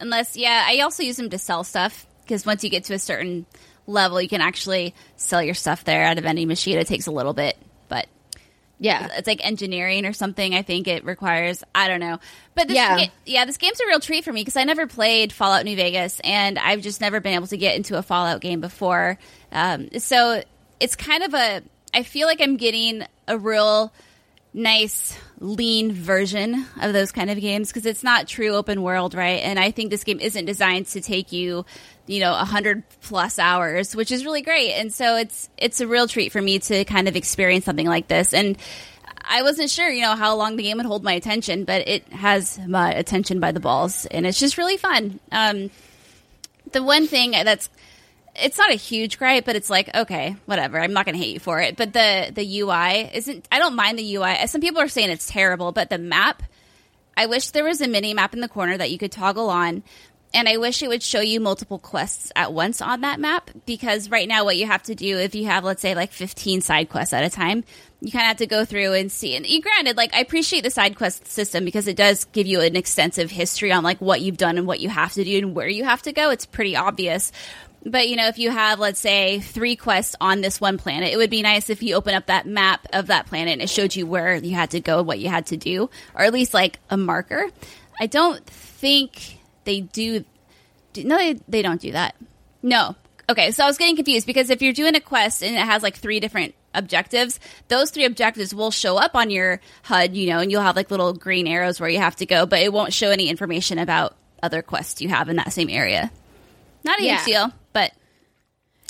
Unless, 0.00 0.36
yeah, 0.36 0.64
I 0.66 0.80
also 0.80 1.04
use 1.04 1.16
them 1.16 1.30
to 1.30 1.38
sell 1.38 1.62
stuff 1.62 2.06
because 2.24 2.44
once 2.44 2.64
you 2.64 2.70
get 2.70 2.84
to 2.84 2.94
a 2.94 2.98
certain 2.98 3.46
level, 3.86 4.20
you 4.20 4.28
can 4.28 4.40
actually 4.40 4.94
sell 5.16 5.42
your 5.42 5.54
stuff 5.54 5.84
there 5.84 6.02
at 6.02 6.18
a 6.18 6.20
vending 6.20 6.48
machine. 6.48 6.78
It 6.78 6.86
takes 6.86 7.06
a 7.06 7.10
little 7.10 7.32
bit, 7.32 7.56
but 7.88 8.06
yeah. 8.78 9.08
it's 9.16 9.26
like 9.26 9.44
engineering 9.44 10.06
or 10.06 10.12
something. 10.12 10.54
I 10.54 10.62
think 10.62 10.88
it 10.88 11.04
requires. 11.04 11.62
I 11.74 11.88
don't 11.88 12.00
know, 12.00 12.18
but 12.54 12.68
this 12.68 12.76
Yeah. 12.76 12.98
yeah, 12.98 13.06
yeah, 13.24 13.44
this 13.44 13.56
game's 13.56 13.80
a 13.80 13.86
real 13.86 14.00
treat 14.00 14.24
for 14.24 14.32
me 14.32 14.40
because 14.40 14.56
I 14.56 14.64
never 14.64 14.86
played 14.86 15.32
Fallout 15.32 15.64
New 15.64 15.76
Vegas, 15.76 16.20
and 16.24 16.58
I've 16.58 16.82
just 16.82 17.00
never 17.00 17.20
been 17.20 17.34
able 17.34 17.46
to 17.48 17.56
get 17.56 17.76
into 17.76 17.96
a 17.96 18.02
Fallout 18.02 18.40
game 18.40 18.60
before. 18.60 19.18
Um, 19.50 19.88
so 19.98 20.42
it's 20.80 20.96
kind 20.96 21.22
of 21.22 21.34
a. 21.34 21.62
I 21.94 22.02
feel 22.02 22.26
like 22.26 22.40
I'm 22.40 22.56
getting 22.56 23.04
a 23.28 23.38
real 23.38 23.92
nice 24.54 25.16
lean 25.38 25.92
version 25.92 26.66
of 26.80 26.92
those 26.92 27.10
kind 27.10 27.30
of 27.30 27.40
games 27.40 27.68
because 27.68 27.86
it's 27.86 28.04
not 28.04 28.28
true 28.28 28.50
open 28.50 28.82
world 28.82 29.14
right 29.14 29.40
and 29.42 29.58
i 29.58 29.70
think 29.70 29.90
this 29.90 30.04
game 30.04 30.20
isn't 30.20 30.44
designed 30.44 30.86
to 30.86 31.00
take 31.00 31.32
you 31.32 31.64
you 32.06 32.20
know 32.20 32.32
100 32.32 32.82
plus 33.02 33.38
hours 33.38 33.94
which 33.94 34.10
is 34.10 34.24
really 34.24 34.42
great 34.42 34.72
and 34.72 34.92
so 34.92 35.16
it's 35.16 35.48
it's 35.56 35.80
a 35.80 35.86
real 35.86 36.08
treat 36.08 36.32
for 36.32 36.42
me 36.42 36.58
to 36.58 36.84
kind 36.84 37.08
of 37.08 37.16
experience 37.16 37.64
something 37.64 37.86
like 37.86 38.08
this 38.08 38.34
and 38.34 38.58
i 39.24 39.42
wasn't 39.42 39.70
sure 39.70 39.88
you 39.88 40.02
know 40.02 40.16
how 40.16 40.34
long 40.34 40.56
the 40.56 40.62
game 40.62 40.76
would 40.78 40.86
hold 40.86 41.04
my 41.04 41.12
attention 41.12 41.64
but 41.64 41.86
it 41.86 42.06
has 42.12 42.58
my 42.66 42.92
attention 42.92 43.38
by 43.40 43.52
the 43.52 43.60
balls 43.60 44.06
and 44.06 44.26
it's 44.26 44.38
just 44.38 44.58
really 44.58 44.76
fun 44.76 45.20
um 45.30 45.70
the 46.72 46.82
one 46.82 47.06
thing 47.06 47.30
that's 47.30 47.68
it's 48.34 48.58
not 48.58 48.70
a 48.70 48.76
huge 48.76 49.18
gripe, 49.18 49.44
but 49.44 49.56
it's 49.56 49.70
like 49.70 49.94
okay, 49.94 50.36
whatever. 50.46 50.80
I'm 50.80 50.92
not 50.92 51.04
going 51.04 51.14
to 51.14 51.22
hate 51.22 51.34
you 51.34 51.40
for 51.40 51.60
it. 51.60 51.76
But 51.76 51.92
the 51.92 52.30
the 52.32 52.60
UI 52.60 53.10
isn't. 53.12 53.46
I 53.52 53.58
don't 53.58 53.76
mind 53.76 53.98
the 53.98 54.16
UI. 54.16 54.46
Some 54.46 54.60
people 54.60 54.80
are 54.80 54.88
saying 54.88 55.10
it's 55.10 55.26
terrible, 55.26 55.72
but 55.72 55.90
the 55.90 55.98
map. 55.98 56.42
I 57.14 57.26
wish 57.26 57.50
there 57.50 57.64
was 57.64 57.82
a 57.82 57.88
mini 57.88 58.14
map 58.14 58.32
in 58.32 58.40
the 58.40 58.48
corner 58.48 58.76
that 58.76 58.90
you 58.90 58.96
could 58.96 59.12
toggle 59.12 59.50
on, 59.50 59.82
and 60.34 60.48
I 60.48 60.56
wish 60.56 60.82
it 60.82 60.88
would 60.88 61.02
show 61.02 61.20
you 61.20 61.40
multiple 61.40 61.78
quests 61.78 62.32
at 62.34 62.52
once 62.52 62.80
on 62.80 63.02
that 63.02 63.20
map. 63.20 63.50
Because 63.66 64.10
right 64.10 64.26
now, 64.26 64.44
what 64.44 64.56
you 64.56 64.66
have 64.66 64.82
to 64.84 64.94
do 64.94 65.18
if 65.18 65.34
you 65.34 65.46
have, 65.46 65.64
let's 65.64 65.82
say, 65.82 65.94
like 65.94 66.12
15 66.12 66.60
side 66.60 66.88
quests 66.88 67.12
at 67.12 67.24
a 67.24 67.30
time, 67.30 67.64
you 68.00 68.10
kind 68.10 68.24
of 68.24 68.28
have 68.28 68.36
to 68.38 68.46
go 68.46 68.64
through 68.64 68.94
and 68.94 69.12
see. 69.12 69.36
And 69.36 69.46
granted, 69.62 69.96
like 69.96 70.14
I 70.14 70.20
appreciate 70.20 70.64
the 70.64 70.70
side 70.70 70.96
quest 70.96 71.26
system 71.26 71.64
because 71.64 71.86
it 71.86 71.96
does 71.96 72.24
give 72.24 72.46
you 72.46 72.60
an 72.60 72.76
extensive 72.76 73.30
history 73.30 73.72
on 73.72 73.84
like 73.84 74.00
what 74.00 74.20
you've 74.20 74.36
done 74.36 74.58
and 74.58 74.66
what 74.66 74.80
you 74.80 74.88
have 74.88 75.12
to 75.14 75.24
do 75.24 75.38
and 75.38 75.54
where 75.54 75.68
you 75.68 75.84
have 75.84 76.02
to 76.02 76.12
go. 76.12 76.30
It's 76.30 76.46
pretty 76.46 76.76
obvious. 76.76 77.30
But 77.84 78.08
you 78.08 78.16
know, 78.16 78.28
if 78.28 78.38
you 78.38 78.50
have, 78.50 78.78
let's 78.78 79.00
say, 79.00 79.40
three 79.40 79.76
quests 79.76 80.16
on 80.20 80.40
this 80.40 80.60
one 80.60 80.78
planet, 80.78 81.12
it 81.12 81.16
would 81.16 81.30
be 81.30 81.42
nice 81.42 81.68
if 81.68 81.82
you 81.82 81.94
open 81.94 82.14
up 82.14 82.26
that 82.26 82.46
map 82.46 82.86
of 82.92 83.08
that 83.08 83.26
planet 83.26 83.54
and 83.54 83.62
it 83.62 83.70
showed 83.70 83.94
you 83.94 84.06
where 84.06 84.36
you 84.36 84.54
had 84.54 84.70
to 84.70 84.80
go, 84.80 85.02
what 85.02 85.18
you 85.18 85.28
had 85.28 85.46
to 85.46 85.56
do, 85.56 85.90
or 86.14 86.22
at 86.22 86.32
least 86.32 86.54
like 86.54 86.78
a 86.90 86.96
marker. 86.96 87.48
I 88.00 88.06
don't 88.06 88.44
think 88.46 89.38
they 89.64 89.80
do. 89.80 90.24
do 90.92 91.04
no, 91.04 91.16
they, 91.16 91.34
they 91.48 91.62
don't 91.62 91.80
do 91.80 91.92
that. 91.92 92.14
No. 92.62 92.96
Okay, 93.30 93.50
so 93.52 93.64
I 93.64 93.66
was 93.66 93.78
getting 93.78 93.96
confused 93.96 94.26
because 94.26 94.50
if 94.50 94.60
you're 94.62 94.72
doing 94.72 94.94
a 94.94 95.00
quest 95.00 95.42
and 95.42 95.54
it 95.54 95.60
has 95.60 95.82
like 95.82 95.96
three 95.96 96.20
different 96.20 96.54
objectives, 96.74 97.38
those 97.68 97.90
three 97.90 98.04
objectives 98.04 98.54
will 98.54 98.70
show 98.70 98.96
up 98.98 99.14
on 99.14 99.30
your 99.30 99.60
HUD, 99.84 100.14
you 100.14 100.28
know, 100.28 100.38
and 100.40 100.50
you'll 100.50 100.62
have 100.62 100.76
like 100.76 100.90
little 100.90 101.12
green 101.12 101.46
arrows 101.46 101.80
where 101.80 101.88
you 101.88 101.98
have 101.98 102.16
to 102.16 102.26
go, 102.26 102.46
but 102.46 102.60
it 102.60 102.72
won't 102.72 102.92
show 102.92 103.10
any 103.10 103.28
information 103.28 103.78
about 103.78 104.16
other 104.42 104.60
quests 104.60 105.00
you 105.00 105.08
have 105.08 105.28
in 105.28 105.36
that 105.36 105.52
same 105.52 105.70
area. 105.70 106.10
Not 106.84 106.98
a 107.00 107.04
Yeah. 107.04 107.16
huge 107.16 107.26
deal, 107.26 107.52
but 107.72 107.92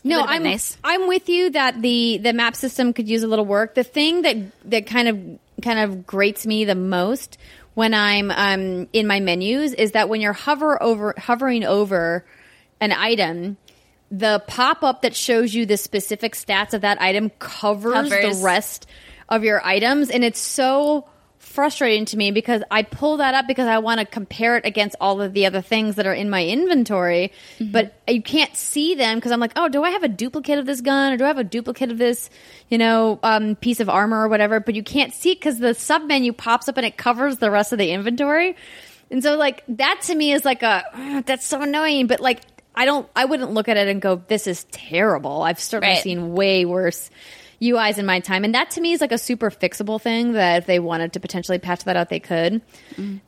No, 0.04 0.22
I'm 0.22 0.42
nice. 0.42 0.76
I'm 0.82 1.06
with 1.08 1.28
you 1.28 1.50
that 1.50 1.80
the 1.80 2.18
the 2.22 2.32
map 2.32 2.56
system 2.56 2.92
could 2.92 3.08
use 3.08 3.22
a 3.22 3.28
little 3.28 3.44
work. 3.46 3.74
The 3.74 3.84
thing 3.84 4.22
that 4.22 4.36
that 4.70 4.86
kind 4.86 5.08
of 5.08 5.62
kind 5.62 5.78
of 5.78 6.06
grates 6.06 6.46
me 6.46 6.64
the 6.64 6.74
most 6.74 7.38
when 7.74 7.94
I'm 7.94 8.30
um 8.30 8.88
in 8.92 9.06
my 9.06 9.20
menus 9.20 9.72
is 9.72 9.92
that 9.92 10.08
when 10.08 10.20
you're 10.20 10.32
hover 10.32 10.82
over 10.82 11.14
hovering 11.16 11.64
over 11.64 12.24
an 12.80 12.92
item, 12.92 13.56
the 14.10 14.42
pop 14.46 14.82
up 14.82 15.02
that 15.02 15.14
shows 15.14 15.54
you 15.54 15.66
the 15.66 15.76
specific 15.76 16.34
stats 16.34 16.74
of 16.74 16.82
that 16.82 17.00
item 17.00 17.30
covers, 17.38 18.10
Covers. 18.10 18.38
the 18.38 18.44
rest 18.44 18.86
of 19.28 19.44
your 19.44 19.64
items, 19.64 20.10
and 20.10 20.24
it's 20.24 20.40
so 20.40 21.06
frustrating 21.52 22.04
to 22.06 22.16
me 22.16 22.30
because 22.30 22.62
I 22.70 22.82
pull 22.82 23.18
that 23.18 23.34
up 23.34 23.46
because 23.46 23.66
I 23.68 23.78
want 23.78 24.00
to 24.00 24.06
compare 24.06 24.56
it 24.56 24.64
against 24.64 24.96
all 25.00 25.20
of 25.20 25.32
the 25.34 25.46
other 25.46 25.60
things 25.60 25.96
that 25.96 26.06
are 26.06 26.14
in 26.14 26.30
my 26.30 26.44
inventory, 26.46 27.32
but 27.60 27.94
you 28.08 28.22
can't 28.22 28.56
see 28.56 28.94
them 28.94 29.18
because 29.18 29.30
I'm 29.32 29.40
like, 29.40 29.52
oh, 29.56 29.68
do 29.68 29.82
I 29.84 29.90
have 29.90 30.02
a 30.02 30.08
duplicate 30.08 30.58
of 30.58 30.66
this 30.66 30.80
gun 30.80 31.12
or 31.12 31.16
do 31.16 31.24
I 31.24 31.28
have 31.28 31.38
a 31.38 31.44
duplicate 31.44 31.90
of 31.90 31.98
this, 31.98 32.30
you 32.68 32.78
know, 32.78 33.20
um, 33.22 33.56
piece 33.56 33.80
of 33.80 33.88
armor 33.88 34.24
or 34.24 34.28
whatever? 34.28 34.60
But 34.60 34.74
you 34.74 34.82
can't 34.82 35.12
see 35.12 35.34
because 35.34 35.58
the 35.58 35.74
sub 35.74 36.02
menu 36.04 36.32
pops 36.32 36.68
up 36.68 36.76
and 36.78 36.86
it 36.86 36.96
covers 36.96 37.36
the 37.36 37.50
rest 37.50 37.72
of 37.72 37.78
the 37.78 37.90
inventory. 37.90 38.56
And 39.10 39.22
so, 39.22 39.36
like, 39.36 39.62
that 39.68 40.00
to 40.04 40.14
me 40.14 40.32
is 40.32 40.44
like 40.44 40.62
a, 40.62 40.84
"Ugh, 40.94 41.24
that's 41.26 41.46
so 41.46 41.60
annoying, 41.60 42.06
but 42.06 42.20
like, 42.20 42.40
I 42.74 42.86
don't, 42.86 43.06
I 43.14 43.26
wouldn't 43.26 43.52
look 43.52 43.68
at 43.68 43.76
it 43.76 43.88
and 43.88 44.00
go, 44.00 44.22
this 44.28 44.46
is 44.46 44.64
terrible. 44.70 45.42
I've 45.42 45.60
certainly 45.60 45.96
Right. 45.96 46.02
seen 46.02 46.32
way 46.32 46.64
worse 46.64 47.10
UIs 47.62 47.98
in 47.98 48.06
my 48.06 48.20
time. 48.20 48.44
And 48.44 48.54
that 48.54 48.72
to 48.72 48.80
me 48.80 48.92
is 48.92 49.00
like 49.00 49.12
a 49.12 49.18
super 49.18 49.50
fixable 49.50 50.00
thing 50.00 50.32
that 50.32 50.58
if 50.58 50.66
they 50.66 50.80
wanted 50.80 51.12
to 51.12 51.20
potentially 51.20 51.58
patch 51.58 51.84
that 51.84 51.96
out, 51.96 52.08
they 52.08 52.20
could. 52.20 52.60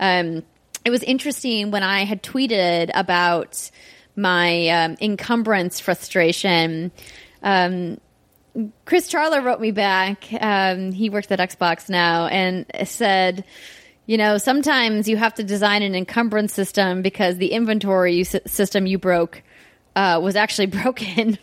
Um, 0.01 0.43
it 0.85 0.91
was 0.91 1.03
interesting 1.03 1.71
when 1.71 1.83
I 1.83 2.05
had 2.05 2.23
tweeted 2.23 2.91
about 2.95 3.71
my 4.17 4.69
um, 4.69 4.97
encumbrance 5.01 5.81
frustration. 5.81 6.93
Um, 7.43 7.99
Chris 8.85 9.11
Charla 9.11 9.43
wrote 9.43 9.61
me 9.61 9.71
back. 9.71 10.25
Um, 10.41 10.93
he 10.93 11.11
works 11.11 11.31
at 11.31 11.39
Xbox 11.39 11.89
now 11.89 12.27
and 12.27 12.67
said, 12.85 13.45
you 14.07 14.19
know, 14.19 14.39
sometimes 14.39 15.09
you 15.09 15.17
have 15.17 15.35
to 15.35 15.45
design 15.45 15.83
an 15.83 15.95
encumbrance 15.95 16.53
system 16.53 17.03
because 17.03 17.39
the 17.39 17.53
inventory 17.53 18.23
system 18.25 18.87
you 18.87 18.99
broke 18.99 19.43
uh, 19.97 20.21
was 20.23 20.37
actually 20.37 20.67
broken. 20.83 21.39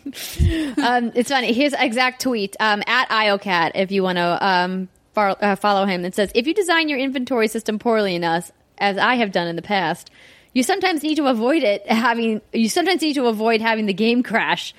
um, 0.82 1.12
it's 1.14 1.30
funny. 1.30 1.52
His 1.52 1.74
exact 1.78 2.22
tweet 2.22 2.56
um, 2.60 2.82
at 2.86 3.08
IOCAT 3.08 3.72
if 3.74 3.90
you 3.90 4.02
want 4.02 4.16
to 4.18 4.46
um, 4.46 4.88
far, 5.14 5.36
uh, 5.40 5.56
follow 5.56 5.86
him. 5.86 6.04
It 6.04 6.14
says, 6.14 6.30
if 6.34 6.46
you 6.46 6.54
design 6.54 6.88
your 6.88 6.98
inventory 6.98 7.48
system 7.48 7.78
poorly 7.78 8.14
enough, 8.14 8.50
as 8.78 8.98
I 8.98 9.14
have 9.16 9.32
done 9.32 9.46
in 9.46 9.56
the 9.56 9.62
past, 9.62 10.10
you 10.54 10.62
sometimes 10.62 11.02
need 11.02 11.16
to 11.16 11.26
avoid 11.26 11.62
it 11.62 11.86
having, 11.86 12.40
you 12.52 12.68
sometimes 12.68 13.00
need 13.00 13.14
to 13.14 13.26
avoid 13.26 13.60
having 13.60 13.86
the 13.86 13.94
game 13.94 14.22
crash. 14.22 14.74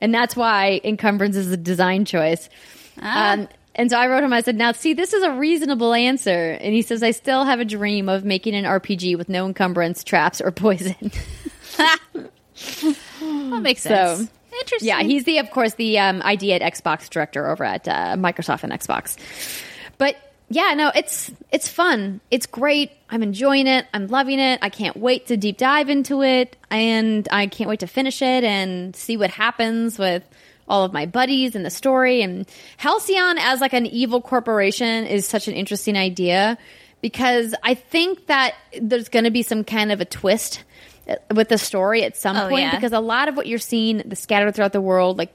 And 0.00 0.14
that's 0.14 0.36
why 0.36 0.80
encumbrance 0.84 1.36
is 1.36 1.50
a 1.50 1.56
design 1.56 2.04
choice. 2.04 2.48
Um, 2.98 3.48
and 3.74 3.90
so 3.90 3.98
I 3.98 4.06
wrote 4.08 4.24
him, 4.24 4.32
I 4.32 4.40
said, 4.40 4.56
now 4.56 4.72
see, 4.72 4.94
this 4.94 5.12
is 5.12 5.22
a 5.22 5.32
reasonable 5.32 5.92
answer. 5.94 6.52
And 6.60 6.74
he 6.74 6.82
says, 6.82 7.02
I 7.02 7.10
still 7.10 7.44
have 7.44 7.60
a 7.60 7.64
dream 7.64 8.08
of 8.08 8.24
making 8.24 8.54
an 8.54 8.64
RPG 8.64 9.18
with 9.18 9.28
no 9.28 9.46
encumbrance, 9.46 10.02
traps, 10.02 10.40
or 10.40 10.50
poison. 10.50 11.12
that 13.20 13.60
makes 13.62 13.82
So, 13.82 13.88
sense. 14.16 14.30
Interesting. 14.60 14.88
Yeah, 14.88 15.02
he's 15.02 15.24
the, 15.24 15.38
of 15.38 15.50
course, 15.50 15.74
the 15.74 15.98
um, 15.98 16.22
ID 16.24 16.54
at 16.54 16.62
Xbox 16.62 17.10
director 17.10 17.48
over 17.48 17.62
at 17.64 17.86
uh, 17.86 18.16
Microsoft 18.16 18.64
and 18.64 18.72
Xbox. 18.72 19.16
But 19.98 20.16
yeah, 20.48 20.74
no, 20.74 20.90
it's 20.94 21.30
it's 21.50 21.68
fun. 21.68 22.20
It's 22.30 22.46
great. 22.46 22.92
I'm 23.10 23.22
enjoying 23.22 23.66
it. 23.66 23.86
I'm 23.92 24.06
loving 24.06 24.38
it. 24.38 24.60
I 24.62 24.68
can't 24.70 24.96
wait 24.96 25.26
to 25.26 25.36
deep 25.36 25.58
dive 25.58 25.88
into 25.90 26.22
it, 26.22 26.56
and 26.70 27.28
I 27.30 27.48
can't 27.48 27.68
wait 27.68 27.80
to 27.80 27.86
finish 27.86 28.22
it 28.22 28.44
and 28.44 28.94
see 28.96 29.16
what 29.16 29.30
happens 29.30 29.98
with 29.98 30.22
all 30.68 30.84
of 30.84 30.92
my 30.92 31.04
buddies 31.06 31.54
and 31.54 31.64
the 31.64 31.70
story. 31.70 32.22
And 32.22 32.48
Halcyon 32.76 33.38
as 33.38 33.60
like 33.60 33.72
an 33.72 33.86
evil 33.86 34.20
corporation 34.22 35.06
is 35.06 35.26
such 35.26 35.48
an 35.48 35.54
interesting 35.54 35.96
idea 35.96 36.56
because 37.02 37.54
I 37.62 37.74
think 37.74 38.26
that 38.26 38.54
there's 38.80 39.08
going 39.08 39.24
to 39.24 39.30
be 39.30 39.42
some 39.42 39.64
kind 39.64 39.92
of 39.92 40.00
a 40.00 40.04
twist 40.04 40.64
with 41.34 41.48
the 41.48 41.58
story 41.58 42.02
at 42.04 42.16
some 42.16 42.36
Oh, 42.36 42.48
point 42.48 42.62
yeah. 42.62 42.74
because 42.74 42.92
a 42.92 43.00
lot 43.00 43.28
of 43.28 43.36
what 43.36 43.46
you're 43.46 43.58
seeing 43.58 43.98
the 43.98 44.16
scattered 44.16 44.54
throughout 44.54 44.72
the 44.72 44.80
world 44.80 45.18
like 45.18 45.32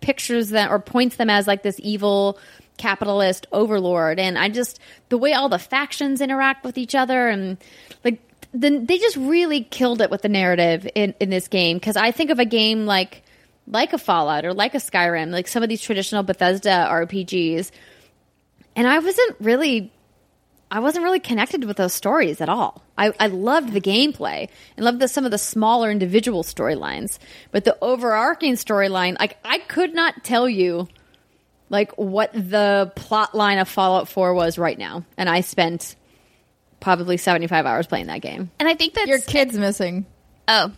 pictures 0.00 0.48
them 0.50 0.70
or 0.72 0.78
points 0.78 1.16
them 1.16 1.28
as 1.28 1.46
like 1.46 1.62
this 1.62 1.76
evil 1.82 2.38
capitalist 2.78 3.46
overlord. 3.52 4.18
And 4.18 4.38
i 4.38 4.48
just 4.48 4.78
the 5.08 5.18
way 5.18 5.32
all 5.34 5.48
the 5.48 5.58
factions 5.58 6.20
interact 6.20 6.64
with 6.64 6.78
each 6.78 6.94
other 6.94 7.28
and 7.28 7.58
like 8.04 8.20
then 8.52 8.86
they 8.86 8.98
just 8.98 9.16
really 9.16 9.62
killed 9.64 10.00
it 10.00 10.10
with 10.10 10.22
the 10.22 10.28
narrative 10.28 10.88
in, 10.94 11.14
in 11.20 11.28
this 11.30 11.48
game. 11.48 11.76
Because 11.76 11.96
i 11.96 12.10
think 12.10 12.30
of 12.30 12.38
a 12.38 12.44
game 12.46 12.86
like 12.86 13.22
like 13.66 13.92
a 13.92 13.98
fallout 13.98 14.44
or 14.44 14.54
like 14.54 14.74
a 14.74 14.78
skyrim 14.78 15.30
like 15.30 15.46
some 15.46 15.62
of 15.62 15.68
these 15.68 15.82
traditional 15.82 16.22
bethesda 16.22 16.88
rpgs 16.90 17.70
and 18.74 18.86
i 18.88 18.98
wasn't 18.98 19.36
really 19.40 19.92
I 20.70 20.80
wasn't 20.80 21.04
really 21.04 21.20
connected 21.20 21.64
with 21.64 21.76
those 21.76 21.92
stories 21.92 22.40
at 22.40 22.48
all. 22.48 22.82
I, 22.96 23.12
I 23.18 23.26
loved 23.26 23.72
the 23.72 23.80
gameplay 23.80 24.48
and 24.76 24.84
loved 24.84 25.00
the, 25.00 25.08
some 25.08 25.24
of 25.24 25.30
the 25.30 25.38
smaller 25.38 25.90
individual 25.90 26.44
storylines, 26.44 27.18
but 27.50 27.64
the 27.64 27.76
overarching 27.82 28.54
storyline, 28.54 29.18
like 29.18 29.36
I 29.44 29.58
could 29.58 29.94
not 29.94 30.22
tell 30.22 30.48
you, 30.48 30.86
like 31.70 31.92
what 31.98 32.32
the 32.32 32.92
plot 32.94 33.34
line 33.34 33.58
of 33.58 33.68
Fallout 33.68 34.08
Four 34.08 34.34
was 34.34 34.58
right 34.58 34.78
now, 34.78 35.04
and 35.16 35.28
I 35.28 35.40
spent 35.40 35.96
probably 36.80 37.16
seventy 37.16 37.46
five 37.46 37.66
hours 37.66 37.86
playing 37.86 38.06
that 38.06 38.20
game. 38.22 38.50
And 38.58 38.68
I 38.68 38.74
think 38.74 38.94
that 38.94 39.08
Your 39.08 39.20
kid's 39.20 39.56
missing, 39.56 40.06
oh, 40.48 40.72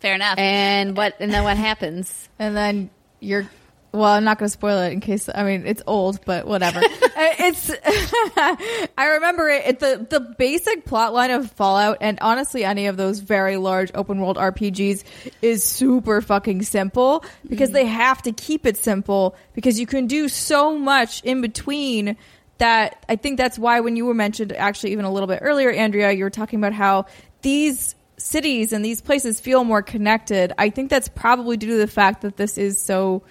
fair 0.00 0.14
enough. 0.14 0.38
And 0.38 0.96
what? 0.96 1.16
And 1.20 1.32
then 1.32 1.44
what 1.44 1.56
happens? 1.56 2.28
and 2.38 2.56
then 2.56 2.90
you're. 3.20 3.48
Well, 3.92 4.04
I'm 4.04 4.24
not 4.24 4.38
going 4.38 4.48
to 4.48 4.52
spoil 4.52 4.82
it 4.82 4.92
in 4.92 5.00
case. 5.00 5.28
I 5.34 5.44
mean, 5.44 5.66
it's 5.66 5.82
old, 5.86 6.24
but 6.24 6.46
whatever. 6.46 6.80
Uh, 7.18 7.34
it's. 7.40 7.68
I 8.96 9.06
remember 9.14 9.48
it. 9.48 9.66
it 9.66 9.80
the 9.80 10.06
the 10.08 10.20
basic 10.20 10.84
plot 10.84 11.12
line 11.12 11.32
of 11.32 11.50
Fallout, 11.50 11.98
and 12.00 12.16
honestly, 12.20 12.64
any 12.64 12.86
of 12.86 12.96
those 12.96 13.18
very 13.18 13.56
large 13.56 13.90
open 13.92 14.20
world 14.20 14.36
RPGs 14.36 15.02
is 15.42 15.64
super 15.64 16.20
fucking 16.20 16.62
simple 16.62 17.24
because 17.48 17.72
they 17.72 17.86
have 17.86 18.22
to 18.22 18.30
keep 18.30 18.66
it 18.66 18.76
simple 18.76 19.34
because 19.52 19.80
you 19.80 19.86
can 19.86 20.06
do 20.06 20.28
so 20.28 20.78
much 20.78 21.24
in 21.24 21.40
between 21.40 22.16
that 22.58 23.04
I 23.08 23.16
think 23.16 23.36
that's 23.36 23.58
why 23.58 23.80
when 23.80 23.96
you 23.96 24.06
were 24.06 24.14
mentioned 24.14 24.52
actually 24.52 24.92
even 24.92 25.04
a 25.04 25.10
little 25.10 25.26
bit 25.26 25.40
earlier, 25.42 25.72
Andrea, 25.72 26.12
you 26.12 26.22
were 26.22 26.30
talking 26.30 26.60
about 26.60 26.72
how 26.72 27.06
these 27.42 27.96
cities 28.16 28.72
and 28.72 28.84
these 28.84 29.00
places 29.00 29.40
feel 29.40 29.64
more 29.64 29.82
connected. 29.82 30.52
I 30.58 30.70
think 30.70 30.90
that's 30.90 31.08
probably 31.08 31.56
due 31.56 31.68
to 31.68 31.78
the 31.78 31.86
fact 31.88 32.22
that 32.22 32.36
this 32.36 32.58
is 32.58 32.80
so 32.80 33.22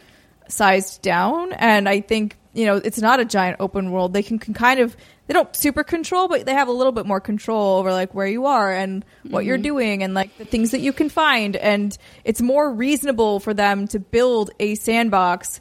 sized 0.49 1.01
down. 1.01 1.53
And 1.53 1.87
I 1.87 2.01
think, 2.01 2.37
you 2.53 2.65
know, 2.65 2.77
it's 2.77 2.99
not 2.99 3.19
a 3.19 3.25
giant 3.25 3.57
open 3.59 3.91
world. 3.91 4.13
They 4.13 4.23
can, 4.23 4.39
can 4.39 4.53
kind 4.53 4.79
of 4.79 4.95
they 5.27 5.33
don't 5.33 5.53
super 5.55 5.83
control, 5.83 6.27
but 6.29 6.45
they 6.45 6.53
have 6.53 6.69
a 6.69 6.71
little 6.71 6.93
bit 6.93 7.05
more 7.05 7.19
control 7.19 7.79
over 7.79 7.91
like 7.91 8.13
where 8.15 8.27
you 8.27 8.45
are 8.45 8.71
and 8.73 9.03
what 9.23 9.43
you're 9.43 9.57
mm-hmm. 9.57 9.63
doing 9.63 10.03
and 10.03 10.13
like 10.13 10.37
the 10.37 10.45
things 10.45 10.71
that 10.71 10.79
you 10.79 10.93
can 10.93 11.09
find. 11.09 11.55
And 11.57 11.95
it's 12.23 12.41
more 12.41 12.73
reasonable 12.73 13.41
for 13.41 13.53
them 13.53 13.87
to 13.89 13.99
build 13.99 14.51
a 14.59 14.75
sandbox 14.75 15.59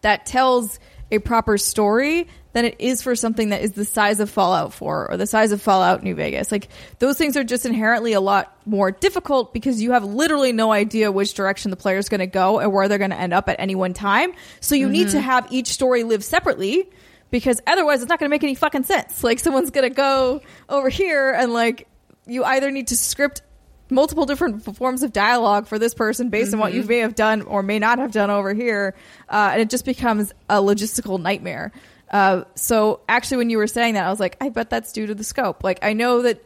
that 0.00 0.26
tells 0.26 0.80
a 1.10 1.20
proper 1.20 1.56
story 1.56 2.26
than 2.54 2.64
it 2.64 2.76
is 2.78 3.02
for 3.02 3.14
something 3.14 3.50
that 3.50 3.62
is 3.62 3.72
the 3.72 3.84
size 3.84 4.20
of 4.20 4.30
Fallout 4.30 4.72
4 4.72 5.10
or 5.10 5.16
the 5.16 5.26
size 5.26 5.52
of 5.52 5.60
Fallout 5.60 6.02
New 6.02 6.14
Vegas. 6.14 6.50
Like 6.50 6.68
those 7.00 7.18
things 7.18 7.36
are 7.36 7.44
just 7.44 7.66
inherently 7.66 8.12
a 8.14 8.20
lot 8.20 8.56
more 8.64 8.92
difficult 8.92 9.52
because 9.52 9.82
you 9.82 9.92
have 9.92 10.04
literally 10.04 10.52
no 10.52 10.72
idea 10.72 11.12
which 11.12 11.34
direction 11.34 11.70
the 11.70 11.76
player 11.76 11.98
is 11.98 12.08
going 12.08 12.20
to 12.20 12.26
go 12.26 12.60
and 12.60 12.72
where 12.72 12.88
they're 12.88 12.96
going 12.98 13.10
to 13.10 13.18
end 13.18 13.34
up 13.34 13.48
at 13.48 13.56
any 13.58 13.74
one 13.74 13.92
time. 13.92 14.32
So 14.60 14.76
you 14.76 14.88
need 14.88 15.10
to 15.10 15.20
have 15.20 15.52
each 15.52 15.66
story 15.66 16.04
live 16.04 16.24
separately 16.24 16.88
because 17.30 17.60
otherwise 17.66 18.00
it's 18.00 18.08
not 18.08 18.20
going 18.20 18.28
to 18.28 18.34
make 18.34 18.44
any 18.44 18.54
fucking 18.54 18.84
sense. 18.84 19.24
Like 19.24 19.40
someone's 19.40 19.70
going 19.70 19.88
to 19.88 19.94
go 19.94 20.40
over 20.68 20.88
here 20.88 21.32
and 21.32 21.52
like 21.52 21.88
you 22.26 22.44
either 22.44 22.70
need 22.70 22.86
to 22.88 22.96
script 22.96 23.42
multiple 23.90 24.26
different 24.26 24.62
forms 24.76 25.02
of 25.02 25.12
dialogue 25.12 25.66
for 25.66 25.78
this 25.78 25.92
person 25.92 26.30
based 26.30 26.54
on 26.54 26.60
what 26.60 26.72
you 26.72 26.82
may 26.84 26.98
have 26.98 27.14
done 27.14 27.42
or 27.42 27.62
may 27.62 27.78
not 27.78 27.98
have 27.98 28.12
done 28.12 28.30
over 28.30 28.54
here, 28.54 28.94
uh, 29.28 29.50
and 29.52 29.60
it 29.60 29.70
just 29.70 29.84
becomes 29.84 30.32
a 30.48 30.56
logistical 30.56 31.20
nightmare. 31.20 31.72
Uh, 32.14 32.44
so 32.54 33.00
actually, 33.08 33.38
when 33.38 33.50
you 33.50 33.58
were 33.58 33.66
saying 33.66 33.94
that, 33.94 34.06
I 34.06 34.08
was 34.08 34.20
like, 34.20 34.36
I 34.40 34.48
bet 34.48 34.70
that's 34.70 34.92
due 34.92 35.06
to 35.06 35.16
the 35.16 35.24
scope. 35.24 35.64
Like, 35.64 35.80
I 35.82 35.94
know 35.94 36.22
that 36.22 36.40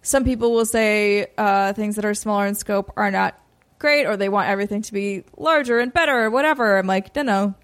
some 0.00 0.24
people 0.24 0.52
will 0.52 0.64
say 0.64 1.26
uh, 1.36 1.74
things 1.74 1.96
that 1.96 2.06
are 2.06 2.14
smaller 2.14 2.46
in 2.46 2.54
scope 2.54 2.90
are 2.96 3.10
not 3.10 3.38
great, 3.78 4.06
or 4.06 4.16
they 4.16 4.30
want 4.30 4.48
everything 4.48 4.80
to 4.80 4.92
be 4.94 5.24
larger 5.36 5.78
and 5.78 5.92
better, 5.92 6.24
or 6.24 6.30
whatever. 6.30 6.78
I'm 6.78 6.86
like, 6.86 7.14
no, 7.14 7.20
no. 7.20 7.54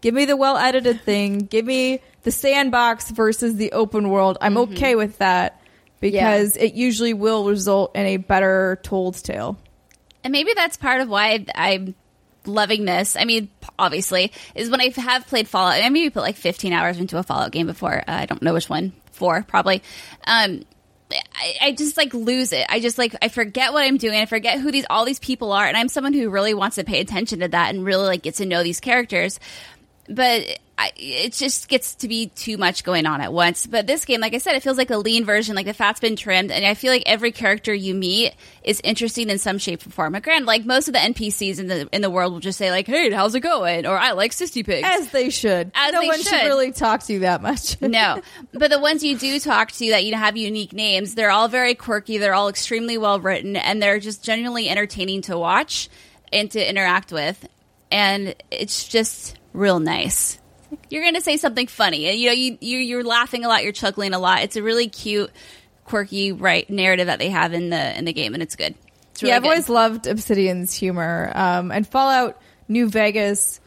Give 0.00 0.14
me 0.14 0.24
the 0.24 0.34
well 0.34 0.56
edited 0.56 1.02
thing. 1.02 1.40
Give 1.40 1.66
me 1.66 2.00
the 2.22 2.30
sandbox 2.30 3.10
versus 3.10 3.56
the 3.56 3.72
open 3.72 4.08
world. 4.08 4.38
I'm 4.40 4.56
okay 4.56 4.94
with 4.94 5.18
that 5.18 5.60
because 6.00 6.56
it 6.56 6.72
usually 6.72 7.12
will 7.12 7.44
result 7.44 7.96
in 7.96 8.06
a 8.06 8.16
better 8.16 8.80
told 8.82 9.22
tale. 9.22 9.58
And 10.24 10.32
maybe 10.32 10.52
that's 10.54 10.78
part 10.78 11.02
of 11.02 11.10
why 11.10 11.44
I'm 11.54 11.94
loving 12.48 12.84
this. 12.84 13.16
I 13.16 13.24
mean, 13.24 13.48
obviously, 13.78 14.32
is 14.54 14.70
when 14.70 14.80
I 14.80 14.92
have 14.96 15.26
played 15.26 15.48
Fallout. 15.48 15.82
I 15.82 15.88
maybe 15.88 16.10
put 16.10 16.22
like 16.22 16.36
15 16.36 16.72
hours 16.72 16.98
into 16.98 17.18
a 17.18 17.22
Fallout 17.22 17.52
game 17.52 17.66
before. 17.66 17.98
Uh, 17.98 18.02
I 18.06 18.26
don't 18.26 18.42
know 18.42 18.54
which 18.54 18.68
one. 18.68 18.92
Four, 19.12 19.42
probably. 19.42 19.82
Um, 20.26 20.64
I, 21.12 21.54
I 21.62 21.72
just 21.72 21.96
like 21.96 22.12
lose 22.14 22.52
it. 22.52 22.66
I 22.68 22.80
just 22.80 22.98
like 22.98 23.14
I 23.22 23.28
forget 23.28 23.72
what 23.72 23.84
I'm 23.84 23.96
doing. 23.96 24.18
I 24.18 24.26
forget 24.26 24.60
who 24.60 24.70
these 24.70 24.86
all 24.90 25.04
these 25.04 25.18
people 25.18 25.52
are, 25.52 25.66
and 25.66 25.76
I'm 25.76 25.88
someone 25.88 26.12
who 26.12 26.30
really 26.30 26.54
wants 26.54 26.76
to 26.76 26.84
pay 26.84 27.00
attention 27.00 27.40
to 27.40 27.48
that 27.48 27.74
and 27.74 27.84
really 27.84 28.06
like 28.06 28.22
get 28.22 28.34
to 28.36 28.46
know 28.46 28.62
these 28.62 28.80
characters. 28.80 29.40
But 30.08 30.58
I, 30.80 30.92
it 30.96 31.32
just 31.32 31.68
gets 31.68 31.96
to 31.96 32.08
be 32.08 32.28
too 32.28 32.56
much 32.56 32.84
going 32.84 33.04
on 33.04 33.20
at 33.20 33.32
once. 33.32 33.66
But 33.66 33.88
this 33.88 34.04
game, 34.04 34.20
like 34.20 34.32
I 34.32 34.38
said, 34.38 34.54
it 34.54 34.62
feels 34.62 34.78
like 34.78 34.90
a 34.90 34.96
lean 34.96 35.24
version. 35.24 35.56
Like 35.56 35.66
the 35.66 35.74
fat's 35.74 35.98
been 35.98 36.14
trimmed, 36.14 36.52
and 36.52 36.64
I 36.64 36.74
feel 36.74 36.92
like 36.92 37.02
every 37.04 37.32
character 37.32 37.74
you 37.74 37.94
meet 37.94 38.32
is 38.62 38.80
interesting 38.84 39.28
in 39.28 39.38
some 39.38 39.58
shape 39.58 39.84
or 39.84 39.90
form. 39.90 40.14
And 40.14 40.22
granted, 40.22 40.46
like 40.46 40.64
most 40.64 40.86
of 40.86 40.94
the 40.94 41.00
NPCs 41.00 41.58
in 41.58 41.66
the 41.66 41.88
in 41.90 42.00
the 42.00 42.08
world 42.08 42.32
will 42.32 42.38
just 42.38 42.58
say 42.58 42.70
like, 42.70 42.86
"Hey, 42.86 43.10
how's 43.10 43.34
it 43.34 43.40
going?" 43.40 43.86
or 43.86 43.98
"I 43.98 44.12
like 44.12 44.30
sissy 44.30 44.64
pigs." 44.64 44.86
As 44.88 45.10
they 45.10 45.30
should. 45.30 45.72
As 45.74 45.92
no 45.92 46.00
they 46.00 46.06
one 46.06 46.18
should. 46.18 46.28
should. 46.28 46.46
really 46.46 46.70
talk 46.70 47.02
to 47.04 47.12
you 47.12 47.18
that 47.20 47.42
much. 47.42 47.76
no, 47.80 48.22
but 48.52 48.70
the 48.70 48.78
ones 48.78 49.02
you 49.02 49.18
do 49.18 49.40
talk 49.40 49.72
to 49.72 49.90
that 49.90 50.04
you 50.04 50.14
have 50.14 50.36
unique 50.36 50.72
names, 50.72 51.16
they're 51.16 51.32
all 51.32 51.48
very 51.48 51.74
quirky. 51.74 52.18
They're 52.18 52.34
all 52.34 52.48
extremely 52.48 52.98
well 52.98 53.18
written, 53.18 53.56
and 53.56 53.82
they're 53.82 53.98
just 53.98 54.22
genuinely 54.22 54.68
entertaining 54.68 55.22
to 55.22 55.36
watch 55.36 55.88
and 56.32 56.48
to 56.52 56.68
interact 56.68 57.10
with. 57.10 57.48
And 57.90 58.36
it's 58.52 58.86
just 58.86 59.36
real 59.52 59.80
nice. 59.80 60.37
You're 60.90 61.02
going 61.02 61.14
to 61.14 61.20
say 61.20 61.36
something 61.36 61.66
funny, 61.66 62.14
you 62.18 62.26
know 62.28 62.32
you, 62.34 62.58
you 62.60 62.78
you're 62.78 63.04
laughing 63.04 63.44
a 63.44 63.48
lot, 63.48 63.62
you're 63.62 63.72
chuckling 63.72 64.12
a 64.14 64.18
lot. 64.18 64.42
It's 64.42 64.56
a 64.56 64.62
really 64.62 64.88
cute, 64.88 65.30
quirky, 65.84 66.32
right 66.32 66.68
narrative 66.68 67.06
that 67.06 67.18
they 67.18 67.30
have 67.30 67.52
in 67.54 67.70
the 67.70 67.98
in 67.98 68.04
the 68.04 68.12
game, 68.12 68.34
and 68.34 68.42
it's 68.42 68.56
good. 68.56 68.74
It's 69.12 69.22
really 69.22 69.30
yeah, 69.30 69.36
I've 69.36 69.42
good. 69.42 69.48
always 69.48 69.68
loved 69.68 70.06
Obsidian's 70.06 70.74
humor. 70.74 71.32
Um, 71.34 71.72
and 71.72 71.86
Fallout 71.86 72.40
New 72.68 72.88
Vegas 72.88 73.60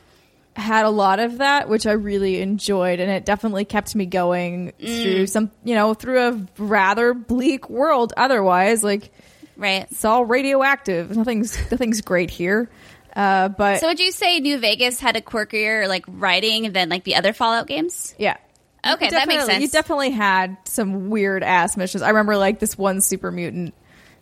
had 0.55 0.85
a 0.85 0.89
lot 0.89 1.19
of 1.19 1.37
that, 1.39 1.69
which 1.69 1.87
I 1.87 1.93
really 1.93 2.41
enjoyed, 2.41 2.99
and 2.99 3.09
it 3.09 3.25
definitely 3.25 3.65
kept 3.65 3.95
me 3.95 4.05
going 4.05 4.73
Mm. 4.79 5.01
through 5.03 5.27
some, 5.27 5.51
you 5.63 5.75
know, 5.75 5.93
through 5.93 6.19
a 6.27 6.47
rather 6.57 7.13
bleak 7.13 7.69
world. 7.69 8.13
Otherwise, 8.17 8.83
like 8.83 9.11
right. 9.57 9.87
it's 9.89 10.05
all 10.05 10.25
radioactive. 10.25 11.15
Nothing's 11.15 11.57
nothing's 11.71 12.01
great 12.01 12.29
here. 12.29 12.69
Uh, 13.15 13.49
but 13.49 13.79
So 13.79 13.87
would 13.87 13.99
you 13.99 14.11
say 14.11 14.39
New 14.39 14.57
Vegas 14.57 14.99
had 14.99 15.15
a 15.15 15.21
quirkier 15.21 15.87
like 15.87 16.05
writing 16.07 16.71
than 16.71 16.89
like 16.89 17.03
the 17.03 17.15
other 17.15 17.33
Fallout 17.33 17.67
games? 17.67 18.15
yeah. 18.17 18.37
Okay, 18.83 19.09
that 19.11 19.27
makes 19.27 19.45
sense. 19.45 19.61
You 19.61 19.67
definitely 19.67 20.09
had 20.09 20.57
some 20.63 21.11
weird 21.11 21.43
ass 21.43 21.77
missions. 21.77 22.01
I 22.01 22.09
remember 22.09 22.35
like 22.35 22.57
this 22.57 22.75
one 22.75 23.01
super 23.01 23.31
mutant 23.31 23.75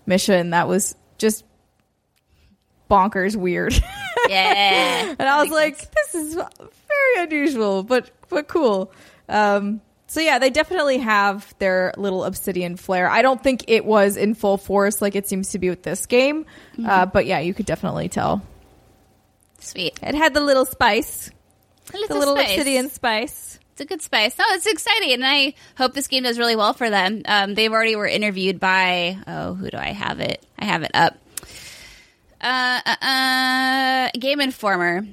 mission 0.06 0.50
that 0.50 0.68
was 0.68 0.96
just 1.18 1.46
bonkers 2.90 3.36
weird. 3.36 3.74
Yeah. 4.28 5.16
and 5.20 5.22
I 5.22 5.42
was 5.42 5.52
like, 5.52 5.78
this 5.78 6.16
is 6.16 6.36
very 6.36 7.24
unusual, 7.26 7.84
but 7.84 8.12
but 8.28 8.48
cool. 8.50 8.92
Um, 9.30 9.80
so 10.08 10.20
yeah, 10.20 10.40
they 10.40 10.50
definitely 10.50 10.98
have 10.98 11.54
their 11.60 11.94
little 11.96 12.24
obsidian 12.24 12.76
flair. 12.76 13.10
I 13.10 13.22
don't 13.22 13.42
think 13.42 13.66
it 13.68 13.86
was 13.86 14.18
in 14.18 14.34
full 14.34 14.58
force 14.58 15.02
like 15.02 15.16
it 15.16 15.28
seems 15.30 15.52
to 15.52 15.60
be 15.60 15.70
with 15.70 15.84
this 15.84 16.06
game, 16.08 16.46
uh, 16.84 17.06
but 17.06 17.26
yeah, 17.28 17.40
you 17.40 17.54
could 17.54 17.66
definitely 17.68 18.10
tell 18.10 18.42
Sweet. 19.60 20.00
it 20.02 20.16
had 20.16 20.34
the 20.34 20.42
little 20.42 20.66
spice, 20.66 21.30
A 21.94 21.98
little 21.98 22.08
the 22.08 22.20
little 22.20 22.36
spice. 22.36 22.52
obsidian 22.52 22.90
spice. 22.90 23.60
It's 23.74 23.82
a 23.82 23.86
good 23.86 24.02
spice. 24.02 24.38
No, 24.38 24.46
it's 24.50 24.66
exciting, 24.66 25.14
and 25.14 25.26
I 25.26 25.54
hope 25.78 25.94
this 25.94 26.08
game 26.08 26.24
does 26.24 26.38
really 26.38 26.56
well 26.56 26.74
for 26.74 26.90
them. 26.90 27.22
Um, 27.26 27.56
they've 27.56 27.72
already 27.72 27.96
were 27.96 28.08
interviewed 28.08 28.60
by 28.60 29.18
oh, 29.26 29.54
who 29.54 29.70
do 29.70 29.78
I 29.78 29.92
have 29.94 30.20
it? 30.20 30.46
I 30.58 30.66
have 30.66 30.84
it 30.84 30.92
up. 30.94 31.18
Uh, 32.42 32.80
uh, 32.86 33.06
uh 33.06 34.10
Game 34.18 34.42
Informer 34.42 35.06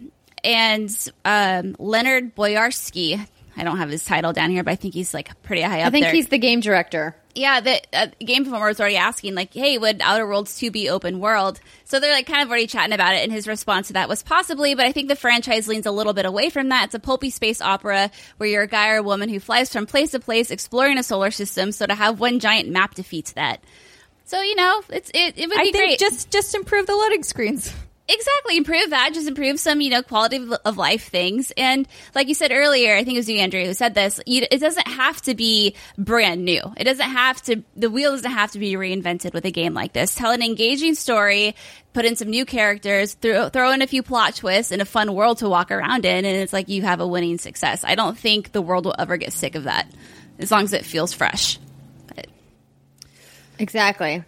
and 0.44 1.08
um, 1.24 1.76
Leonard 1.78 2.34
Boyarsky. 2.34 3.24
I 3.56 3.64
don't 3.64 3.78
have 3.78 3.88
his 3.90 4.04
title 4.04 4.32
down 4.32 4.50
here, 4.50 4.62
but 4.62 4.72
I 4.72 4.76
think 4.76 4.94
he's 4.94 5.14
like 5.14 5.42
pretty 5.42 5.62
high 5.62 5.80
up 5.82 5.88
I 5.88 5.90
think 5.90 6.04
there. 6.06 6.12
he's 6.14 6.28
the 6.28 6.38
game 6.38 6.60
director. 6.60 7.16
Yeah, 7.36 7.60
the 7.60 7.80
uh, 7.92 8.06
Game 8.18 8.44
Informer 8.44 8.66
was 8.66 8.80
already 8.80 8.96
asking, 8.96 9.34
like, 9.34 9.52
hey, 9.52 9.76
would 9.78 10.00
Outer 10.00 10.26
Worlds 10.26 10.58
2 10.58 10.70
be 10.70 10.88
open 10.88 11.20
world? 11.20 11.60
So 11.84 12.00
they're 12.00 12.12
like 12.12 12.26
kind 12.26 12.42
of 12.42 12.48
already 12.48 12.66
chatting 12.66 12.94
about 12.94 13.14
it, 13.14 13.22
and 13.22 13.30
his 13.30 13.46
response 13.46 13.88
to 13.88 13.92
that 13.92 14.08
was 14.08 14.22
possibly, 14.22 14.74
but 14.74 14.86
I 14.86 14.92
think 14.92 15.08
the 15.08 15.16
franchise 15.16 15.68
leans 15.68 15.86
a 15.86 15.90
little 15.90 16.14
bit 16.14 16.24
away 16.24 16.50
from 16.50 16.70
that. 16.70 16.86
It's 16.86 16.94
a 16.94 16.98
pulpy 16.98 17.30
space 17.30 17.60
opera 17.60 18.10
where 18.38 18.48
you're 18.48 18.62
a 18.62 18.68
guy 18.68 18.90
or 18.90 18.96
a 18.96 19.02
woman 19.02 19.28
who 19.28 19.38
flies 19.38 19.70
from 19.72 19.86
place 19.86 20.12
to 20.12 20.20
place 20.20 20.50
exploring 20.50 20.98
a 20.98 21.02
solar 21.02 21.30
system, 21.30 21.72
so 21.72 21.86
to 21.86 21.94
have 21.94 22.18
one 22.18 22.40
giant 22.40 22.70
map 22.70 22.94
defeats 22.94 23.32
that. 23.32 23.62
So, 24.24 24.40
you 24.40 24.56
know, 24.56 24.82
it's 24.88 25.10
it, 25.10 25.34
it 25.36 25.48
would 25.48 25.54
be 25.54 25.60
I 25.60 25.70
think 25.70 25.76
great. 25.76 25.98
just 25.98 26.30
just 26.30 26.54
improve 26.54 26.86
the 26.86 26.96
loading 26.96 27.22
screens. 27.22 27.72
Exactly, 28.08 28.56
improve 28.56 28.90
that. 28.90 29.14
Just 29.14 29.26
improve 29.26 29.58
some, 29.58 29.80
you 29.80 29.90
know, 29.90 30.00
quality 30.00 30.36
of, 30.64 30.76
life 30.76 31.08
things. 31.08 31.52
And 31.56 31.88
like 32.14 32.28
you 32.28 32.34
said 32.34 32.52
earlier, 32.52 32.94
I 32.94 33.02
think 33.02 33.16
it 33.16 33.18
was 33.18 33.28
you, 33.28 33.38
Andrea, 33.38 33.66
who 33.66 33.74
said 33.74 33.94
this. 33.94 34.20
You, 34.26 34.46
it 34.48 34.60
doesn't 34.60 34.86
have 34.86 35.20
to 35.22 35.34
be 35.34 35.74
brand 35.98 36.44
new. 36.44 36.60
It 36.76 36.84
doesn't 36.84 37.10
have 37.10 37.42
to. 37.42 37.64
The 37.74 37.90
wheel 37.90 38.12
doesn't 38.12 38.30
have 38.30 38.52
to 38.52 38.60
be 38.60 38.74
reinvented 38.74 39.32
with 39.34 39.44
a 39.44 39.50
game 39.50 39.74
like 39.74 39.92
this. 39.92 40.14
Tell 40.14 40.30
an 40.30 40.40
engaging 40.42 40.94
story, 40.94 41.56
put 41.94 42.04
in 42.04 42.14
some 42.14 42.28
new 42.28 42.44
characters, 42.44 43.14
throw 43.14 43.48
throw 43.48 43.72
in 43.72 43.82
a 43.82 43.88
few 43.88 44.04
plot 44.04 44.36
twists, 44.36 44.70
and 44.70 44.80
a 44.80 44.84
fun 44.84 45.12
world 45.12 45.38
to 45.38 45.48
walk 45.48 45.72
around 45.72 46.04
in, 46.04 46.24
and 46.24 46.36
it's 46.36 46.52
like 46.52 46.68
you 46.68 46.82
have 46.82 47.00
a 47.00 47.06
winning 47.06 47.38
success. 47.38 47.82
I 47.82 47.96
don't 47.96 48.16
think 48.16 48.52
the 48.52 48.62
world 48.62 48.84
will 48.84 48.94
ever 48.96 49.16
get 49.16 49.32
sick 49.32 49.56
of 49.56 49.64
that, 49.64 49.90
as 50.38 50.52
long 50.52 50.62
as 50.62 50.72
it 50.72 50.84
feels 50.84 51.12
fresh. 51.12 51.58
But, 52.14 52.28
Exactly. 53.58 54.22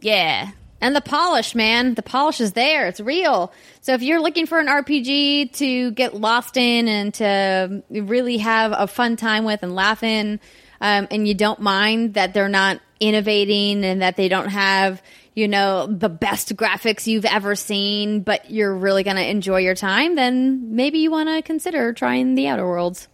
yeah. 0.00 0.50
And 0.82 0.96
the 0.96 1.00
polish, 1.00 1.54
man. 1.54 1.94
The 1.94 2.02
polish 2.02 2.40
is 2.40 2.54
there. 2.54 2.88
It's 2.88 2.98
real. 2.98 3.52
So 3.82 3.94
if 3.94 4.02
you're 4.02 4.20
looking 4.20 4.46
for 4.46 4.58
an 4.58 4.66
RPG 4.66 5.52
to 5.52 5.92
get 5.92 6.12
lost 6.12 6.56
in 6.56 6.88
and 6.88 7.14
to 7.14 7.84
really 7.88 8.38
have 8.38 8.74
a 8.76 8.88
fun 8.88 9.14
time 9.14 9.44
with 9.44 9.62
and 9.62 9.76
laugh 9.76 10.02
in, 10.02 10.40
um, 10.80 11.06
and 11.12 11.26
you 11.28 11.34
don't 11.34 11.60
mind 11.60 12.14
that 12.14 12.34
they're 12.34 12.48
not 12.48 12.80
innovating 12.98 13.84
and 13.84 14.02
that 14.02 14.16
they 14.16 14.28
don't 14.28 14.48
have, 14.48 15.00
you 15.36 15.46
know, 15.46 15.86
the 15.86 16.08
best 16.08 16.56
graphics 16.56 17.06
you've 17.06 17.26
ever 17.26 17.54
seen, 17.54 18.22
but 18.22 18.50
you're 18.50 18.74
really 18.74 19.04
going 19.04 19.16
to 19.16 19.24
enjoy 19.24 19.58
your 19.60 19.76
time, 19.76 20.16
then 20.16 20.74
maybe 20.74 20.98
you 20.98 21.12
want 21.12 21.28
to 21.28 21.42
consider 21.42 21.92
trying 21.92 22.34
the 22.34 22.48
Outer 22.48 22.66
Worlds. 22.66 23.06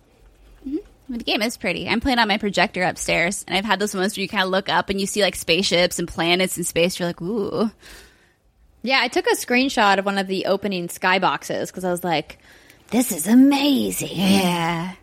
The 1.10 1.18
game 1.18 1.40
is 1.40 1.56
pretty. 1.56 1.88
I'm 1.88 2.00
playing 2.00 2.18
on 2.18 2.28
my 2.28 2.36
projector 2.36 2.82
upstairs, 2.82 3.44
and 3.48 3.56
I've 3.56 3.64
had 3.64 3.78
those 3.78 3.94
moments 3.94 4.16
where 4.16 4.22
you 4.22 4.28
kind 4.28 4.42
of 4.42 4.50
look 4.50 4.68
up 4.68 4.90
and 4.90 5.00
you 5.00 5.06
see 5.06 5.22
like 5.22 5.36
spaceships 5.36 5.98
and 5.98 6.06
planets 6.06 6.58
in 6.58 6.64
space. 6.64 6.98
You're 6.98 7.08
like, 7.08 7.22
ooh. 7.22 7.70
Yeah, 8.82 9.00
I 9.00 9.08
took 9.08 9.26
a 9.26 9.34
screenshot 9.34 9.98
of 9.98 10.04
one 10.04 10.18
of 10.18 10.26
the 10.26 10.46
opening 10.46 10.88
skyboxes 10.88 11.68
because 11.68 11.84
I 11.84 11.90
was 11.90 12.04
like, 12.04 12.38
this 12.90 13.10
is 13.12 13.26
amazing. 13.26 14.10
Yeah. 14.12 14.94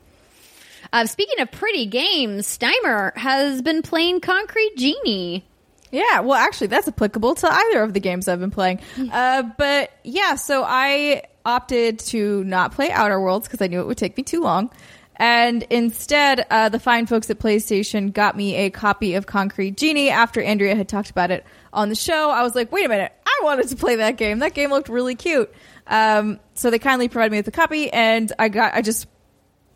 Uh, 0.93 1.05
speaking 1.07 1.41
of 1.41 1.51
pretty 1.51 1.87
games, 1.87 2.45
Steimer 2.47 3.15
has 3.17 3.61
been 3.61 3.81
playing 3.81 4.21
Concrete 4.21 4.77
Genie. 4.77 5.43
Yeah, 5.91 6.21
well, 6.21 6.37
actually, 6.37 6.67
that's 6.67 6.87
applicable 6.87 7.35
to 7.35 7.51
either 7.51 7.81
of 7.81 7.93
the 7.93 7.99
games 7.99 8.27
I've 8.27 8.39
been 8.39 8.51
playing. 8.51 8.79
Uh, 9.11 9.43
but 9.57 9.91
yeah, 10.03 10.35
so 10.35 10.63
I 10.65 11.23
opted 11.45 11.99
to 11.99 12.43
not 12.43 12.73
play 12.73 12.91
Outer 12.91 13.19
Worlds 13.19 13.47
because 13.47 13.61
I 13.61 13.67
knew 13.67 13.79
it 13.81 13.87
would 13.87 13.97
take 13.97 14.17
me 14.17 14.23
too 14.23 14.41
long. 14.41 14.71
And 15.17 15.63
instead, 15.69 16.45
uh, 16.49 16.69
the 16.69 16.79
fine 16.79 17.05
folks 17.05 17.29
at 17.29 17.39
PlayStation 17.39 18.11
got 18.11 18.35
me 18.35 18.55
a 18.55 18.69
copy 18.69 19.13
of 19.15 19.25
Concrete 19.25 19.77
Genie 19.77 20.09
after 20.09 20.41
Andrea 20.41 20.75
had 20.75 20.89
talked 20.89 21.09
about 21.09 21.31
it 21.31 21.45
on 21.71 21.89
the 21.89 21.95
show. 21.95 22.29
I 22.29 22.43
was 22.43 22.53
like, 22.55 22.71
wait 22.71 22.85
a 22.85 22.89
minute, 22.89 23.13
I 23.25 23.39
wanted 23.43 23.69
to 23.69 23.75
play 23.77 23.97
that 23.97 24.17
game. 24.17 24.39
That 24.39 24.53
game 24.53 24.69
looked 24.71 24.89
really 24.89 25.15
cute. 25.15 25.53
Um, 25.87 26.39
so 26.53 26.69
they 26.69 26.79
kindly 26.79 27.07
provided 27.07 27.31
me 27.31 27.37
with 27.39 27.47
a 27.47 27.51
copy, 27.51 27.91
and 27.91 28.31
I 28.39 28.49
got 28.49 28.73
I 28.73 28.81
just 28.81 29.07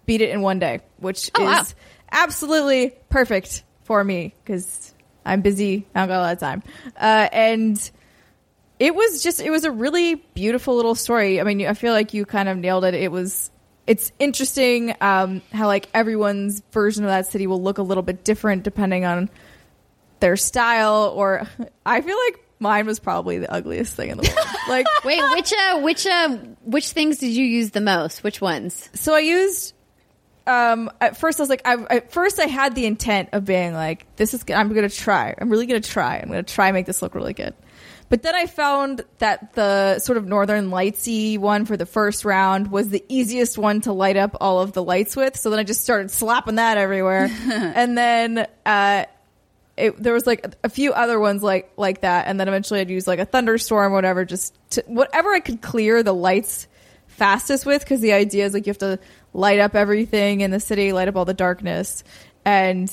beat 0.06 0.22
it 0.22 0.30
in 0.32 0.42
one 0.42 0.60
day, 0.60 0.82
which 0.98 1.30
Oh, 1.36 1.44
is 1.44 1.48
wow. 1.48 1.64
absolutely 2.12 2.94
perfect 3.10 3.64
for 3.84 4.04
me 4.04 4.34
because 4.44 4.94
I'm 5.26 5.42
busy. 5.42 5.88
I 5.94 6.00
don't 6.00 6.08
got 6.10 6.18
a 6.18 6.22
lot 6.22 6.34
of 6.34 6.40
time. 6.40 6.64
Uh, 6.98 7.30
and 7.32 7.92
it 8.80 8.96
was 8.96 9.22
just, 9.22 9.40
it 9.42 9.52
was 9.52 9.66
a 9.66 9.72
really 9.72 10.16
beautiful 10.16 10.76
little 10.76 10.96
story. 10.96 11.40
I 11.40 11.44
mean, 11.44 11.66
I 11.68 11.74
feel 11.74 11.94
like 11.94 12.14
you 12.14 12.26
kind 12.26 12.50
of 12.50 12.58
nailed 12.58 12.86
it. 12.86 12.94
It 12.96 13.12
was, 13.12 13.52
it's 13.90 14.12
interesting 14.20 14.94
um, 15.02 15.42
how 15.52 15.66
like 15.66 15.90
everyone's 15.96 16.62
version 16.72 17.04
of 17.04 17.10
that 17.10 17.26
city 17.26 17.48
will 17.48 17.62
look 17.62 17.80
a 17.80 17.82
little 17.82 18.04
bit 18.04 18.24
different 18.24 18.62
depending 18.62 19.04
on 19.04 19.32
their 20.20 20.38
style. 20.38 21.12
Or 21.16 21.48
I 21.88 22.02
feel 22.02 22.16
like 22.28 22.46
mine 22.60 22.86
was 22.86 23.00
probably 23.00 23.40
the 23.40 23.52
ugliest 23.52 23.96
thing 23.96 24.12
in 24.12 24.20
the 24.20 24.32
world. 24.32 24.48
like, 24.70 24.86
Wait, 25.04 25.20
which 25.32 25.52
uh, 25.52 25.80
which 25.80 26.06
uh, 26.06 26.38
which 26.66 26.92
things 26.92 27.18
did 27.18 27.32
you 27.32 27.44
use 27.44 27.72
the 27.72 27.82
most? 27.82 28.24
Which 28.24 28.40
ones? 28.40 28.90
so 28.94 29.16
I 29.16 29.22
used 29.22 29.74
um 30.46 30.92
at 31.02 31.18
first 31.18 31.40
I 31.40 31.44
was 31.44 31.50
like 31.50 31.64
I 31.66 31.74
at 31.90 32.12
first 32.12 32.40
I 32.40 32.46
had 32.46 32.76
the 32.76 32.86
intent 32.86 33.30
of 33.34 33.44
being 33.44 33.74
like 33.74 34.06
this 34.18 34.36
is 34.36 34.46
I'm 34.56 34.70
going 34.70 34.88
to 34.88 34.96
try. 34.96 35.34
I'm 35.36 35.50
really 35.50 35.66
going 35.66 35.82
to 35.82 35.90
try. 35.90 36.20
I'm 36.20 36.30
going 36.30 36.46
to 36.46 36.54
try 36.54 36.68
and 36.68 36.76
make 36.76 36.86
this 36.86 37.02
look 37.02 37.16
really 37.16 37.34
good. 37.34 37.56
But 38.10 38.24
then 38.24 38.36
I 38.36 38.48
found 38.48 39.06
that 39.20 39.54
the 39.54 40.00
sort 40.00 40.18
of 40.18 40.26
northern 40.26 40.72
lightsy 40.72 41.38
one 41.38 41.66
for 41.66 41.78
the 41.78 41.86
first 41.86 42.26
round 42.26 42.72
was 42.72 42.90
the 42.90 43.06
easiest 43.08 43.58
one 43.58 43.82
to 43.82 43.94
light 43.94 44.18
up 44.18 44.36
all 44.42 44.60
of 44.60 44.74
the 44.74 44.84
lights 44.84 45.16
with. 45.16 45.38
So 45.38 45.52
then 45.52 45.60
I 45.60 45.64
just 45.64 45.84
started 45.84 46.10
slapping 46.10 46.56
that 46.56 46.78
everywhere. 46.78 47.30
and 47.50 47.98
then 47.98 48.48
uh 48.66 49.06
it, 49.80 50.02
there 50.02 50.14
was 50.14 50.28
like 50.28 50.56
a 50.64 50.70
few 50.70 50.92
other 50.94 51.20
ones 51.20 51.42
like 51.42 51.72
like 51.78 52.02
that, 52.02 52.28
and 52.28 52.40
then 52.40 52.48
eventually 52.48 52.82
I'd 52.82 52.90
use 52.90 53.08
like 53.08 53.20
a 53.20 53.26
thunderstorm, 53.26 53.94
or 53.94 53.96
whatever, 53.96 54.26
just 54.26 54.54
to, 54.72 54.84
whatever 54.88 55.34
I 55.34 55.40
could 55.40 55.62
clear 55.62 56.04
the 56.04 56.14
lights 56.14 56.68
fastest 57.08 57.66
with. 57.66 57.82
Because 57.82 58.02
the 58.02 58.14
idea 58.14 58.46
is 58.46 58.54
like 58.54 58.68
you 58.68 58.72
have 58.72 58.80
to 58.80 59.00
light 59.34 59.60
up 59.60 59.76
everything 59.76 60.42
in 60.42 60.52
the 60.52 60.60
city, 60.60 60.92
light 60.92 61.08
up 61.08 61.16
all 61.16 61.26
the 61.26 61.34
darkness, 61.34 62.04
and 62.44 62.92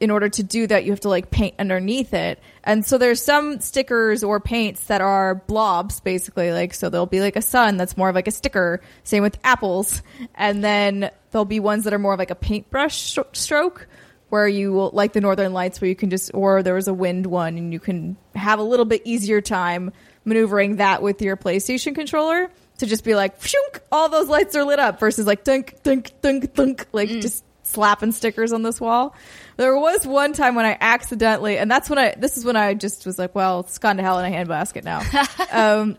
in 0.00 0.10
order 0.10 0.28
to 0.28 0.42
do 0.42 0.66
that, 0.66 0.84
you 0.84 0.90
have 0.90 1.00
to 1.00 1.08
like 1.08 1.30
paint 1.30 1.54
underneath 1.58 2.12
it. 2.14 2.38
And 2.64 2.84
so 2.84 2.98
there's 2.98 3.22
some 3.22 3.60
stickers 3.60 4.24
or 4.24 4.40
paints 4.40 4.84
that 4.84 5.00
are 5.00 5.34
blobs, 5.34 6.00
basically. 6.00 6.52
Like 6.52 6.74
so, 6.74 6.88
there'll 6.90 7.06
be 7.06 7.20
like 7.20 7.36
a 7.36 7.42
sun 7.42 7.76
that's 7.76 7.96
more 7.96 8.08
of 8.08 8.14
like 8.14 8.28
a 8.28 8.32
sticker. 8.32 8.80
Same 9.04 9.22
with 9.22 9.38
apples, 9.44 10.02
and 10.34 10.64
then 10.64 11.10
there'll 11.30 11.44
be 11.44 11.60
ones 11.60 11.84
that 11.84 11.92
are 11.92 11.98
more 11.98 12.12
of 12.12 12.18
like 12.18 12.30
a 12.30 12.36
paintbrush 12.36 13.14
stro- 13.14 13.34
stroke 13.34 13.88
where 14.28 14.48
you 14.48 14.72
will 14.72 14.90
like 14.92 15.12
the 15.12 15.20
northern 15.20 15.52
lights 15.52 15.80
where 15.80 15.88
you 15.88 15.94
can 15.94 16.10
just 16.10 16.32
or 16.34 16.62
there 16.62 16.74
was 16.74 16.88
a 16.88 16.94
wind 16.94 17.26
one 17.26 17.56
and 17.56 17.72
you 17.72 17.78
can 17.78 18.16
have 18.34 18.58
a 18.58 18.62
little 18.62 18.84
bit 18.84 19.02
easier 19.04 19.40
time 19.40 19.92
maneuvering 20.24 20.76
that 20.76 21.02
with 21.02 21.22
your 21.22 21.36
PlayStation 21.36 21.94
controller 21.94 22.50
to 22.78 22.86
just 22.86 23.04
be 23.04 23.14
like 23.14 23.40
shunk, 23.42 23.80
all 23.92 24.08
those 24.08 24.28
lights 24.28 24.56
are 24.56 24.64
lit 24.64 24.78
up 24.78 24.98
versus 24.98 25.26
like 25.26 25.44
dunk 25.44 25.76
dunk 25.82 26.12
dunk 26.20 26.52
dunk 26.54 26.86
like 26.92 27.08
mm. 27.08 27.22
just 27.22 27.44
slapping 27.64 28.12
stickers 28.12 28.52
on 28.52 28.62
this 28.62 28.80
wall. 28.80 29.14
There 29.56 29.76
was 29.76 30.06
one 30.06 30.32
time 30.32 30.54
when 30.54 30.64
I 30.64 30.76
accidentally 30.80 31.58
and 31.58 31.70
that's 31.70 31.90
when 31.90 31.98
I 31.98 32.14
this 32.16 32.36
is 32.36 32.44
when 32.44 32.56
I 32.56 32.74
just 32.74 33.06
was 33.06 33.18
like, 33.18 33.34
well, 33.34 33.60
it's 33.60 33.78
gone 33.78 33.96
to 33.96 34.02
hell 34.02 34.18
in 34.18 34.32
a 34.32 34.36
handbasket 34.36 34.84
now. 34.84 35.02
um 35.52 35.96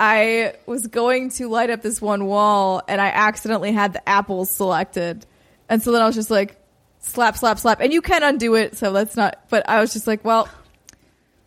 I 0.00 0.54
was 0.66 0.86
going 0.86 1.30
to 1.30 1.48
light 1.48 1.70
up 1.70 1.82
this 1.82 2.00
one 2.00 2.26
wall 2.26 2.82
and 2.86 3.00
I 3.00 3.08
accidentally 3.08 3.72
had 3.72 3.92
the 3.92 4.08
apples 4.08 4.48
selected. 4.50 5.26
And 5.68 5.82
so 5.82 5.92
then 5.92 6.02
I 6.02 6.06
was 6.06 6.14
just 6.14 6.30
like, 6.30 6.56
slap, 7.00 7.36
slap, 7.36 7.58
slap. 7.58 7.80
And 7.80 7.92
you 7.92 8.00
can 8.00 8.22
undo 8.22 8.54
it, 8.54 8.76
so 8.76 8.92
that's 8.92 9.16
not, 9.16 9.44
but 9.48 9.68
I 9.68 9.80
was 9.80 9.92
just 9.92 10.06
like, 10.06 10.24
well, 10.24 10.48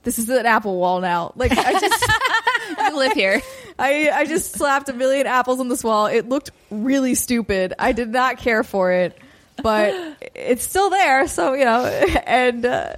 this 0.03 0.19
is 0.19 0.27
an 0.29 0.45
apple 0.45 0.77
wall 0.77 0.99
now. 0.99 1.31
Like, 1.37 1.53
I 1.53 1.79
just, 1.79 2.05
You 2.79 2.97
live 2.97 3.13
here. 3.13 3.41
I, 3.79 4.09
I 4.09 4.25
just 4.25 4.53
slapped 4.53 4.89
a 4.89 4.93
million 4.93 5.27
apples 5.27 5.59
on 5.59 5.69
this 5.69 5.83
wall. 5.83 6.07
It 6.07 6.27
looked 6.29 6.51
really 6.69 7.15
stupid. 7.15 7.73
I 7.79 7.91
did 7.91 8.09
not 8.09 8.37
care 8.37 8.63
for 8.63 8.91
it, 8.91 9.17
but 9.61 10.17
it's 10.35 10.63
still 10.63 10.89
there. 10.89 11.27
So, 11.27 11.53
you 11.53 11.65
know, 11.65 11.85
and, 12.25 12.65
uh, 12.65 12.93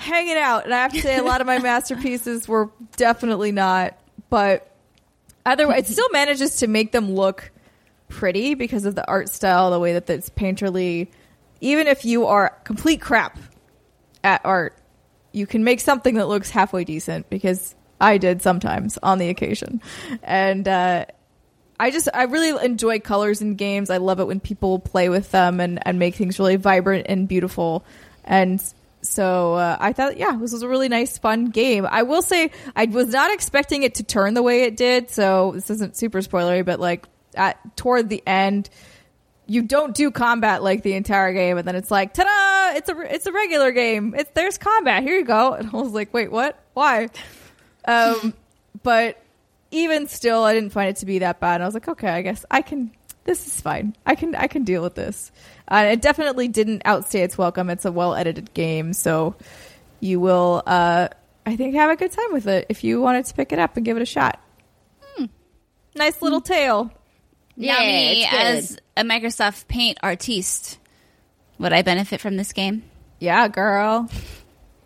hanging 0.00 0.36
out. 0.36 0.64
And 0.64 0.74
I 0.74 0.78
have 0.82 0.92
to 0.92 1.00
say, 1.00 1.18
a 1.18 1.22
lot 1.22 1.40
of 1.40 1.46
my 1.46 1.58
masterpieces 1.58 2.48
were 2.48 2.70
definitely 2.96 3.52
not, 3.52 3.98
but 4.30 4.74
otherwise, 5.44 5.90
it 5.90 5.92
still 5.92 6.08
manages 6.10 6.56
to 6.56 6.66
make 6.66 6.92
them 6.92 7.12
look 7.12 7.50
pretty 8.08 8.54
because 8.54 8.86
of 8.86 8.94
the 8.94 9.06
art 9.06 9.28
style, 9.28 9.70
the 9.70 9.78
way 9.78 9.92
that 9.92 10.08
it's 10.08 10.30
painterly. 10.30 11.08
Even 11.60 11.86
if 11.86 12.04
you 12.06 12.26
are 12.26 12.58
complete 12.64 13.00
crap 13.02 13.38
at 14.24 14.40
art, 14.44 14.76
you 15.32 15.46
can 15.46 15.64
make 15.64 15.80
something 15.80 16.14
that 16.14 16.28
looks 16.28 16.50
halfway 16.50 16.84
decent 16.84 17.28
because 17.28 17.74
I 18.00 18.16
did 18.16 18.40
sometimes 18.40 18.98
on 19.02 19.18
the 19.18 19.28
occasion. 19.28 19.82
And, 20.22 20.66
uh, 20.66 21.04
I 21.80 21.90
just 21.90 22.08
I 22.12 22.24
really 22.24 22.62
enjoy 22.62 23.00
colors 23.00 23.40
in 23.40 23.54
games. 23.54 23.88
I 23.88 23.96
love 23.96 24.20
it 24.20 24.26
when 24.26 24.38
people 24.38 24.78
play 24.78 25.08
with 25.08 25.30
them 25.30 25.60
and, 25.60 25.84
and 25.86 25.98
make 25.98 26.14
things 26.14 26.38
really 26.38 26.56
vibrant 26.56 27.06
and 27.08 27.26
beautiful. 27.26 27.84
And 28.22 28.62
so 29.00 29.54
uh, 29.54 29.78
I 29.80 29.94
thought, 29.94 30.18
yeah, 30.18 30.36
this 30.38 30.52
was 30.52 30.62
a 30.62 30.68
really 30.68 30.90
nice, 30.90 31.16
fun 31.16 31.46
game. 31.46 31.86
I 31.90 32.02
will 32.02 32.20
say 32.20 32.50
I 32.76 32.84
was 32.84 33.08
not 33.08 33.32
expecting 33.32 33.82
it 33.82 33.94
to 33.94 34.02
turn 34.02 34.34
the 34.34 34.42
way 34.42 34.64
it 34.64 34.76
did. 34.76 35.08
So 35.08 35.52
this 35.54 35.70
isn't 35.70 35.96
super 35.96 36.20
spoilery, 36.20 36.66
but 36.66 36.80
like 36.80 37.06
at 37.34 37.58
toward 37.78 38.10
the 38.10 38.22
end, 38.26 38.68
you 39.46 39.62
don't 39.62 39.94
do 39.94 40.10
combat 40.10 40.62
like 40.62 40.82
the 40.82 40.92
entire 40.92 41.32
game, 41.32 41.56
and 41.56 41.66
then 41.66 41.76
it's 41.76 41.90
like, 41.90 42.12
ta-da! 42.12 42.76
It's 42.76 42.88
a 42.90 43.14
it's 43.14 43.26
a 43.26 43.32
regular 43.32 43.72
game. 43.72 44.14
It's 44.16 44.30
there's 44.34 44.58
combat. 44.58 45.02
Here 45.02 45.16
you 45.16 45.24
go. 45.24 45.54
And 45.58 45.70
I 45.72 45.76
was 45.76 45.92
like, 45.92 46.12
wait, 46.12 46.30
what? 46.30 46.62
Why? 46.74 47.08
Um, 47.82 48.34
but 48.82 49.19
even 49.70 50.06
still, 50.08 50.44
I 50.44 50.54
didn't 50.54 50.70
find 50.70 50.88
it 50.90 50.96
to 50.96 51.06
be 51.06 51.20
that 51.20 51.40
bad. 51.40 51.54
And 51.54 51.62
I 51.62 51.66
was 51.66 51.74
like, 51.74 51.88
okay, 51.88 52.08
I 52.08 52.22
guess 52.22 52.44
I 52.50 52.62
can. 52.62 52.90
this 53.24 53.46
is 53.46 53.60
fine. 53.60 53.96
I 54.06 54.14
can 54.14 54.34
I 54.34 54.46
can 54.46 54.64
deal 54.64 54.82
with 54.82 54.94
this. 54.94 55.30
Uh, 55.68 55.88
it 55.92 56.02
definitely 56.02 56.48
didn't 56.48 56.82
outstay 56.84 57.22
its 57.22 57.38
welcome. 57.38 57.70
It's 57.70 57.84
a 57.84 57.92
well 57.92 58.14
edited 58.14 58.52
game, 58.54 58.92
so 58.92 59.36
you 60.00 60.18
will, 60.18 60.62
uh, 60.66 61.08
I 61.46 61.56
think, 61.56 61.74
have 61.74 61.90
a 61.90 61.96
good 61.96 62.10
time 62.10 62.32
with 62.32 62.46
it 62.48 62.66
if 62.68 62.82
you 62.82 63.00
wanted 63.00 63.26
to 63.26 63.34
pick 63.34 63.52
it 63.52 63.58
up 63.58 63.76
and 63.76 63.84
give 63.84 63.96
it 63.96 64.02
a 64.02 64.06
shot. 64.06 64.40
Hmm. 65.14 65.26
Nice 65.94 66.20
little 66.22 66.40
tale. 66.40 66.90
Yeah, 67.56 67.74
now, 67.74 67.80
me 67.80 68.24
as 68.24 68.78
a 68.96 69.02
Microsoft 69.02 69.68
Paint 69.68 69.98
artiste, 70.02 70.78
would 71.58 71.72
I 71.74 71.82
benefit 71.82 72.20
from 72.20 72.36
this 72.36 72.52
game? 72.52 72.82
Yeah, 73.18 73.48
girl. 73.48 74.08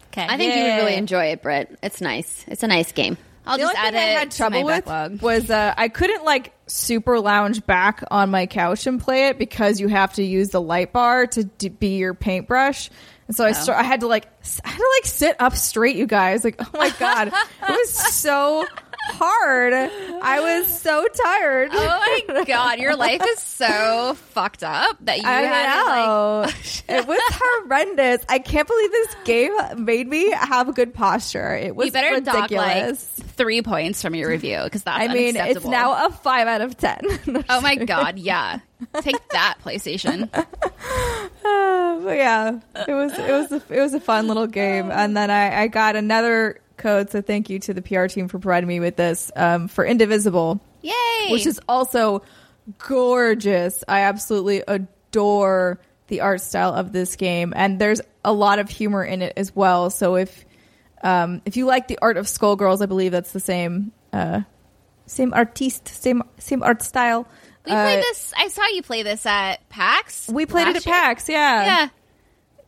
Okay, 0.08 0.24
I 0.28 0.36
think 0.36 0.54
you 0.54 0.62
would 0.62 0.76
really 0.76 0.94
enjoy 0.94 1.24
it, 1.32 1.42
Britt. 1.42 1.76
It's 1.82 2.00
nice. 2.00 2.44
It's 2.46 2.62
a 2.62 2.68
nice 2.68 2.92
game. 2.92 3.16
I'll 3.46 3.56
the 3.56 3.64
just 3.64 3.76
only 3.76 3.88
add 3.88 3.94
thing 3.94 4.02
I 4.02 4.20
had 4.20 4.30
trouble 4.30 4.64
with 4.64 4.84
backlog. 4.86 5.22
was 5.22 5.50
uh, 5.50 5.74
I 5.76 5.88
couldn't 5.88 6.24
like 6.24 6.52
super 6.66 7.20
lounge 7.20 7.64
back 7.66 8.02
on 8.10 8.30
my 8.30 8.46
couch 8.46 8.86
and 8.86 9.00
play 9.00 9.28
it 9.28 9.38
because 9.38 9.80
you 9.80 9.88
have 9.88 10.14
to 10.14 10.22
use 10.22 10.50
the 10.50 10.60
light 10.60 10.92
bar 10.92 11.26
to 11.26 11.44
d- 11.44 11.68
be 11.68 11.96
your 11.98 12.14
paintbrush. 12.14 12.90
And 13.26 13.36
so 13.36 13.44
I, 13.44 13.52
start, 13.52 13.78
I 13.78 13.84
had 13.84 14.00
to 14.00 14.06
like 14.06 14.26
I 14.64 14.68
had 14.68 14.76
to 14.78 14.90
like 14.98 15.06
sit 15.06 15.36
up 15.40 15.56
straight, 15.56 15.96
you 15.96 16.06
guys. 16.06 16.44
Like, 16.44 16.56
oh 16.58 16.70
my 16.74 16.90
god, 16.98 17.28
it 17.68 17.70
was 17.70 17.90
so 18.14 18.66
hard. 19.04 19.72
I 19.74 20.40
was 20.40 20.66
so 20.80 21.06
tired. 21.24 21.70
Oh 21.72 22.22
my 22.28 22.44
god, 22.44 22.78
your 22.78 22.96
life 22.96 23.22
is 23.26 23.38
so 23.42 24.14
fucked 24.30 24.62
up 24.62 24.96
that 25.02 25.18
you 25.18 25.28
I 25.28 25.42
had 25.42 25.82
to, 25.84 26.40
like 26.42 26.54
it 26.88 27.06
was 27.06 27.20
horrendous. 27.30 28.24
I 28.28 28.38
can't 28.38 28.66
believe 28.66 28.90
this 28.90 29.16
game 29.24 29.52
made 29.84 30.08
me 30.08 30.30
have 30.32 30.74
good 30.74 30.94
posture. 30.94 31.54
It 31.54 31.74
was 31.76 31.86
you 31.86 31.92
better 31.92 32.20
dock 32.20 32.50
like 32.50 32.50
ridiculous. 32.50 33.04
three 33.36 33.62
points 33.62 34.02
from 34.02 34.14
your 34.14 34.28
review 34.28 34.60
because 34.64 34.82
that's 34.82 35.10
I 35.10 35.12
mean, 35.12 35.36
it's 35.36 35.64
now 35.64 36.06
a 36.06 36.10
five 36.10 36.46
out 36.48 36.60
of 36.60 36.76
ten. 36.76 37.00
Oh 37.48 37.60
my 37.60 37.76
god, 37.76 38.18
yeah. 38.18 38.60
Take 39.00 39.16
that, 39.30 39.56
PlayStation. 39.64 40.28
Uh, 40.34 42.00
but 42.00 42.16
yeah, 42.16 42.58
it 42.88 42.92
was 42.92 43.12
it 43.12 43.30
was 43.30 43.52
a, 43.52 43.62
it 43.74 43.80
was 43.80 43.94
a 43.94 44.00
fun 44.00 44.28
little 44.28 44.46
game, 44.46 44.90
and 44.90 45.16
then 45.16 45.30
I, 45.30 45.62
I 45.62 45.66
got 45.68 45.96
another 45.96 46.60
code. 46.76 47.10
So 47.10 47.22
thank 47.22 47.50
you 47.50 47.58
to 47.60 47.74
the 47.74 47.82
PR 47.82 48.06
team 48.06 48.28
for 48.28 48.38
providing 48.38 48.68
me 48.68 48.80
with 48.80 48.96
this 48.96 49.30
um, 49.36 49.68
for 49.68 49.84
Indivisible, 49.84 50.60
Yay! 50.82 51.28
which 51.30 51.46
is 51.46 51.60
also 51.68 52.22
gorgeous. 52.78 53.84
I 53.88 54.00
absolutely 54.00 54.62
adore 54.66 55.80
the 56.08 56.20
art 56.20 56.40
style 56.40 56.74
of 56.74 56.92
this 56.92 57.16
game, 57.16 57.52
and 57.56 57.78
there's 57.78 58.00
a 58.24 58.32
lot 58.32 58.58
of 58.58 58.68
humor 58.68 59.04
in 59.04 59.22
it 59.22 59.32
as 59.36 59.54
well. 59.54 59.90
So 59.90 60.16
if 60.16 60.44
um, 61.02 61.42
if 61.44 61.56
you 61.56 61.66
like 61.66 61.88
the 61.88 61.98
art 62.00 62.16
of 62.16 62.26
Skullgirls, 62.26 62.82
I 62.82 62.86
believe 62.86 63.12
that's 63.12 63.32
the 63.32 63.40
same 63.40 63.92
uh, 64.12 64.42
same 65.06 65.32
artiste, 65.34 65.88
same 65.88 66.22
same 66.38 66.62
art 66.62 66.82
style. 66.82 67.26
we 67.64 67.72
played 67.72 67.98
Uh, 67.98 68.02
this. 68.02 68.32
I 68.36 68.48
saw 68.48 68.66
you 68.68 68.82
play 68.82 69.02
this 69.02 69.24
at 69.26 69.68
PAX. 69.68 70.28
We 70.28 70.46
played 70.46 70.68
it 70.68 70.76
at 70.76 70.86
year. 70.86 70.94
PAX, 70.94 71.28
yeah. 71.28 71.64
Yeah. 71.64 71.88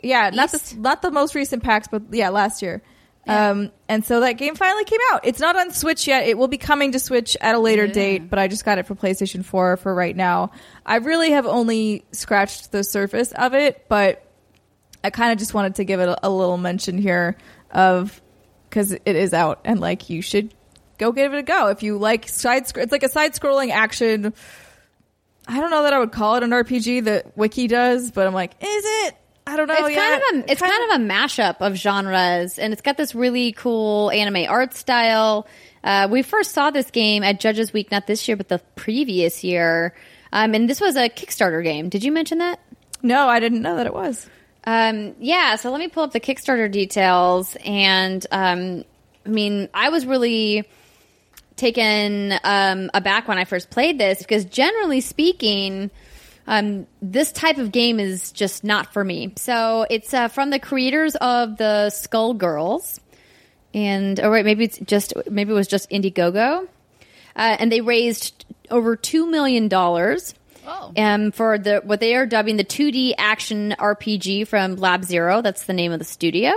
Yeah, 0.02 0.30
not 0.30 0.52
the 0.52 0.74
not 0.78 1.02
the 1.02 1.10
most 1.10 1.34
recent 1.34 1.62
PAX, 1.62 1.88
but 1.88 2.02
yeah, 2.12 2.28
last 2.28 2.62
year. 2.62 2.82
Um, 3.26 3.72
and 3.88 4.04
so 4.04 4.20
that 4.20 4.32
game 4.32 4.54
finally 4.56 4.84
came 4.84 5.00
out. 5.12 5.20
It's 5.24 5.38
not 5.40 5.56
on 5.56 5.70
Switch 5.72 6.06
yet. 6.08 6.26
It 6.26 6.36
will 6.36 6.48
be 6.48 6.58
coming 6.58 6.92
to 6.92 6.98
Switch 6.98 7.36
at 7.40 7.54
a 7.54 7.58
later 7.58 7.84
Yeah. 7.86 7.92
date, 7.92 8.30
but 8.30 8.38
I 8.38 8.48
just 8.48 8.64
got 8.64 8.78
it 8.78 8.86
for 8.86 8.94
PlayStation 8.94 9.44
4 9.44 9.76
for 9.76 9.94
right 9.94 10.14
now. 10.16 10.50
I 10.84 10.96
really 10.96 11.30
have 11.30 11.46
only 11.46 12.04
scratched 12.12 12.72
the 12.72 12.82
surface 12.84 13.32
of 13.32 13.54
it, 13.54 13.86
but 13.88 14.22
I 15.04 15.10
kind 15.10 15.32
of 15.32 15.38
just 15.38 15.54
wanted 15.54 15.76
to 15.76 15.84
give 15.84 16.00
it 16.00 16.08
a, 16.08 16.26
a 16.26 16.30
little 16.30 16.56
mention 16.58 16.98
here 16.98 17.36
of 17.70 18.20
because 18.68 18.92
it 18.92 19.04
is 19.06 19.32
out 19.32 19.60
and 19.64 19.78
like 19.80 20.10
you 20.10 20.20
should 20.20 20.52
go 20.98 21.12
give 21.12 21.32
it 21.32 21.38
a 21.38 21.42
go 21.42 21.68
if 21.68 21.82
you 21.82 21.96
like 21.98 22.28
side. 22.28 22.66
sc- 22.66 22.78
It's 22.78 22.90
like 22.92 23.02
a 23.04 23.08
side 23.08 23.34
scrolling 23.34 23.70
action. 23.70 24.34
I 25.46 25.60
don't 25.60 25.70
know 25.70 25.84
that 25.84 25.92
I 25.92 26.00
would 26.00 26.10
call 26.10 26.34
it 26.36 26.42
an 26.42 26.50
RPG 26.50 27.04
that 27.04 27.36
Wiki 27.36 27.68
does, 27.68 28.10
but 28.10 28.26
I'm 28.26 28.34
like, 28.34 28.52
is 28.60 28.84
it? 29.06 29.16
I 29.46 29.56
don't 29.56 29.68
know. 29.68 29.74
it's 29.78 29.96
kind 29.96 30.14
of 30.14 30.48
a 30.48 30.52
it's 30.52 30.60
kind 30.60 30.92
of 30.92 31.00
a 31.00 31.04
mashup 31.04 31.56
of 31.60 31.76
genres, 31.76 32.58
and 32.58 32.72
it's 32.72 32.82
got 32.82 32.96
this 32.96 33.14
really 33.14 33.52
cool 33.52 34.10
anime 34.10 34.48
art 34.48 34.74
style. 34.74 35.46
Uh, 35.84 36.08
we 36.10 36.22
first 36.22 36.52
saw 36.52 36.70
this 36.70 36.90
game 36.90 37.22
at 37.22 37.38
Judges 37.38 37.72
Week, 37.72 37.90
not 37.92 38.08
this 38.08 38.26
year, 38.26 38.36
but 38.36 38.48
the 38.48 38.58
previous 38.74 39.44
year. 39.44 39.94
Um, 40.32 40.54
and 40.54 40.68
this 40.68 40.80
was 40.80 40.96
a 40.96 41.08
Kickstarter 41.08 41.62
game. 41.62 41.88
Did 41.88 42.02
you 42.02 42.10
mention 42.10 42.38
that? 42.38 42.58
No, 43.02 43.28
I 43.28 43.38
didn't 43.38 43.62
know 43.62 43.76
that 43.76 43.86
it 43.86 43.94
was. 43.94 44.28
Um, 44.64 45.14
yeah, 45.20 45.54
so 45.54 45.70
let 45.70 45.78
me 45.78 45.86
pull 45.86 46.02
up 46.02 46.12
the 46.12 46.20
Kickstarter 46.20 46.70
details. 46.70 47.56
And 47.64 48.26
um, 48.32 48.84
I 49.24 49.28
mean, 49.28 49.68
I 49.72 49.90
was 49.90 50.04
really 50.06 50.68
taken 51.54 52.34
um, 52.42 52.90
aback 52.92 53.28
when 53.28 53.38
I 53.38 53.44
first 53.44 53.70
played 53.70 53.98
this 53.98 54.18
because 54.18 54.44
generally 54.44 55.00
speaking, 55.00 55.90
um, 56.46 56.86
this 57.02 57.32
type 57.32 57.58
of 57.58 57.72
game 57.72 57.98
is 58.00 58.32
just 58.32 58.64
not 58.64 58.92
for 58.92 59.02
me. 59.04 59.32
So 59.36 59.86
it's 59.90 60.12
uh, 60.14 60.28
from 60.28 60.50
the 60.50 60.58
creators 60.58 61.16
of 61.16 61.56
the 61.56 61.90
Skullgirls, 61.92 63.00
and 63.74 64.18
or 64.20 64.30
wait, 64.30 64.44
maybe 64.44 64.64
it's 64.64 64.78
just 64.78 65.12
maybe 65.30 65.50
it 65.50 65.54
was 65.54 65.68
just 65.68 65.90
Indiegogo, 65.90 66.62
uh, 66.64 67.56
and 67.58 67.70
they 67.70 67.80
raised 67.80 68.44
over 68.70 68.96
two 68.96 69.26
million 69.30 69.68
dollars 69.68 70.34
Oh. 70.68 70.92
um, 70.96 71.30
for 71.30 71.58
the 71.58 71.80
what 71.84 72.00
they 72.00 72.16
are 72.16 72.26
dubbing 72.26 72.56
the 72.56 72.64
2D 72.64 73.14
action 73.18 73.76
RPG 73.78 74.48
from 74.48 74.74
Lab 74.74 75.04
Zero. 75.04 75.40
That's 75.40 75.64
the 75.64 75.72
name 75.72 75.92
of 75.92 76.00
the 76.00 76.04
studio. 76.04 76.52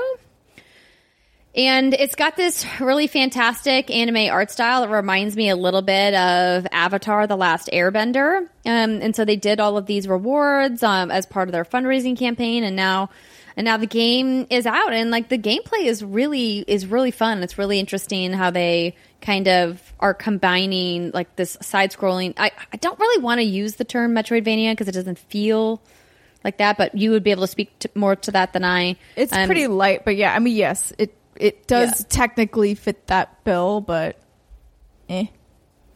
And 1.55 1.95
it's 1.95 2.15
got 2.15 2.37
this 2.37 2.63
really 2.79 3.07
fantastic 3.07 3.89
anime 3.89 4.31
art 4.31 4.51
style. 4.51 4.83
It 4.83 4.89
reminds 4.89 5.35
me 5.35 5.49
a 5.49 5.55
little 5.55 5.81
bit 5.81 6.13
of 6.13 6.67
Avatar: 6.71 7.25
The 7.25 7.35
Last 7.35 7.69
Airbender. 7.73 8.41
Um, 8.65 9.01
and 9.01 9.15
so 9.15 9.25
they 9.25 9.35
did 9.35 9.59
all 9.59 9.77
of 9.77 9.87
these 9.87 10.07
rewards 10.07 10.83
um, 10.83 11.09
as 11.09 11.25
part 11.25 11.47
of 11.47 11.53
their 11.53 11.65
fundraising 11.65 12.17
campaign, 12.17 12.63
and 12.63 12.75
now 12.75 13.09
and 13.57 13.65
now 13.65 13.77
the 13.77 13.87
game 13.87 14.45
is 14.51 14.67
out, 14.67 14.93
and 14.93 15.09
like 15.09 15.29
the 15.29 15.39
gameplay 15.39 15.85
is 15.85 16.03
really 16.03 16.59
is 16.59 16.85
really 16.85 17.11
fun. 17.11 17.41
It's 17.41 17.57
really 17.57 17.79
interesting 17.79 18.31
how 18.31 18.51
they 18.51 18.95
kind 19.19 19.47
of 19.47 19.81
are 19.99 20.13
combining 20.13 21.09
like 21.11 21.35
this 21.35 21.57
side 21.61 21.91
scrolling. 21.91 22.35
I, 22.37 22.51
I 22.71 22.77
don't 22.77 22.97
really 22.99 23.21
want 23.23 23.39
to 23.39 23.43
use 23.43 23.75
the 23.75 23.83
term 23.85 24.13
Metroidvania 24.13 24.71
because 24.71 24.87
it 24.87 24.93
doesn't 24.93 25.17
feel 25.17 25.81
like 26.43 26.59
that, 26.59 26.77
but 26.77 26.95
you 26.95 27.11
would 27.11 27.23
be 27.23 27.31
able 27.31 27.41
to 27.41 27.47
speak 27.47 27.77
to, 27.79 27.89
more 27.95 28.15
to 28.15 28.31
that 28.31 28.53
than 28.53 28.63
I. 28.63 28.95
It's 29.17 29.33
Um, 29.33 29.47
pretty 29.47 29.67
light, 29.67 30.05
but 30.05 30.15
yeah, 30.15 30.33
I 30.33 30.39
mean, 30.39 30.55
yes, 30.55 30.93
it 30.97 31.13
it 31.39 31.67
does 31.67 32.01
Yeah. 32.01 32.05
technically 32.09 32.75
fit 32.75 33.07
that 33.07 33.43
bill, 33.43 33.81
but 33.81 34.17
eh. 35.09 35.25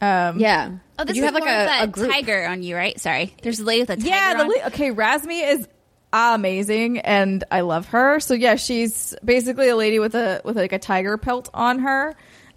Um, 0.00 0.38
Yeah. 0.40 0.70
Oh, 0.98 1.04
this 1.04 1.16
you 1.16 1.22
is 1.22 1.26
have 1.26 1.34
like 1.34 1.44
more 1.44 1.52
of 1.52 1.62
a, 1.62 1.64
that 1.66 1.84
a 1.84 1.86
group. 1.88 2.10
tiger 2.12 2.46
on 2.46 2.62
you, 2.62 2.76
right? 2.76 2.98
Sorry. 3.00 3.34
There's 3.42 3.60
a 3.60 3.64
lady 3.64 3.82
with 3.82 3.90
a 3.90 3.96
tiger 3.96 4.08
yeah. 4.08 4.34
The 4.34 4.40
on. 4.42 4.48
le- 4.48 4.62
okay, 4.66 4.90
Razmi 4.90 5.52
is 5.52 5.68
amazing, 6.12 6.98
and 7.00 7.42
I 7.50 7.60
love 7.62 7.86
her. 7.88 8.20
So 8.20 8.34
yeah, 8.34 8.54
she's 8.56 9.14
basically 9.24 9.68
a 9.68 9.76
lady 9.76 9.98
with 9.98 10.14
a 10.14 10.40
with 10.44 10.56
like 10.56 10.72
a 10.72 10.78
tiger 10.78 11.16
pelt 11.18 11.50
on 11.54 11.80
her, 11.80 12.14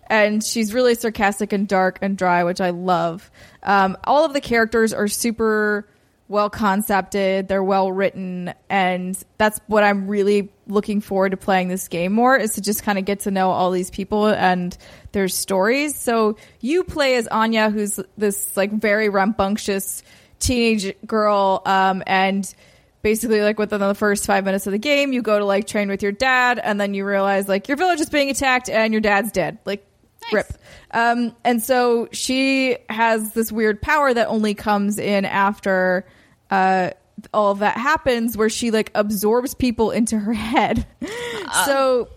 and 0.07 0.43
she's 0.43 0.73
really 0.73 0.95
sarcastic 0.95 1.53
and 1.53 1.68
dark 1.68 1.99
and 2.01 2.18
dry, 2.18 2.43
which 2.43 2.61
I 2.61 2.69
love. 2.69 3.30
Um, 3.64 3.97
all 4.03 4.26
of 4.26 4.34
the 4.34 4.41
characters 4.41 4.93
are 4.93 5.07
super 5.07 5.88
well 6.27 6.49
concepted. 6.49 7.47
They're 7.47 7.64
well 7.64 7.91
written, 7.91 8.53
and 8.69 9.18
that's 9.38 9.59
what 9.68 9.84
I'm 9.84 10.07
really 10.07 10.51
looking 10.68 11.02
forward 11.02 11.30
to 11.31 11.38
playing 11.38 11.68
this 11.69 11.88
game 11.88 12.11
more 12.14 12.38
is 12.38 12.56
to 12.56 12.61
just 12.61 12.84
kind 12.84 12.98
of 12.99 13.06
get 13.06 13.22
to 13.22 13.31
know 13.31 13.52
all 13.52 13.72
these 13.72 13.89
people 13.89 14.27
and 14.27 14.77
their 15.11 15.27
stories. 15.27 15.95
So 15.95 16.38
you 16.60 16.84
play 16.84 17.15
as 17.15 17.27
Anya, 17.27 17.69
who's 17.69 17.99
this 18.18 18.56
like 18.56 18.72
very 18.72 19.10
rambunctious 19.10 20.03
teenage 20.39 20.94
girl, 21.06 21.61
um, 21.65 22.03
and 22.06 22.53
basically 23.02 23.41
like 23.41 23.57
within 23.57 23.80
the 23.80 23.95
first 23.95 24.26
five 24.26 24.44
minutes 24.45 24.68
of 24.68 24.72
the 24.73 24.77
game, 24.80 25.14
you 25.14 25.22
go 25.22 25.39
to 25.39 25.45
like 25.45 25.68
train 25.68 25.88
with 25.89 26.03
your 26.03 26.11
dad, 26.11 26.60
and 26.61 26.80
then 26.80 26.94
you 26.94 27.06
realize 27.06 27.48
like 27.48 27.68
your 27.68 27.77
village 27.77 27.99
is 27.99 28.10
being 28.10 28.30
attacked 28.30 28.69
and 28.69 28.94
your 28.94 29.02
dad's 29.02 29.31
dead. 29.31 29.57
Like 29.65 29.85
Nice. 30.23 30.34
rip. 30.34 30.48
Um, 30.91 31.35
and 31.45 31.61
so 31.64 32.10
she 32.11 32.77
has 32.89 33.34
this 33.34 33.52
weird 33.52 33.81
power 33.81 34.14
that 34.14 34.27
only 34.27 34.56
comes 34.56 34.98
in 34.98 35.26
after 35.26 36.06
uh, 36.52 36.89
all 37.34 37.52
of 37.52 37.60
that 37.60 37.77
happens, 37.77 38.38
where 38.38 38.49
she 38.49 38.72
like 38.72 38.91
absorbs 38.95 39.53
people 39.53 39.91
into 39.91 40.18
her 40.18 40.34
head. 40.34 40.85
so 41.65 42.10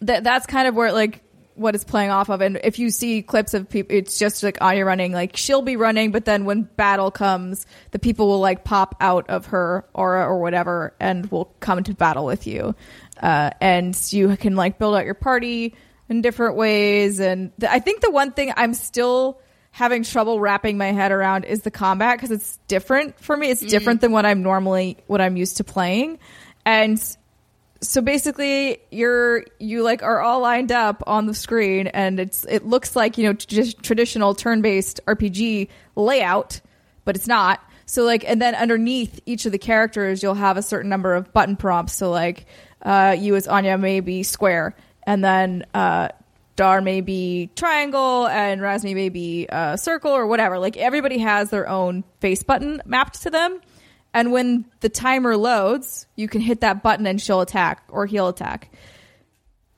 that 0.00 0.24
that's 0.24 0.46
kind 0.46 0.68
of 0.68 0.74
where 0.74 0.92
like 0.92 1.22
what 1.54 1.74
it's 1.74 1.84
playing 1.84 2.10
off 2.10 2.28
of. 2.28 2.40
And 2.40 2.60
if 2.62 2.78
you 2.78 2.90
see 2.90 3.22
clips 3.22 3.52
of 3.52 3.68
people, 3.68 3.96
it's 3.96 4.18
just 4.18 4.42
like 4.42 4.58
Anya 4.60 4.84
running. 4.84 5.12
Like 5.12 5.36
she'll 5.36 5.62
be 5.62 5.76
running, 5.76 6.12
but 6.12 6.24
then 6.24 6.44
when 6.44 6.62
battle 6.62 7.10
comes, 7.10 7.66
the 7.90 7.98
people 7.98 8.28
will 8.28 8.40
like 8.40 8.64
pop 8.64 8.96
out 9.00 9.28
of 9.28 9.46
her 9.46 9.84
aura 9.92 10.24
or 10.24 10.40
whatever, 10.40 10.94
and 11.00 11.26
will 11.30 11.46
come 11.60 11.82
to 11.84 11.94
battle 11.94 12.24
with 12.24 12.46
you. 12.46 12.74
Uh, 13.20 13.50
and 13.60 13.96
you 14.12 14.36
can 14.36 14.54
like 14.54 14.78
build 14.78 14.94
out 14.94 15.04
your 15.04 15.14
party 15.14 15.74
in 16.08 16.22
different 16.22 16.56
ways. 16.56 17.20
And 17.20 17.52
th- 17.60 17.70
I 17.70 17.80
think 17.80 18.00
the 18.00 18.10
one 18.10 18.32
thing 18.32 18.52
I'm 18.56 18.74
still 18.74 19.40
having 19.70 20.02
trouble 20.02 20.40
wrapping 20.40 20.78
my 20.78 20.92
head 20.92 21.12
around 21.12 21.44
is 21.44 21.62
the 21.62 21.70
combat 21.70 22.16
because 22.16 22.30
it's 22.30 22.58
different 22.68 23.18
for 23.20 23.36
me. 23.36 23.50
It's 23.50 23.60
different 23.60 24.00
than 24.00 24.12
what 24.12 24.26
I'm 24.26 24.42
normally 24.42 24.96
what 25.06 25.20
I'm 25.20 25.36
used 25.36 25.58
to 25.58 25.64
playing, 25.64 26.18
and 26.64 27.00
so 27.80 28.00
basically 28.00 28.80
you're 28.90 29.44
you 29.60 29.82
like 29.82 30.02
are 30.02 30.20
all 30.20 30.40
lined 30.40 30.72
up 30.72 31.02
on 31.06 31.26
the 31.26 31.34
screen 31.34 31.86
and 31.86 32.18
it's 32.18 32.44
it 32.44 32.66
looks 32.66 32.96
like 32.96 33.18
you 33.18 33.24
know 33.24 33.32
just 33.32 33.80
traditional 33.84 34.34
turn-based 34.34 34.98
rpg 35.06 35.68
layout 35.94 36.60
but 37.04 37.14
it's 37.14 37.28
not 37.28 37.60
So 37.88 38.04
like, 38.04 38.22
and 38.28 38.40
then 38.40 38.54
underneath 38.54 39.18
each 39.24 39.46
of 39.46 39.52
the 39.52 39.58
characters, 39.58 40.22
you'll 40.22 40.34
have 40.34 40.58
a 40.58 40.62
certain 40.62 40.90
number 40.90 41.14
of 41.14 41.32
button 41.32 41.56
prompts. 41.56 41.94
So 41.94 42.10
like, 42.10 42.44
uh, 42.82 43.16
you 43.18 43.34
as 43.34 43.48
Anya 43.48 43.78
may 43.78 44.00
be 44.00 44.22
square, 44.22 44.76
and 45.04 45.24
then 45.24 45.64
uh, 45.72 46.10
Dar 46.58 46.80
may 46.80 47.00
be 47.00 47.50
triangle, 47.54 48.26
and 48.26 48.60
Razmi 48.60 48.92
may 48.92 49.10
be 49.10 49.46
uh, 49.48 49.76
circle 49.76 50.10
or 50.10 50.26
whatever. 50.26 50.58
Like 50.58 50.76
everybody 50.76 51.18
has 51.18 51.50
their 51.50 51.68
own 51.68 52.02
face 52.18 52.42
button 52.42 52.82
mapped 52.84 53.22
to 53.22 53.30
them. 53.30 53.60
And 54.12 54.32
when 54.32 54.64
the 54.80 54.88
timer 54.88 55.36
loads, 55.36 56.06
you 56.16 56.26
can 56.26 56.40
hit 56.40 56.62
that 56.62 56.82
button 56.82 57.06
and 57.06 57.20
she'll 57.22 57.40
attack 57.42 57.84
or 57.88 58.06
he'll 58.06 58.26
attack. 58.26 58.72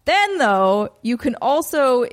Then, 0.07 0.39
though, 0.39 0.95
you 1.03 1.19
can 1.19 1.35
also, 1.43 2.07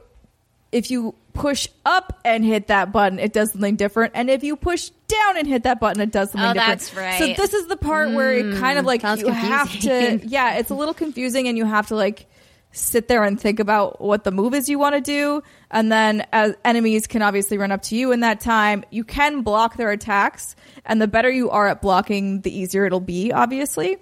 if 0.74 0.92
you 0.92 1.16
push 1.34 1.70
up 1.86 2.20
and 2.26 2.44
hit 2.44 2.68
that 2.68 2.92
button, 2.92 3.20
it 3.20 3.32
does 3.32 3.54
something 3.54 3.78
different. 3.78 4.14
And 4.16 4.30
if 4.30 4.44
you 4.44 4.58
push 4.58 4.90
down 5.08 5.38
and 5.38 5.48
hit 5.48 5.64
that 5.64 5.80
button, 5.80 6.02
it 6.02 6.12
does 6.12 6.32
something 6.32 6.50
Oh, 6.50 6.54
different. 6.54 6.80
that's 6.80 6.94
right. 6.94 7.20
So 7.20 7.42
this 7.42 7.54
is 7.54 7.68
the 7.68 7.78
part 7.78 8.12
where 8.12 8.34
it 8.34 8.58
kind 8.60 8.78
of 8.78 8.86
like 8.86 9.00
sounds 9.02 9.22
you 9.22 9.30
have 9.30 9.72
to, 9.82 10.20
yeah, 10.28 10.56
it's 10.56 10.72
a 10.72 10.76
little 10.76 10.94
confusing, 10.94 11.48
and 11.48 11.58
you 11.58 11.64
have 11.64 11.88
to 11.88 11.96
like 11.96 12.26
sit 12.78 13.08
there 13.08 13.24
and 13.24 13.40
think 13.40 13.60
about 13.60 14.00
what 14.00 14.24
the 14.24 14.32
move 14.32 14.54
is 14.54 14.70
you 14.70 14.80
want 14.80 14.96
to 14.96 15.02
do. 15.02 15.44
And 15.72 15.92
then 15.92 16.26
as 16.32 16.56
enemies 16.64 17.08
can 17.08 17.22
obviously 17.22 17.58
run 17.58 17.72
up 17.72 17.82
to 17.84 17.96
you 17.96 18.12
in 18.12 18.22
that 18.22 18.40
time. 18.40 18.84
You 18.92 19.04
can 19.04 19.42
block 19.42 19.78
their 19.78 19.92
attacks, 19.92 20.56
and 20.86 21.02
the 21.02 21.08
better 21.08 21.30
you 21.30 21.50
are 21.50 21.68
at 21.68 21.82
blocking, 21.82 22.42
the 22.42 22.56
easier 22.56 22.86
it'll 22.86 23.00
be, 23.00 23.32
obviously. 23.32 23.98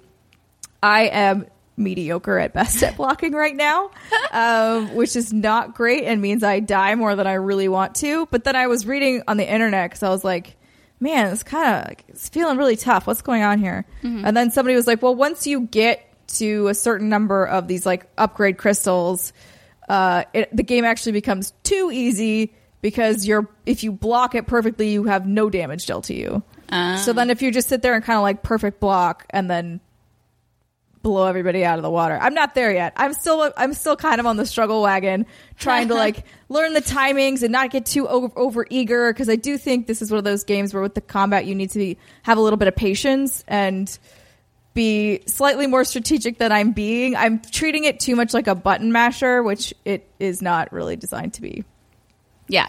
I 0.84 1.04
am 1.04 1.48
mediocre 1.78 2.38
at 2.38 2.54
best 2.54 2.84
at 2.84 2.96
blocking 2.98 3.34
right 3.34 3.56
now, 3.56 3.92
um, 4.32 4.96
which 4.96 5.16
is 5.16 5.34
not 5.34 5.76
great 5.76 6.06
and 6.06 6.22
means 6.22 6.44
I 6.44 6.60
die 6.60 6.96
more 6.96 7.16
than 7.16 7.28
I 7.28 7.34
really 7.34 7.68
want 7.68 7.96
to. 7.96 8.28
But 8.28 8.44
then 8.44 8.56
I 8.56 8.68
was 8.68 8.86
reading 8.86 9.24
on 9.28 9.38
the 9.38 9.50
internet 9.50 9.90
because 9.90 10.04
I 10.04 10.10
was 10.10 10.24
like, 10.24 10.56
man, 11.00 11.34
it's 11.34 11.44
kind 11.44 11.90
of 11.90 11.96
it's 12.08 12.30
feeling 12.30 12.58
really 12.58 12.76
tough. 12.76 13.08
What's 13.08 13.22
going 13.22 13.44
on 13.44 13.60
here? 13.60 13.86
And 14.26 14.38
then 14.38 14.52
somebody 14.52 14.76
was 14.76 14.88
like, 14.88 15.02
well, 15.02 15.16
once 15.16 15.48
you 15.48 15.62
get 15.62 16.08
to 16.28 16.68
a 16.68 16.74
certain 16.74 17.10
number 17.10 17.46
of 17.46 17.68
these 17.68 17.86
like 17.86 18.08
upgrade 18.18 18.58
crystals, 18.58 19.34
uh, 19.90 20.24
it, 20.34 20.56
the 20.56 20.64
game 20.64 20.86
actually 20.86 21.14
becomes 21.14 21.54
too 21.64 21.90
easy 21.92 22.54
because 22.82 23.26
you're 23.26 23.50
if 23.66 23.84
you 23.84 23.92
block 23.92 24.36
it 24.36 24.48
perfectly, 24.48 24.92
you 24.92 25.06
have 25.06 25.26
no 25.26 25.50
damage 25.50 25.86
dealt 25.86 26.06
to 26.06 26.14
you. 26.14 26.44
So 26.98 27.14
then 27.14 27.30
if 27.30 27.42
you 27.42 27.52
just 27.52 27.70
sit 27.70 27.82
there 27.82 27.94
and 27.94 28.04
kind 28.04 28.18
of 28.18 28.24
like 28.24 28.44
perfect 28.44 28.80
block 28.80 29.26
and 29.30 29.50
then 29.50 29.80
blow 31.06 31.28
everybody 31.28 31.64
out 31.64 31.78
of 31.78 31.84
the 31.84 31.90
water. 31.90 32.18
I'm 32.20 32.34
not 32.34 32.56
there 32.56 32.74
yet. 32.74 32.94
I'm 32.98 33.14
still 33.14 33.54
I'm 33.56 33.76
still 33.76 33.96
kind 33.96 34.20
of 34.20 34.26
on 34.26 34.38
the 34.38 34.46
struggle 34.46 34.82
wagon 34.82 35.28
trying 35.56 35.90
to 35.90 35.94
like 35.94 36.26
learn 36.50 36.74
the 36.74 36.82
timings 36.82 37.44
and 37.44 37.52
not 37.52 37.70
get 37.70 37.86
too 37.86 38.08
over, 38.08 38.32
over 38.36 38.66
eager 38.72 39.14
because 39.14 39.30
I 39.30 39.36
do 39.36 39.60
think 39.60 39.86
this 39.86 40.02
is 40.02 40.10
one 40.10 40.18
of 40.18 40.24
those 40.24 40.44
games 40.44 40.74
where 40.74 40.82
with 40.82 40.96
the 40.96 41.02
combat 41.02 41.46
you 41.46 41.54
need 41.54 41.70
to 41.70 41.78
be 41.78 42.00
have 42.24 42.40
a 42.40 42.42
little 42.42 42.58
bit 42.58 42.68
of 42.68 42.76
patience 42.76 43.44
and 43.48 43.88
be 44.76 45.22
slightly 45.26 45.66
more 45.66 45.84
strategic 45.84 46.38
than 46.38 46.52
I'm 46.52 46.72
being. 46.74 47.16
I'm 47.16 47.40
treating 47.42 47.86
it 47.86 48.00
too 48.00 48.16
much 48.16 48.34
like 48.34 48.46
a 48.46 48.54
button 48.54 48.92
masher, 48.92 49.42
which 49.42 49.74
it 49.86 50.08
is 50.20 50.44
not 50.44 50.72
really 50.72 50.96
designed 50.96 51.34
to 51.36 51.42
be. 51.42 51.64
Yeah. 52.48 52.68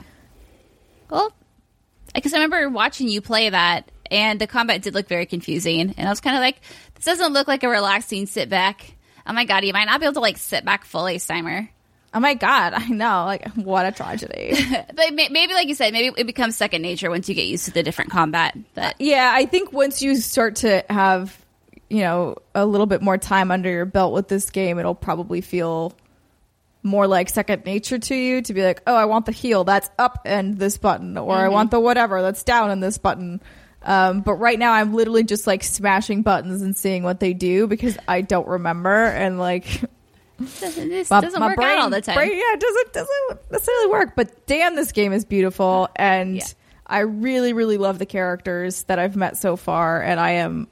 Well, 1.10 1.30
I 2.14 2.18
because 2.18 2.32
I 2.32 2.38
remember 2.38 2.70
watching 2.70 3.08
you 3.08 3.20
play 3.20 3.50
that, 3.50 3.90
and 4.10 4.40
the 4.40 4.46
combat 4.46 4.80
did 4.82 4.94
look 4.94 5.08
very 5.08 5.26
confusing, 5.26 5.94
and 5.98 6.08
I 6.08 6.10
was 6.10 6.20
kind 6.20 6.36
of 6.36 6.40
like, 6.40 6.56
"This 6.94 7.04
doesn't 7.04 7.32
look 7.34 7.46
like 7.48 7.62
a 7.62 7.68
relaxing 7.68 8.24
sit 8.26 8.48
back." 8.48 8.94
Oh 9.26 9.32
my 9.32 9.44
god, 9.44 9.64
you 9.64 9.72
might 9.72 9.84
not 9.84 10.00
be 10.00 10.06
able 10.06 10.14
to 10.14 10.20
like 10.20 10.38
sit 10.38 10.64
back 10.64 10.84
fully, 10.84 11.16
Steimer. 11.16 11.68
Oh 12.14 12.20
my 12.20 12.34
god, 12.34 12.72
I 12.72 12.86
know. 12.86 13.24
Like 13.26 13.48
what 13.54 13.84
a 13.84 13.92
tragedy. 13.92 14.54
But 14.94 15.12
may- 15.12 15.28
maybe, 15.28 15.52
like 15.52 15.68
you 15.68 15.74
said, 15.74 15.92
maybe 15.92 16.14
it 16.16 16.26
becomes 16.26 16.56
second 16.56 16.80
nature 16.82 17.10
once 17.10 17.28
you 17.28 17.34
get 17.34 17.46
used 17.46 17.66
to 17.66 17.72
the 17.72 17.82
different 17.82 18.10
combat. 18.10 18.56
But 18.74 18.84
uh, 18.84 18.92
Yeah, 18.98 19.30
I 19.34 19.44
think 19.44 19.72
once 19.72 20.00
you 20.00 20.16
start 20.16 20.56
to 20.56 20.82
have, 20.88 21.36
you 21.88 22.00
know, 22.00 22.36
a 22.54 22.66
little 22.66 22.86
bit 22.86 23.02
more 23.02 23.18
time 23.18 23.50
under 23.50 23.70
your 23.70 23.84
belt 23.84 24.12
with 24.12 24.28
this 24.28 24.50
game, 24.50 24.78
it'll 24.78 24.94
probably 24.94 25.40
feel 25.40 25.92
more 26.82 27.06
like 27.06 27.28
second 27.28 27.64
nature 27.64 27.98
to 27.98 28.14
you 28.14 28.42
to 28.42 28.54
be 28.54 28.62
like, 28.62 28.80
oh, 28.86 28.94
I 28.94 29.06
want 29.06 29.26
the 29.26 29.32
heal, 29.32 29.64
that's 29.64 29.90
up 29.98 30.20
and 30.24 30.56
this 30.58 30.78
button, 30.78 31.16
or 31.18 31.34
I 31.36 31.48
want 31.48 31.70
the 31.72 31.80
whatever, 31.80 32.22
that's 32.22 32.42
down 32.44 32.70
and 32.70 32.82
this 32.82 32.96
button. 32.98 33.40
Um, 33.82 34.20
but 34.20 34.34
right 34.34 34.58
now, 34.58 34.72
I'm 34.72 34.94
literally 34.94 35.22
just 35.24 35.46
like 35.46 35.62
smashing 35.62 36.22
buttons 36.22 36.62
and 36.62 36.76
seeing 36.76 37.02
what 37.04 37.20
they 37.20 37.32
do 37.34 37.66
because 37.68 37.96
I 38.08 38.20
don't 38.20 38.46
remember 38.48 39.04
and 39.06 39.38
like 39.38 39.64
this 40.40 41.08
my- 41.10 41.20
doesn't 41.20 41.38
my 41.40 41.48
work 41.48 41.56
brain- 41.56 41.68
out 41.78 41.78
all 41.84 41.90
the 41.90 42.00
time. 42.00 42.14
brain- 42.16 42.32
yeah, 42.32 42.54
it 42.54 42.60
doesn't 42.60 42.92
doesn't 42.92 43.50
necessarily 43.52 43.86
work. 43.90 44.12
But 44.16 44.46
damn, 44.46 44.74
this 44.76 44.92
game 44.92 45.12
is 45.12 45.24
beautiful, 45.24 45.88
and 45.96 46.36
Yeah. 46.36 46.44
I 46.86 47.00
really 47.00 47.52
really 47.52 47.78
love 47.78 47.98
the 47.98 48.06
characters 48.06 48.82
that 48.84 48.98
I've 48.98 49.16
met 49.16 49.36
so 49.36 49.56
far, 49.56 50.02
and 50.02 50.18
I 50.20 50.32
am. 50.32 50.68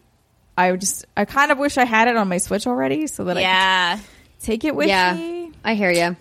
I 0.56 0.76
just 0.76 1.06
I 1.16 1.24
kind 1.24 1.50
of 1.50 1.58
wish 1.58 1.78
I 1.78 1.84
had 1.84 2.08
it 2.08 2.16
on 2.16 2.28
my 2.28 2.38
Switch 2.38 2.66
already 2.66 3.06
so 3.06 3.24
that 3.24 3.36
I 3.36 3.40
yeah. 3.40 3.96
could 3.96 4.04
take 4.40 4.64
it 4.64 4.74
with 4.74 4.88
yeah, 4.88 5.14
me 5.14 5.52
I 5.64 5.74
hear 5.74 5.90
you. 5.90 6.16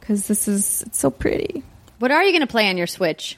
because 0.00 0.26
this 0.26 0.48
is 0.48 0.82
it's 0.82 0.98
so 0.98 1.10
pretty. 1.10 1.62
What 1.98 2.10
are 2.10 2.24
you 2.24 2.32
going 2.32 2.40
to 2.40 2.46
play 2.46 2.68
on 2.68 2.76
your 2.76 2.86
Switch? 2.86 3.36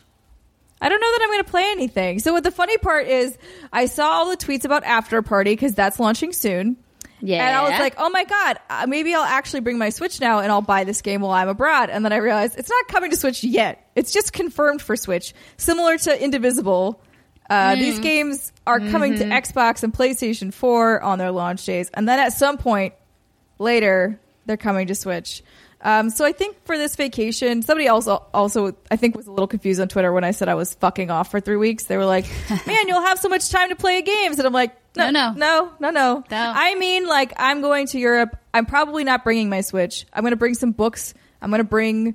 I 0.80 0.88
don't 0.88 1.00
know 1.00 1.12
that 1.12 1.20
I'm 1.22 1.28
going 1.30 1.44
to 1.44 1.50
play 1.50 1.70
anything. 1.70 2.18
So 2.18 2.32
what 2.32 2.42
the 2.42 2.50
funny 2.50 2.76
part 2.78 3.06
is, 3.06 3.36
I 3.72 3.86
saw 3.86 4.08
all 4.08 4.30
the 4.30 4.36
tweets 4.36 4.64
about 4.64 4.82
Afterparty 4.82 5.44
because 5.44 5.74
that's 5.74 6.00
launching 6.00 6.32
soon. 6.32 6.76
Yeah. 7.20 7.46
And 7.46 7.56
I 7.56 7.70
was 7.70 7.78
like, 7.78 7.94
oh 7.98 8.10
my 8.10 8.24
God, 8.24 8.58
uh, 8.68 8.86
maybe 8.88 9.14
I'll 9.14 9.22
actually 9.22 9.60
bring 9.60 9.78
my 9.78 9.90
Switch 9.90 10.20
now 10.20 10.40
and 10.40 10.50
I'll 10.50 10.60
buy 10.60 10.82
this 10.82 11.02
game 11.02 11.20
while 11.20 11.30
I'm 11.30 11.48
abroad. 11.48 11.88
And 11.88 12.04
then 12.04 12.12
I 12.12 12.16
realized 12.16 12.58
it's 12.58 12.68
not 12.68 12.88
coming 12.88 13.10
to 13.10 13.16
Switch 13.16 13.44
yet. 13.44 13.88
It's 13.94 14.12
just 14.12 14.32
confirmed 14.32 14.82
for 14.82 14.96
Switch. 14.96 15.34
Similar 15.56 15.98
to 15.98 16.20
Indivisible. 16.20 17.00
Uh, 17.50 17.74
These 17.74 17.98
games 17.98 18.52
are 18.66 18.78
coming 18.80 19.14
to 19.18 19.24
Xbox 19.24 19.82
and 19.82 19.92
PlayStation 19.92 20.52
4 20.54 21.02
on 21.02 21.18
their 21.18 21.30
launch 21.30 21.64
days. 21.66 21.90
And 21.92 22.08
then 22.08 22.18
at 22.18 22.32
some 22.32 22.56
point 22.56 22.94
later, 23.58 24.18
they're 24.46 24.56
coming 24.56 24.86
to 24.86 24.94
Switch. 24.94 25.42
Um, 25.84 26.10
so 26.10 26.24
I 26.24 26.30
think 26.30 26.64
for 26.64 26.78
this 26.78 26.94
vacation, 26.94 27.60
somebody 27.62 27.88
else 27.88 28.06
also 28.06 28.76
I 28.88 28.94
think 28.96 29.16
was 29.16 29.26
a 29.26 29.32
little 29.32 29.48
confused 29.48 29.80
on 29.80 29.88
Twitter 29.88 30.12
when 30.12 30.22
I 30.22 30.30
said 30.30 30.48
I 30.48 30.54
was 30.54 30.74
fucking 30.74 31.10
off 31.10 31.30
for 31.32 31.40
three 31.40 31.56
weeks. 31.56 31.84
They 31.84 31.96
were 31.96 32.04
like, 32.06 32.24
"Man, 32.68 32.86
you'll 32.86 33.00
have 33.02 33.18
so 33.18 33.28
much 33.28 33.50
time 33.50 33.68
to 33.70 33.74
play 33.76 34.00
games," 34.02 34.38
and 34.38 34.46
I'm 34.46 34.52
like, 34.52 34.76
"No, 34.96 35.10
No, 35.10 35.32
no, 35.32 35.34
no, 35.36 35.72
no, 35.80 35.90
no." 35.90 36.24
No. 36.30 36.52
I 36.54 36.76
mean, 36.76 37.08
like, 37.08 37.32
I'm 37.36 37.62
going 37.62 37.88
to 37.88 37.98
Europe. 37.98 38.36
I'm 38.54 38.64
probably 38.64 39.02
not 39.02 39.24
bringing 39.24 39.48
my 39.50 39.60
Switch. 39.62 40.06
I'm 40.12 40.22
going 40.22 40.30
to 40.30 40.36
bring 40.36 40.54
some 40.54 40.70
books. 40.70 41.14
I'm 41.40 41.50
going 41.50 41.58
to 41.58 41.64
bring 41.64 42.14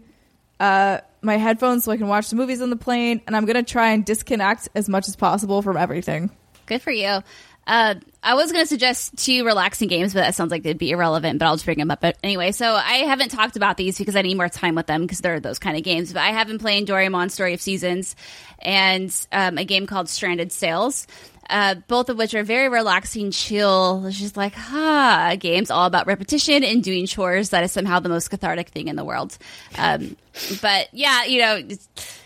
uh, 0.60 1.00
my 1.22 1.38
headphones 1.38 1.84
so 1.84 1.92
I 1.92 1.98
can 1.98 2.08
watch 2.08 2.30
the 2.30 2.36
movies 2.36 2.62
on 2.62 2.70
the 2.70 2.76
plane, 2.76 3.22
and 3.28 3.36
I'm 3.36 3.46
to 3.56 3.64
try 3.64 3.92
and 3.92 4.06
disconnect 4.06 4.70
as 4.76 4.90
much 4.90 5.08
as 5.08 5.16
possible 5.16 5.62
from 5.62 5.78
everything. 5.78 6.30
Good 6.66 6.82
for 6.82 6.92
you. 6.92 7.22
Uh, 7.68 7.96
I 8.24 8.36
was 8.36 8.54
going 8.54 8.64
to 8.64 8.68
suggest 8.68 9.18
two 9.18 9.46
relaxing 9.46 9.90
games, 9.90 10.14
but 10.14 10.22
that 10.22 10.36
sounds 10.36 10.52
like 10.52 10.64
they'd 10.64 10.78
be 10.78 10.92
irrelevant. 10.92 11.40
But 11.40 11.48
I'll 11.48 11.56
just 11.56 11.66
bring 11.66 11.78
them 11.78 11.92
up 11.92 12.00
But 12.00 12.18
anyway. 12.24 12.54
So 12.54 12.74
I 12.74 13.00
haven't 13.00 13.30
talked 13.30 13.58
about 13.58 13.76
these 13.76 13.98
because 13.98 14.16
I 14.16 14.22
need 14.22 14.38
more 14.38 14.48
time 14.48 14.74
with 14.74 14.88
them 14.88 15.02
because 15.02 15.20
they're 15.20 15.42
those 15.42 15.60
kind 15.60 15.76
of 15.76 15.84
games. 15.84 16.14
But 16.14 16.22
I 16.22 16.30
have 16.30 16.48
been 16.48 16.60
playing 16.60 16.86
Doraemon 16.86 17.30
Story 17.30 17.54
of 17.54 17.62
Seasons 17.62 18.16
and 18.60 19.14
um, 19.34 19.58
a 19.58 19.66
game 19.66 19.86
called 19.86 20.08
Stranded 20.08 20.54
Sails. 20.54 21.08
Uh, 21.50 21.76
both 21.88 22.10
of 22.10 22.18
which 22.18 22.34
are 22.36 22.44
very 22.44 22.68
relaxing, 22.68 23.32
chill, 23.32 24.06
it's 24.06 24.20
just 24.20 24.36
like 24.36 24.54
ah 24.58 25.36
games, 25.40 25.72
all 25.72 25.86
about 25.86 26.06
repetition 26.06 26.64
and 26.64 26.84
doing 26.84 27.06
chores. 27.06 27.52
That 27.52 27.64
is 27.64 27.72
somehow 27.72 28.00
the 28.00 28.10
most 28.10 28.30
cathartic 28.30 28.70
thing 28.70 28.88
in 28.90 28.96
the 28.96 29.06
world. 29.06 29.38
Um, 29.78 30.18
but 30.62 30.90
yeah, 30.92 31.24
you 31.24 31.40
know, 31.42 31.62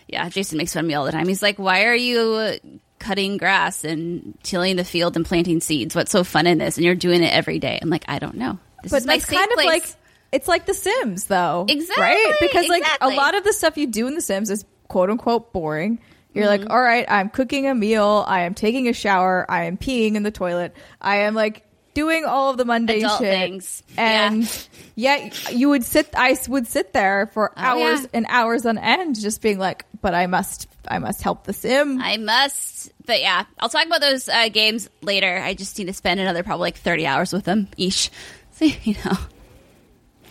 yeah, 0.08 0.28
Jason 0.30 0.58
makes 0.58 0.74
fun 0.74 0.86
of 0.86 0.88
me 0.88 0.96
all 0.96 1.06
the 1.06 1.12
time. 1.12 1.28
He's 1.28 1.44
like, 1.44 1.60
"Why 1.60 1.86
are 1.86 1.96
you 1.96 2.58
cutting 3.00 3.38
grass 3.38 3.84
and 3.84 4.38
tilling 4.44 4.76
the 4.76 4.84
field 4.84 5.16
and 5.16 5.26
planting 5.26 5.60
seeds? 5.62 5.96
What's 5.96 6.12
so 6.12 6.24
fun 6.24 6.48
in 6.48 6.58
this?" 6.58 6.78
And 6.78 6.86
you're 6.86 6.96
doing 6.96 7.22
it 7.22 7.34
every 7.34 7.60
day. 7.60 7.78
I'm 7.82 7.90
like, 7.90 8.06
I 8.08 8.18
don't 8.20 8.36
know. 8.36 8.58
This 8.84 8.92
but 8.92 9.02
is 9.02 9.06
my 9.08 9.18
that's 9.18 9.26
kind 9.26 9.50
place. 9.52 9.66
of 9.68 9.74
like 9.74 9.96
it's 10.32 10.48
like 10.48 10.66
The 10.66 10.74
Sims, 10.74 11.26
though. 11.26 11.66
Exactly, 11.68 12.02
right? 12.02 12.34
Because 12.40 12.68
like 12.68 12.82
exactly. 12.84 13.14
a 13.14 13.18
lot 13.18 13.36
of 13.36 13.44
the 13.44 13.54
stuff 13.54 13.78
you 13.78 13.88
do 13.88 14.08
in 14.08 14.16
The 14.16 14.22
Sims 14.22 14.50
is 14.50 14.66
quote 14.88 15.10
unquote 15.10 15.54
boring. 15.54 16.00
You're 16.34 16.46
Mm-hmm. 16.46 16.62
like, 16.64 16.70
all 16.70 16.82
right, 16.82 17.06
I'm 17.10 17.30
cooking 17.30 17.68
a 17.68 17.76
meal, 17.76 18.24
I 18.28 18.42
am 18.42 18.54
taking 18.54 18.88
a 18.88 18.94
shower, 18.94 19.46
I 19.50 19.66
am 19.66 19.78
peeing 19.78 20.16
in 20.16 20.24
the 20.24 20.32
toilet, 20.32 20.74
I 21.02 21.18
am 21.24 21.34
like 21.34 21.66
doing 21.94 22.24
all 22.24 22.50
of 22.52 22.58
the 22.58 22.64
mundane 22.64 23.04
Adult 23.04 23.20
shit, 23.20 23.34
things. 23.34 23.84
and 23.98 24.68
yet 24.96 25.52
you 25.52 25.68
would 25.70 25.84
sit. 25.84 26.08
I 26.16 26.38
would 26.48 26.66
sit 26.68 26.94
there 26.94 27.30
for 27.34 27.52
Oh, 27.58 27.62
hours 27.62 28.02
yeah. 28.04 28.08
and 28.14 28.26
hours 28.30 28.66
on 28.66 28.78
end, 28.78 29.20
just 29.20 29.42
being 29.42 29.60
like, 29.60 29.86
but 30.02 30.14
I 30.14 30.28
must, 30.28 30.70
I 30.88 31.00
must 31.00 31.22
help 31.22 31.44
the 31.44 31.52
sim. 31.52 32.00
I 32.02 32.16
must. 32.16 32.94
But 33.06 33.20
yeah, 33.20 33.44
I'll 33.60 33.68
talk 33.68 33.86
about 33.86 34.00
those 34.00 34.30
uh, 34.30 34.48
games 34.48 34.90
later. 35.02 35.38
I 35.38 35.54
just 35.54 35.78
need 35.78 35.88
to 35.88 35.94
spend 35.94 36.22
another 36.22 36.44
probably 36.44 36.68
like 36.68 36.78
30 36.78 37.06
hours 37.08 37.34
with 37.34 37.44
them 37.44 37.68
each. 37.76 38.10
So, 38.52 38.64
you 38.84 38.94
know, 39.04 39.18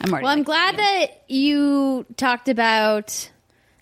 I'm 0.01 0.10
already. 0.12 0.24
Well, 0.24 0.32
I'm 0.32 0.39
like, 0.39 0.47
glad 0.47 0.77
that 0.78 1.24
you 1.28 2.06
talked 2.16 2.48
about 2.48 3.31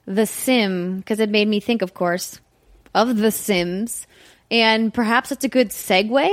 The 0.08 0.26
Sim 0.26 0.98
because 0.98 1.20
it 1.20 1.28
made 1.30 1.46
me 1.48 1.60
think, 1.60 1.82
of 1.82 1.92
course, 1.94 2.40
of 2.94 3.16
The 3.16 3.30
Sims. 3.30 4.06
And 4.50 4.92
perhaps 4.94 5.30
it's 5.30 5.44
a 5.44 5.48
good 5.48 5.68
segue 5.68 6.30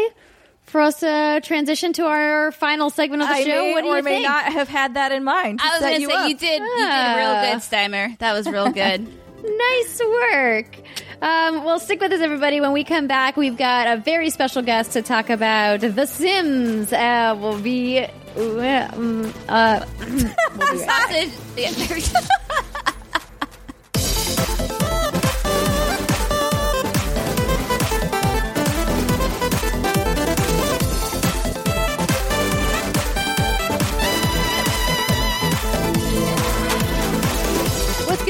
for 0.63 0.79
us 0.81 1.01
to 1.01 1.41
transition 1.43 1.91
to 1.93 2.05
our 2.05 2.51
final 2.53 2.89
segment 2.89 3.21
of 3.21 3.27
the 3.27 3.33
I 3.35 3.43
show. 3.43 3.49
may 3.49 3.73
what 3.73 3.81
do 3.83 3.87
or 3.89 3.97
you 3.97 4.03
may 4.03 4.15
think? 4.15 4.27
not 4.27 4.45
have 4.45 4.69
had 4.69 4.93
that 4.93 5.11
in 5.11 5.23
mind. 5.25 5.59
to 5.59 5.65
I 5.65 5.69
was 5.71 5.81
going 5.81 6.01
to 6.01 6.07
say 6.07 6.13
up. 6.13 6.29
you 6.29 6.35
did. 6.37 6.61
You 6.61 6.75
did 6.77 6.89
Ah. 6.89 7.15
real 7.43 7.51
good, 7.53 7.61
Steimer. 7.61 8.17
That 8.19 8.33
was 8.33 8.47
real 8.47 8.71
good. 8.83 9.07
Nice 9.43 9.99
work. 9.99 10.75
Um, 11.21 11.63
well, 11.65 11.77
stick 11.79 11.99
with 12.01 12.11
us, 12.13 12.21
everybody. 12.21 12.61
When 12.61 12.71
we 12.71 12.83
come 12.83 13.05
back, 13.07 13.35
we've 13.37 13.57
got 13.57 13.87
a 13.97 14.01
very 14.01 14.29
special 14.31 14.61
guest 14.61 14.93
to 14.93 15.01
talk 15.01 15.29
about 15.29 15.81
The 15.81 16.05
Sims. 16.07 16.91
Uh, 16.93 17.37
we'll 17.39 17.59
be. 17.61 17.99
Uh, 18.37 18.89
um, 18.93 19.33
uh, 19.47 19.85
we'll 19.99 20.07
be 20.17 20.85
right 20.85 21.29
Sausage. 21.57 22.13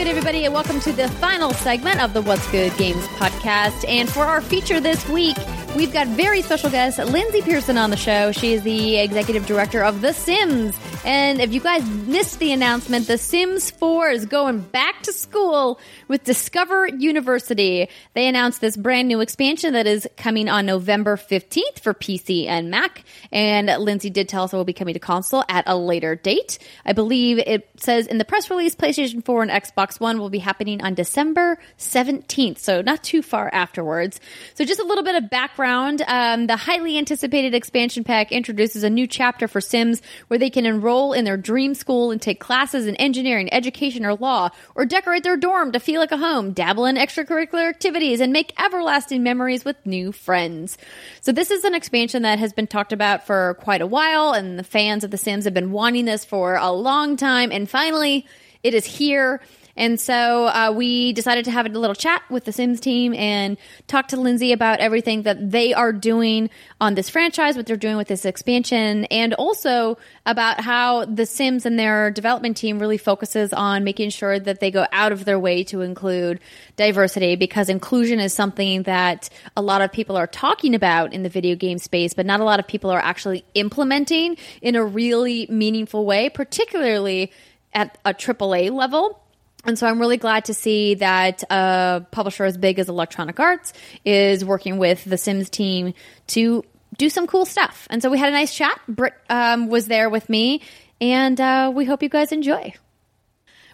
good, 0.06 0.12
everybody, 0.12 0.46
and 0.46 0.54
welcome 0.54 0.80
to 0.80 0.92
the 0.94 1.08
final 1.14 1.52
segment 1.52 2.00
of 2.00 2.14
the 2.14 2.22
What's 2.22 2.48
Good 2.52 2.78
Games 2.78 3.04
podcast. 3.18 3.84
And 3.88 4.08
for 4.08 4.24
our 4.24 4.40
feature 4.40 4.80
this 4.80 5.04
week, 5.10 5.36
we've 5.76 5.92
got 5.92 6.06
very 6.10 6.44
special 6.44 6.70
guest 6.70 7.00
Lyndsay 7.00 7.44
Pearson 7.44 7.76
on 7.80 7.90
the 7.90 7.98
show. 7.98 8.32
She 8.32 8.54
is 8.54 8.62
the 8.62 8.98
executive 8.98 9.48
director 9.48 9.84
of 9.84 10.02
The 10.02 10.14
Sims. 10.14 10.78
And 11.06 11.40
if 11.40 11.54
you 11.54 11.60
guys 11.60 11.88
missed 11.88 12.40
the 12.40 12.52
announcement, 12.52 13.06
The 13.06 13.20
Sims 13.20 13.70
4 13.70 14.10
is 14.10 14.26
going 14.26 14.60
back 14.60 15.04
to 15.04 15.14
school 15.14 15.80
with 16.08 16.24
Discover 16.24 16.88
University. 16.88 17.88
They 18.16 18.28
announced 18.28 18.60
this 18.60 18.76
brand 18.76 19.08
new 19.08 19.22
expansion 19.22 19.74
that 19.74 19.86
is 19.86 20.08
coming 20.18 20.50
on 20.50 20.66
November 20.66 21.16
15th 21.16 21.80
for 21.80 21.94
PC 21.94 22.48
and 22.48 22.72
Mac. 22.72 23.04
And 23.32 23.70
Lyndsay 23.70 24.12
did 24.12 24.28
tell 24.28 24.46
us 24.46 24.54
it 24.54 24.56
will 24.56 24.66
be 24.66 24.74
coming 24.74 24.96
to 24.96 25.00
console 25.00 25.44
at 25.48 25.66
a 25.68 25.78
later 25.78 26.16
date. 26.16 26.58
I 26.88 26.94
believe 26.94 27.38
it 27.38 27.70
says 27.78 28.08
in 28.08 28.18
the 28.18 28.26
press 28.26 28.50
release 28.50 28.74
PlayStation 28.74 29.24
4 29.24 29.44
and 29.44 29.52
Xbox 29.52 30.00
One 30.00 30.18
will 30.18 30.32
be 30.32 30.40
happening 30.40 30.82
on 30.82 30.96
December 30.96 31.60
17th, 31.78 32.58
so 32.58 32.82
not 32.82 33.04
too 33.04 33.22
far 33.22 33.48
afterwards. 33.54 34.20
So, 34.56 34.66
just 34.66 34.80
a 34.80 34.84
little 34.84 35.04
bit 35.04 35.22
of 35.22 35.30
background 35.30 36.02
um, 36.08 36.48
the 36.48 36.56
highly 36.56 36.98
anticipated 36.98 37.54
expansion 37.54 38.04
pack 38.04 38.32
introduces 38.32 38.82
a 38.82 38.90
new 38.90 39.06
chapter 39.06 39.48
for 39.48 39.62
Sims 39.62 40.02
where 40.30 40.40
they 40.40 40.50
can 40.50 40.66
enroll 40.66 40.95
in 41.14 41.26
their 41.26 41.38
dream 41.38 41.74
school 41.74 42.12
and 42.12 42.22
take 42.22 42.40
classes 42.40 42.88
in 42.88 42.96
engineering, 42.96 43.54
education, 43.54 44.06
or 44.06 44.16
law, 44.16 44.50
or 44.76 44.86
decorate 44.86 45.24
their 45.24 45.38
dorm 45.38 45.72
to 45.72 45.80
feel 45.80 46.00
like 46.00 46.12
a 46.12 46.18
home, 46.18 46.52
dabble 46.52 46.86
in 46.86 46.96
extracurricular 46.96 47.70
activities, 47.70 48.20
and 48.20 48.32
make 48.34 48.54
everlasting 48.60 49.24
memories 49.24 49.66
with 49.66 49.76
new 49.86 50.12
friends. 50.12 50.78
So, 51.22 51.32
this 51.32 51.52
is 51.52 51.64
an 51.64 51.76
expansion 51.76 52.24
that 52.24 52.40
has 52.40 52.54
been 52.54 52.68
talked 52.68 52.94
about 52.94 53.26
for 53.26 53.56
quite 53.62 53.82
a 53.82 53.88
while, 53.88 54.34
and 54.34 54.58
the 54.58 54.64
fans 54.64 55.04
of 55.04 55.12
The 55.12 55.18
Sims 55.18 55.46
have 55.46 55.54
been 55.54 55.72
wanting 55.72 56.06
this 56.06 56.26
for 56.26 56.56
a 56.56 56.72
long 56.72 57.18
time, 57.18 57.52
and 57.52 57.70
finally, 57.70 58.26
it 58.64 58.74
is 58.74 58.86
here. 58.86 59.42
And 59.78 60.00
so 60.00 60.46
uh, 60.48 60.72
we 60.76 61.12
decided 61.14 61.46
to 61.46 61.52
have 61.52 61.66
a 61.66 61.70
little 61.70 61.96
chat 61.96 62.24
with 62.30 62.46
the 62.46 62.52
Sims 62.54 62.80
team 62.80 63.14
and 63.14 63.58
talk 63.88 64.08
to 64.10 64.18
Lyndsay 64.18 64.54
about 64.54 64.80
everything 64.80 65.24
that 65.24 65.52
they 65.52 65.74
are 65.74 65.92
doing 65.92 66.50
on 66.80 66.96
this 66.96 67.10
franchise, 67.10 67.58
what 67.58 67.66
they're 67.66 67.76
doing 67.76 67.98
with 67.98 68.08
this 68.08 68.24
expansion, 68.24 69.06
and 69.06 69.34
also 69.34 69.98
about 70.26 70.62
how 70.62 71.06
the 71.06 71.26
Sims 71.26 71.66
and 71.66 71.78
their 71.78 72.10
development 72.10 72.56
team 72.56 72.80
really 72.80 72.98
focuses 72.98 73.52
on 73.52 73.84
making 73.84 74.12
sure 74.12 74.40
that 74.40 74.62
they 74.62 74.72
go 74.72 74.86
out 74.94 75.12
of 75.12 75.26
their 75.26 75.40
way 75.40 75.64
to 75.66 75.82
include 75.82 76.40
diversity 76.78 77.36
because 77.36 77.68
inclusion 77.68 78.20
is 78.20 78.34
something 78.34 78.84
that 78.84 79.30
a 79.58 79.62
lot 79.62 79.82
of 79.82 79.92
people 79.92 80.16
are 80.16 80.28
talking 80.28 80.74
about 80.74 81.14
in 81.14 81.24
the 81.24 81.30
video 81.30 81.56
game 81.56 81.80
space, 81.80 82.14
but 82.14 82.26
not 82.26 82.40
a 82.40 82.46
lot 82.46 82.60
of 82.60 82.68
people 82.68 82.90
are 82.90 83.00
actually 83.00 83.44
implementing 83.56 84.38
in 84.62 84.76
a 84.76 84.86
really 84.86 85.48
meaningful 85.50 86.06
way, 86.06 86.30
particularly 86.30 87.32
at 87.74 87.98
a 88.06 88.14
AAA 88.14 88.72
level. 88.72 89.22
And 89.66 89.78
so 89.78 89.88
I'm 89.88 90.00
really 90.00 90.18
glad 90.18 90.46
to 90.46 90.54
see 90.54 90.96
that 90.96 91.44
a 91.50 92.06
publisher 92.12 92.46
as 92.46 92.58
big 92.58 92.80
as 92.80 92.88
Electronic 92.88 93.40
Arts 93.40 93.74
is 94.04 94.46
working 94.46 94.78
with 94.78 95.04
the 95.04 95.18
Sims 95.18 95.50
team 95.50 95.94
to 96.28 96.64
do 96.98 97.10
some 97.10 97.28
cool 97.28 97.46
stuff. 97.46 97.88
And 97.90 98.02
so 98.02 98.10
we 98.10 98.18
had 98.18 98.30
a 98.30 98.32
nice 98.32 98.54
chat. 98.54 98.80
Britt 98.88 99.14
um, 99.30 99.68
was 99.68 99.88
there 99.88 100.10
with 100.10 100.30
me, 100.30 100.62
and 101.02 101.40
uh, 101.42 101.72
we 101.74 101.86
hope 101.86 102.04
you 102.04 102.10
guys 102.10 102.32
enjoy. 102.32 102.74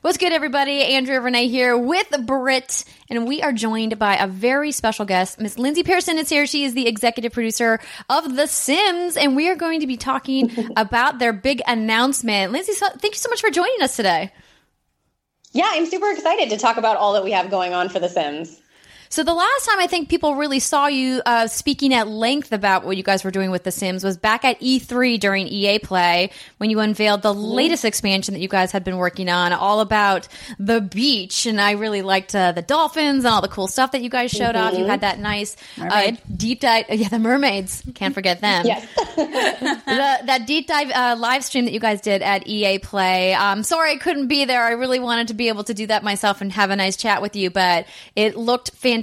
What's 0.02 0.18
good, 0.18 0.32
everybody? 0.32 0.82
Andrea 0.82 1.22
Rene 1.22 1.48
here 1.48 1.78
with 1.78 2.10
Britt, 2.26 2.86
and 3.08 3.28
we 3.28 3.44
are 3.44 3.54
joined 3.54 4.00
by 4.00 4.16
a 4.16 4.26
very 4.26 4.72
special 4.72 5.06
guest. 5.06 5.40
Miss 5.40 5.58
Lyndsay 5.58 5.86
Pearson 5.86 6.18
is 6.18 6.28
here. 6.28 6.48
She 6.48 6.64
is 6.64 6.74
the 6.74 6.88
executive 6.88 7.34
producer 7.34 7.80
of 8.10 8.36
The 8.36 8.48
Sims, 8.48 9.16
and 9.16 9.36
we 9.36 9.48
are 9.50 9.56
going 9.56 9.82
to 9.82 9.88
be 9.88 9.98
talking 9.98 10.72
about 10.76 11.20
their 11.20 11.34
big 11.34 11.62
announcement. 11.68 12.52
Lyndsay, 12.52 12.72
so, 12.72 12.88
thank 12.98 13.14
you 13.14 13.20
so 13.20 13.30
much 13.30 13.42
for 13.42 13.52
joining 13.52 13.84
us 13.84 13.96
today. 13.96 14.32
Yeah, 15.54 15.70
I'm 15.72 15.86
super 15.86 16.10
excited 16.12 16.50
to 16.52 16.58
talk 16.58 16.78
about 16.78 16.98
all 16.98 17.14
that 17.14 17.26
we 17.26 17.32
have 17.32 17.52
going 17.52 17.74
on 17.74 17.90
for 17.90 18.00
The 18.00 18.08
Sims. 18.08 18.61
So 19.12 19.26
the 19.26 19.34
last 19.34 19.66
time 19.66 19.78
I 19.78 19.88
think 19.88 20.08
people 20.08 20.36
really 20.36 20.60
saw 20.60 20.88
you 20.88 21.22
uh, 21.26 21.48
speaking 21.48 21.94
at 21.94 22.08
length 22.08 22.54
about 22.54 22.86
what 22.86 22.96
you 22.96 23.04
guys 23.04 23.26
were 23.26 23.32
doing 23.32 23.52
with 23.52 23.66
The 23.66 23.72
Sims 23.72 24.06
was 24.06 24.16
back 24.16 24.46
at 24.46 24.58
E3 24.62 25.20
during 25.20 25.50
EA 25.50 25.80
Play 25.80 26.32
when 26.60 26.70
you 26.70 26.80
unveiled 26.80 27.22
the 27.22 27.34
latest 27.34 27.84
expansion 27.84 28.34
that 28.34 28.40
you 28.40 28.48
guys 28.48 28.72
had 28.72 28.86
been 28.86 28.96
working 28.96 29.28
on, 29.28 29.52
all 29.52 29.82
about 29.82 30.30
the 30.58 30.80
beach. 30.80 31.46
And 31.46 31.60
I 31.60 31.72
really 31.72 32.02
liked 32.02 32.34
uh, 32.34 32.54
the 32.54 32.62
dolphins 32.62 33.26
and 33.26 33.34
all 33.34 33.42
the 33.42 33.50
cool 33.50 33.68
stuff 33.68 33.92
that 33.92 34.02
you 34.02 34.10
guys 34.10 34.32
showed 34.32 34.56
off. 34.56 34.78
You 34.78 34.86
had 34.86 35.02
that 35.02 35.20
nice 35.20 35.58
uh, 35.78 36.14
deep 36.34 36.62
dive. 36.62 36.86
Yeah, 36.90 37.10
the 37.10 37.20
mermaids. 37.20 37.84
Can't 37.94 38.14
forget 38.14 38.40
them. 38.40 38.66
Yes. 38.66 38.88
the, 39.18 40.20
that 40.26 40.48
deep 40.48 40.68
dive 40.68 40.90
uh, 40.90 41.18
live 41.20 41.44
stream 41.44 41.66
that 41.66 41.74
you 41.74 41.82
guys 41.82 42.00
did 42.00 42.22
at 42.22 42.48
EA 42.48 42.80
Play. 42.80 43.34
Um, 43.34 43.64
sorry 43.64 43.92
I 43.92 43.98
couldn't 43.98 44.28
be 44.28 44.46
there. 44.46 44.64
I 44.64 44.72
really 44.72 45.00
wanted 45.00 45.28
to 45.28 45.34
be 45.34 45.50
able 45.50 45.66
to 45.66 45.74
do 45.74 45.88
that 45.88 46.02
myself 46.02 46.40
and 46.40 46.50
have 46.54 46.70
a 46.70 46.78
nice 46.78 46.96
chat 46.96 47.22
with 47.22 47.36
you, 47.36 47.50
but 47.50 47.88
it 48.16 48.38
looked 48.38 48.72
fantastic. 48.72 49.01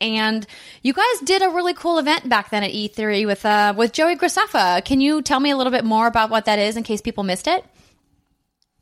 And 0.00 0.46
you 0.82 0.92
guys 0.92 1.20
did 1.24 1.42
a 1.42 1.48
really 1.48 1.74
cool 1.74 1.98
event 1.98 2.28
back 2.28 2.50
then 2.50 2.62
at 2.62 2.70
E3 2.70 3.26
with 3.26 3.44
uh, 3.44 3.74
with 3.76 3.92
Joey 3.92 4.16
Graceffa. 4.16 4.84
Can 4.84 5.00
you 5.00 5.22
tell 5.22 5.40
me 5.40 5.50
a 5.50 5.56
little 5.56 5.72
bit 5.72 5.84
more 5.84 6.06
about 6.06 6.30
what 6.30 6.44
that 6.46 6.58
is 6.58 6.76
in 6.76 6.82
case 6.82 7.00
people 7.00 7.24
missed 7.24 7.46
it? 7.46 7.64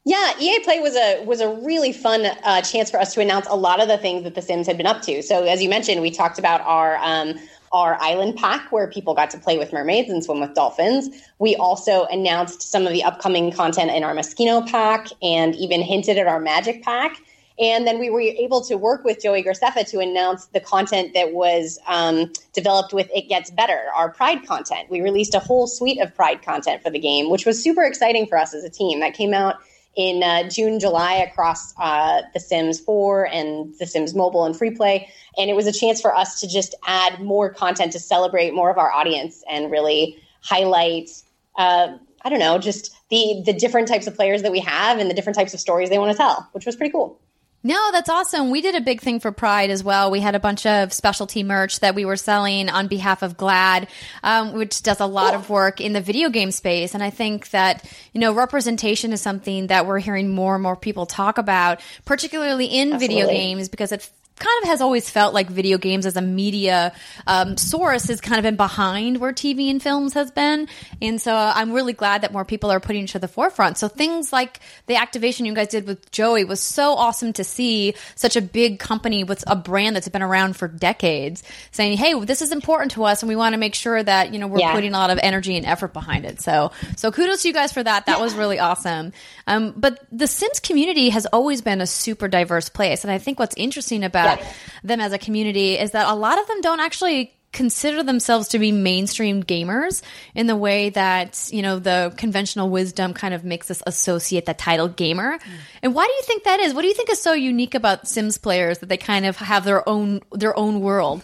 Yeah, 0.05 0.33
EA 0.41 0.61
Play 0.61 0.81
was 0.81 0.97
a 0.97 1.23
was 1.25 1.41
a 1.41 1.49
really 1.49 1.93
fun 1.93 2.25
uh, 2.25 2.63
chance 2.63 2.91
for 2.91 2.99
us 2.99 3.15
to 3.15 3.21
announce 3.21 3.47
a 3.49 3.57
lot 3.57 3.83
of 3.83 3.89
the 3.89 3.99
things 3.99 4.25
that 4.25 4.35
The 4.35 4.43
Sims 4.43 4.67
had 4.67 4.77
been 4.77 4.87
up 4.87 5.03
to. 5.03 5.23
So 5.23 5.45
as 5.45 5.63
you 5.63 5.69
mentioned, 5.69 6.01
we 6.01 6.11
talked 6.11 6.39
about 6.39 6.63
our 6.63 6.97
um, 6.97 7.39
our 7.73 7.97
island 8.01 8.37
pack 8.37 8.73
where 8.73 8.89
people 8.89 9.15
got 9.15 9.31
to 9.31 9.39
play 9.39 9.59
with 9.59 9.73
mermaids 9.73 10.11
and 10.11 10.25
swim 10.25 10.41
with 10.41 10.55
dolphins. 10.55 11.09
We 11.39 11.55
also 11.57 12.05
announced 12.07 12.63
some 12.63 12.87
of 12.87 12.93
the 12.93 13.05
upcoming 13.05 13.53
content 13.53 13.91
in 13.91 14.03
our 14.03 14.15
Moschino 14.15 14.69
pack 14.69 15.09
and 15.23 15.55
even 15.55 15.83
hinted 15.83 16.19
at 16.19 16.27
our 16.27 16.41
magic 16.41 16.83
pack. 16.83 17.21
And 17.61 17.87
then 17.87 17.99
we 17.99 18.09
were 18.09 18.23
able 18.23 18.63
to 18.63 18.77
work 18.77 19.05
with 19.05 19.23
Joey 19.23 19.43
Graceffa 19.43 19.87
to 19.91 19.99
announce 19.99 20.47
the 20.47 20.61
content 20.61 21.13
that 21.13 21.35
was 21.35 21.79
um, 21.87 22.33
developed 22.55 22.95
with 22.95 23.11
It 23.15 23.29
Gets 23.29 23.51
Better, 23.51 23.89
our 23.95 24.11
Pride 24.11 24.47
content. 24.47 24.89
We 24.89 25.03
released 25.03 25.35
a 25.35 25.41
whole 25.41 25.67
suite 25.67 26.01
of 26.01 26.15
Pride 26.15 26.43
content 26.43 26.83
for 26.83 26.89
the 26.89 26.99
game, 26.99 27.29
which 27.29 27.45
was 27.45 27.63
super 27.63 27.85
exciting 27.85 28.27
for 28.27 28.39
us 28.39 28.55
as 28.55 28.65
a 28.65 28.71
team. 28.71 29.01
That 29.01 29.13
came 29.13 29.35
out 29.35 29.57
in 29.95 30.23
uh, 30.23 30.49
June, 30.49 30.81
July 30.81 31.15
across 31.15 31.75
uh, 31.79 32.23
The 32.33 32.41
Sims 32.41 32.81
4 32.81 33.29
and 33.29 33.75
The 33.79 33.87
Sims 33.87 34.15
Mobile 34.15 34.47
and 34.47 34.57
Free 34.57 34.71
Play. 34.71 35.11
And 35.37 35.51
it 35.51 35.55
was 35.55 35.67
a 35.67 35.73
chance 35.73 36.01
for 36.01 36.15
us 36.15 36.41
to 36.41 36.49
just 36.49 36.75
add 36.87 37.21
more 37.21 37.51
content 37.51 37.93
to 37.93 37.99
celebrate 37.99 38.55
more 38.55 38.71
of 38.71 38.79
our 38.79 38.91
audience 38.91 39.45
and 39.51 39.71
really 39.71 40.17
highlight, 40.41 41.11
uh, 41.59 41.99
I 42.23 42.31
don't 42.31 42.39
know, 42.39 42.59
just 42.59 42.97
the, 43.11 43.43
the 43.45 43.53
different 43.53 43.89
types 43.89 44.07
of 44.07 44.15
players 44.15 44.41
that 44.43 44.53
we 44.53 44.61
have 44.61 44.99
and 44.99 45.11
the 45.11 45.15
different 45.15 45.37
types 45.37 45.53
of 45.53 45.61
stories 45.61 45.91
they 45.91 45.99
want 45.99 46.13
to 46.13 46.17
tell, 46.17 46.49
which 46.53 46.65
was 46.65 46.75
pretty 46.75 46.93
cool. 46.93 47.21
No, 47.63 47.91
that's 47.93 48.09
awesome. 48.09 48.51
We 48.51 48.63
did 48.63 48.75
a 48.75 48.81
big 48.81 49.03
thing 49.03 49.21
for 49.21 49.33
Pride 49.33 49.69
as 49.69 49.85
well. 49.85 50.11
We 50.11 50.21
had 50.21 50.35
a 50.35 50.41
bunch 50.41 50.65
of 50.65 50.95
specialty 50.95 51.43
merch 51.43 51.81
that 51.81 51.95
we 51.95 52.07
were 52.07 52.17
selling 52.17 52.71
on 52.71 52.87
behalf 52.87 53.23
of 53.23 53.37
GLAAD, 53.37 53.87
um, 54.23 54.55
which 54.55 54.83
does 54.83 54.99
a 54.99 55.07
lot 55.07 55.35
of 55.35 55.51
work 55.51 55.79
in 55.79 55.93
the 55.93 56.01
video 56.01 56.31
game 56.31 56.53
space. 56.53 56.95
And 56.95 57.03
I 57.03 57.11
think 57.11 57.51
that, 57.51 57.85
you 58.15 58.21
know, 58.21 58.33
representation 58.33 59.13
is 59.13 59.21
something 59.21 59.67
that 59.67 59.87
we're 59.87 59.99
hearing 59.99 60.31
more 60.31 60.55
and 60.55 60.63
more 60.63 60.75
people 60.75 61.05
talk 61.05 61.37
about, 61.37 61.83
particularly 62.07 62.65
in 62.65 62.99
video 62.99 63.27
games, 63.27 63.69
because 63.69 63.93
it's 63.93 64.11
kind 64.41 64.63
of 64.65 64.69
has 64.71 64.81
always 64.81 65.09
felt 65.09 65.33
like 65.35 65.49
video 65.49 65.79
games 65.79 66.07
as 66.07 66.17
a 66.17 66.23
media 66.23 66.93
um, 67.29 67.57
source 67.57 68.09
has 68.09 68.21
kind 68.21 68.39
of 68.39 68.43
been 68.43 68.57
behind 68.57 69.19
where 69.19 69.33
TV 69.33 69.71
and 69.71 69.81
films 69.81 70.15
has 70.15 70.31
been. 70.33 70.67
And 71.01 71.21
so 71.21 71.33
I'm 71.33 71.71
really 71.73 71.93
glad 71.93 72.23
that 72.23 72.33
more 72.33 72.45
people 72.45 72.71
are 72.73 72.81
putting 72.81 73.05
it 73.05 73.11
to 73.11 73.19
the 73.21 73.29
forefront. 73.29 73.79
So 73.79 73.87
things 73.87 74.33
like 74.33 74.59
the 74.87 74.97
activation 74.97 75.47
you 75.47 75.55
guys 75.55 75.69
did 75.69 75.87
with 75.87 76.11
Joey 76.11 76.45
was 76.45 76.59
so 76.61 76.95
awesome 76.95 77.33
to 77.35 77.45
see 77.45 77.95
such 78.17 78.35
a 78.35 78.41
big 78.43 78.79
company 78.81 79.23
with 79.23 79.45
a 79.47 79.55
brand 79.55 79.95
that's 79.95 80.09
been 80.09 80.23
around 80.23 80.57
for 80.57 80.67
decades 80.67 81.43
saying, 81.71 81.99
Hey, 81.99 82.19
this 82.25 82.43
is 82.43 82.51
important 82.51 82.93
to 82.93 83.05
us 83.05 83.23
and 83.23 83.29
we 83.29 83.37
want 83.37 83.53
to 83.53 83.59
make 83.59 83.75
sure 83.75 84.03
that, 84.03 84.33
you 84.33 84.39
know, 84.39 84.47
we're 84.47 84.59
Yeah. 84.61 84.73
putting 84.73 84.95
a 84.95 84.99
lot 84.99 85.11
of 85.11 85.19
energy 85.23 85.57
and 85.57 85.67
effort 85.67 85.93
behind 85.93 86.25
it. 86.25 86.41
So, 86.41 86.73
so 86.97 87.13
kudos 87.13 87.43
to 87.43 87.49
you 87.49 87.55
guys 87.55 87.73
for 87.73 87.83
that. 87.83 88.07
That 88.07 88.21
was 88.21 88.35
really 88.35 88.59
awesome. 88.59 89.13
Um, 89.51 89.75
but 89.77 89.99
the 90.13 90.27
Sims 90.27 90.61
community 90.61 91.11
has 91.11 91.27
always 91.27 91.61
been 91.61 91.81
a 91.81 91.87
super 91.87 92.29
diverse 92.29 92.69
place. 92.69 93.05
And 93.05 93.11
I 93.11 93.19
think 93.19 93.39
what's 93.39 93.55
interesting 93.57 94.05
about 94.05 94.39
Yeah. 94.39 94.47
them 94.85 95.01
as 95.01 95.13
a 95.13 95.19
community 95.19 95.77
is 95.79 95.91
that 95.91 96.07
a 96.09 96.15
lot 96.15 96.39
of 96.41 96.47
them 96.47 96.61
don't 96.61 96.81
actually 96.81 97.35
consider 97.53 98.05
themselves 98.05 98.47
to 98.47 98.61
be 98.61 98.71
mainstream 98.71 99.43
gamers 99.43 100.03
in 100.37 100.47
the 100.47 100.55
way 100.55 100.91
that 100.91 101.49
you 101.51 101.63
know 101.63 101.81
the 101.81 102.15
conventional 102.17 102.71
wisdom 102.71 103.13
kind 103.13 103.35
of 103.35 103.43
makes 103.45 103.73
us 103.73 103.83
associate 103.89 104.47
the 104.47 104.55
title 104.55 104.87
gamer. 104.87 105.37
Mm. 105.37 105.43
And 105.83 105.95
why 105.97 106.07
do 106.07 106.13
you 106.13 106.23
think 106.23 106.45
that 106.45 106.61
is? 106.61 106.73
What 106.75 106.83
do 106.83 106.89
you 106.89 106.95
think 106.95 107.11
is 107.11 107.21
so 107.21 107.33
unique 107.33 107.75
about 107.75 108.07
Sims 108.07 108.39
players 108.39 108.79
that 108.79 108.89
they 108.89 108.97
kind 108.97 109.27
of 109.27 109.37
have 109.39 109.65
their 109.65 109.83
own 109.89 110.21
their 110.31 110.57
own 110.57 110.81
world? 110.81 111.23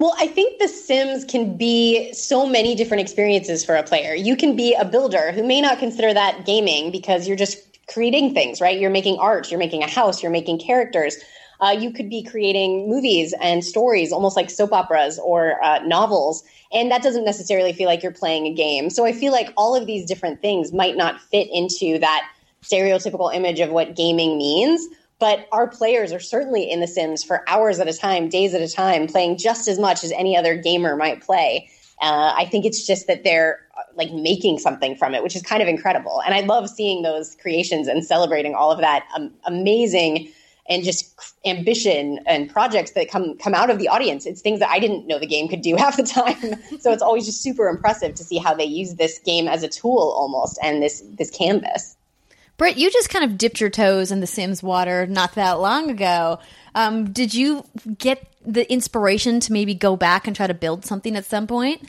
Well, 0.00 0.14
I 0.18 0.28
think 0.28 0.58
The 0.58 0.66
Sims 0.66 1.26
can 1.26 1.58
be 1.58 2.14
so 2.14 2.46
many 2.46 2.74
different 2.74 3.02
experiences 3.02 3.62
for 3.62 3.76
a 3.76 3.82
player. 3.82 4.14
You 4.14 4.34
can 4.34 4.56
be 4.56 4.72
a 4.72 4.82
builder 4.82 5.30
who 5.30 5.46
may 5.46 5.60
not 5.60 5.78
consider 5.78 6.14
that 6.14 6.46
gaming 6.46 6.90
because 6.90 7.28
you're 7.28 7.36
just 7.36 7.58
creating 7.86 8.32
things, 8.32 8.62
right? 8.62 8.80
You're 8.80 8.88
making 8.88 9.18
art, 9.18 9.50
you're 9.50 9.58
making 9.58 9.82
a 9.82 9.90
house, 9.90 10.22
you're 10.22 10.32
making 10.32 10.58
characters. 10.58 11.18
Uh, 11.60 11.76
you 11.78 11.92
could 11.92 12.08
be 12.08 12.22
creating 12.22 12.88
movies 12.88 13.34
and 13.42 13.62
stories, 13.62 14.10
almost 14.10 14.36
like 14.36 14.48
soap 14.48 14.72
operas 14.72 15.18
or 15.18 15.62
uh, 15.62 15.80
novels. 15.80 16.44
And 16.72 16.90
that 16.90 17.02
doesn't 17.02 17.26
necessarily 17.26 17.74
feel 17.74 17.86
like 17.86 18.02
you're 18.02 18.10
playing 18.10 18.46
a 18.46 18.54
game. 18.54 18.88
So 18.88 19.04
I 19.04 19.12
feel 19.12 19.32
like 19.32 19.52
all 19.54 19.76
of 19.76 19.86
these 19.86 20.06
different 20.06 20.40
things 20.40 20.72
might 20.72 20.96
not 20.96 21.20
fit 21.20 21.46
into 21.52 21.98
that 21.98 22.26
stereotypical 22.62 23.34
image 23.34 23.60
of 23.60 23.68
what 23.68 23.96
gaming 23.96 24.38
means. 24.38 24.88
But 25.20 25.46
our 25.52 25.68
players 25.68 26.12
are 26.12 26.18
certainly 26.18 26.68
in 26.68 26.80
The 26.80 26.88
Sims 26.88 27.22
for 27.22 27.48
hours 27.48 27.78
at 27.78 27.86
a 27.86 27.92
time, 27.92 28.28
days 28.28 28.54
at 28.54 28.62
a 28.62 28.68
time, 28.68 29.06
playing 29.06 29.36
just 29.36 29.68
as 29.68 29.78
much 29.78 30.02
as 30.02 30.10
any 30.12 30.36
other 30.36 30.56
gamer 30.56 30.96
might 30.96 31.22
play. 31.22 31.70
Uh, 32.00 32.32
I 32.34 32.46
think 32.46 32.64
it's 32.64 32.86
just 32.86 33.06
that 33.06 33.22
they're 33.22 33.60
uh, 33.76 33.82
like 33.94 34.10
making 34.12 34.58
something 34.58 34.96
from 34.96 35.14
it, 35.14 35.22
which 35.22 35.36
is 35.36 35.42
kind 35.42 35.62
of 35.62 35.68
incredible. 35.68 36.22
And 36.24 36.34
I 36.34 36.40
love 36.40 36.70
seeing 36.70 37.02
those 37.02 37.36
creations 37.36 37.86
and 37.86 38.04
celebrating 38.04 38.54
all 38.54 38.72
of 38.72 38.80
that 38.80 39.06
um, 39.14 39.30
amazing 39.44 40.32
and 40.70 40.84
just 40.84 41.34
ambition 41.44 42.20
and 42.26 42.48
projects 42.48 42.92
that 42.92 43.10
come 43.10 43.36
come 43.36 43.54
out 43.54 43.68
of 43.68 43.78
the 43.78 43.88
audience. 43.88 44.24
It's 44.24 44.40
things 44.40 44.60
that 44.60 44.70
I 44.70 44.78
didn't 44.78 45.06
know 45.06 45.18
the 45.18 45.26
game 45.26 45.48
could 45.48 45.60
do 45.60 45.76
half 45.78 45.98
the 45.98 46.04
time. 46.04 46.56
so 46.80 46.92
it's 46.92 47.02
always 47.02 47.26
just 47.26 47.42
super 47.42 47.68
impressive 47.68 48.14
to 48.14 48.24
see 48.24 48.38
how 48.38 48.54
they 48.54 48.64
use 48.64 48.94
this 48.94 49.18
game 49.18 49.48
as 49.48 49.62
a 49.62 49.68
tool 49.68 50.14
almost 50.16 50.58
and 50.62 50.82
this 50.82 51.02
this 51.18 51.30
canvas. 51.30 51.96
Britt, 52.60 52.76
you 52.76 52.90
just 52.90 53.08
kind 53.08 53.24
of 53.24 53.38
dipped 53.38 53.58
your 53.58 53.70
toes 53.70 54.12
in 54.12 54.20
the 54.20 54.26
Sims 54.26 54.62
water 54.62 55.06
not 55.06 55.36
that 55.36 55.52
long 55.52 55.88
ago. 55.88 56.40
Um, 56.74 57.10
did 57.10 57.32
you 57.32 57.64
get 57.96 58.22
the 58.44 58.70
inspiration 58.70 59.40
to 59.40 59.54
maybe 59.54 59.72
go 59.72 59.96
back 59.96 60.26
and 60.26 60.36
try 60.36 60.46
to 60.46 60.52
build 60.52 60.84
something 60.84 61.16
at 61.16 61.24
some 61.24 61.46
point? 61.46 61.80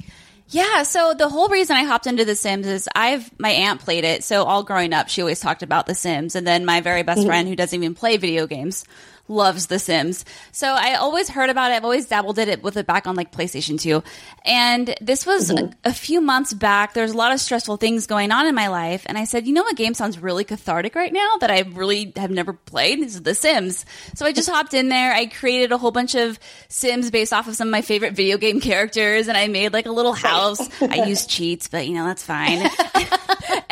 Yeah, 0.47 0.83
so 0.83 1.13
the 1.13 1.27
whole 1.27 1.49
reason 1.49 1.75
I 1.75 1.83
hopped 1.83 2.07
into 2.07 2.23
The 2.23 2.35
Sims 2.35 2.67
is 2.67 2.87
I've 2.95 3.37
my 3.37 3.49
aunt 3.49 3.81
played 3.81 4.05
it, 4.05 4.23
so 4.23 4.45
all 4.45 4.63
growing 4.63 4.93
up 4.93 5.09
she 5.09 5.21
always 5.21 5.41
talked 5.41 5.61
about 5.61 5.87
The 5.87 5.93
Sims, 5.93 6.37
and 6.37 6.47
then 6.47 6.63
my 6.63 6.79
very 6.79 7.03
best 7.03 7.19
mm-hmm. 7.19 7.27
friend 7.27 7.49
who 7.49 7.57
doesn't 7.57 7.77
even 7.77 7.93
play 7.93 8.15
video 8.15 8.47
games 8.47 8.85
loves 9.31 9.67
The 9.67 9.79
Sims. 9.79 10.25
So 10.51 10.67
I 10.67 10.95
always 10.95 11.29
heard 11.29 11.49
about 11.49 11.71
it. 11.71 11.75
I've 11.75 11.83
always 11.83 12.05
dabbled 12.05 12.37
in 12.37 12.49
it 12.49 12.61
with 12.61 12.77
it 12.77 12.85
back 12.85 13.07
on 13.07 13.15
like 13.15 13.31
PlayStation 13.31 13.79
2. 13.79 14.03
And 14.45 14.95
this 15.01 15.25
was 15.25 15.49
mm-hmm. 15.49 15.73
a, 15.83 15.89
a, 15.89 15.93
few 15.93 16.21
months 16.21 16.53
back. 16.53 16.93
There's 16.93 17.13
a 17.13 17.17
lot 17.17 17.31
of 17.31 17.39
stressful 17.39 17.77
things 17.77 18.07
going 18.07 18.31
on 18.31 18.45
in 18.47 18.53
my 18.53 18.67
life. 18.67 19.03
And 19.05 19.17
I 19.17 19.23
said, 19.23 19.47
you 19.47 19.53
know 19.53 19.63
what 19.63 19.77
game 19.77 19.93
sounds 19.93 20.19
really 20.19 20.43
cathartic 20.43 20.95
right 20.95 21.13
now 21.13 21.37
that 21.39 21.49
I 21.49 21.61
really 21.61 22.11
have 22.15 22.31
never 22.31 22.53
played? 22.53 23.01
This 23.01 23.15
is 23.15 23.23
The 23.23 23.33
Sims. 23.33 23.85
So 24.15 24.25
I 24.25 24.33
just 24.33 24.49
hopped 24.51 24.73
in 24.73 24.89
there. 24.89 25.13
I 25.13 25.27
created 25.27 25.71
a 25.71 25.77
whole 25.77 25.91
bunch 25.91 26.15
of 26.15 26.37
Sims 26.67 27.09
based 27.09 27.33
off 27.33 27.47
of 27.47 27.55
some 27.55 27.69
of 27.69 27.71
my 27.71 27.81
favorite 27.81 28.13
video 28.13 28.37
game 28.37 28.59
characters. 28.61 29.27
And 29.27 29.37
I 29.37 29.47
made 29.47 29.73
like 29.73 29.85
a 29.85 29.91
little 29.91 30.13
house. 30.13 30.59
I 30.81 31.05
used 31.07 31.29
cheats, 31.29 31.67
but 31.67 31.87
you 31.87 31.93
know, 31.93 32.05
that's 32.05 32.23
fine. 32.23 32.57
and 32.59 32.69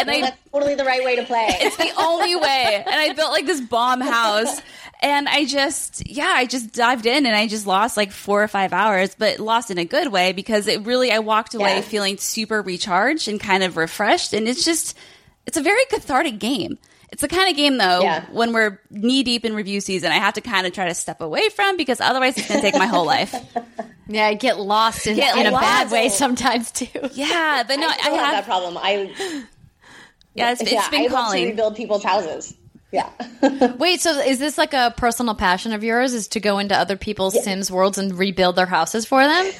well, 0.07 0.17
I, 0.17 0.21
that's 0.21 0.37
totally 0.51 0.75
the 0.75 0.85
right 0.85 1.03
way 1.03 1.15
to 1.17 1.23
play. 1.23 1.47
It's 1.49 1.77
the 1.77 1.91
only 1.97 2.35
way. 2.35 2.83
And 2.85 2.95
I 2.95 3.13
built 3.13 3.31
like 3.31 3.45
this 3.45 3.61
bomb 3.61 4.01
house 4.01 4.61
and 5.01 5.29
I 5.29 5.45
just, 5.45 6.07
yeah, 6.09 6.33
I 6.35 6.45
just 6.45 6.73
dived 6.73 7.05
in 7.05 7.25
and 7.25 7.35
I 7.35 7.47
just 7.47 7.65
lost 7.65 7.95
like 7.95 8.11
four 8.11 8.43
or 8.43 8.47
five 8.47 8.73
hours, 8.73 9.15
but 9.15 9.39
lost 9.39 9.71
in 9.71 9.77
a 9.77 9.85
good 9.85 10.11
way 10.11 10.33
because 10.33 10.67
it 10.67 10.85
really, 10.85 11.11
I 11.11 11.19
walked 11.19 11.55
away 11.55 11.75
yeah. 11.75 11.81
feeling 11.81 12.17
super 12.17 12.61
recharged 12.61 13.27
and 13.27 13.39
kind 13.39 13.63
of 13.63 13.77
refreshed. 13.77 14.33
And 14.33 14.47
it's 14.47 14.65
just, 14.65 14.97
it's 15.45 15.57
a 15.57 15.61
very 15.61 15.83
cathartic 15.85 16.39
game. 16.39 16.77
It's 17.11 17.21
the 17.21 17.27
kind 17.27 17.49
of 17.49 17.55
game 17.55 17.77
though, 17.77 18.01
yeah. 18.01 18.25
when 18.31 18.53
we're 18.53 18.79
knee 18.91 19.23
deep 19.23 19.45
in 19.45 19.55
review 19.55 19.81
season, 19.81 20.11
I 20.11 20.17
have 20.17 20.35
to 20.35 20.41
kind 20.41 20.67
of 20.67 20.73
try 20.73 20.87
to 20.89 20.93
step 20.93 21.21
away 21.21 21.49
from 21.49 21.77
because 21.77 22.01
otherwise 22.01 22.37
it's 22.37 22.47
going 22.47 22.61
to 22.61 22.71
take 22.71 22.77
my 22.77 22.85
whole 22.85 23.05
life. 23.05 23.33
Yeah, 24.11 24.25
I 24.25 24.33
get 24.33 24.59
lost 24.59 25.05
in, 25.05 25.17
get 25.17 25.37
in 25.37 25.45
a 25.45 25.51
bad 25.51 25.91
way 25.91 26.09
sometimes 26.09 26.71
too. 26.71 26.87
Yeah, 27.13 27.63
but 27.67 27.75
no, 27.79 27.87
I, 27.87 27.91
I 27.91 27.93
have, 27.93 28.01
have, 28.01 28.31
that 28.31 28.45
problem. 28.45 28.75
I 28.75 29.13
yeah, 30.33 30.51
it's, 30.51 30.61
it's 30.61 30.71
yeah, 30.71 30.89
been 30.89 31.01
I 31.01 31.07
calling. 31.09 31.43
to 31.43 31.49
rebuild 31.49 31.75
people's 31.75 32.03
houses. 32.03 32.55
Yeah. 32.91 33.09
Wait, 33.77 34.01
so 34.01 34.19
is 34.19 34.39
this 34.39 34.57
like 34.57 34.73
a 34.73 34.93
personal 34.97 35.35
passion 35.35 35.73
of 35.73 35.83
yours? 35.83 36.13
Is 36.13 36.27
to 36.29 36.39
go 36.39 36.59
into 36.59 36.75
other 36.75 36.97
people's 36.97 37.35
yeah. 37.35 37.41
Sims 37.41 37.71
worlds 37.71 37.97
and 37.97 38.17
rebuild 38.17 38.55
their 38.55 38.65
houses 38.65 39.05
for 39.05 39.23
them? 39.23 39.51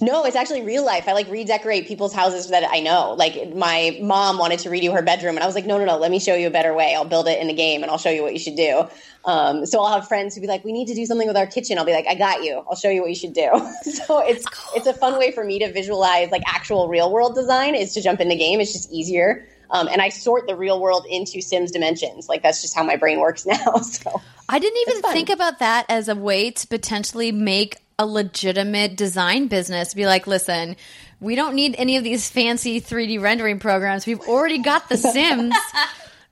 No, 0.00 0.24
it's 0.24 0.36
actually 0.36 0.62
real 0.62 0.84
life. 0.84 1.06
I 1.06 1.12
like 1.12 1.30
redecorate 1.30 1.86
people's 1.86 2.12
houses 2.12 2.48
that 2.48 2.68
I 2.68 2.80
know. 2.80 3.12
Like 3.12 3.54
my 3.54 3.98
mom 4.02 4.38
wanted 4.38 4.58
to 4.60 4.68
redo 4.68 4.92
her 4.92 5.02
bedroom, 5.02 5.36
and 5.36 5.44
I 5.44 5.46
was 5.46 5.54
like, 5.54 5.66
no, 5.66 5.78
no, 5.78 5.84
no. 5.84 5.98
Let 5.98 6.10
me 6.10 6.18
show 6.18 6.34
you 6.34 6.46
a 6.46 6.50
better 6.50 6.74
way. 6.74 6.94
I'll 6.94 7.04
build 7.04 7.28
it 7.28 7.40
in 7.40 7.46
the 7.46 7.54
game, 7.54 7.82
and 7.82 7.90
I'll 7.90 7.98
show 7.98 8.10
you 8.10 8.22
what 8.22 8.32
you 8.32 8.38
should 8.38 8.56
do. 8.56 8.84
Um, 9.24 9.64
so 9.64 9.80
I'll 9.80 9.94
have 9.94 10.08
friends 10.08 10.34
who 10.34 10.40
be 10.40 10.46
like, 10.46 10.64
we 10.64 10.72
need 10.72 10.88
to 10.88 10.94
do 10.94 11.06
something 11.06 11.26
with 11.26 11.36
our 11.36 11.46
kitchen. 11.46 11.78
I'll 11.78 11.86
be 11.86 11.92
like, 11.92 12.06
I 12.06 12.14
got 12.14 12.42
you. 12.42 12.62
I'll 12.68 12.76
show 12.76 12.90
you 12.90 13.00
what 13.00 13.08
you 13.08 13.16
should 13.16 13.32
do. 13.32 13.48
so 13.82 14.18
it's 14.26 14.44
it's 14.74 14.86
a 14.86 14.92
fun 14.92 15.18
way 15.18 15.30
for 15.30 15.44
me 15.44 15.58
to 15.60 15.72
visualize 15.72 16.30
like 16.30 16.42
actual 16.46 16.88
real 16.88 17.12
world 17.12 17.34
design. 17.34 17.74
Is 17.74 17.94
to 17.94 18.02
jump 18.02 18.20
in 18.20 18.28
the 18.28 18.36
game. 18.36 18.60
It's 18.60 18.72
just 18.72 18.92
easier. 18.92 19.46
Um, 19.74 19.88
and 19.88 20.00
I 20.00 20.08
sort 20.08 20.46
the 20.46 20.54
real 20.54 20.80
world 20.80 21.04
into 21.10 21.40
Sims 21.42 21.72
dimensions. 21.72 22.28
Like 22.28 22.42
that's 22.42 22.62
just 22.62 22.76
how 22.76 22.84
my 22.84 22.94
brain 22.96 23.18
works 23.18 23.44
now. 23.46 23.74
So 23.78 24.22
I 24.48 24.58
didn't 24.60 24.80
even 24.88 25.02
think 25.12 25.28
about 25.28 25.58
that 25.58 25.86
as 25.88 26.08
a 26.08 26.14
way 26.14 26.52
to 26.52 26.66
potentially 26.68 27.32
make 27.32 27.76
a 27.98 28.06
legitimate 28.06 28.96
design 28.96 29.48
business. 29.48 29.92
Be 29.92 30.06
like, 30.06 30.28
listen, 30.28 30.76
we 31.20 31.34
don't 31.34 31.56
need 31.56 31.74
any 31.76 31.96
of 31.96 32.04
these 32.04 32.30
fancy 32.30 32.80
3D 32.80 33.20
rendering 33.20 33.58
programs. 33.58 34.06
We've 34.06 34.20
already 34.20 34.62
got 34.62 34.88
the 34.88 34.96
Sims. 34.96 35.54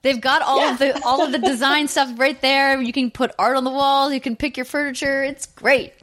They've 0.03 0.19
got 0.19 0.41
all 0.41 0.59
yeah. 0.59 0.71
of 0.73 0.79
the 0.79 1.03
all 1.05 1.21
of 1.23 1.33
the 1.33 1.39
design 1.39 1.89
stuff 1.89 2.17
right 2.17 2.39
there. 2.41 2.81
You 2.81 2.93
can 2.93 3.11
put 3.11 3.31
art 3.37 3.57
on 3.57 3.65
the 3.65 3.71
wall. 3.71 4.11
You 4.11 4.21
can 4.21 4.37
pick 4.37 4.55
your 4.55 4.65
furniture. 4.65 5.21
It's 5.21 5.47
great. 5.47 5.93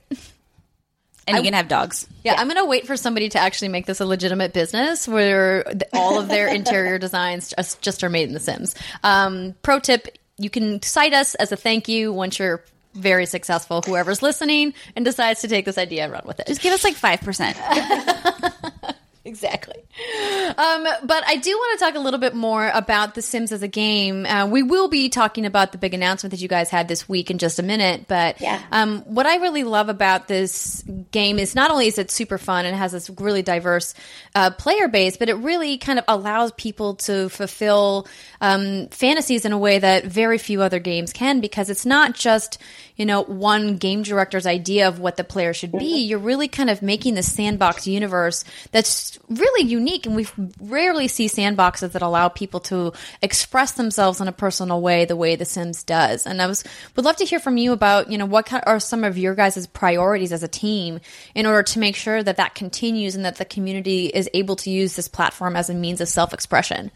And 1.31 1.39
you 1.39 1.43
I, 1.43 1.45
can 1.45 1.55
have 1.55 1.69
dogs. 1.69 2.07
Yeah, 2.23 2.33
yeah. 2.35 2.41
I'm 2.41 2.47
going 2.49 2.59
to 2.59 2.67
wait 2.67 2.87
for 2.87 2.97
somebody 2.97 3.29
to 3.31 3.39
actually 3.39 3.69
make 3.69 3.87
this 3.87 4.01
a 4.01 4.07
legitimate 4.07 4.53
business 4.53 5.09
where 5.09 5.65
all 5.93 6.19
of 6.19 6.29
their 6.29 6.49
interior 6.55 6.99
designs 6.99 7.55
just, 7.57 7.81
just, 7.81 8.05
are 8.05 8.11
made 8.11 8.29
in 8.29 8.35
The 8.35 8.41
Sims. 8.41 8.75
Um, 9.03 9.55
pro 9.63 9.79
tip 9.79 10.19
you 10.39 10.51
can 10.51 10.81
cite 10.83 11.13
us 11.13 11.35
as 11.35 11.53
a 11.53 11.57
thank 11.57 11.87
you 11.89 12.13
once 12.13 12.39
you're 12.39 12.65
very 12.95 13.27
successful, 13.27 13.83
whoever's 13.83 14.23
listening 14.23 14.75
and 14.97 15.05
decides 15.05 15.43
to 15.43 15.49
take 15.49 15.65
this 15.65 15.79
idea 15.79 16.05
and 16.05 16.13
run 16.13 16.23
with 16.25 16.41
it. 16.41 16.47
Just 16.47 16.63
give 16.63 16.73
us 16.73 16.83
like 16.83 16.97
5%. 16.97 18.95
exactly. 19.25 19.77
Um, 19.77 20.87
but 21.05 21.25
I 21.27 21.37
do 21.43 21.51
want 21.51 21.79
to 21.79 21.85
talk 21.85 21.95
a 21.95 21.99
little 21.99 22.21
bit 22.21 22.35
more 22.35 22.71
about 22.73 23.15
The 23.15 23.23
Sims 23.23 23.53
as 23.53 23.63
a 23.63 23.69
game. 23.69 24.27
Uh, 24.27 24.47
we 24.47 24.63
will 24.63 24.89
be 24.89 25.09
talking 25.09 25.47
about 25.47 25.73
the 25.73 25.79
big 25.79 25.95
announcement 25.95 26.33
that 26.33 26.41
you 26.41 26.49
guys 26.49 26.71
had 26.71 26.89
this 26.89 27.09
week 27.09 27.31
in 27.31 27.39
just 27.39 27.59
a 27.59 27.63
minute. 27.63 28.07
But 28.09 28.41
yeah. 28.41 28.63
um, 28.73 29.03
what 29.03 29.27
I 29.27 29.37
really 29.37 29.65
love 29.65 29.89
about 29.89 30.29
this 30.29 30.83
game 31.11 31.39
is 31.39 31.55
not 31.55 31.71
only 31.71 31.87
is 31.87 31.99
it 31.99 32.11
super 32.11 32.39
fun 32.39 32.67
and 32.67 32.77
has 32.77 32.93
this 32.93 33.11
really 33.11 33.43
diverse 33.43 33.95
uh, 34.35 34.51
player 34.51 34.89
base, 34.89 35.17
but 35.17 35.29
it 35.29 35.35
really 35.35 35.79
kind 35.79 35.99
of 35.99 36.05
allows 36.09 36.53
people 36.53 36.95
to 36.97 37.29
fulfill 37.29 38.07
um, 38.41 38.89
fantasies 38.89 39.45
in 39.45 39.53
a 39.53 39.59
way 39.59 39.79
that 39.79 40.05
very 40.05 40.39
few 40.39 40.63
other 40.63 40.79
games 40.79 41.13
can 41.13 41.41
because 41.41 41.71
it's 41.71 41.87
not 41.87 42.15
just 42.15 42.59
you 42.97 43.07
know 43.07 43.23
one 43.23 43.77
game 43.77 44.03
director's 44.03 44.47
idea 44.47 44.87
of 44.87 45.01
what 45.01 45.17
the 45.17 45.25
player 45.25 45.55
should 45.55 45.73
be. 45.73 45.79
Mm-hmm. 45.79 46.09
You're 46.09 46.19
really 46.19 46.49
kind 46.49 46.69
of 46.71 46.83
making 46.83 47.15
the 47.15 47.23
sandbox 47.23 47.87
universe 47.87 48.45
that's 48.73 49.10
really 49.29 49.69
unique, 49.69 50.07
and 50.07 50.15
we 50.15 50.27
rarely 50.61 51.09
see 51.09 51.27
sandboxes 51.27 51.93
that 51.93 52.03
allow 52.03 52.29
people 52.29 52.61
to 52.61 52.93
express 53.23 53.73
themselves 53.73 54.21
in 54.21 54.29
a 54.29 54.33
personal 54.33 54.81
way 54.81 55.05
the 55.05 55.17
way 55.17 55.37
The 55.37 55.45
Sims 55.45 55.83
does. 55.83 56.27
And 56.27 56.41
I 56.41 56.47
was 56.47 56.65
would 56.97 57.05
love 57.05 57.17
to 57.17 57.25
hear 57.25 57.41
from 57.41 57.57
you 57.57 57.73
about 57.73 58.11
you 58.11 58.19
know 58.19 58.27
what 58.27 58.53
are 58.67 58.81
some 58.81 59.05
of 59.05 59.19
your 59.19 59.35
guys' 59.35 59.67
priorities 59.67 60.33
as 60.33 60.43
a 60.43 60.49
team 60.49 61.01
in 61.35 61.47
order 61.47 61.63
to 61.63 61.79
make 61.79 61.97
sure 61.97 62.23
that 62.23 62.37
that 62.37 62.55
continues 62.55 63.15
and 63.15 63.25
that 63.25 63.37
the 63.37 63.45
community 63.45 64.07
is 64.07 64.29
able 64.35 64.57
to 64.57 64.71
use 64.71 64.97
this 64.97 65.09
platform 65.09 65.57
as 65.57 65.71
a 65.71 65.75
means 65.75 66.01
of 66.01 66.09
self 66.09 66.33
expression. 66.33 66.91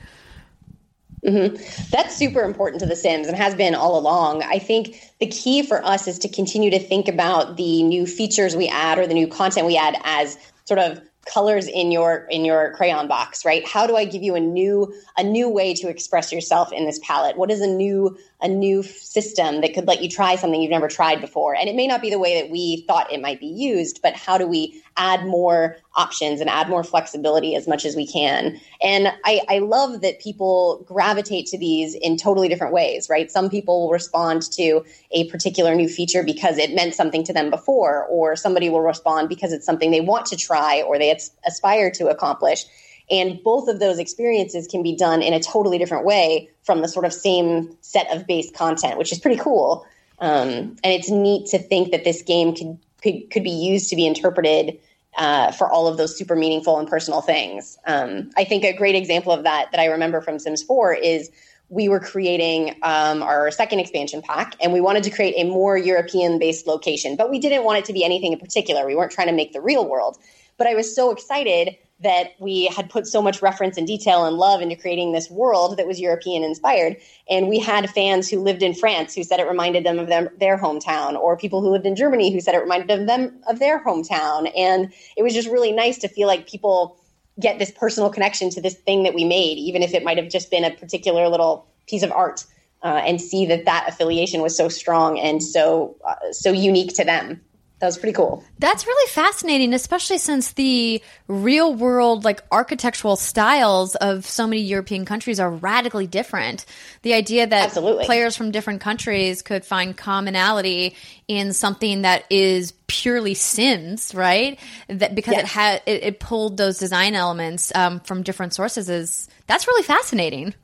Mm-hmm. 1.25 1.57
That's 1.91 2.15
super 2.15 2.43
important 2.43 2.81
to 2.81 2.87
The 2.87 2.97
Sims 2.97 3.29
and 3.29 3.37
has 3.37 3.55
been 3.55 3.75
all 3.75 3.99
along. 3.99 4.43
I 4.43 4.59
think 4.59 5.01
the 5.21 5.27
key 5.27 5.63
for 5.63 5.83
us 5.83 6.07
is 6.07 6.19
to 6.21 6.29
continue 6.29 6.71
to 6.73 6.79
think 6.79 7.09
about 7.09 7.57
the 7.57 7.83
new 7.83 8.07
features 8.07 8.55
we 8.55 8.69
add 8.69 8.99
or 8.99 9.07
the 9.07 9.15
new 9.15 9.27
content 9.27 9.67
we 9.67 9.79
add 9.79 9.97
as 10.05 10.37
sort 10.67 10.81
of 10.81 11.01
colors 11.25 11.67
in 11.67 11.91
your 11.91 12.27
in 12.31 12.45
your 12.45 12.73
crayon 12.73 13.09
box 13.09 13.45
right 13.45 13.67
how 13.67 13.87
do 13.87 13.97
i 13.97 14.05
give 14.05 14.23
you 14.23 14.35
a 14.35 14.41
new 14.41 14.93
a 15.17 15.23
new 15.23 15.49
way 15.49 15.75
to 15.75 15.89
express 15.89 16.33
yourself 16.33 16.73
in 16.73 16.87
this 16.87 17.01
palette 17.03 17.37
what 17.37 17.51
is 17.51 17.61
a 17.61 17.67
new 17.67 18.17
a 18.45 18.49
new 18.49 18.83
system 18.83 19.63
that 19.63 19.73
could 19.73 19.87
let 19.87 20.03
you 20.03 20.09
try 20.09 20.37
something 20.37 20.61
you've 20.61 20.71
never 20.71 20.87
tried 20.87 21.21
before. 21.21 21.57
And 21.57 21.69
it 21.69 21.75
may 21.75 21.87
not 21.87 22.03
be 22.03 22.11
the 22.11 22.19
way 22.19 22.41
that 22.41 22.51
we 22.51 22.85
thought 22.87 23.11
it 23.11 23.21
might 23.21 23.41
be 23.41 23.47
used, 23.47 24.01
but 24.03 24.15
how 24.15 24.37
do 24.37 24.47
we 24.47 24.83
add 24.97 25.27
more 25.27 25.77
options 25.97 26.41
and 26.41 26.49
add 26.49 26.69
more 26.69 26.85
flexibility 26.85 27.55
as 27.55 27.67
much 27.67 27.85
as 27.85 27.97
we 27.97 28.07
can? 28.07 28.61
And 28.83 29.09
I, 29.25 29.41
I 29.49 29.59
love 29.59 30.01
that 30.03 30.21
people 30.21 30.85
gravitate 30.87 31.47
to 31.47 31.59
these 31.59 31.95
in 31.95 32.17
totally 32.17 32.49
different 32.49 32.73
ways, 32.73 33.09
right? 33.09 33.31
Some 33.31 33.51
people 33.51 33.83
will 33.83 33.91
respond 33.91 34.43
to 34.53 34.85
a 35.11 35.29
particular 35.31 35.75
new 35.75 35.89
feature 35.89 36.23
because 36.23 36.59
it 36.59 36.75
meant 36.75 36.95
something 36.95 37.25
to 37.25 37.33
them 37.33 37.51
before, 37.51 38.05
or 38.07 38.37
somebody 38.37 38.69
will 38.69 38.83
respond 38.83 39.29
because 39.29 39.53
it's 39.53 39.67
something 39.67 39.91
they 39.91 40.01
want 40.01 40.27
to 40.27 40.37
try 40.37 40.83
or 40.83 40.99
they 40.99 41.17
aspire 41.47 41.91
to 41.93 42.09
accomplish. 42.09 42.65
And 43.11 43.43
both 43.43 43.69
of 43.69 43.81
those 43.81 43.99
experiences 43.99 44.67
can 44.67 44.83
be 44.83 44.97
done 44.97 45.23
in 45.23 45.35
a 45.35 45.41
totally 45.41 45.79
different 45.79 46.07
way 46.07 46.49
from 46.63 46.81
the 46.81 46.89
sort 46.89 47.05
of 47.05 47.13
same 47.13 47.77
set 47.83 48.11
of 48.15 48.27
base 48.27 48.51
content, 48.51 48.97
which 48.97 49.13
is 49.13 49.19
pretty 49.19 49.41
cool. 49.41 49.87
Um, 50.21 50.77
and 50.83 50.93
it's 50.93 51.11
neat 51.11 51.47
to 51.49 51.59
think 51.59 51.91
that 51.91 52.05
this 52.05 52.23
game 52.23 52.55
could 52.55 52.79
could, 53.05 53.45
be 53.45 53.51
used 53.51 53.89
to 53.91 53.97
be 53.97 54.07
interpreted 54.07 54.79
uh, 55.17 55.53
for 55.53 55.71
all 55.71 55.87
of 55.87 55.97
those 55.97 56.17
super 56.17 56.35
meaningful 56.35 56.79
and 56.79 56.89
personal 56.89 57.21
things. 57.21 57.79
Um, 57.87 58.31
I 58.37 58.45
think 58.45 58.65
a 58.65 58.73
great 58.73 58.95
example 58.97 59.33
of 59.33 59.45
that 59.45 59.69
that 59.71 59.81
I 59.81 59.87
remember 59.87 60.21
from 60.21 60.39
Sims 60.39 60.63
4 60.63 60.95
is 60.95 61.31
we 61.69 61.89
were 61.89 62.01
creating 62.01 62.77
um, 62.83 63.23
our 63.23 63.51
second 63.51 63.79
expansion 63.79 64.23
pack 64.23 64.57
and 64.61 64.73
we 64.73 64.81
wanted 64.81 65.03
to 65.05 65.11
create 65.11 65.35
a 65.37 65.45
more 65.49 65.77
European 65.77 66.39
based 66.39 66.67
location, 66.67 67.17
but 67.17 67.31
we 67.31 67.39
didn't 67.39 67.65
want 67.65 67.79
it 67.79 67.85
to 67.87 67.93
be 67.93 68.05
anything 68.05 68.33
in 68.33 68.39
particular. 68.39 68.87
We 68.87 68.97
weren't 68.97 69.13
trying 69.13 69.29
to 69.29 69.33
make 69.33 69.53
the 69.53 69.61
real 69.61 69.89
world. 69.89 70.19
But 70.57 70.67
I 70.67 70.75
was 70.75 70.95
so 70.95 71.11
excited 71.11 71.77
that 72.05 72.35
we 72.39 72.67
had 72.67 72.89
put 72.89 73.07
so 73.07 73.21
much 73.21 73.43
reference 73.43 73.77
and 73.77 73.87
detail 73.87 74.25
and 74.25 74.37
love 74.37 74.61
into 74.61 74.77
creating 74.77 75.13
this 75.13 75.29
world 75.31 75.77
that 75.77 75.87
was 75.87 75.99
European 75.99 76.45
inspired. 76.45 76.97
And 77.29 77.49
we 77.49 77.59
had 77.59 77.91
fans 77.91 78.31
who 78.31 78.41
lived 78.41 78.63
in 78.63 78.75
France 78.75 79.15
who 79.15 79.25
said 79.25 79.41
it 79.41 79.49
reminded 79.49 79.85
them 79.85 79.99
of 79.99 80.07
them, 80.07 80.29
their 80.39 80.57
hometown, 80.57 81.19
or 81.19 81.37
people 81.37 81.61
who 81.61 81.71
lived 81.71 81.87
in 81.87 81.97
Germany 81.97 82.33
who 82.33 82.41
said 82.41 82.55
it 82.55 82.59
reminded 82.63 83.09
them 83.09 83.41
of 83.49 83.59
their 83.59 83.83
hometown. 83.83 84.51
And 84.57 84.93
it 85.17 85.23
was 85.23 85.35
just 85.35 85.49
really 85.49 85.73
nice 85.73 85.99
to 85.99 86.09
feel 86.09 86.29
like 86.29 86.49
people 86.49 86.97
get 87.41 87.59
this 87.59 87.73
personal 87.73 88.11
connection 88.11 88.51
to 88.51 88.61
this 88.61 88.75
thing 88.75 89.03
that 89.03 89.15
we 89.15 89.25
made, 89.25 89.59
even 89.59 89.83
if 89.83 89.93
it 89.95 90.05
might 90.05 90.19
have 90.19 90.29
just 90.29 90.51
been 90.51 90.65
a 90.65 90.71
particular 90.71 91.29
little 91.29 91.67
piece 91.89 92.03
of 92.03 92.13
art. 92.13 92.45
Uh, 92.83 93.01
and 93.07 93.19
see 93.19 93.47
that 93.47 93.65
that 93.65 93.87
affiliation 93.89 94.43
was 94.43 94.55
so 94.55 94.69
strong 94.69 95.19
and 95.19 95.43
so 95.43 95.97
uh, 96.07 96.31
so 96.33 96.53
unique 96.53 96.95
to 96.95 97.03
them 97.03 97.41
that 97.81 97.87
was 97.87 97.99
pretty 97.99 98.15
cool. 98.15 98.43
That's 98.61 98.87
really 98.87 99.11
fascinating, 99.11 99.75
especially 99.75 100.19
since 100.19 100.53
the 100.53 101.03
real 101.27 101.75
world, 101.75 102.25
like 102.25 102.43
architectural 102.53 103.17
styles 103.17 103.95
of 103.97 104.25
so 104.25 104.47
many 104.47 104.63
European 104.63 105.05
countries 105.05 105.41
are 105.41 105.51
radically 105.51 106.07
different. 106.07 106.65
The 107.03 107.15
idea 107.15 107.47
that 107.47 107.65
Absolutely. 107.67 108.07
players 108.07 108.37
from 108.37 108.53
different 108.53 108.81
countries 108.81 109.43
could 109.43 109.65
find 109.65 109.97
commonality 109.97 110.97
in 111.27 111.53
something 111.53 112.03
that 112.03 112.25
is 112.31 112.73
purely 112.87 113.35
Sims, 113.35 114.15
right? 114.15 114.59
That 114.89 115.15
because 115.15 115.35
yes. 115.35 115.43
it 115.43 115.49
had 115.49 115.83
it, 115.85 116.03
it, 116.05 116.21
pulled 116.21 116.57
those 116.57 116.79
design 116.79 117.15
elements 117.15 117.75
um, 117.75 118.01
from 118.01 118.23
different 118.23 118.55
sources 118.55 118.89
is 118.89 119.29
that's 119.47 119.67
really 119.67 119.83
fascinating 119.83 120.55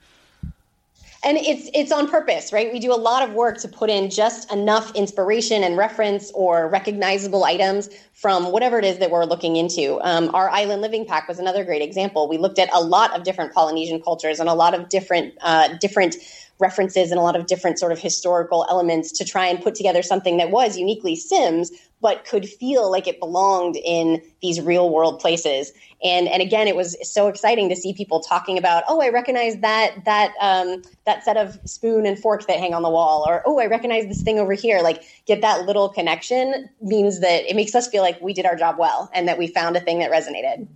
and 1.22 1.36
it's 1.38 1.68
it's 1.74 1.92
on 1.92 2.09
purpose 2.09 2.52
right? 2.52 2.72
We 2.72 2.78
do 2.78 2.92
a 2.92 2.97
lot 2.97 3.26
of 3.26 3.34
work 3.34 3.59
to 3.59 3.68
put 3.68 3.90
in 3.90 4.10
just 4.10 4.51
enough 4.52 4.94
inspiration 4.94 5.62
and 5.62 5.76
reference 5.76 6.30
or 6.32 6.68
recognizable 6.68 7.44
items 7.44 7.90
from 8.12 8.52
whatever 8.52 8.78
it 8.78 8.84
is 8.84 8.98
that 8.98 9.10
we're 9.10 9.24
looking 9.24 9.56
into. 9.56 10.01
Um, 10.02 10.34
our 10.34 10.51
island 10.51 10.82
living 10.82 11.06
pack 11.06 11.28
was 11.28 11.38
another 11.38 11.64
great 11.64 11.82
example. 11.82 12.28
We 12.28 12.38
looked 12.38 12.59
at 12.59 12.68
a 12.72 12.80
lot 12.80 13.16
of 13.16 13.24
different 13.24 13.52
polynesian 13.52 14.01
cultures 14.01 14.40
and 14.40 14.48
a 14.48 14.55
lot 14.55 14.74
of 14.74 14.88
different 14.88 15.34
uh, 15.40 15.76
different 15.78 16.16
references 16.59 17.10
and 17.10 17.18
a 17.18 17.22
lot 17.22 17.36
of 17.36 17.47
different 17.47 17.78
sort 17.78 17.90
of 17.90 17.98
historical 17.98 18.66
elements 18.68 19.12
to 19.12 19.24
try 19.24 19.47
and 19.47 19.62
put 19.62 19.74
together 19.74 20.02
something 20.02 20.36
that 20.36 20.51
was 20.51 20.76
uniquely 20.76 21.16
sims 21.16 21.70
but 22.01 22.24
could 22.24 22.48
feel 22.48 22.90
like 22.90 23.06
it 23.06 23.20
belonged 23.20 23.77
in 23.77 24.22
these 24.43 24.60
real 24.60 24.90
world 24.90 25.20
places. 25.20 25.72
And 26.02 26.28
and 26.28 26.40
again, 26.43 26.66
it 26.66 26.77
was 26.77 26.97
so 27.02 27.28
exciting 27.28 27.68
to 27.68 27.77
see 27.77 27.93
people 27.93 28.20
talking 28.20 28.56
about, 28.56 28.85
oh, 28.89 29.02
I 29.02 29.10
recognize 29.10 29.59
that 29.59 30.05
that 30.05 30.32
um, 30.40 30.82
that 31.05 31.24
set 31.24 31.36
of 31.36 31.59
spoon 31.64 32.06
and 32.06 32.18
fork 32.18 32.47
that 32.47 32.59
hang 32.59 32.74
on 32.74 32.82
the 32.82 32.90
wall, 32.90 33.24
or 33.27 33.43
oh, 33.47 33.60
I 33.60 33.66
recognize 33.66 34.06
this 34.06 34.22
thing 34.22 34.39
over 34.39 34.55
here. 34.55 34.81
Like 34.81 35.02
get 35.27 35.43
that 35.43 35.66
little 35.66 35.89
connection 35.89 36.70
means 36.81 37.20
that 37.20 37.48
it 37.51 37.56
makes 37.56 37.74
us 37.74 37.89
feel 37.89 38.02
like 38.02 38.20
we 38.20 38.32
did 38.32 38.47
our 38.47 38.56
job 38.56 38.77
well 38.78 39.10
and 39.12 39.28
that 39.28 39.39
we 39.39 39.47
found 39.47 39.77
a 39.77 39.81
thing 39.81 39.98
that 39.98 40.10
resonated. 40.10 40.66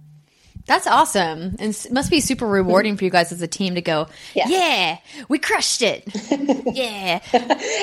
That's 0.67 0.87
awesome. 0.87 1.57
And 1.59 1.75
it 1.75 1.93
must 1.93 2.11
be 2.11 2.21
super 2.21 2.47
rewarding 2.47 2.97
for 2.99 3.05
you 3.05 3.11
guys 3.11 3.33
as 3.33 3.43
a 3.43 3.49
team 3.49 3.75
to 3.75 3.83
go, 3.83 4.09
yeah, 4.35 4.49
yeah 4.49 4.99
we 5.29 5.39
crushed 5.39 5.83
it. 5.83 6.05
yeah. 6.75 7.21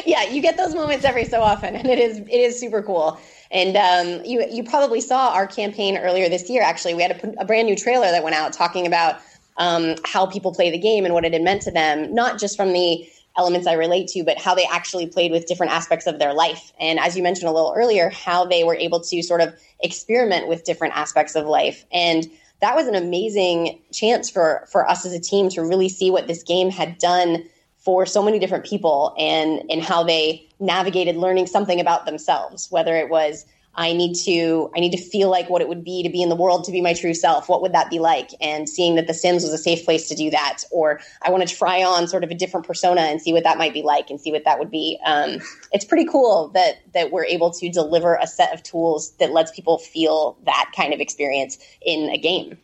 yeah, 0.06 0.24
you 0.24 0.42
get 0.42 0.58
those 0.58 0.74
moments 0.74 1.06
every 1.06 1.26
so 1.26 1.42
often 1.42 1.76
and 1.76 1.88
it 1.88 2.00
is 2.00 2.18
it 2.20 2.30
is 2.30 2.60
super 2.60 2.82
cool. 2.82 3.20
And 3.52 3.76
um, 3.76 4.26
you 4.26 4.46
you 4.50 4.64
probably 4.64 5.02
saw 5.02 5.34
our 5.34 5.46
campaign 5.46 5.98
earlier 5.98 6.30
this 6.30 6.50
year 6.50 6.62
actually. 6.62 6.94
We 6.96 7.04
had 7.04 7.12
a, 7.12 7.42
a 7.42 7.46
brand 7.46 7.68
new 7.68 7.76
trailer 7.76 8.10
that 8.12 8.24
went 8.24 8.36
out 8.36 8.54
talking 8.54 8.88
about 8.88 9.20
um, 9.58 9.96
how 10.06 10.26
people 10.26 10.54
play 10.54 10.72
the 10.72 10.80
game 10.80 11.06
and 11.06 11.14
what 11.14 11.26
it 11.26 11.34
had 11.34 11.42
meant 11.42 11.62
to 11.64 11.72
them, 11.72 12.14
not 12.14 12.40
just 12.40 12.56
from 12.56 12.74
the 12.74 13.08
elements 13.38 13.68
I 13.68 13.74
relate 13.74 14.08
to, 14.10 14.24
but 14.24 14.38
how 14.38 14.56
they 14.56 14.66
actually 14.66 15.08
played 15.08 15.32
with 15.32 15.46
different 15.46 15.72
aspects 15.72 16.06
of 16.08 16.20
their 16.20 16.34
life. 16.34 16.74
And 16.80 17.00
as 17.00 17.16
you 17.16 17.24
mentioned 17.24 17.48
a 17.48 17.52
little 17.52 17.74
earlier, 17.76 18.10
how 18.10 18.46
they 18.46 18.64
were 18.64 18.76
able 18.76 19.00
to 19.02 19.24
sort 19.24 19.42
of 19.42 19.54
experiment 19.82 20.48
with 20.48 20.64
different 20.64 20.96
aspects 20.98 21.36
of 21.36 21.46
life. 21.46 21.86
And 21.92 22.30
that 22.62 22.76
was 22.76 22.88
an 22.88 22.96
amazing 22.96 23.80
chance 23.92 24.30
for 24.30 24.66
for 24.72 24.88
us 24.90 25.06
as 25.06 25.14
a 25.14 25.20
team 25.20 25.50
to 25.50 25.62
really 25.62 25.90
see 25.90 26.10
what 26.10 26.28
this 26.28 26.44
game 26.44 26.70
had 26.70 26.98
done 26.98 27.44
for 27.78 28.06
so 28.06 28.24
many 28.24 28.40
different 28.40 28.66
people 28.66 29.14
and 29.18 29.62
and 29.70 29.84
how 29.84 30.04
they 30.04 30.48
navigated 30.60 31.18
learning 31.18 31.48
something 31.48 31.80
about 31.82 32.06
themselves 32.06 32.72
whether 32.72 32.96
it 32.96 33.10
was 33.10 33.46
I 33.76 33.94
need 33.94 34.16
to 34.26 34.70
I 34.76 34.80
need 34.80 34.92
to 34.92 34.98
feel 34.98 35.30
like 35.30 35.50
what 35.50 35.62
it 35.62 35.70
would 35.70 35.84
be 35.84 36.04
to 36.04 36.10
be 36.10 36.22
in 36.22 36.30
the 36.30 36.36
world 36.36 36.66
to 36.66 36.72
be 36.72 36.82
my 36.82 36.94
true 36.94 37.14
self. 37.14 37.48
What 37.48 37.62
would 37.62 37.74
that 37.74 37.90
be 37.90 38.00
like? 38.00 38.32
And 38.42 38.68
seeing 38.68 38.96
that 38.96 39.08
The 39.08 39.14
Sims 39.14 39.44
was 39.44 39.54
a 39.54 39.58
safe 39.58 39.86
place 39.86 40.10
to 40.10 40.16
do 40.16 40.30
that, 40.32 40.64
or 40.72 41.00
I 41.22 41.32
want 41.32 41.48
to 41.48 41.56
try 41.56 41.84
on 41.84 42.08
sort 42.08 42.24
of 42.24 42.32
a 42.32 42.36
different 42.36 42.68
persona 42.68 43.02
and 43.02 43.22
see 43.22 43.32
what 43.32 43.44
that 43.44 43.58
might 43.58 43.74
be 43.74 43.82
like, 43.82 44.10
and 44.10 44.20
see 44.20 44.32
what 44.32 44.44
that 44.44 44.60
would 44.60 44.72
be. 44.72 45.00
Um, 45.06 45.40
it's 45.72 45.86
pretty 45.86 46.06
cool 46.06 46.50
that 46.50 46.80
that 46.94 47.12
we're 47.12 47.26
able 47.26 47.52
to 47.52 47.70
deliver 47.70 48.16
a 48.16 48.28
set 48.28 48.54
of 48.54 48.62
tools 48.64 49.12
that 49.20 49.32
lets 49.32 49.52
people 49.52 49.78
feel 49.78 50.38
that 50.46 50.72
kind 50.76 50.94
of 50.94 51.00
experience 51.00 51.58
in 51.82 52.10
a 52.10 52.18
game. 52.18 52.58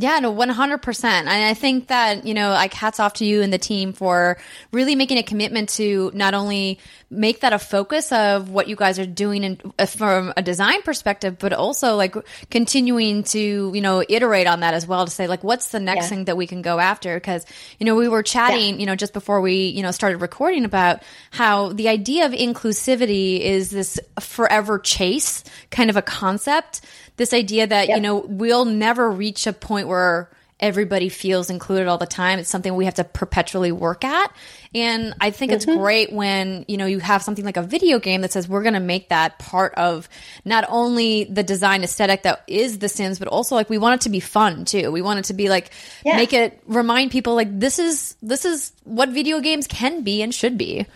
Yeah, 0.00 0.18
no, 0.18 0.34
100%. 0.34 1.04
And 1.04 1.28
I 1.28 1.52
think 1.52 1.88
that, 1.88 2.26
you 2.26 2.32
know, 2.32 2.50
like 2.52 2.72
hats 2.72 2.98
off 2.98 3.14
to 3.14 3.26
you 3.26 3.42
and 3.42 3.52
the 3.52 3.58
team 3.58 3.92
for 3.92 4.38
really 4.72 4.94
making 4.94 5.18
a 5.18 5.22
commitment 5.22 5.68
to 5.70 6.10
not 6.14 6.32
only 6.32 6.78
make 7.10 7.40
that 7.40 7.52
a 7.52 7.58
focus 7.58 8.10
of 8.10 8.48
what 8.48 8.66
you 8.66 8.76
guys 8.76 8.98
are 8.98 9.04
doing 9.04 9.44
in, 9.44 9.60
uh, 9.78 9.84
from 9.84 10.32
a 10.38 10.42
design 10.42 10.80
perspective, 10.82 11.38
but 11.38 11.52
also 11.52 11.96
like 11.96 12.16
continuing 12.50 13.24
to, 13.24 13.72
you 13.74 13.80
know, 13.82 14.02
iterate 14.08 14.46
on 14.46 14.60
that 14.60 14.72
as 14.72 14.86
well 14.86 15.04
to 15.04 15.10
say, 15.10 15.26
like, 15.26 15.44
what's 15.44 15.68
the 15.68 15.80
next 15.80 16.04
yeah. 16.04 16.08
thing 16.08 16.24
that 16.24 16.36
we 16.38 16.46
can 16.46 16.62
go 16.62 16.78
after? 16.78 17.20
Cause, 17.20 17.44
you 17.78 17.84
know, 17.84 17.94
we 17.94 18.08
were 18.08 18.22
chatting, 18.22 18.76
yeah. 18.76 18.80
you 18.80 18.86
know, 18.86 18.96
just 18.96 19.12
before 19.12 19.42
we, 19.42 19.66
you 19.66 19.82
know, 19.82 19.90
started 19.90 20.22
recording 20.22 20.64
about 20.64 21.02
how 21.30 21.74
the 21.74 21.88
idea 21.88 22.24
of 22.24 22.32
inclusivity 22.32 23.40
is 23.40 23.68
this 23.68 24.00
forever 24.18 24.78
chase 24.78 25.44
kind 25.70 25.90
of 25.90 25.98
a 25.98 26.02
concept 26.02 26.80
this 27.20 27.34
idea 27.34 27.66
that 27.66 27.88
yep. 27.88 27.98
you 27.98 28.02
know 28.02 28.16
we'll 28.16 28.64
never 28.64 29.10
reach 29.10 29.46
a 29.46 29.52
point 29.52 29.86
where 29.86 30.30
everybody 30.58 31.10
feels 31.10 31.50
included 31.50 31.86
all 31.86 31.98
the 31.98 32.06
time. 32.06 32.38
It's 32.38 32.48
something 32.48 32.74
we 32.74 32.86
have 32.86 32.94
to 32.94 33.04
perpetually 33.04 33.72
work 33.72 34.04
at. 34.04 34.34
And 34.74 35.14
I 35.20 35.30
think 35.30 35.52
mm-hmm. 35.52 35.56
it's 35.56 35.78
great 35.78 36.12
when, 36.12 36.64
you 36.66 36.78
know, 36.78 36.86
you 36.86 36.98
have 36.98 37.22
something 37.22 37.44
like 37.44 37.56
a 37.58 37.62
video 37.62 37.98
game 37.98 38.22
that 38.22 38.32
says 38.32 38.48
we're 38.48 38.62
going 38.62 38.74
to 38.74 38.80
make 38.80 39.10
that 39.10 39.38
part 39.38 39.74
of 39.74 40.08
not 40.44 40.64
only 40.68 41.24
the 41.24 41.42
design 41.42 41.82
aesthetic 41.82 42.22
that 42.22 42.42
is 42.46 42.78
the 42.78 42.88
Sims, 42.88 43.18
but 43.18 43.28
also 43.28 43.54
like 43.54 43.68
we 43.68 43.78
want 43.78 44.00
it 44.00 44.04
to 44.04 44.10
be 44.10 44.20
fun 44.20 44.64
too. 44.64 44.90
We 44.90 45.02
want 45.02 45.18
it 45.18 45.24
to 45.26 45.34
be 45.34 45.48
like 45.48 45.70
yeah. 46.04 46.16
make 46.16 46.32
it 46.32 46.62
remind 46.66 47.10
people 47.10 47.34
like 47.34 47.58
this 47.58 47.78
is 47.78 48.16
this 48.22 48.44
is 48.46 48.72
what 48.84 49.10
video 49.10 49.40
games 49.40 49.66
can 49.66 50.04
be 50.04 50.22
and 50.22 50.34
should 50.34 50.56
be. 50.56 50.86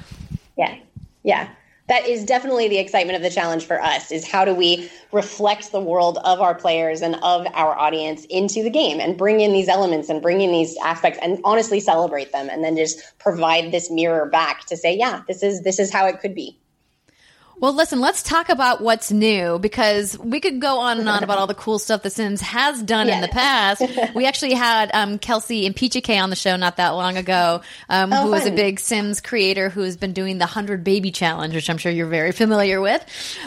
Yeah. 0.56 0.76
Yeah 1.22 1.48
that 1.86 2.06
is 2.06 2.24
definitely 2.24 2.68
the 2.68 2.78
excitement 2.78 3.16
of 3.16 3.22
the 3.22 3.30
challenge 3.30 3.64
for 3.66 3.80
us 3.80 4.10
is 4.10 4.26
how 4.26 4.44
do 4.44 4.54
we 4.54 4.90
reflect 5.12 5.70
the 5.70 5.80
world 5.80 6.18
of 6.24 6.40
our 6.40 6.54
players 6.54 7.02
and 7.02 7.14
of 7.16 7.46
our 7.54 7.76
audience 7.78 8.24
into 8.30 8.62
the 8.62 8.70
game 8.70 9.00
and 9.00 9.18
bring 9.18 9.40
in 9.40 9.52
these 9.52 9.68
elements 9.68 10.08
and 10.08 10.22
bring 10.22 10.40
in 10.40 10.50
these 10.50 10.76
aspects 10.82 11.18
and 11.22 11.38
honestly 11.44 11.80
celebrate 11.80 12.32
them 12.32 12.48
and 12.48 12.64
then 12.64 12.76
just 12.76 13.00
provide 13.18 13.70
this 13.70 13.90
mirror 13.90 14.26
back 14.26 14.64
to 14.66 14.76
say 14.76 14.96
yeah 14.96 15.22
this 15.28 15.42
is 15.42 15.62
this 15.62 15.78
is 15.78 15.92
how 15.92 16.06
it 16.06 16.20
could 16.20 16.34
be 16.34 16.58
well, 17.60 17.72
listen, 17.72 18.00
let's 18.00 18.22
talk 18.22 18.48
about 18.48 18.80
what's 18.80 19.12
new 19.12 19.58
because 19.58 20.18
we 20.18 20.40
could 20.40 20.60
go 20.60 20.78
on 20.80 20.98
and 20.98 21.08
on 21.08 21.22
about 21.22 21.38
all 21.38 21.46
the 21.46 21.54
cool 21.54 21.78
stuff 21.78 22.02
The 22.02 22.10
Sims 22.10 22.40
has 22.40 22.82
done 22.82 23.08
in 23.08 23.20
the 23.20 23.28
past. 23.28 23.82
We 24.14 24.26
actually 24.26 24.54
had 24.54 24.90
um, 24.94 25.18
Kelsey 25.18 25.68
Impicciche 25.68 26.22
on 26.22 26.30
the 26.30 26.36
show 26.36 26.56
not 26.56 26.76
that 26.76 26.90
long 26.90 27.16
ago, 27.16 27.62
um, 27.88 28.12
oh, 28.12 28.26
who 28.26 28.34
is 28.34 28.46
a 28.46 28.50
big 28.50 28.78
Sims 28.78 29.20
creator 29.20 29.68
who 29.70 29.82
has 29.82 29.96
been 29.96 30.12
doing 30.12 30.38
the 30.38 30.44
100 30.44 30.84
Baby 30.84 31.10
Challenge, 31.10 31.54
which 31.54 31.68
I'm 31.68 31.78
sure 31.78 31.90
you're 31.90 32.06
very 32.06 32.32
familiar 32.32 32.80
with. 32.80 33.02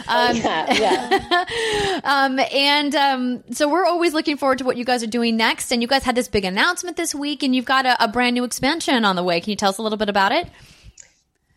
Um, 0.08 0.30
oh, 0.30 0.32
yeah, 0.32 0.72
yeah. 0.72 1.44
Um, 2.04 2.38
and 2.52 2.94
um, 2.94 3.44
so 3.52 3.68
we're 3.68 3.84
always 3.84 4.14
looking 4.14 4.36
forward 4.36 4.58
to 4.58 4.64
what 4.64 4.76
you 4.76 4.84
guys 4.84 5.02
are 5.02 5.08
doing 5.08 5.36
next. 5.36 5.72
And 5.72 5.82
you 5.82 5.88
guys 5.88 6.02
had 6.02 6.14
this 6.14 6.28
big 6.28 6.44
announcement 6.44 6.96
this 6.96 7.14
week, 7.14 7.42
and 7.42 7.54
you've 7.54 7.64
got 7.64 7.86
a, 7.86 8.02
a 8.04 8.08
brand 8.08 8.34
new 8.34 8.44
expansion 8.44 9.04
on 9.04 9.16
the 9.16 9.22
way. 9.22 9.40
Can 9.40 9.50
you 9.50 9.56
tell 9.56 9.70
us 9.70 9.78
a 9.78 9.82
little 9.82 9.98
bit 9.98 10.08
about 10.08 10.32
it? 10.32 10.48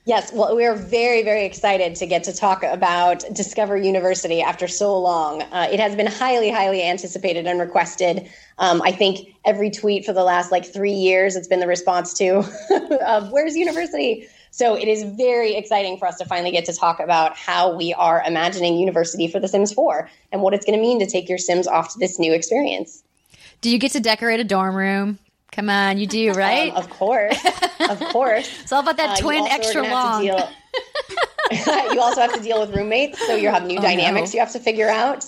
Yes, 0.05 0.33
well, 0.33 0.55
we 0.55 0.65
are 0.65 0.75
very, 0.75 1.21
very 1.21 1.45
excited 1.45 1.95
to 1.97 2.07
get 2.07 2.23
to 2.23 2.33
talk 2.33 2.63
about 2.63 3.23
Discover 3.33 3.77
University 3.77 4.41
after 4.41 4.67
so 4.67 4.99
long. 4.99 5.43
Uh, 5.43 5.67
it 5.71 5.79
has 5.79 5.95
been 5.95 6.07
highly, 6.07 6.49
highly 6.49 6.83
anticipated 6.83 7.45
and 7.45 7.59
requested. 7.59 8.27
Um, 8.57 8.81
I 8.81 8.91
think 8.93 9.35
every 9.45 9.69
tweet 9.69 10.03
for 10.03 10.11
the 10.11 10.23
last 10.23 10.51
like 10.51 10.65
three 10.65 10.91
years, 10.93 11.35
it's 11.35 11.47
been 11.47 11.59
the 11.59 11.67
response 11.67 12.13
to, 12.15 12.37
of 13.05 13.31
"Where's 13.31 13.55
University?" 13.55 14.27
So 14.49 14.75
it 14.75 14.87
is 14.87 15.03
very 15.03 15.55
exciting 15.55 15.97
for 15.97 16.07
us 16.07 16.17
to 16.17 16.25
finally 16.25 16.51
get 16.51 16.65
to 16.65 16.73
talk 16.73 16.99
about 16.99 17.37
how 17.37 17.75
we 17.75 17.93
are 17.93 18.23
imagining 18.25 18.77
University 18.77 19.27
for 19.27 19.39
The 19.39 19.47
Sims 19.47 19.71
4 19.71 20.09
and 20.31 20.41
what 20.41 20.55
it's 20.55 20.65
going 20.65 20.77
to 20.77 20.81
mean 20.81 20.99
to 20.99 21.05
take 21.05 21.29
your 21.29 21.37
Sims 21.37 21.67
off 21.67 21.93
to 21.93 21.99
this 21.99 22.17
new 22.17 22.33
experience. 22.33 23.03
Do 23.61 23.69
you 23.69 23.77
get 23.77 23.91
to 23.91 23.99
decorate 23.99 24.39
a 24.39 24.43
dorm 24.43 24.75
room? 24.75 25.19
Come 25.51 25.69
on, 25.69 25.97
you 25.97 26.07
do, 26.07 26.31
right? 26.33 26.71
Um, 26.71 26.77
of 26.77 26.89
course, 26.89 27.37
of 27.89 27.99
course. 28.09 28.49
it's 28.63 28.71
all 28.71 28.81
about 28.81 28.97
that 28.97 29.17
Uh, 29.19 29.21
twin 29.21 29.37
you 29.37 29.43
also 29.43 29.51
are 29.53 29.59
extra 29.59 29.81
gonna 29.81 29.95
have 29.95 30.21
to 30.21 30.27
long. 30.27 31.93
you 31.93 31.99
also 32.01 32.21
have 32.21 32.33
to 32.33 32.39
deal 32.41 32.59
with 32.59 32.73
roommates, 32.75 33.19
so 33.27 33.35
you 33.35 33.49
have 33.49 33.65
new 33.65 33.77
Oh, 33.79 33.81
dynamics 33.81 34.29
no. 34.31 34.37
you 34.37 34.39
have 34.39 34.53
to 34.53 34.59
figure 34.59 34.89
out. 34.89 35.25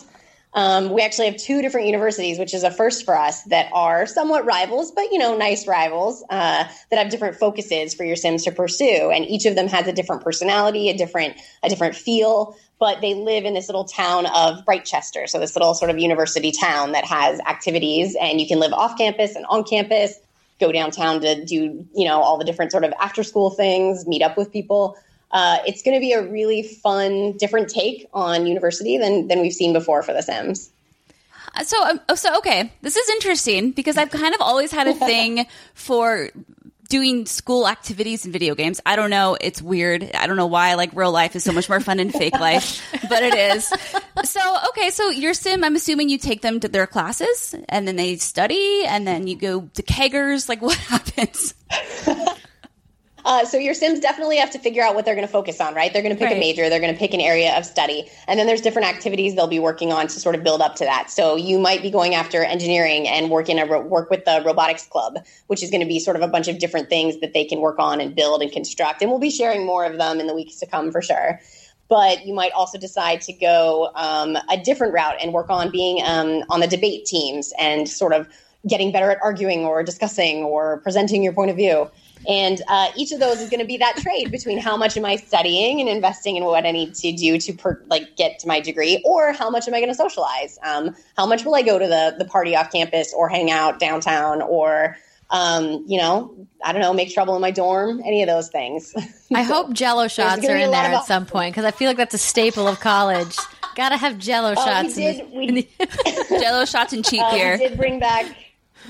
Um, 0.55 0.91
we 0.91 1.01
actually 1.01 1.27
have 1.27 1.38
two 1.38 1.61
different 1.61 1.88
universities, 1.88 2.38
which 2.38 2.53
is 2.53 2.63
a 2.63 2.69
first 2.69 3.05
for 3.05 3.17
us, 3.17 3.43
that 3.43 3.69
are 3.73 4.05
somewhat 4.05 4.45
rivals, 4.45 4.91
but 4.91 5.11
you 5.11 5.17
know, 5.17 5.35
nice 5.35 5.67
rivals 5.67 6.23
uh, 6.30 6.65
that 6.89 6.99
have 6.99 7.09
different 7.09 7.38
focuses 7.38 7.93
for 7.93 8.03
your 8.03 8.15
Sims 8.15 8.43
to 8.43 8.51
pursue, 8.51 9.11
and 9.11 9.25
each 9.25 9.45
of 9.45 9.55
them 9.55 9.67
has 9.67 9.88
a 9.88 9.93
different 9.93 10.23
personality, 10.23 10.89
a 10.89 10.97
different 10.97 11.35
a 11.63 11.69
different 11.69 11.95
feel. 11.95 12.55
But 12.80 13.01
they 13.01 13.13
live 13.13 13.45
in 13.45 13.53
this 13.53 13.67
little 13.67 13.85
town 13.85 14.25
of 14.25 14.65
Britechester, 14.65 15.27
so 15.27 15.39
this 15.39 15.55
little 15.55 15.73
sort 15.73 15.89
of 15.89 15.97
university 15.97 16.51
town 16.51 16.91
that 16.91 17.05
has 17.05 17.39
activities, 17.39 18.15
and 18.19 18.39
you 18.39 18.47
can 18.47 18.59
live 18.59 18.73
off 18.73 18.97
campus 18.97 19.35
and 19.35 19.45
on 19.47 19.63
campus. 19.63 20.19
Go 20.59 20.71
downtown 20.71 21.19
to 21.21 21.43
do 21.45 21.88
you 21.95 22.05
know 22.05 22.21
all 22.21 22.38
the 22.38 22.45
different 22.45 22.71
sort 22.71 22.84
of 22.84 22.93
after 23.01 23.23
school 23.23 23.49
things, 23.49 24.05
meet 24.05 24.21
up 24.21 24.38
with 24.38 24.51
people 24.51 24.97
uh, 25.34 25.57
it's 25.65 25.81
going 25.81 25.95
to 25.95 25.99
be 25.99 26.14
a 26.14 26.22
really 26.22 26.64
fun, 26.64 27.34
different 27.34 27.69
take 27.69 28.07
on 28.14 28.45
university 28.45 28.97
than 28.97 29.27
than 29.27 29.41
we've 29.41 29.53
seen 29.53 29.73
before 29.73 30.03
for 30.03 30.14
The 30.14 30.22
Sims. 30.22 30.69
So, 31.65 31.84
um, 31.84 31.99
oh, 32.10 32.15
so 32.15 32.38
okay, 32.38 32.72
this 32.81 32.95
is 32.95 33.10
interesting 33.10 33.72
because 33.72 33.97
I've 33.97 34.10
kind 34.10 34.34
of 34.34 34.41
always 34.41 34.72
had 34.72 34.88
a 34.88 34.93
thing 35.05 35.45
for 35.73 36.30
doing 36.89 37.26
school 37.26 37.68
activities 37.68 38.26
in 38.26 38.31
video 38.31 38.53
games. 38.53 38.80
I 38.85 38.95
don't 38.95 39.10
know, 39.10 39.35
it's 39.41 39.61
weird. 39.61 40.11
I 40.14 40.27
don't 40.27 40.38
know 40.38 40.47
why. 40.47 40.76
Like 40.76 40.91
real 40.93 41.11
life 41.11 41.35
is 41.35 41.43
so 41.43 41.51
much 41.51 41.68
more 41.68 41.80
fun 41.80 41.97
than 41.97 42.11
fake 42.11 42.34
life, 42.39 42.81
but 43.10 43.23
it 43.23 43.34
is. 43.34 43.73
So, 44.26 44.57
okay, 44.69 44.91
so 44.91 45.10
your 45.10 45.34
sim, 45.34 45.64
I'm 45.64 45.76
assuming 45.76 46.10
you 46.10 46.19
take 46.19 46.41
them 46.41 46.60
to 46.60 46.68
their 46.68 46.85
classes 46.85 47.55
and 47.69 47.88
then 47.88 47.95
they 47.95 48.18
study 48.18 48.84
and 48.85 49.07
then 49.07 49.27
you 49.27 49.35
go 49.35 49.69
to 49.73 49.84
keggers. 49.84 50.47
Like, 50.47 50.61
what 50.61 50.77
happens? 50.91 51.55
Uh, 53.25 53.45
so 53.45 53.57
your 53.57 53.73
Sims 53.73 53.99
definitely 53.99 54.37
have 54.37 54.51
to 54.51 54.59
figure 54.59 54.83
out 54.83 54.95
what 54.95 55.05
they're 55.05 55.15
going 55.15 55.25
to 55.25 55.31
focus 55.31 55.61
on, 55.61 55.73
right? 55.73 55.93
They're 55.93 56.01
going 56.01 56.13
to 56.13 56.19
pick 56.19 56.29
Right. 56.29 56.37
a 56.37 56.39
major, 56.39 56.69
they're 56.69 56.79
going 56.79 56.93
to 56.93 56.99
pick 56.99 57.13
an 57.13 57.21
area 57.21 57.57
of 57.57 57.65
study, 57.65 58.09
and 58.27 58.39
then 58.39 58.47
there's 58.47 58.61
different 58.61 58.87
activities 58.87 59.35
they'll 59.35 59.47
be 59.47 59.59
working 59.59 59.93
on 59.93 60.07
to 60.07 60.19
sort 60.19 60.35
of 60.35 60.43
build 60.43 60.61
up 60.61 60.75
to 60.75 60.85
that. 60.85 61.09
So 61.09 61.35
you 61.35 61.57
might 61.57 61.81
be 61.81 61.89
going 61.89 62.15
after 62.15 62.43
engineering 62.43 63.07
and 63.07 63.29
work 63.29 63.49
in 63.49 63.59
a 63.59 63.65
ro- 63.65 63.81
work 63.81 64.09
with 64.09 64.25
the 64.25 64.41
robotics 64.45 64.85
club, 64.85 65.19
which 65.47 65.63
is 65.63 65.69
going 65.69 65.81
to 65.81 65.87
be 65.87 65.99
sort 65.99 66.15
of 66.17 66.21
a 66.21 66.27
bunch 66.27 66.47
of 66.47 66.59
different 66.59 66.89
things 66.89 67.19
that 67.21 67.33
they 67.33 67.45
can 67.45 67.61
work 67.61 67.79
on 67.79 68.01
and 68.01 68.15
build 68.15 68.41
and 68.41 68.51
construct. 68.51 69.01
And 69.01 69.09
we'll 69.09 69.19
be 69.19 69.31
sharing 69.31 69.65
more 69.65 69.85
of 69.85 69.97
them 69.97 70.19
in 70.19 70.27
the 70.27 70.35
weeks 70.35 70.57
to 70.57 70.65
come 70.65 70.91
for 70.91 71.01
sure. 71.01 71.39
But 71.89 72.25
you 72.25 72.33
might 72.33 72.51
also 72.53 72.77
decide 72.77 73.21
to 73.21 73.33
go 73.33 73.91
um, 73.95 74.37
a 74.49 74.57
different 74.57 74.93
route 74.93 75.15
and 75.21 75.31
work 75.31 75.49
on 75.49 75.69
being 75.69 76.01
um, 76.03 76.43
on 76.49 76.59
the 76.59 76.67
debate 76.67 77.05
teams 77.05 77.53
and 77.59 77.87
sort 77.87 78.13
of 78.13 78.27
getting 78.67 78.91
better 78.91 79.11
at 79.11 79.19
arguing 79.21 79.65
or 79.65 79.83
discussing 79.83 80.43
or 80.43 80.79
presenting 80.79 81.21
your 81.23 81.33
point 81.33 81.51
of 81.51 81.57
view. 81.57 81.89
And 82.27 82.61
uh, 82.67 82.89
each 82.95 83.11
of 83.11 83.19
those 83.19 83.39
is 83.39 83.49
going 83.49 83.59
to 83.59 83.65
be 83.65 83.77
that 83.77 83.97
trade 83.97 84.31
between 84.31 84.59
how 84.59 84.77
much 84.77 84.95
am 84.97 85.05
I 85.05 85.17
studying 85.17 85.79
and 85.79 85.89
investing 85.89 86.35
in 86.35 86.43
what 86.45 86.65
I 86.65 86.71
need 86.71 86.95
to 86.95 87.11
do 87.11 87.37
to 87.37 87.53
per, 87.53 87.83
like 87.87 88.15
get 88.15 88.39
to 88.39 88.47
my 88.47 88.59
degree, 88.59 89.01
or 89.05 89.33
how 89.33 89.49
much 89.49 89.67
am 89.67 89.73
I 89.73 89.79
going 89.79 89.91
to 89.91 89.95
socialize? 89.95 90.57
Um, 90.63 90.95
how 91.17 91.25
much 91.25 91.43
will 91.45 91.55
I 91.55 91.61
go 91.61 91.77
to 91.77 91.87
the 91.87 92.15
the 92.17 92.25
party 92.25 92.55
off 92.55 92.71
campus, 92.71 93.13
or 93.13 93.29
hang 93.29 93.51
out 93.51 93.79
downtown, 93.79 94.41
or 94.41 94.97
um, 95.33 95.83
you 95.87 95.97
know, 95.97 96.47
I 96.63 96.71
don't 96.71 96.81
know, 96.81 96.93
make 96.93 97.13
trouble 97.13 97.35
in 97.35 97.41
my 97.41 97.51
dorm, 97.51 98.01
any 98.05 98.21
of 98.21 98.27
those 98.27 98.49
things. 98.49 98.93
I 99.33 99.41
hope 99.41 99.73
Jello 99.73 100.07
shots 100.07 100.47
are 100.47 100.55
in 100.55 100.71
there 100.71 100.83
at 100.83 101.05
some 101.05 101.25
point 101.25 101.53
because 101.53 101.65
I 101.65 101.71
feel 101.71 101.87
like 101.89 101.97
that's 101.97 102.13
a 102.13 102.19
staple 102.19 102.67
of 102.67 102.79
college. 102.79 103.35
Got 103.75 103.89
to 103.89 103.97
have 103.97 104.19
Jello 104.19 104.51
we 104.51 104.55
shots. 104.55 104.97
in 104.97 105.15
did 105.15 105.31
we, 105.31 105.69
Jello 106.39 106.65
shots 106.65 106.93
and 106.93 107.03
cheap 107.03 107.23
uh, 107.23 107.31
beer. 107.31 107.57
we 107.57 107.67
did 107.67 107.77
bring 107.77 107.99
back 107.99 108.27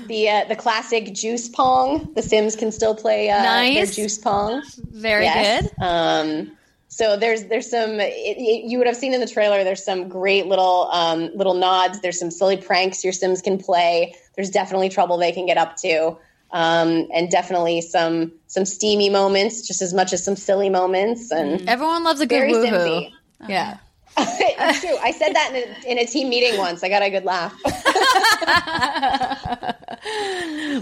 the 0.08 0.28
uh, 0.28 0.44
the 0.46 0.56
classic 0.56 1.12
juice 1.14 1.48
pong. 1.48 2.12
The 2.14 2.22
Sims 2.22 2.56
can 2.56 2.70
still 2.72 2.94
play 2.94 3.30
uh, 3.30 3.36
their 3.42 3.44
Nice. 3.44 3.96
juice 3.96 4.18
pong. 4.18 4.62
Very 4.92 5.24
Yes. 5.24 5.62
good. 5.62 5.72
Um, 5.84 6.56
so 6.88 7.16
there's 7.16 7.44
there's 7.44 7.70
some 7.70 7.98
it, 8.00 8.12
it- 8.38 8.64
you 8.70 8.78
would 8.78 8.86
have 8.86 8.96
seen 8.96 9.14
in 9.14 9.20
the 9.20 9.26
trailer. 9.26 9.64
There's 9.64 9.84
some 9.84 10.08
great 10.08 10.46
little 10.46 10.88
um, 10.92 11.30
little 11.34 11.54
nods. 11.54 12.00
There's 12.00 12.18
some 12.18 12.30
silly 12.30 12.56
pranks 12.56 13.02
your 13.04 13.12
Sims 13.12 13.42
can 13.42 13.58
play. 13.58 14.14
There's 14.36 14.50
definitely 14.50 14.88
trouble 14.90 15.16
they 15.18 15.32
can 15.32 15.46
get 15.46 15.58
up 15.58 15.76
to, 15.78 16.16
um, 16.52 17.08
and 17.12 17.28
definitely 17.30 17.80
some 17.80 18.32
some 18.46 18.64
steamy 18.64 19.10
moments, 19.10 19.66
just 19.66 19.82
as 19.82 19.92
much 19.94 20.12
as 20.12 20.24
some 20.24 20.36
silly 20.36 20.70
moments. 20.70 21.30
And 21.32 21.68
Everyone 21.68 22.04
loves 22.04 22.20
a 22.20 22.26
good 22.26 22.38
Very 22.40 22.52
woohoo. 22.52 22.70
Simsy. 22.70 23.12
Yeah. 23.48 23.78
it's 24.16 24.80
true. 24.80 24.96
I 25.02 25.10
said 25.10 25.34
that 25.34 25.50
in 25.52 25.56
a, 25.56 25.92
in 25.92 25.98
a 25.98 26.06
team 26.06 26.28
meeting 26.28 26.56
once. 26.56 26.84
I 26.84 26.88
got 26.88 27.02
a 27.02 27.10
good 27.10 27.24
laugh. 27.24 27.52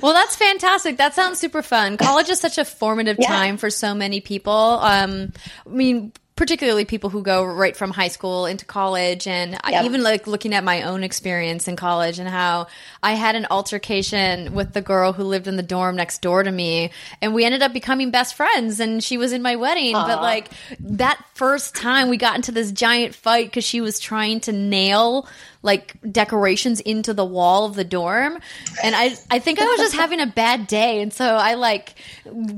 Well, 0.03 0.13
that's 0.15 0.37
fantastic. 0.37 0.97
That 0.99 1.15
sounds 1.15 1.39
super 1.39 1.63
fun. 1.63 1.97
College 1.97 2.29
is 2.31 2.41
such 2.41 2.59
a 2.59 2.65
formative 2.65 3.17
Yeah. 3.21 3.29
time 3.29 3.57
for 3.57 3.71
so 3.71 3.95
many 3.95 4.21
people. 4.21 4.53
Um, 4.53 5.33
I 5.67 5.69
mean, 5.71 6.13
particularly 6.35 6.85
people 6.87 7.11
who 7.11 7.23
go 7.23 7.45
right 7.45 7.77
from 7.77 7.91
high 7.91 8.09
school 8.09 8.47
into 8.47 8.65
college, 8.65 9.27
and 9.27 9.57
I, 9.63 9.73
Yep. 9.73 9.85
even 9.85 10.03
like 10.03 10.27
looking 10.27 10.55
at 10.55 10.65
my 10.65 10.83
own 10.83 11.05
experience 11.05 11.69
in 11.69 11.77
college 11.77 12.19
and 12.19 12.29
how 12.29 12.69
I 13.03 13.13
had 13.13 13.37
an 13.37 13.47
altercation 13.51 14.55
with 14.55 14.73
the 14.73 14.81
girl 14.81 15.13
who 15.13 15.25
lived 15.25 15.47
in 15.47 15.57
the 15.57 15.63
dorm 15.63 15.95
next 15.95 16.23
door 16.23 16.43
to 16.43 16.51
me, 16.51 16.91
and 17.21 17.35
we 17.35 17.45
ended 17.45 17.63
up 17.63 17.73
becoming 17.75 18.11
best 18.11 18.35
friends. 18.35 18.81
And 18.81 19.05
she 19.05 19.19
was 19.19 19.33
in 19.33 19.43
my 19.43 19.57
wedding, 19.57 19.93
but 19.93 20.23
like 20.23 20.49
that 20.81 21.23
first 21.35 21.77
time 21.77 22.09
we 22.09 22.17
got 22.17 22.35
into 22.35 22.51
this 22.51 22.73
giant 22.73 23.15
fight 23.15 23.47
because 23.47 23.65
she 23.65 23.81
was 23.83 24.01
trying 24.01 24.41
to 24.41 24.53
nail 24.53 25.29
like 25.63 25.97
decorations 26.11 26.81
into 26.81 27.15
the 27.15 27.25
wall 27.25 27.65
of 27.65 27.75
the 27.75 27.85
dorm. 27.85 28.39
And 28.83 28.95
i 28.97 29.15
i 29.31 29.39
think 29.39 29.61
i 29.61 29.65
was 29.65 29.79
just 29.79 29.95
having 29.95 30.21
a 30.21 30.27
bad 30.27 30.67
day. 30.67 31.01
And 31.03 31.13
so 31.13 31.25
i 31.37 31.55
like 31.55 31.95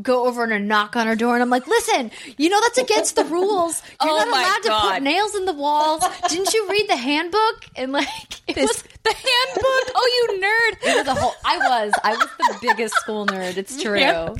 go 0.02 0.26
over 0.26 0.44
and 0.44 0.68
knock 0.68 0.96
on 0.96 1.06
her 1.06 1.16
door 1.16 1.34
and 1.34 1.42
i'm 1.42 1.50
like 1.50 1.66
listen 1.66 2.10
you 2.36 2.48
know 2.48 2.60
that's 2.60 2.78
against 2.78 3.16
the 3.16 3.24
rules. 3.24 3.82
You're 4.02 4.12
Oh 4.12 4.16
not 4.16 4.28
allowed 4.28 4.62
to 4.62 4.88
put 4.92 5.02
nails 5.02 5.34
in 5.34 5.44
the 5.44 5.52
walls. 5.52 6.02
Didn't 6.28 6.52
you 6.54 6.68
read 6.70 6.88
the 6.88 6.96
handbook? 6.96 7.64
And 7.76 7.92
like 7.92 8.06
it 8.48 8.56
was 8.56 8.82
the 9.02 9.12
handbook. 9.14 9.92
Oh, 9.94 10.28
you 10.30 10.40
nerd. 10.40 10.88
it 10.90 10.96
was 10.98 11.06
a 11.08 11.20
whole 11.20 11.34
i 11.44 11.58
was 11.58 11.92
i 12.02 12.12
was 12.12 12.28
the 12.38 12.58
biggest 12.62 12.94
school 12.96 13.26
nerd. 13.26 13.56
It's 13.56 13.80
true. 13.82 13.98
Yep. 13.98 14.38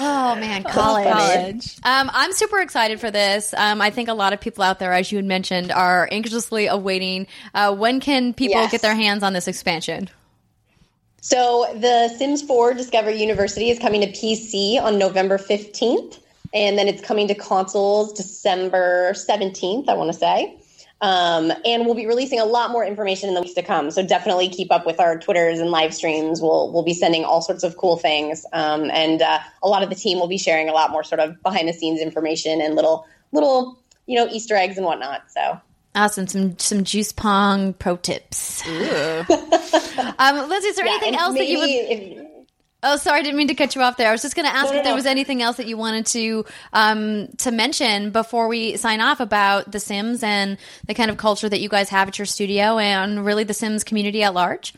Oh 0.00 0.34
man, 0.36 0.62
college. 0.64 1.08
College. 1.08 1.76
Um, 1.82 2.10
I'm 2.12 2.32
super 2.32 2.60
excited 2.60 3.00
for 3.00 3.10
this. 3.10 3.54
Um, 3.54 3.80
I 3.80 3.90
think 3.90 4.08
a 4.08 4.14
lot 4.14 4.32
of 4.32 4.40
people 4.40 4.62
out 4.62 4.78
there, 4.78 4.92
as 4.92 5.10
you 5.10 5.16
had 5.18 5.24
mentioned, 5.24 5.72
are 5.72 6.08
anxiously 6.12 6.66
awaiting. 6.66 7.26
Uh, 7.54 7.74
when 7.74 8.00
can 8.00 8.34
people 8.34 8.60
Yes. 8.60 8.70
get 8.70 8.82
their 8.82 8.94
hands 8.94 9.22
on 9.22 9.32
this 9.32 9.48
expansion? 9.48 10.10
So 11.20 11.66
the 11.74 12.08
Sims 12.16 12.42
4 12.42 12.74
Discover 12.74 13.10
University 13.10 13.70
is 13.70 13.78
coming 13.78 14.00
to 14.02 14.06
PC 14.08 14.80
on 14.80 14.98
November 14.98 15.36
15th, 15.36 16.18
and 16.54 16.78
then 16.78 16.86
it's 16.88 17.02
coming 17.02 17.26
to 17.28 17.34
consoles 17.34 18.12
December 18.12 19.12
17th, 19.14 19.88
I 19.88 19.94
want 19.94 20.12
to 20.12 20.18
say. 20.18 20.56
Um, 21.00 21.52
and 21.64 21.86
we'll 21.86 21.94
be 21.94 22.06
releasing 22.06 22.40
a 22.40 22.44
lot 22.44 22.72
more 22.72 22.84
information 22.84 23.28
in 23.28 23.34
the 23.36 23.40
weeks 23.40 23.54
to 23.54 23.62
come. 23.62 23.90
So 23.92 24.04
definitely 24.04 24.48
keep 24.48 24.72
up 24.72 24.84
with 24.84 24.98
our 24.98 25.16
Twitters 25.18 25.60
and 25.60 25.70
live 25.70 25.94
streams. 25.94 26.40
We'll 26.42 26.72
we'll 26.72 26.82
be 26.82 26.94
sending 26.94 27.24
all 27.24 27.40
sorts 27.40 27.62
of 27.62 27.76
cool 27.76 27.96
things, 27.96 28.44
um, 28.52 28.90
and 28.90 29.22
uh, 29.22 29.38
a 29.62 29.68
lot 29.68 29.82
of 29.84 29.90
the 29.90 29.94
team 29.94 30.18
will 30.18 30.26
be 30.28 30.38
sharing 30.38 30.68
a 30.68 30.72
lot 30.72 30.90
more 30.90 31.04
sort 31.04 31.20
of 31.20 31.40
behind 31.42 31.68
the 31.68 31.72
scenes 31.72 32.00
information 32.00 32.60
and 32.60 32.74
little 32.74 33.06
little 33.30 33.78
you 34.06 34.16
know 34.16 34.26
Easter 34.28 34.56
eggs 34.56 34.76
and 34.76 34.84
whatnot. 34.86 35.22
So 35.30 35.60
Awesome. 35.94 36.26
Some 36.26 36.58
some 36.58 36.84
juice 36.84 37.12
pong 37.12 37.74
pro 37.74 37.96
tips. 37.96 38.66
um, 38.66 38.74
Lyndsay, 39.26 40.64
is 40.64 40.76
there 40.76 40.86
Yeah, 40.86 40.92
anything 40.92 41.08
and 41.08 41.16
else 41.16 41.34
that 41.34 41.46
you 41.48 41.58
would? 41.58 41.68
if- 41.70 42.27
Oh, 42.80 42.96
sorry, 42.96 43.18
I 43.18 43.22
didn't 43.22 43.36
mean 43.36 43.48
to 43.48 43.54
cut 43.54 43.74
you 43.74 43.82
off 43.82 43.96
there. 43.96 44.08
I 44.08 44.12
was 44.12 44.22
just 44.22 44.36
going 44.36 44.48
to 44.48 44.54
ask 44.54 44.70
No, 44.70 44.78
if 44.78 44.84
there 44.84 44.94
was 44.94 45.06
anything 45.06 45.42
else 45.42 45.56
that 45.56 45.66
you 45.66 45.76
wanted 45.76 46.06
to 46.06 46.44
um, 46.72 47.26
to 47.38 47.50
mention 47.50 48.10
before 48.10 48.46
we 48.46 48.76
sign 48.76 49.00
off 49.00 49.18
about 49.18 49.72
The 49.72 49.80
Sims 49.80 50.22
and 50.22 50.58
the 50.86 50.94
kind 50.94 51.10
of 51.10 51.16
culture 51.16 51.48
that 51.48 51.60
you 51.60 51.68
guys 51.68 51.88
have 51.88 52.06
at 52.06 52.18
your 52.18 52.26
studio 52.26 52.78
and 52.78 53.26
really 53.26 53.42
the 53.42 53.54
Sims 53.54 53.82
community 53.82 54.22
at 54.22 54.32
large. 54.32 54.74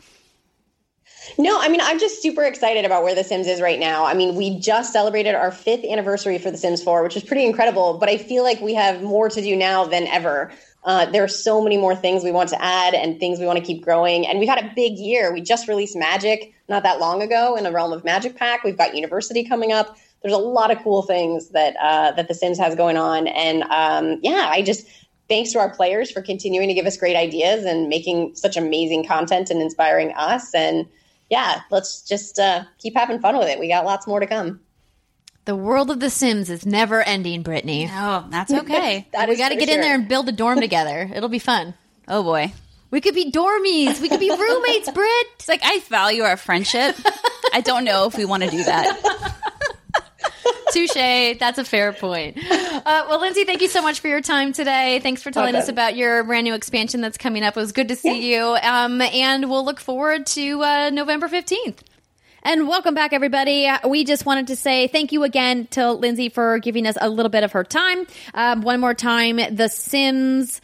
No, 1.37 1.61
I 1.61 1.67
mean, 1.67 1.81
I'm 1.81 1.99
just 1.99 2.23
super 2.23 2.43
excited 2.43 2.85
about 2.85 3.03
where 3.03 3.13
The 3.13 3.23
Sims 3.23 3.45
is 3.45 3.61
right 3.61 3.79
now. 3.79 4.05
I 4.05 4.15
mean, 4.15 4.35
we 4.35 4.57
just 4.59 4.91
celebrated 4.91 5.35
our 5.35 5.51
fifth 5.51 5.85
anniversary 5.85 6.39
for 6.39 6.49
The 6.49 6.57
Sims 6.57 6.81
4, 6.81 7.03
which 7.03 7.15
is 7.15 7.23
pretty 7.23 7.45
incredible, 7.45 7.99
but 7.99 8.09
I 8.09 8.17
feel 8.17 8.43
like 8.43 8.59
we 8.61 8.73
have 8.73 9.03
more 9.03 9.29
to 9.29 9.41
do 9.41 9.55
now 9.55 9.85
than 9.85 10.07
ever. 10.07 10.51
Uh, 10.83 11.05
there 11.05 11.23
are 11.23 11.27
so 11.27 11.61
many 11.61 11.77
more 11.77 11.95
things 11.95 12.23
we 12.23 12.31
want 12.31 12.49
to 12.49 12.59
add 12.59 12.95
and 12.95 13.19
things 13.19 13.39
we 13.39 13.45
want 13.45 13.59
to 13.59 13.63
keep 13.63 13.83
growing. 13.83 14.25
And 14.25 14.39
we've 14.39 14.49
had 14.49 14.65
a 14.65 14.71
big 14.75 14.97
year. 14.97 15.31
We 15.31 15.41
just 15.41 15.67
released 15.67 15.95
Magic 15.95 16.55
not 16.71 16.81
that 16.83 16.99
long 16.99 17.21
ago 17.21 17.55
in 17.55 17.63
the 17.63 17.71
realm 17.71 17.93
of 17.93 18.03
Magic 18.03 18.35
Pack. 18.35 18.63
We've 18.63 18.77
got 18.77 18.95
University 18.95 19.43
coming 19.43 19.71
up. 19.71 19.95
there's 20.23 20.33
a 20.33 20.37
lot 20.37 20.71
of 20.71 20.81
cool 20.81 21.03
things 21.03 21.49
that 21.49 21.75
uh, 21.79 22.13
that 22.13 22.27
The 22.27 22.33
Sims 22.33 22.57
has 22.57 22.73
going 22.75 22.97
on, 22.97 23.27
and 23.27 23.61
um, 23.63 24.19
yeah, 24.23 24.47
I 24.49 24.63
just 24.63 24.87
thanks 25.29 25.51
to 25.51 25.59
our 25.59 25.69
players 25.69 26.11
for 26.11 26.21
continuing 26.21 26.67
to 26.67 26.73
give 26.73 26.85
us 26.85 26.97
great 26.97 27.15
ideas 27.15 27.63
and 27.65 27.87
making 27.87 28.35
such 28.35 28.57
amazing 28.57 29.05
content 29.05 29.49
and 29.49 29.61
inspiring 29.61 30.11
us. 30.17 30.53
And 30.53 30.87
yeah, 31.29 31.61
let's 31.71 32.01
just 32.01 32.37
uh, 32.37 32.65
keep 32.79 32.95
having 32.95 33.19
fun 33.19 33.37
with 33.37 33.47
it. 33.47 33.57
We 33.59 33.69
got 33.69 33.85
lots 33.85 34.07
more 34.07 34.19
to 34.19 34.27
come. 34.27 34.59
The 35.45 35.55
world 35.55 35.89
of 35.89 35.99
The 35.99 36.09
Sims 36.09 36.49
is 36.49 36.65
never 36.65 37.01
ending, 37.01 37.41
Brittany. 37.43 37.89
Oh, 37.89 38.25
that's 38.29 38.53
okay. 38.53 39.07
That 39.13 39.29
we 39.29 39.37
got 39.37 39.49
to 39.49 39.55
for 39.55 39.59
get 39.61 39.69
in 39.69 39.81
there 39.81 39.95
and 39.95 40.07
build 40.07 40.27
a 40.29 40.31
dorm 40.31 40.59
together. 40.59 41.09
It'll 41.13 41.29
be 41.29 41.39
fun. 41.39 41.73
oh 42.07 42.23
boy. 42.23 42.53
We 42.91 42.99
could 42.99 43.15
be 43.15 43.31
dormies. 43.31 44.01
We 44.01 44.09
could 44.09 44.19
be 44.19 44.29
roommates, 44.29 44.91
Brit. 44.93 45.27
It's 45.35 45.47
like 45.47 45.61
I 45.63 45.79
value 45.89 46.23
our 46.23 46.37
friendship. 46.37 46.95
I 47.53 47.61
don't 47.61 47.85
know 47.85 48.05
if 48.05 48.17
we 48.17 48.25
want 48.25 48.43
to 48.43 48.49
do 48.49 48.63
that. 48.63 49.37
Touche. 50.73 51.37
That's 51.39 51.57
a 51.57 51.65
fair 51.65 51.93
point. 51.93 52.37
Uh, 52.37 52.81
well, 52.85 53.19
Lyndsay, 53.19 53.45
thank 53.45 53.61
you 53.61 53.67
so 53.67 53.81
much 53.81 53.99
for 53.99 54.07
your 54.07 54.21
time 54.21 54.53
today. 54.53 54.99
Thanks 55.01 55.21
for 55.21 55.31
telling 55.31 55.55
us 55.55 55.67
about 55.67 55.95
your 55.95 56.23
brand 56.23 56.45
new 56.45 56.53
expansion 56.53 57.01
that's 57.01 57.17
coming 57.17 57.43
up. 57.43 57.57
It 57.57 57.59
was 57.59 57.71
good 57.71 57.89
to 57.89 57.95
see 57.95 58.33
you. 58.33 58.57
Um, 58.61 59.01
and 59.01 59.49
we'll 59.49 59.65
look 59.65 59.79
forward 59.79 60.25
to 60.27 60.61
uh, 60.63 60.89
November 60.91 61.27
15th. 61.27 61.79
And 62.43 62.67
welcome 62.67 62.95
back, 62.95 63.13
everybody. 63.13 63.69
We 63.87 64.03
just 64.03 64.25
wanted 64.25 64.47
to 64.47 64.55
say 64.55 64.87
thank 64.87 65.11
you 65.11 65.23
again 65.23 65.67
to 65.71 65.81
Lyndsay 65.81 66.31
for 66.31 66.57
giving 66.59 66.87
us 66.87 66.97
a 66.99 67.09
little 67.09 67.29
bit 67.29 67.43
of 67.43 67.51
her 67.51 67.63
time. 67.63 68.07
Um, 68.33 68.61
one 68.61 68.79
more 68.79 68.93
time, 68.93 69.39
The 69.51 69.67
Sims 69.67 70.59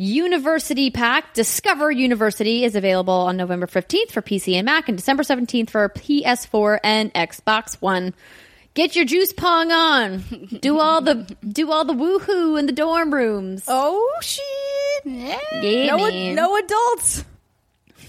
University 0.00 0.90
Pack, 0.90 1.34
Discover 1.34 1.90
University, 1.90 2.62
is 2.64 2.76
available 2.76 3.12
on 3.12 3.36
November 3.36 3.66
15th 3.66 4.12
for 4.12 4.22
PC 4.22 4.54
and 4.54 4.64
Mac 4.64 4.88
and 4.88 4.96
December 4.96 5.24
17th 5.24 5.70
for 5.70 5.88
PS4 5.88 6.78
and 6.84 7.12
Xbox 7.14 7.74
One. 7.82 8.14
Get 8.74 8.94
your 8.94 9.04
juice 9.04 9.32
pong 9.32 9.72
on. 9.72 10.18
Do 10.60 10.78
all 10.78 11.00
the 11.00 11.26
do 11.46 11.72
all 11.72 11.84
the 11.84 11.94
woohoo 11.94 12.56
in 12.60 12.66
the 12.66 12.72
dorm 12.72 13.12
rooms. 13.12 13.64
Oh 13.66 14.08
shit! 14.22 14.42
Yeah. 15.04 15.36
yeah, 15.60 15.86
No, 15.86 15.96
man. 16.08 16.34
no 16.36 16.56
adults. 16.56 17.24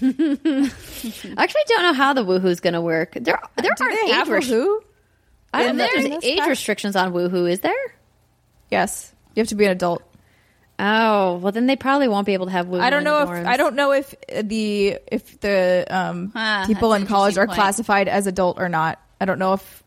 Actually, 0.00 0.30
I 1.36 1.64
don't 1.66 1.82
know 1.82 1.92
how 1.92 2.12
the 2.12 2.24
woohoo's 2.24 2.60
going 2.60 2.74
to 2.74 2.80
work. 2.80 3.14
There, 3.14 3.38
there 3.56 3.74
Do 3.76 3.84
aren't 3.84 4.28
they 4.28 4.36
age 4.38 4.44
who? 4.44 4.80
I 5.52 5.64
don't 5.64 5.76
know. 5.76 5.88
There's 5.92 6.24
age 6.24 6.46
restrictions 6.46 6.94
on 6.94 7.12
woohoo. 7.12 7.50
Is 7.50 7.60
there? 7.60 7.74
Yes, 8.70 9.12
you 9.34 9.40
have 9.40 9.48
to 9.48 9.56
be 9.56 9.64
an 9.64 9.72
adult. 9.72 10.04
Oh, 10.82 11.36
well, 11.36 11.52
then 11.52 11.66
they 11.66 11.76
probably 11.76 12.08
won't 12.08 12.24
be 12.24 12.32
able 12.32 12.46
to 12.46 12.52
have 12.52 12.66
woohoo. 12.66 12.80
I 12.80 12.88
don't 12.90 13.00
in 13.00 13.04
know 13.04 13.26
the 13.26 13.32
if 13.32 13.38
dorms. 13.40 13.46
I 13.46 13.56
don't 13.58 13.74
know 13.74 13.92
if 13.92 14.14
the 14.42 14.98
if 15.12 15.40
the 15.40 15.86
um, 15.90 16.32
Ah, 16.34 16.64
people 16.66 16.94
in 16.94 17.06
college 17.06 17.36
are 17.36 17.46
point. 17.46 17.56
classified 17.56 18.08
as 18.08 18.26
adult 18.26 18.58
or 18.58 18.68
not. 18.70 18.98
I 19.20 19.26
don't 19.26 19.38
know 19.38 19.52
if 19.52 19.82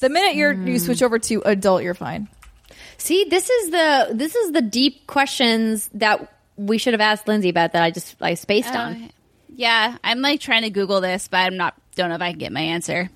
the 0.00 0.08
minute 0.08 0.34
you're 0.36 0.54
Hmm. 0.54 0.66
you 0.66 0.78
switch 0.78 1.02
over 1.02 1.18
to 1.18 1.42
adult, 1.44 1.82
you're 1.82 1.92
fine. 1.94 2.28
See, 2.96 3.24
this 3.28 3.50
is 3.50 3.70
the 3.70 4.08
this 4.14 4.34
is 4.34 4.52
the 4.52 4.62
deep 4.62 5.06
questions 5.06 5.90
that 5.94 6.32
we 6.56 6.78
should 6.78 6.94
have 6.94 7.00
asked 7.02 7.26
Lyndsay 7.26 7.50
about 7.50 7.72
that 7.74 7.82
I 7.82 7.90
just 7.90 8.16
I 8.20 8.34
spaced 8.34 8.74
on. 8.74 8.94
Uh, 8.94 9.08
yeah, 9.54 9.96
I'm 10.02 10.20
like 10.22 10.40
trying 10.40 10.62
to 10.62 10.70
Google 10.70 11.00
this, 11.02 11.28
but 11.28 11.38
I'm 11.38 11.56
not. 11.58 11.74
Don't 11.94 12.08
know 12.08 12.14
if 12.14 12.22
I 12.22 12.30
can 12.30 12.38
get 12.38 12.52
my 12.52 12.60
answer. 12.62 13.10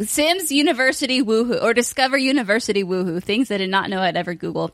Sims 0.00 0.50
University 0.50 1.22
Woohoo 1.22 1.62
or 1.62 1.74
Discover 1.74 2.16
University 2.18 2.82
Woohoo. 2.82 3.22
Things 3.22 3.50
I 3.50 3.58
did 3.58 3.68
not 3.70 3.90
know 3.90 4.00
I'd 4.00 4.16
ever 4.16 4.34
Google. 4.34 4.72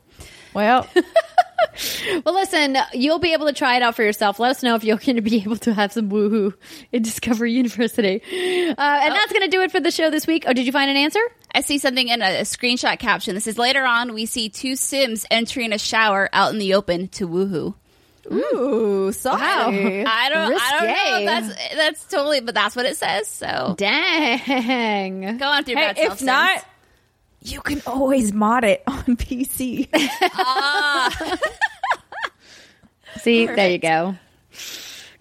Well, 0.53 0.87
Well, 2.25 2.33
listen, 2.33 2.77
you'll 2.93 3.19
be 3.19 3.33
able 3.33 3.45
to 3.47 3.53
try 3.53 3.75
it 3.77 3.83
out 3.83 3.95
for 3.95 4.03
yourself. 4.03 4.39
Let 4.39 4.51
us 4.51 4.63
know 4.63 4.75
if 4.75 4.83
you're 4.83 4.97
going 4.97 5.15
to 5.15 5.21
be 5.21 5.37
able 5.43 5.57
to 5.57 5.73
have 5.73 5.93
some 5.93 6.09
woohoo 6.09 6.53
in 6.91 7.01
Discovery 7.03 7.53
University. 7.53 8.21
Uh, 8.21 8.75
and 8.77 9.15
that's 9.15 9.31
going 9.31 9.43
to 9.43 9.47
do 9.49 9.61
it 9.61 9.71
for 9.71 9.79
the 9.79 9.91
show 9.91 10.09
this 10.09 10.27
week. 10.27 10.43
Oh, 10.47 10.53
did 10.53 10.65
you 10.65 10.71
find 10.71 10.89
an 10.89 10.97
answer? 10.97 11.19
I 11.53 11.61
see 11.61 11.77
something 11.77 12.07
in 12.07 12.21
a, 12.21 12.39
a 12.39 12.41
screenshot 12.41 12.99
caption. 12.99 13.35
This 13.35 13.47
is 13.47 13.57
later 13.57 13.85
on. 13.85 14.13
We 14.13 14.25
see 14.25 14.49
two 14.49 14.75
Sims 14.75 15.25
entering 15.31 15.71
a 15.71 15.77
shower 15.77 16.29
out 16.33 16.51
in 16.51 16.59
the 16.59 16.73
open 16.73 17.07
to 17.09 17.27
Woohoo. 17.27 17.75
ooh, 18.31 19.11
sorry. 19.11 20.05
I 20.05 20.29
don't. 20.29 20.61
I 20.61 20.71
don't 20.71 20.87
know. 20.87 21.25
That's 21.25 21.75
that's 21.75 22.05
totally, 22.05 22.41
but 22.41 22.53
that's 22.55 22.75
what 22.75 22.85
it 22.85 22.97
says. 22.97 23.27
So 23.27 23.75
Dang. 23.77 25.37
go 25.37 25.45
on 25.45 25.63
through 25.63 25.75
Hey, 25.75 25.93
bad 25.93 25.97
if 25.97 26.21
not, 26.21 26.63
you 27.41 27.61
can 27.61 27.81
always 27.85 28.33
mod 28.33 28.63
it 28.63 28.83
on 28.87 29.17
PC. 29.17 29.87
ah. 30.33 31.37
See, 33.21 33.45
there 33.47 33.69
you 33.69 33.79
go. 33.79 34.15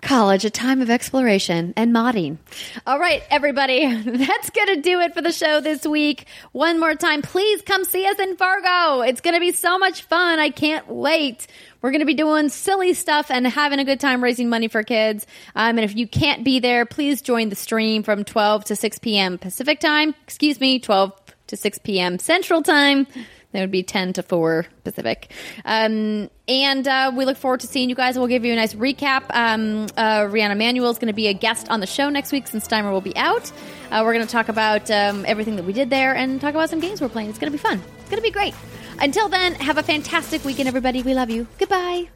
College, 0.00 0.44
a 0.44 0.50
time 0.50 0.80
of 0.80 0.90
exploration 0.90 1.74
and 1.76 1.92
modding. 1.92 2.38
All 2.86 3.00
right, 3.00 3.22
everybody, 3.30 3.84
that's 4.02 4.50
going 4.50 4.76
to 4.76 4.80
do 4.80 5.00
it 5.00 5.12
for 5.12 5.20
the 5.20 5.32
show 5.32 5.60
this 5.60 5.84
week. 5.84 6.26
One 6.52 6.78
more 6.78 6.94
time, 6.94 7.20
please 7.20 7.62
come 7.62 7.84
see 7.84 8.06
us 8.06 8.16
in 8.20 8.36
Fargo. 8.36 9.02
It's 9.02 9.20
going 9.20 9.34
to 9.34 9.40
be 9.40 9.50
so 9.50 9.76
much 9.76 10.02
fun. 10.02 10.38
I 10.38 10.50
can't 10.50 10.88
wait. 10.88 11.48
We're 11.82 11.90
going 11.90 12.00
to 12.00 12.06
be 12.06 12.14
doing 12.14 12.48
silly 12.48 12.94
stuff 12.94 13.28
and 13.30 13.44
having 13.46 13.80
a 13.80 13.84
good 13.84 13.98
time 13.98 14.22
raising 14.22 14.48
money 14.48 14.68
for 14.68 14.84
kids. 14.84 15.26
Um, 15.56 15.78
and 15.78 15.80
if 15.80 15.96
you 15.96 16.06
can't 16.06 16.44
be 16.44 16.60
there, 16.60 16.86
please 16.86 17.20
join 17.20 17.48
the 17.48 17.56
stream 17.56 18.04
from 18.04 18.24
12 18.24 18.66
to 18.66 18.76
6 18.76 18.98
p.m. 19.00 19.36
Pacific 19.36 19.80
time. 19.80 20.14
Excuse 20.22 20.60
me, 20.60 20.78
12 20.78 21.12
to 21.48 21.56
6 21.56 21.78
p.m. 21.78 22.18
Central 22.18 22.62
time. 22.62 23.06
That 23.52 23.60
would 23.60 23.70
be 23.70 23.82
10 23.82 24.12
to 24.14 24.22
4 24.22 24.66
Pacific. 24.84 25.32
Um, 25.64 26.28
and 26.46 26.86
uh, 26.86 27.12
we 27.14 27.24
look 27.24 27.38
forward 27.38 27.60
to 27.60 27.66
seeing 27.66 27.88
you 27.88 27.94
guys. 27.94 28.18
We'll 28.18 28.28
give 28.28 28.44
you 28.44 28.52
a 28.52 28.56
nice 28.56 28.74
recap. 28.74 29.24
Um, 29.30 29.86
uh, 29.96 30.26
Rihanna 30.26 30.56
Manuel 30.56 30.90
is 30.90 30.98
going 30.98 31.08
to 31.08 31.14
be 31.14 31.28
a 31.28 31.32
guest 31.32 31.70
on 31.70 31.80
the 31.80 31.86
show 31.86 32.10
next 32.10 32.30
week 32.30 32.46
since 32.46 32.68
Steimer 32.68 32.92
will 32.92 33.00
be 33.00 33.16
out. 33.16 33.50
Uh, 33.90 34.02
we're 34.04 34.12
going 34.12 34.26
to 34.26 34.30
talk 34.30 34.50
about 34.50 34.90
um, 34.90 35.24
everything 35.26 35.56
that 35.56 35.64
we 35.64 35.72
did 35.72 35.88
there 35.88 36.14
and 36.14 36.40
talk 36.40 36.50
about 36.50 36.68
some 36.68 36.80
games 36.80 37.00
we're 37.00 37.08
playing. 37.08 37.30
It's 37.30 37.38
going 37.38 37.50
to 37.50 37.56
be 37.56 37.62
fun. 37.62 37.82
It's 38.00 38.10
going 38.10 38.18
to 38.18 38.22
be 38.22 38.30
great. 38.30 38.54
Until 39.00 39.28
then, 39.28 39.54
have 39.54 39.78
a 39.78 39.82
fantastic 39.82 40.44
weekend, 40.44 40.68
everybody. 40.68 41.02
We 41.02 41.14
love 41.14 41.30
you. 41.30 41.46
Goodbye. 41.58 42.08